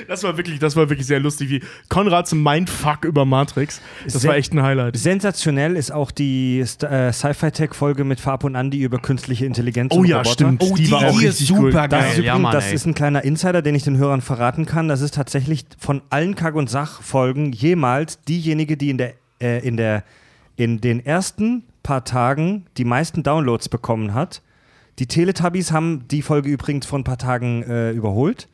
[0.07, 3.81] Das war wirklich, das war wirklich sehr lustig, wie Konrads Mindfuck über Matrix.
[4.05, 4.97] Das Sehr- war echt ein Highlight.
[4.97, 10.05] Sensationell ist auch die äh, Sci-Fi-Tech-Folge mit Farb und Andy über künstliche Intelligenz Oh und
[10.07, 10.33] ja, Roboter.
[10.33, 10.63] stimmt.
[10.63, 11.71] Oh, die, war auch die ist richtig cool.
[11.71, 12.09] super Das, ist, geil.
[12.11, 14.87] übrigens, Ja, Mann, das ist ein kleiner Insider, den ich den Hörern verraten kann.
[14.87, 19.77] Das ist tatsächlich von allen Kack- und Sach-Folgen jemals diejenige, die in, der, äh, in,
[19.77, 20.03] der,
[20.55, 24.41] in den ersten paar Tagen die meisten Downloads bekommen hat.
[24.99, 28.47] Die Teletubbies haben die Folge übrigens vor ein paar Tagen äh, überholt.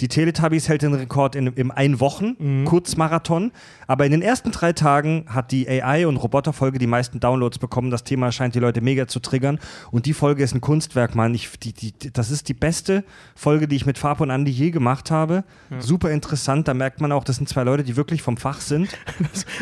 [0.00, 3.52] Die Teletubbies hält den Rekord in, im ein Wochen Kurzmarathon.
[3.86, 7.90] Aber in den ersten drei Tagen hat die AI- und Roboterfolge die meisten Downloads bekommen.
[7.90, 9.58] Das Thema scheint die Leute mega zu triggern.
[9.90, 11.34] Und die Folge ist ein Kunstwerk, Mann.
[11.34, 13.04] Ich, die, die, das ist die beste
[13.34, 15.44] Folge, die ich mit Farb und Andi je gemacht habe.
[15.78, 16.68] Super interessant.
[16.68, 18.90] Da merkt man auch, das sind zwei Leute, die wirklich vom Fach sind.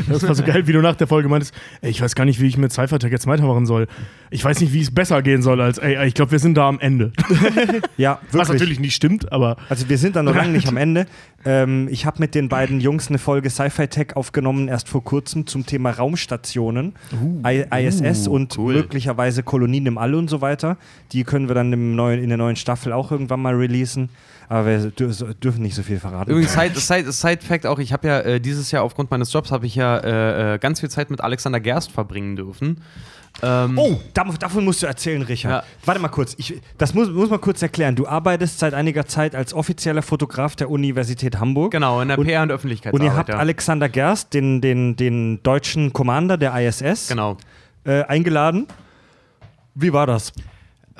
[0.09, 2.41] Das war so geil, wie du nach der Folge meintest, ey, ich weiß gar nicht,
[2.41, 3.87] wie ich mit Cyphertech jetzt weitermachen soll.
[4.31, 6.69] Ich weiß nicht, wie es besser gehen soll als, ey, ich glaube, wir sind da
[6.69, 7.13] am Ende.
[7.97, 8.41] Ja, wirklich.
[8.41, 11.07] Was natürlich nicht stimmt, aber Also wir sind dann noch lange nicht am Ende.
[11.45, 15.47] Ähm, ich habe mit den beiden Jungs eine Folge Sci-Fi Tech aufgenommen, erst vor kurzem
[15.47, 16.95] zum Thema Raumstationen,
[17.47, 18.75] I ISS und cool.
[18.75, 20.77] möglicherweise Kolonien im All und so weiter.
[21.13, 24.09] Die können wir dann im neuen, in der neuen Staffel auch irgendwann mal releasen.
[24.49, 25.09] Aber wir dür
[25.43, 26.31] dürfen nicht so viel verraten.
[26.31, 29.51] Übrigens, Side, Side, Side Fact auch, ich habe ja äh, dieses Jahr aufgrund meines Jobs
[29.51, 32.83] habe ich ja äh, äh, ganz viel Zeit mit Alexander Gerst verbringen dürfen.
[33.43, 35.65] Ähm, Oh, dav- davon musst du erzählen, Richard.
[35.65, 35.71] Ja.
[35.85, 36.35] Warte mal kurz.
[36.39, 37.97] Ich, das muss, muss man kurz erklären.
[37.97, 41.73] Du arbeitest seit einiger Zeit als offizieller Fotograf der Universität Hamburg.
[41.73, 43.07] Genau, in der Und- PR und Und Öffentlichkeitsarbeit.
[43.11, 43.37] ihr habt ja.
[43.37, 47.37] Alexander Gerst, den, den, den deutschen Commander der ISS, Genau.
[47.85, 48.67] äh, eingeladen.
[49.75, 50.33] Wie war das?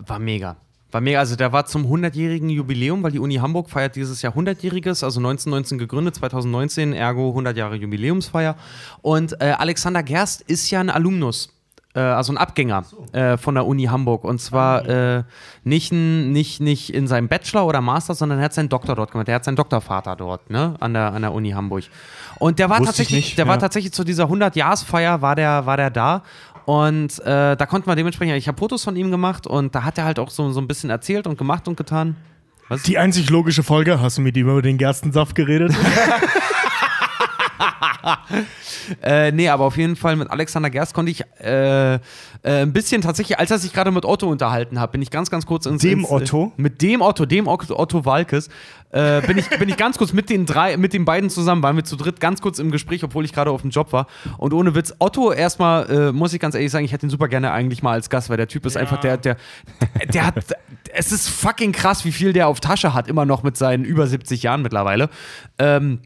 [0.07, 0.57] War mega.
[0.91, 1.21] War mega.
[1.21, 5.21] Also der war zum 100-jährigen Jubiläum, weil die Uni Hamburg feiert dieses Jahr 100-jähriges, also
[5.21, 8.57] 1919 gegründet, 2019, ergo 100 Jahre Jubiläumsfeier.
[9.03, 11.51] Und äh, Alexander Gerst ist ja ein Alumnus.
[11.95, 14.25] Äh, Also ein Abgänger äh, von der Uni Hamburg.
[14.25, 15.23] Und zwar äh,
[15.65, 19.29] nicht, nicht, nicht in seinem Bachelor oder Master, sondern er hat seinen Doktor dort gemacht.
[19.29, 20.75] Er hat seinen Doktorvater dort, ne?
[20.81, 21.85] An der, an der Uni Hamburg.
[22.39, 23.61] Und der war Wusste ich tatsächlich, nicht, der war ja.
[23.61, 26.23] tatsächlich zu dieser 100-Jahresfeier war der, war der da.
[26.67, 29.99] Und äh, da konnten wir dementsprechend, ich habe Fotos von ihm gemacht und da hat
[29.99, 32.17] er halt auch so, so ein bisschen erzählt und gemacht und getan.
[32.69, 32.83] Was?
[32.83, 35.75] Die einzig logische Folge, hast du mit ihm über den Gerstensaft geredet?
[39.03, 41.99] Äh, nee, aber auf jeden Fall mit Alexander Gerst konnte ich äh, äh,
[42.43, 45.47] ein bisschen tatsächlich, als er sich gerade mit Otto unterhalten hat, bin ich ganz, ganz
[45.47, 45.81] kurz ins.
[45.81, 46.53] Dem ins, Otto?
[46.57, 48.49] Äh, mit dem Otto, dem Otto, Otto Walkes,
[48.91, 51.77] äh, bin, ich, bin ich ganz kurz mit den drei, mit den beiden zusammen, waren
[51.77, 54.07] wir zu dritt ganz kurz im Gespräch, obwohl ich gerade auf dem Job war.
[54.39, 57.29] Und ohne Witz, Otto erstmal, äh, muss ich ganz ehrlich sagen, ich hätte ihn super
[57.29, 59.37] gerne eigentlich mal als Gast, weil der Typ ist einfach der, der,
[60.13, 60.35] der hat,
[60.93, 64.07] es ist fucking krass, wie viel der auf Tasche hat, immer noch mit seinen über
[64.07, 65.09] 70 Jahren mittlerweile.
[65.59, 66.01] Ähm,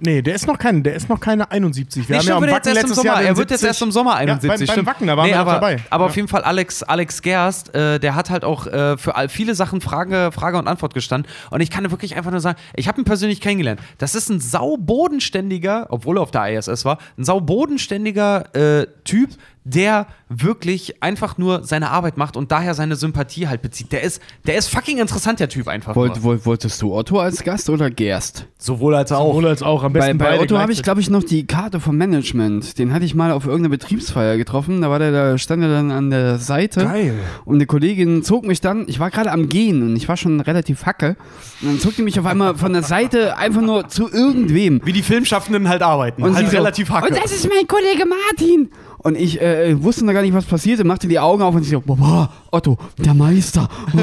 [0.00, 2.08] nee, der ist noch kein, der ist noch keine 71.
[2.08, 3.02] Wir Nee, haben ja am stimmt, Wacken letztes.
[3.02, 3.66] Jahr Er wird jetzt 70.
[3.68, 4.42] erst im Sommer 71.
[4.42, 4.86] Ja, beim, beim stimmt.
[4.86, 5.76] Wacken, da waren wir aber, dabei.
[5.90, 6.08] Aber ja.
[6.10, 9.80] auf jeden Fall Alex, Alex Gerst, äh, der hat halt auch äh, für viele Sachen
[9.80, 11.30] Frage, Frage und Antwort gestanden.
[11.50, 13.80] Und ich kann wirklich einfach nur sagen, ich habe ihn persönlich kennengelernt.
[13.98, 19.30] Das ist ein saubodenständiger, obwohl er auf der ISS war, ein saubodenständiger äh, Typ,
[19.66, 23.90] der wirklich einfach nur seine Arbeit macht und daher seine Sympathie halt bezieht.
[23.90, 25.96] Der ist, der ist fucking interessant, der Typ einfach.
[25.96, 26.22] Wollt, nur.
[26.24, 28.46] woll- wolltest du Otto als Gast oder Gerst?
[28.58, 29.26] Sowohl als auch.
[29.34, 31.46] Sowohl als auch am Bei, besten bei beide Otto habe ich, glaube ich, noch die
[31.46, 32.78] Karte vom Management.
[32.78, 34.82] Den hatte ich mal auf irgendeiner Betriebsfeier getroffen.
[34.82, 36.84] Da war der, da stand er dann an der Seite.
[36.84, 37.14] Geil.
[37.44, 40.40] Und eine Kollegin zog mich dann, ich war gerade am Gehen und ich war schon
[40.40, 41.16] relativ hacke.
[41.60, 44.80] Und dann zog die mich auf einmal von der Seite einfach nur zu irgendwem.
[44.84, 46.22] Wie die Filmschaffenden halt arbeiten.
[46.22, 47.08] Und halt sie so, relativ hacke.
[47.12, 48.70] Und das ist mein Kollege Martin.
[49.06, 51.70] Und ich äh, wusste noch gar nicht, was passierte, machte die Augen auf und sie
[51.70, 53.68] so, boah, Otto, der Meister.
[53.92, 54.02] und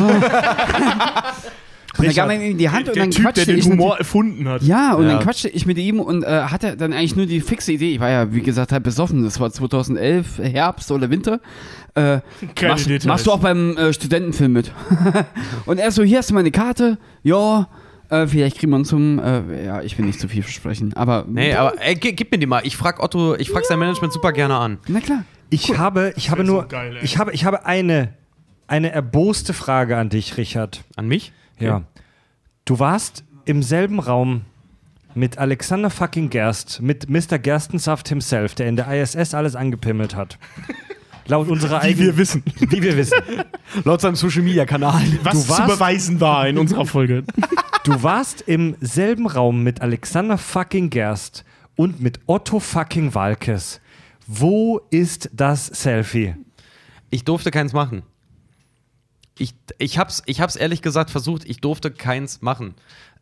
[2.07, 3.97] dann gab er ihm die Hand und der dann Typ, der quatschte den ich Humor
[3.97, 4.61] erfunden hat.
[4.61, 5.09] ja, und Ja.
[5.15, 7.95] dann quatschte ich mit ihm und äh, hatte dann eigentlich nur die fixe Idee.
[7.95, 9.25] Ich war ja, wie gesagt, halt besoffen.
[9.25, 11.41] Das war 2011, Herbst oder Winter.
[11.95, 12.19] Äh,
[12.55, 14.71] Keine machst, machst du auch beim äh, Studentenfilm mit?
[15.65, 16.97] und er so, hier hast du meine Karte.
[17.23, 17.67] Ja,
[18.14, 19.19] äh, vielleicht kriegen wir uns zum.
[19.19, 21.26] Äh, ja, ich will nicht zu viel versprechen, aber.
[21.27, 22.61] Nee, aber ey, gi- gib mir die mal.
[22.65, 24.77] Ich frag Otto, ich frag sein Management super gerne an.
[24.88, 25.23] Na klar.
[25.49, 28.14] Ich habe, ich habe wär so nur, geil, ich habe, ich habe eine,
[28.68, 30.84] eine erboste Frage an dich, Richard.
[30.95, 31.31] An mich?
[31.60, 31.84] Ja.
[32.65, 34.41] Du warst im selben Raum
[35.15, 37.38] mit Alexander fucking Gerst, mit Mr.
[37.38, 40.40] Gerstensaft himself, der in der ISS alles angepimmelt hat.
[41.27, 42.07] Laut unserer Wie eigenen.
[42.07, 42.43] wir wissen.
[42.59, 43.17] Wie wir wissen.
[43.85, 45.01] Laut seinem Social Media Kanal.
[45.23, 47.23] Was Du zu warst- beweisen war in unserer Folge.
[47.85, 51.43] Du warst im selben Raum mit Alexander fucking Gerst
[51.75, 53.81] und mit Otto fucking Walkes.
[54.25, 56.35] Wo ist das Selfie?
[57.09, 58.03] Ich durfte keins machen.
[59.37, 62.75] Ich, ich, hab's, ich hab's ehrlich gesagt versucht, ich durfte keins machen.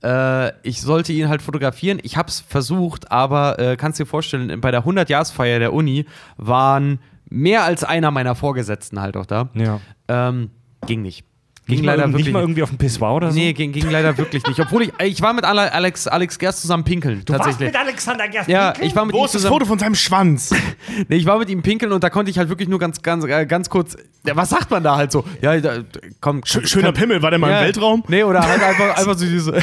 [0.03, 1.99] Äh, ich sollte ihn halt fotografieren.
[2.03, 6.05] Ich hab's versucht, aber äh, kannst dir vorstellen, bei der 100-Jahresfeier der Uni
[6.37, 6.99] waren
[7.31, 9.49] mehr als einer meiner Vorgesetzten halt auch da.
[9.55, 9.79] Ja.
[10.07, 10.51] Ähm,
[10.85, 11.25] ging nicht.
[11.67, 13.37] Ging Nicht mal, leider nicht wirklich mal irgendwie auf dem Pissoir oder so?
[13.37, 14.59] Nee, ging, ging leider wirklich nicht.
[14.59, 17.21] Obwohl ich, ich war mit Ale- Alex, Alex Gerst zusammen pinkeln.
[17.23, 17.71] Du warst tatsächlich.
[17.71, 18.89] mit Alexander Gerst ja, pinkeln?
[18.89, 19.53] ich war mit Wo ihm ist das zusammen.
[19.53, 20.53] Foto von seinem Schwanz?
[21.07, 23.23] Nee, ich war mit ihm pinkeln und da konnte ich halt wirklich nur ganz, ganz,
[23.23, 23.95] äh, ganz kurz.
[24.25, 25.23] Ja, was sagt man da halt so?
[25.41, 25.77] Ja, da,
[26.19, 26.41] komm.
[26.43, 28.03] Sch schöner Pimmel, war der mal ja, im Weltraum?
[28.07, 29.57] Nee, oder halt einfach, einfach so diese.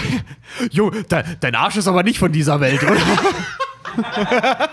[0.71, 2.97] Jo, de, dein Arsch ist aber nicht von dieser Welt, oder?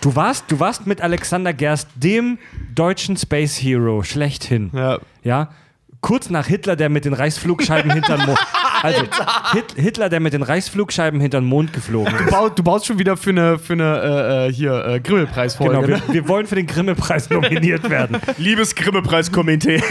[0.00, 2.38] Du warst, du warst mit Alexander Gerst, dem
[2.74, 4.70] deutschen Space Hero, schlechthin.
[4.72, 4.98] Ja.
[5.22, 5.50] Ja.
[6.00, 8.38] Kurz nach Hitler, der mit den Reichsflugscheiben hinter den Mond.
[8.82, 9.02] Also,
[9.52, 12.26] Hit, Hitler, der mit den Reichsflugscheiben hinter den Mond geflogen ist.
[12.26, 15.74] Du, baust, du baust schon wieder für eine, für eine äh, äh, hier, äh, Grimmelpreisfolge.
[15.74, 16.02] Genau, ne?
[16.06, 18.18] wir, wir wollen für den Grimme-Preis nominiert werden.
[18.36, 19.82] Liebes Grimme-Preis-Komitee.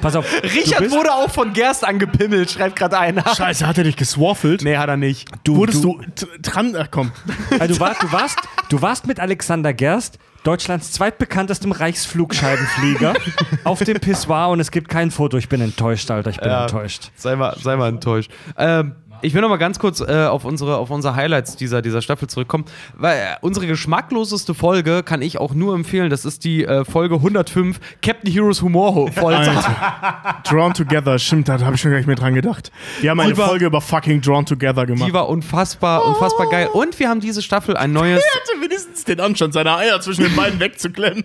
[0.00, 0.26] Pass auf.
[0.30, 3.24] du Richard bist, wurde auch von Gerst angepimmelt, schreibt gerade einer.
[3.34, 4.62] Scheiße, hat er dich geswaffelt?
[4.62, 5.28] Nee, hat er nicht.
[5.44, 7.12] Du, Wurdest du, t- dran, ach komm.
[7.58, 8.38] also du, warst, du, warst,
[8.68, 13.14] du warst mit Alexander Gerst Deutschlands zweitbekanntestem Reichsflugscheibenflieger
[13.64, 15.36] auf dem Pissoir und es gibt kein Foto.
[15.36, 16.30] Ich bin enttäuscht, Alter.
[16.30, 16.62] Ich bin Ja.
[16.62, 17.10] enttäuscht.
[17.16, 18.30] Sei mal, sei mal enttäuscht.
[18.56, 22.02] Ähm, ich will noch mal ganz kurz äh, auf, unsere, auf unsere Highlights dieser, dieser
[22.02, 22.64] Staffel zurückkommen,
[22.94, 26.10] weil äh, unsere geschmackloseste Folge kann ich auch nur empfehlen.
[26.10, 29.38] Das ist die äh, Folge 105, Captain Heroes Humor Folge.
[29.50, 30.42] Alter.
[30.48, 32.70] Drawn Together, stimmt, da habe ich schon gar nicht mehr dran gedacht.
[33.00, 35.08] Wir haben eine Die war- Folge über fucking Drawn Together gemacht.
[35.08, 36.68] Die war unfassbar, unfassbar geil.
[36.72, 38.22] Und wir haben diese Staffel ein neues.
[38.22, 41.24] hatte wenigstens den Anstand, seine Eier zwischen den beiden wegzuklemmen.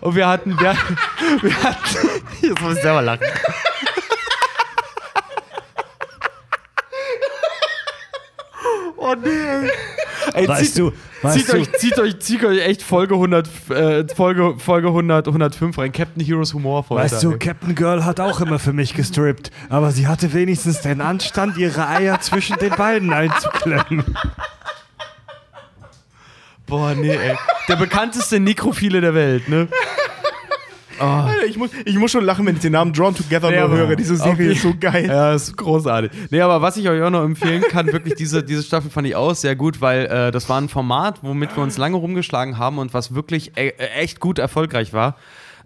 [0.00, 0.58] Und wir hatten.
[0.60, 0.74] Wir,
[1.42, 1.96] wir hatten
[2.42, 3.26] jetzt muss ich selber lachen.
[9.04, 9.68] Oh nee,
[10.34, 10.46] ey.
[10.46, 10.92] Weißt zieht, du,
[11.22, 15.26] weißt zieht, du, euch, zieht, euch, zieht euch echt Folge 100, äh, Folge, Folge 100,
[15.26, 15.90] 105 rein.
[15.90, 17.02] Captain Heroes Humor Folge.
[17.02, 17.36] weißt du.
[17.36, 21.88] Captain Girl hat auch immer für mich gestrippt, aber sie hatte wenigstens den Anstand, ihre
[21.88, 24.04] Eier zwischen den Beinen einzuklemmen.
[26.66, 27.36] Boah, nee, ey.
[27.68, 29.66] Der bekannteste Nekrophile der Welt, ne?
[30.98, 33.76] Alter, ich muss, ich muss schon lachen, wenn ich den Namen Drawn Together Ja, nur
[33.76, 33.96] höre.
[33.96, 35.06] Diese Serie jeden- ist so geil.
[35.06, 36.10] Ja, ist großartig.
[36.30, 39.16] Nee, aber was ich euch auch noch empfehlen kann, wirklich diese, diese Staffel fand ich
[39.16, 42.78] auch sehr gut, weil äh, das war ein Format, womit wir uns lange rumgeschlagen haben
[42.78, 45.16] und was wirklich e äh, echt gut erfolgreich war.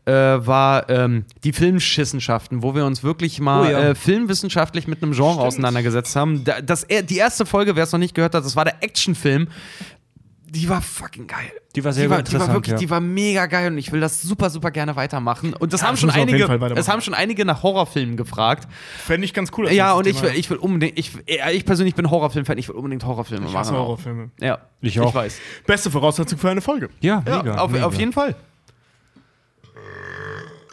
[0.05, 3.79] Äh, war ähm, die Filmschissenschaften, wo wir uns wirklich mal Oh ja.
[3.89, 6.45] äh, filmwissenschaftlich mit einem Genre auseinandergesetzt haben.
[6.45, 9.49] Da, das, die erste Folge, wer es noch nicht gehört hat, das war der Actionfilm.
[10.57, 11.53] Die war fucking geil.
[11.75, 12.79] Die war sehr die war, die war interessant, wirklich, ja.
[12.79, 15.53] die war mega geil und ich will das super, super gerne weitermachen.
[15.55, 16.45] Und das Ja, haben das schon einige,
[16.77, 18.67] es haben schon einige nach Horrorfilmen gefragt.
[19.05, 19.71] Fände ich ganz cool.
[19.71, 22.77] Ja, und ich will, ich will unbedingt, ich, ja, ich persönlich bin Horrorfilm-Fan, ich will
[22.77, 23.77] unbedingt Horrorfilme Ich machen.
[23.77, 24.31] Horrorfilme.
[24.41, 25.09] Ja, Ich auch.
[25.11, 25.39] Ich weiß.
[25.67, 26.89] Beste Voraussetzung für eine Folge.
[27.01, 27.59] Ja, Ja, mega.
[27.59, 27.85] auf, mega.
[27.85, 28.35] auf jeden Fall.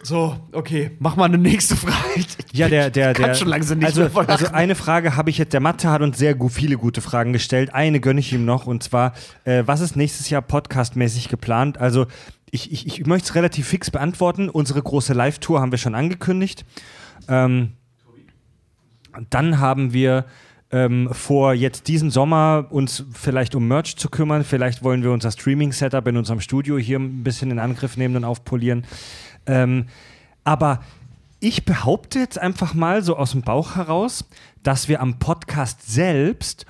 [0.04, 1.98] So, okay, mach mal eine nächste Frage.
[2.56, 3.34] Ja, der, der, der.
[3.34, 5.54] schon langsam nicht also, also eine Frage habe ich jetzt.
[5.54, 7.74] Der Mathe hat uns sehr gut, viele gute Fragen gestellt.
[7.74, 9.14] Eine gönne ich ihm noch und zwar,
[9.44, 11.80] äh, was ist nächstes Jahr podcastmäßig geplant?
[11.80, 12.06] Also
[12.52, 14.50] ich, ich, ich möchte es relativ fix beantworten.
[14.50, 16.64] Unsere große Live-Tour haben wir schon angekündigt.
[17.28, 17.72] Ähm,
[19.32, 20.26] dann haben wir
[20.74, 24.44] ähm, vor, jetzt diesen Sommer uns vielleicht um Merch zu kümmern.
[24.44, 28.24] Vielleicht wollen wir unser Streaming-Setup in unserem Studio hier ein bisschen in Angriff nehmen und
[28.24, 28.84] aufpolieren.
[29.45, 29.88] Ähm,
[30.44, 30.82] aber
[31.40, 34.26] ich behaupte jetzt einfach mal so aus dem Bauch heraus,
[34.64, 36.65] dass wir am Podcast selbst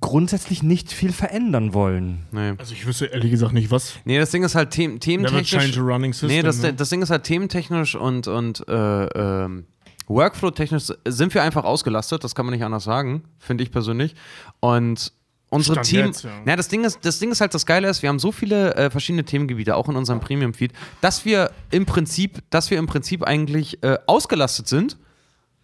[0.00, 2.26] grundsätzlich nicht viel verändern wollen.
[2.30, 2.52] Nee.
[2.58, 3.94] Also ich wüsste ehrlich gesagt nicht, was.
[4.04, 5.50] nee, das Ding ist halt them Never thementechnisch.
[5.50, 6.28] change a running system.
[6.28, 6.74] Nee, das, ne?
[6.74, 9.64] das Ding ist halt thementechnisch und, und äh, ähm,
[10.06, 14.14] Workflow-technisch sind wir einfach ausgelastet, das kann man nicht anders sagen, finde ich persönlich.
[14.60, 15.12] Und
[15.50, 16.06] unsere Stand Themen.
[16.08, 16.30] jetzt, ja.
[16.44, 18.74] Na, das Ding ist, das Ding ist halt das Geile ist, wir haben so viele
[18.74, 23.22] äh, verschiedene Themengebiete, auch in unserem Premium-Feed, dass wir im Prinzip, dass wir im Prinzip
[23.24, 24.96] eigentlich äh, ausgelastet sind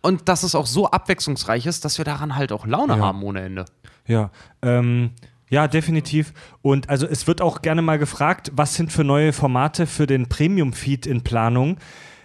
[0.02, 3.01] und dass es auch so abwechslungsreich ist, dass wir daran halt auch Laune Ja.
[3.01, 3.65] haben ohne Ende.
[4.07, 4.31] Ja,
[4.62, 5.11] ähm,
[5.51, 6.32] ja, definitiv.
[6.62, 10.28] Und also es wird auch gerne mal gefragt, was sind für neue Formate für den
[10.28, 11.78] Premium-Feed in Planung?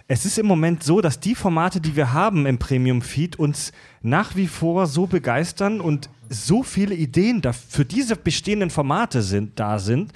[0.07, 3.71] Es ist im Moment so, dass die Formate, die wir haben im Premium-Feed, uns
[4.03, 9.79] nach wie vor so begeistern und so viele Ideen für diese bestehenden Formate sind, da
[9.79, 10.13] sind,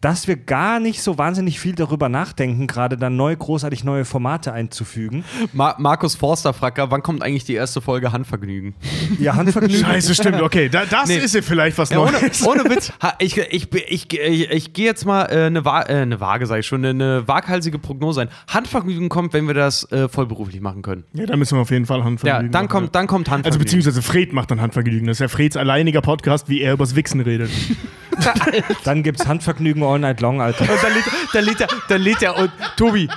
[0.00, 4.52] dass wir gar nicht so wahnsinnig viel darüber nachdenken, gerade dann neu, großartig neue Formate
[4.52, 5.24] einzufügen.
[5.52, 8.74] Ma Markus Forster Fracker, wann kommt eigentlich die erste Folge Handvergnügen?
[9.18, 9.84] Ja, Handvergnügen.
[9.84, 10.40] Scheiße, stimmt.
[10.40, 11.16] Okay, da, das Nee.
[11.18, 12.46] ist ja vielleicht was Ja, ohne, Neues.
[12.46, 12.92] ohne Witz.
[13.02, 16.46] Ha, Ich, ich, ich, ich, ich gehe jetzt mal äh, eine, Wa äh, eine Waage,
[16.46, 18.28] sag ich schon, eine waghalsige Prognose ein.
[18.48, 21.04] Handvergnügen kommt, wenn wir das äh, vollberuflich machen können.
[21.12, 23.34] Ja, da müssen wir auf jeden Fall Ja, Handvergnügen dann machen, kommt, dann kommt Also
[23.34, 23.64] Handvergnügen.
[23.64, 25.06] beziehungsweise Fred macht dann Handvergnügen.
[25.08, 27.50] Das ist ja Freds alleiniger Podcast, wie er übers Wichsen redet.
[28.84, 30.68] Dann gibt es Handvergnügen all night long, Alter.
[30.70, 33.08] Und dann lädt, dann lädt er, dann lädt er und Tobi.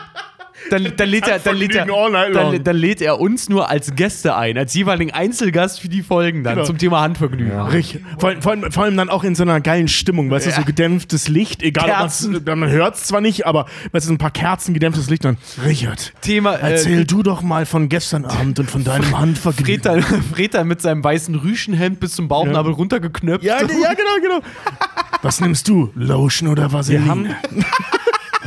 [0.69, 4.35] Dann, dann, lädt er, dann, lädt er, dann, dann lädt er uns nur als Gäste
[4.35, 6.65] ein, als jeweiligen Einzelgast für die Folgen dann Genau.
[6.65, 7.60] zum Thema Handvergnügen.
[7.61, 8.02] Richtig.
[8.18, 10.52] Vor, allem- vor, allem, vor allem dann auch in so einer geilen Stimmung, weißt du,
[10.52, 12.41] so gedämpftes Licht, egal ob Kerzen.
[12.45, 15.38] man hört es zwar nicht, aber weißt du, so ein paar Kerzen, gedämpftes Licht, dann
[15.65, 16.53] Richard, Thema.
[16.53, 19.65] erzähl Äh, du doch mal von gestern Abend und von deinem Handvergnügen.
[19.65, 20.02] Fred dann,
[20.34, 22.77] Fred dann mit seinem weißen Rüschenhemd bis zum Bauchnabel Ja.
[22.77, 23.44] runtergeknöpft.
[23.44, 24.40] Ja, ja, genau, genau.
[25.22, 25.91] Was nimmst du?
[25.95, 27.03] Lotion oder Vaseline?
[27.06, 27.27] Wir haben,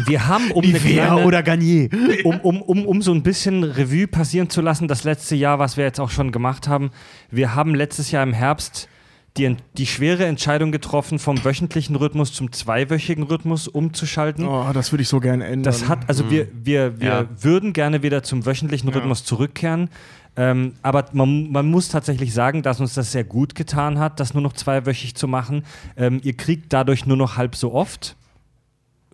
[0.04, 1.88] wir haben um, eine kleine, oder Garnier.
[2.24, 5.76] um, um, um, um so ein bisschen Revue passieren zu lassen, das letzte Jahr, was
[5.76, 6.90] wir jetzt auch schon gemacht haben.
[7.30, 8.88] Wir haben letztes Jahr im Herbst
[9.36, 14.46] die, die schwere Entscheidung getroffen, vom wöchentlichen Rhythmus zum zweiwöchigen Rhythmus umzuschalten.
[14.46, 15.62] Oh, das würde ich so gerne ändern.
[15.64, 17.26] Das hat, also wir, wir, wir Ja.
[17.40, 19.90] würden gerne wieder zum wöchentlichen Rhythmus zurückkehren.
[20.38, 24.34] Ähm, aber man, man muss tatsächlich sagen, dass uns das sehr gut getan hat, das
[24.34, 25.64] nur noch zweiwöchig zu machen.
[25.96, 28.15] Ähm, ihr kriegt dadurch nur noch halb so oft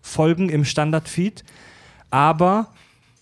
[0.02, 1.44] Folgen im Standardfeed.
[2.10, 2.68] Aber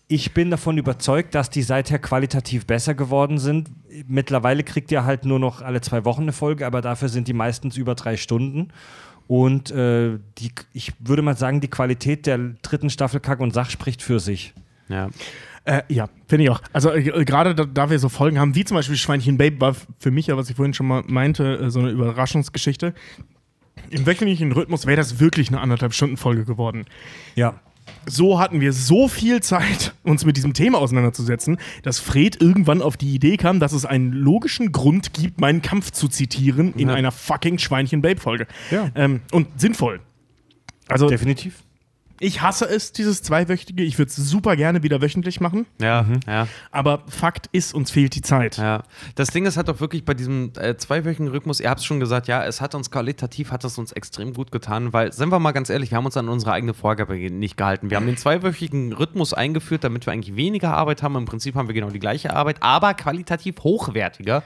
[0.09, 3.71] ich bin davon überzeugt, dass die seither qualitativ besser geworden sind.
[4.09, 7.33] Mittlerweile kriegt ihr halt nur noch alle zwei Wochen eine Folge, aber dafür sind die
[7.33, 8.73] meistens über drei Stunden.
[9.29, 13.71] Und äh, die, ich würde mal sagen, die Qualität der dritten Staffel Kack und Sach
[13.71, 14.53] spricht für sich.
[14.89, 15.11] Ja.
[15.65, 16.61] Äh, ja, finde ich auch.
[16.73, 19.77] Also äh, gerade da, da wir so Folgen haben, wie zum Beispiel Schweinchen Babe, war
[20.01, 22.95] für mich ja, was ich vorhin schon mal meinte, äh, so eine Überraschungsgeschichte.
[23.91, 26.85] Im wöchentlichen Rhythmus wäre das wirklich eine anderthalb Stunden Folge geworden.
[27.35, 27.61] Ja.
[28.07, 32.97] So hatten wir so viel Zeit, uns mit diesem Thema auseinanderzusetzen, dass Fred irgendwann auf
[32.97, 36.95] die Idee kam, dass es einen logischen Grund gibt, meinen Kampf zu zitieren in Ja.
[36.95, 38.47] einer fucking Schweinchen-Babe-Folge.
[38.71, 38.91] Ja.
[38.95, 40.01] Ähm, und sinnvoll.
[40.89, 41.63] Also, Definitiv.
[42.21, 43.83] Ich hasse es, dieses zweiwöchige.
[43.83, 45.67] Ich würde es super gerne wieder wöchentlich machen.
[45.81, 46.47] Ja, ja.
[46.71, 48.59] Aber Fakt ist, uns fehlt die Zeit.
[48.59, 48.83] Ja,
[49.15, 51.99] das Ding ist halt doch wirklich bei diesem äh, zweiwöchigen Rhythmus, ihr habt es schon
[51.99, 55.39] gesagt, ja, es hat uns qualitativ, hat es uns extrem gut getan, weil, sind wir
[55.39, 57.89] mal ganz ehrlich, wir haben uns an unsere eigene Vorgabe nicht gehalten.
[57.91, 61.17] Wir haben den zweiwöchigen Rhythmus eingeführt, damit wir eigentlich weniger Arbeit haben.
[61.17, 64.43] Im Prinzip haben wir genau die gleiche Arbeit, aber qualitativ hochwertiger.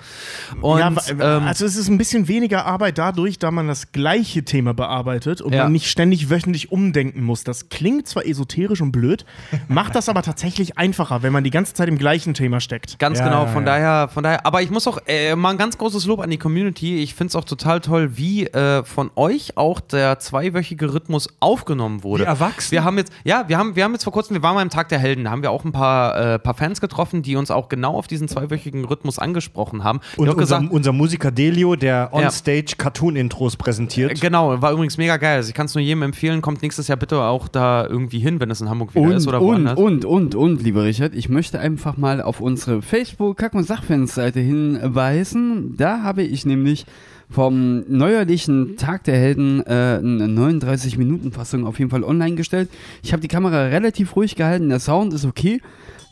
[0.61, 4.45] Und, ja, ähm, also es ist ein bisschen weniger Arbeit dadurch, da man das gleiche
[4.45, 5.65] Thema bearbeitet und Ja.
[5.65, 7.43] man nicht ständig wöchentlich umdenken muss.
[7.43, 9.25] Das klingt zwar esoterisch und blöd,
[9.69, 12.99] macht das aber tatsächlich einfacher, wenn man die ganze Zeit im gleichen Thema steckt.
[12.99, 13.73] Ganz Ja, genau, ja, von ja.
[13.73, 16.39] daher, von daher, aber ich muss auch äh, mal ein ganz großes Lob an die
[16.39, 16.99] Community.
[17.03, 22.03] Ich finde es auch total toll, wie äh, von euch auch der zweiwöchige Rhythmus aufgenommen
[22.03, 22.25] wurde.
[22.25, 22.73] Wie erwachsen.
[22.73, 24.71] Wir haben jetzt, ja, wir haben, wir haben jetzt vor kurzem, wir waren mal im
[24.71, 27.51] Tag der Helden, da haben wir auch ein paar, äh, paar Fans getroffen, die uns
[27.51, 30.01] auch genau auf diesen zweiwöchigen Rhythmus angesprochen haben.
[30.15, 32.13] Die Und unser, gesagt, unser Musiker Delio, der Ja.
[32.13, 34.21] on-stage Cartoon-Intros präsentiert.
[34.21, 35.37] Genau, war übrigens mega geil.
[35.37, 38.41] Also ich kann es nur jedem empfehlen, kommt nächstes Jahr bitte auch da irgendwie hin,
[38.41, 39.79] wenn es in Hamburg wieder Und, ist oder und, woanders.
[39.79, 44.41] und, und, und, lieber Richard, ich möchte einfach mal auf unsere Facebook Kack- und Sachfans-Seite
[44.41, 45.75] hinweisen.
[45.77, 46.87] Da habe ich nämlich
[47.31, 52.69] vom neuerlichen Tag der Helden äh, eine 39-Minuten-Fassung auf jeden Fall online gestellt.
[53.03, 55.61] Ich habe die Kamera relativ ruhig gehalten, der Sound ist okay.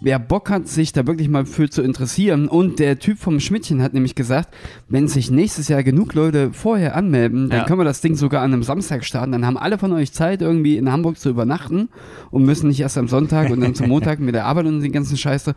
[0.05, 3.81] Wer Bock hat, sich da wirklich mal für zu interessieren und der Typ vom Schmidtchen
[3.82, 4.52] hat nämlich gesagt,
[4.89, 7.64] wenn sich nächstes Jahr genug Leute vorher anmelden, dann Ja.
[7.66, 9.31] können wir das Ding sogar an einem Samstag starten.
[9.31, 11.89] Dann haben alle von euch Zeit, irgendwie in Hamburg zu übernachten
[12.32, 14.90] und müssen nicht erst am Sonntag und dann zum Montag mit der Arbeit und den
[14.90, 15.55] ganzen Scheiße.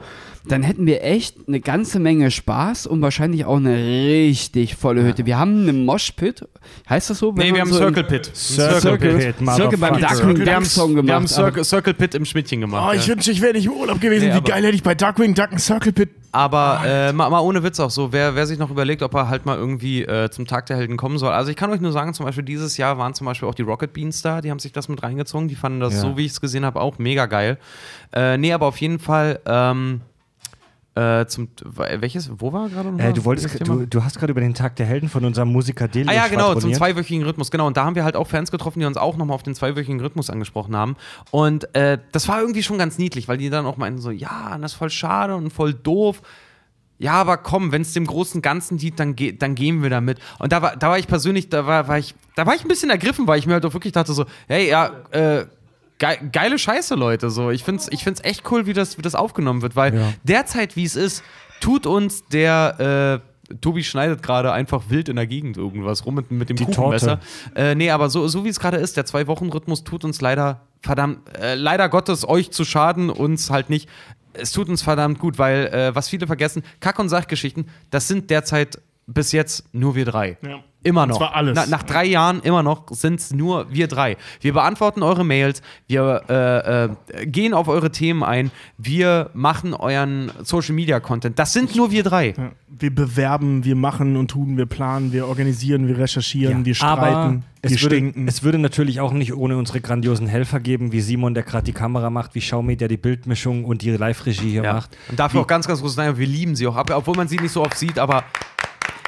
[0.47, 5.25] Dann hätten wir echt eine ganze Menge Spaß und wahrscheinlich auch eine richtig volle Hütte.
[5.25, 6.47] Wir haben eine Moshpit,
[6.89, 7.31] heißt das so?
[7.31, 8.31] Nee, wir haben so Circle Pit.
[8.35, 9.99] Circle, Circle, Pit, Circle beim.
[9.99, 11.29] Darkwing Wir Duck Song Wir haben gemacht.
[11.29, 12.85] Circle, Circle Pit im Schmidtchen gemacht.
[12.89, 12.99] Oh, ja.
[12.99, 14.29] ich wünschte, ich wäre nicht im Urlaub gewesen.
[14.29, 16.09] Nee, Wie geil hätte ich bei Darkwing Duck einen Circle Pit.
[16.31, 19.29] Aber äh, mal, mal ohne Witz auch so, wer, wer sich noch überlegt, ob er
[19.29, 21.31] halt mal irgendwie äh, zum Tag der Helden kommen soll.
[21.31, 23.61] Also ich kann euch nur sagen, zum Beispiel dieses Jahr waren zum Beispiel auch die
[23.61, 26.01] Rocket Beans da, die haben sich das mit reingezogen, die fanden das Ja.
[26.01, 27.57] so, wie ich es gesehen habe, auch mega geil.
[28.13, 30.01] Äh, nee, aber auf jeden Fall, ähm,
[30.95, 34.39] äh, zum, welches, wo war gerade noch Äh, du, wolltest, du, du hast gerade über
[34.39, 37.67] den Tag der Helden von unserem Musiker Delio Ah ja, genau, zum zweiwöchigen Rhythmus, genau.
[37.67, 39.99] Und da haben wir halt auch Fans getroffen, die uns auch nochmal auf den zweiwöchigen
[39.99, 40.95] Rhythmus angesprochen haben.
[41.31, 44.57] Und äh, das war irgendwie schon ganz niedlich, weil die dann auch meinten so, ja,
[44.57, 46.21] das ist voll schade und voll doof.
[46.97, 50.19] Ja, aber komm, wenn es dem großen Ganzen dient, dann, ge dann gehen wir damit.
[50.39, 52.69] Und da war, da war ich persönlich, da war, war ich, da war ich ein
[52.69, 55.45] bisschen ergriffen, weil ich mir halt auch wirklich dachte so, hey, ja, äh,
[55.97, 57.29] Ge geile Scheiße, Leute.
[57.29, 60.13] So, ich find's, ich find's echt cool, wie das, wie das aufgenommen wird, weil Ja.
[60.23, 61.23] derzeit, wie es ist,
[61.61, 66.31] tut uns der äh, Tobi schneidet gerade einfach wild in der Gegend irgendwas rum mit,
[66.31, 67.19] mit dem Die Kuchenmesser.
[67.55, 71.19] Äh, nee, aber so, so wie es gerade ist, der Zwei-Wochen-Rhythmus tut uns leider, verdammt,
[71.39, 73.87] äh, leider Gottes, euch zu schaden, uns halt nicht.
[74.33, 78.29] Es tut uns verdammt gut, weil, äh, was viele vergessen, Kack- und Sachgeschichten, das sind
[78.31, 80.37] derzeit bis jetzt nur wir drei.
[80.41, 80.63] Ja.
[80.85, 81.17] Immer Und noch.
[81.17, 81.55] zwar alles.
[81.55, 84.17] Na, nach drei Jahren immer noch sind es nur wir drei.
[84.39, 90.31] Wir beantworten eure Mails, wir äh, äh, gehen auf eure Themen ein, wir machen euren
[90.43, 91.39] Social Media Content.
[91.39, 92.35] Das sind nur wir drei.
[92.37, 92.51] Ja.
[92.77, 97.01] Wir bewerben, wir machen und tun, wir planen, wir organisieren, wir recherchieren, Ja, wir aber
[97.07, 98.27] streiten, wir es würde, stinken.
[98.27, 101.73] es würde natürlich auch nicht ohne unsere grandiosen Helfer geben, wie Simon, der gerade die
[101.73, 104.73] Kamera macht, wie Xiaomi, der die Bildmischung und die Live-Regie hier Ja.
[104.73, 104.95] macht.
[105.09, 106.17] Und dafür auch ganz, ganz großes Dank.
[106.19, 108.23] Wir lieben sie auch, obwohl man sie nicht so oft sieht, aber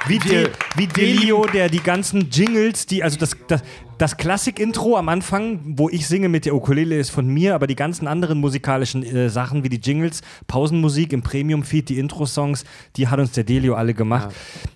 [0.08, 3.62] Wie, Wir- wie Delio, der die ganzen Jingles, die, also das, das,
[3.98, 7.76] das Klassik-Intro am Anfang, wo ich singe mit der Ukulele, ist von mir, aber die
[7.76, 12.64] ganzen anderen musikalischen äh, Sachen wie die Jingles, Pausenmusik im Premium-Feed, die Intro-Songs,
[12.96, 14.28] die hat uns der Delio alle gemacht.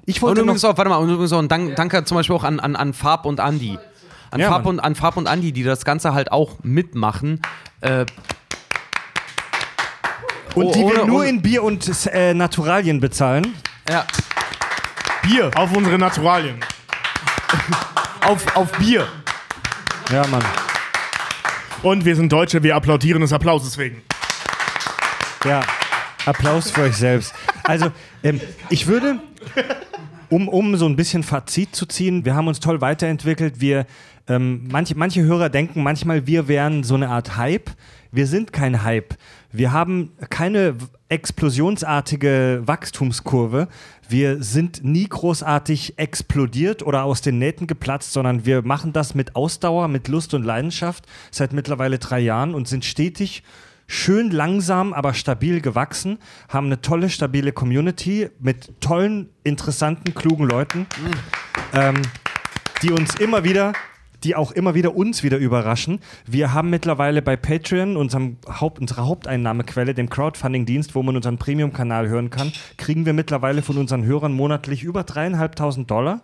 [0.04, 2.16] Ich Und wollte noch, übrigens auch, warte mal, und übrigens auch ein Dank, Danke zum
[2.16, 3.78] Beispiel auch an, an, an Farb und Andi.
[4.30, 4.74] An, Ja, Farb Mann.
[4.74, 7.40] und, an Farb und Andi, die das Ganze halt auch mitmachen.
[7.80, 8.06] Äh,
[10.54, 13.54] und die wir ohne- nur ohne- in Bier und äh, Naturalien bezahlen.
[13.88, 14.04] ja,
[15.22, 15.50] Bier.
[15.54, 16.56] Auf unsere Naturalien.
[18.26, 19.06] auf, auf Bier.
[20.10, 20.44] Ja, Mann.
[21.82, 24.02] Und wir sind Deutsche, wir applaudieren des Applauses wegen.
[25.44, 25.62] Ja,
[26.26, 27.34] Applaus für euch selbst.
[27.64, 27.90] Also,
[28.22, 29.18] ähm, ich würde,
[30.28, 33.60] um, um so ein bisschen Fazit zu ziehen, wir haben uns toll weiterentwickelt.
[33.60, 33.86] Wir,
[34.28, 37.70] ähm, manche, manche Hörer denken manchmal, wir wären so eine Art Hype.
[38.12, 39.14] wir sind kein Hype.
[39.54, 40.76] Wir haben keine
[41.10, 43.68] explosionsartige Wachstumskurve.
[44.08, 49.36] Wir sind nie großartig explodiert oder aus den Nähten geplatzt, sondern wir machen das mit
[49.36, 53.42] Ausdauer, mit Lust und Leidenschaft seit mittlerweile drei Jahren und sind stetig
[53.86, 60.86] schön langsam, aber stabil gewachsen, haben eine tolle, stabile Community mit tollen, interessanten, klugen Leuten,
[61.74, 62.00] ähm,
[62.82, 63.74] die uns immer wieder
[64.24, 66.00] die auch immer wieder uns wieder überraschen.
[66.26, 72.08] Wir haben mittlerweile bei Patreon, unserem Haupt, unserer Haupteinnahmequelle, dem Crowdfunding-Dienst, wo man unseren Premium-Kanal
[72.08, 76.22] hören kann, kriegen wir mittlerweile von unseren Hörern monatlich über dreieinhalbtausend Dollar,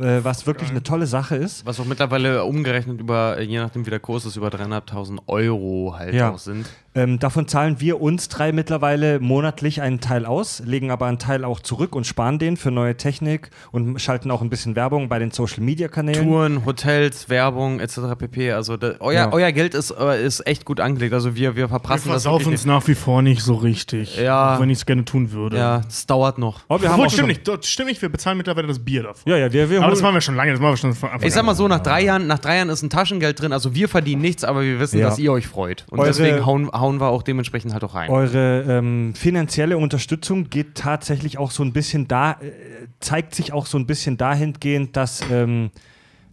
[0.00, 1.64] äh, was wirklich eine tolle Sache ist.
[1.66, 6.14] Was auch mittlerweile umgerechnet über, je nachdem wie der Kurs ist, über 3.500 Euro halt
[6.14, 6.30] Ja.
[6.30, 6.66] auch sind.
[6.92, 11.44] Ähm, davon zahlen wir uns drei mittlerweile monatlich einen Teil aus, legen aber einen Teil
[11.44, 15.20] auch zurück und sparen den für neue Technik und schalten auch ein bisschen Werbung bei
[15.20, 16.26] den Social-Media-Kanälen.
[16.26, 17.98] Touren, Hotels, Werbung etc.
[18.18, 18.50] pp.
[18.52, 19.32] Also da, euer, Ja.
[19.32, 21.14] euer Geld ist, äh, ist echt gut angelegt.
[21.14, 24.16] Also wir, wir Wir verprassen das versaufen wirklich uns nach wie vor nicht so richtig.
[24.16, 24.56] Ja.
[24.56, 25.58] Auch wenn ich es gerne tun würde.
[25.58, 26.60] Ja, es dauert noch.
[26.68, 27.46] Oh, wir haben Obwohl, auch stimmt nicht.
[27.46, 28.02] Dort stimmt nicht.
[28.02, 29.30] Wir bezahlen mittlerweile das Bier davon.
[29.30, 30.52] Ja, ja, wir, wir Aber das machen wir schon lange.
[30.52, 32.56] Das machen wir schon von Anfang Ich sag mal so, nach drei Jahren, nach drei
[32.56, 33.52] Jahren ist ein Taschengeld drin.
[33.52, 35.08] Also wir verdienen nichts, aber wir wissen, Ja.
[35.08, 35.84] dass ihr euch freut.
[35.90, 38.08] Und Eure- deswegen hauen, hauen wir auch dementsprechend halt auch rein.
[38.10, 42.36] Eure ähm, finanzielle Unterstützung geht tatsächlich auch so ein bisschen da, äh,
[43.00, 45.70] zeigt sich auch so ein bisschen dahingehend, dass, ähm,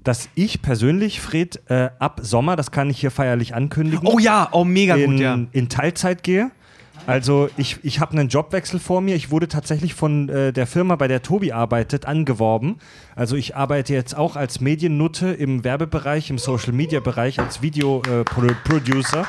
[0.04, 4.48] dass ich persönlich, Fred, äh, ab Sommer, das kann ich hier feierlich ankündigen, Oh ja,
[4.52, 5.40] oh mega in, gut, ja.
[5.52, 6.52] in Teilzeit gehe.
[7.06, 9.16] Also ich, ich habe einen Jobwechsel vor mir.
[9.16, 12.78] Ich wurde tatsächlich von äh, der Firma, bei der Tobi arbeitet, angeworben.
[13.16, 19.26] Also ich arbeite jetzt auch als Mediennutte im Werbebereich, im Social-Media-Bereich, als Video-Producer.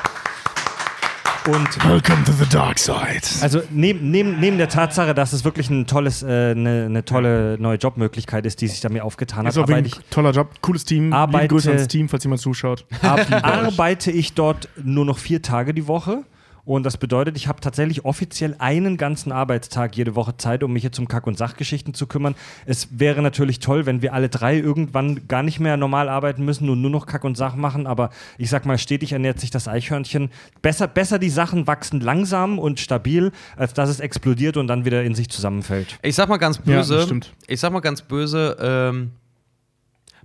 [1.47, 3.21] Und Welcome to the dark side.
[3.41, 7.57] also neben, neben, neben der Tatsache, dass es wirklich ein tolles, äh, eine, eine tolle
[7.59, 10.09] neue Jobmöglichkeit ist, die sich da mir aufgetan hat, Ist auch arbeite wirklich ich, ein
[10.11, 10.49] toller Job.
[10.61, 11.13] Cooles Team.
[11.13, 12.85] Arbeite- Liebe Grüße ans Team, falls jemand zuschaut.
[13.01, 16.23] ar arbeite ich dort nur noch vier Tage die Woche.
[16.69, 20.83] Und das bedeutet, ich habe tatsächlich offiziell einen ganzen Arbeitstag jede Woche Zeit, um mich
[20.83, 22.35] jetzt um Kack- und Sachgeschichten zu kümmern.
[22.67, 26.69] Es wäre natürlich toll, wenn wir alle drei irgendwann gar nicht mehr normal arbeiten müssen
[26.69, 27.87] und nur noch Kack und Sach machen.
[27.87, 30.29] Aber ich sag mal, stetig ernährt sich das Eichhörnchen.
[30.61, 35.01] Besser, besser die Sachen wachsen langsam und stabil, als dass es explodiert und dann wieder
[35.03, 35.97] in sich zusammenfällt.
[36.03, 37.33] Ich sag mal ganz Ja, böse, stimmt.
[37.47, 39.13] ich sag mal ganz böse, ähm,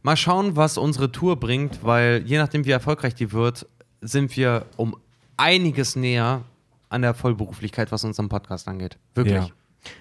[0.03, 3.67] mal schauen, was unsere Tour bringt, weil je nachdem, wie erfolgreich die wird,
[4.03, 4.95] sind wir um
[5.37, 6.43] einiges näher
[6.89, 8.99] an der Vollberuflichkeit, was unseren Podcast angeht.
[9.15, 9.37] Wirklich.
[9.37, 9.49] Ja.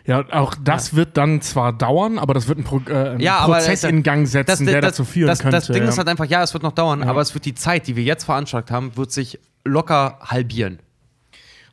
[0.05, 3.39] Ja, auch das wird dann zwar dauern, aber das wird ein, Pro äh, ein Ja,
[3.39, 5.57] aber Prozess das- in Gang setzen, der dazu führen das, könnte.
[5.57, 5.89] Das Ding ja.
[5.89, 8.03] ist halt einfach, ja, es wird noch dauern, aber es wird die Zeit, die wir
[8.03, 10.79] jetzt veranschlagt haben, wird sich locker halbieren.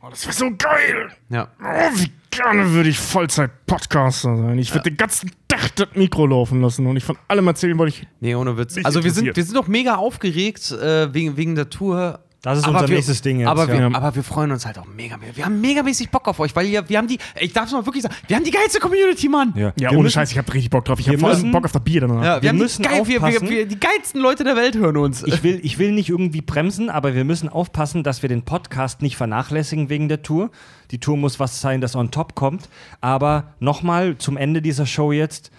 [0.03, 1.11] oh, das wäre so geil.
[1.29, 1.49] Ja.
[1.63, 4.59] Oh, wie gerne würde ich Vollzeit-Podcaster sein.
[4.59, 7.97] Ich würde den ganzen Tag das Mikro laufen lassen und ich von allem erzählen, wollte
[7.97, 8.09] ich.
[8.21, 8.77] Nee, ohne Witz.
[8.85, 12.21] Also wir sind, wir sind doch mega aufgeregt äh, wegen, wegen der Tour.
[12.43, 13.49] Das ist Aber unser wir, nächstes Ding jetzt.
[13.51, 13.91] Aber, ja.
[13.91, 15.19] wir, aber wir freuen uns halt auch mega.
[15.19, 15.36] mega.
[15.36, 17.85] Wir haben megamäßig Bock auf euch, weil ihr, wir haben die, ich darf es mal
[17.85, 19.52] wirklich sagen, wir haben die geilste Community, Mann.
[19.55, 20.99] Ja, Ja, Wir ohne müssen- Scheiß, ich habe richtig Bock drauf.
[21.01, 22.25] Ich habe wir allem müssen- Bock auf das Bier danach.
[22.25, 23.51] Ja, wir, Wir müssen die, geil, wir, wir, aufpassen.
[23.51, 25.23] wir, die geilsten Leute der Welt hören uns.
[25.25, 29.02] Ich will, ich will nicht irgendwie bremsen, aber wir müssen aufpassen, dass wir den Podcast
[29.02, 30.51] nicht vernachlässigen wegen der Tour.
[30.93, 32.70] Die Tour muss was sein, das on top kommt.
[33.02, 35.51] Aber nochmal zum Ende dieser Show jetzt.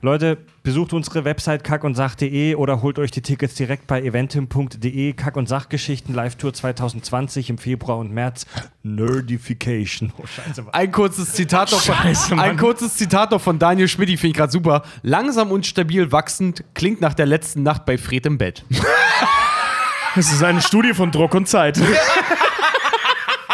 [0.00, 5.12] Leute, besucht unsere Website kackundsach.de oder holt euch die Tickets direkt bei eventim.de.
[5.14, 8.46] Kack- und Sachgeschichten Live-Tour 2020 im Februar und März.
[8.84, 10.12] Nerdification.
[10.16, 10.66] Oh, scheiße.
[10.72, 12.50] Ein kurzes Zitat noch von, Scheiße, Mann.
[12.50, 14.84] ein kurzes Zitat noch von Daniel Schmidt, finde ich gerade super.
[15.02, 18.64] Langsam und stabil wachsend klingt nach der letzten Nacht bei Fred im Bett.
[20.14, 21.80] Das ist eine Studie von Druck und Zeit.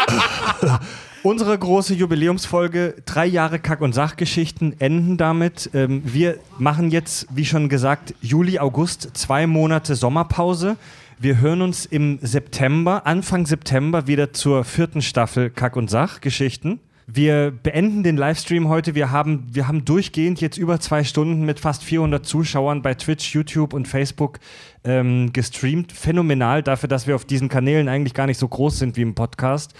[1.25, 5.71] Unsere große Jubiläumsfolge, drei Jahre Kack- und Sachgeschichten, enden damit.
[5.73, 10.77] Ähm, wir machen jetzt, wie schon gesagt, Juli, August, zwei Monate Sommerpause.
[11.17, 16.79] Wir hören uns im September, Anfang September, wieder zur vierten Staffel Kack- und Sachgeschichten.
[17.07, 18.93] Wir beenden den Livestream heute.
[18.93, 23.33] Wir haben, wir haben durchgehend jetzt über zwei Stunden mit fast 400 Zuschauern bei Twitch,
[23.33, 24.39] YouTube und Facebook
[24.83, 25.91] ähm, gestreamt.
[25.91, 29.15] Phänomenal dafür, dass wir auf diesen Kanälen eigentlich gar nicht so groß sind wie im
[29.15, 29.73] Podcast.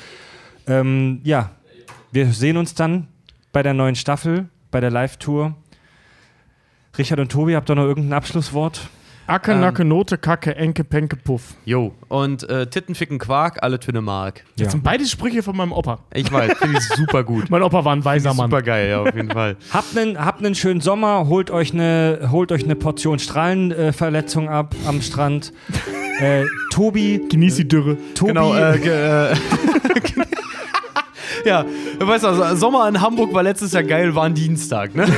[0.68, 1.52] Ähm, ja,
[2.12, 3.08] wir sehen uns dann
[3.52, 5.56] bei der neuen Staffel, bei der Live-Tour.
[6.98, 8.90] Richard und Tobi, habt ihr noch irgendein Abschlusswort?
[9.28, 11.56] Acke, Nacke, Note, Kacke, Enke, Penke, Puff.
[11.66, 11.96] Jo.
[12.10, 14.44] Und äh, Titten, Ficken, Quark, alle Töne Mark.
[14.56, 15.98] Das sind beide Sprüche von meinem Opa.
[16.14, 17.50] Ich weiß, finde ich super gut.
[17.50, 18.52] Mein Opa war ein weiser Mann.
[18.52, 19.58] Super geil, ja, auf jeden Fall.
[19.74, 24.76] Habt einen, habt einen schönen Sommer, holt euch eine, holt euch eine Portion Strahlenverletzung ab
[24.86, 25.52] am Strand.
[26.20, 27.98] äh, Tobi, Genieß die Dürre.
[28.14, 28.92] Tobi, Genau, äh, ge-
[29.32, 29.36] äh,
[31.46, 31.66] Ja,
[32.00, 35.06] weißt du, also, Sommer in Hamburg war letztes Jahr geil, war ein Dienstag, ne?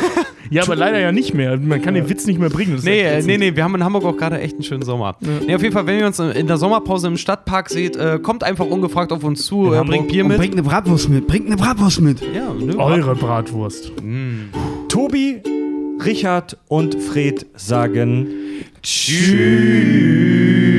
[0.49, 1.57] Ja, aber leider ja nicht mehr.
[1.57, 2.79] Man kann den Witz nicht mehr bringen.
[2.81, 5.17] Nee, nee, nee, wir haben in Hamburg auch gerade echt einen schönen Sommer.
[5.45, 8.45] Nee, auf jeden Fall, wenn ihr uns in der Sommerpause im Stadtpark seht, äh, kommt
[8.45, 10.37] einfach ungefragt auf uns zu, äh, bringt Bier Und mit.
[10.37, 12.21] bringt eine Bratwurst mit, bringt eine Bratwurst mit.
[12.33, 12.77] ja, ne?
[12.77, 13.91] Eure Bratwurst.
[14.87, 15.41] Tobi,
[16.05, 18.27] Richard und Fred sagen
[18.81, 20.76] Tschüss.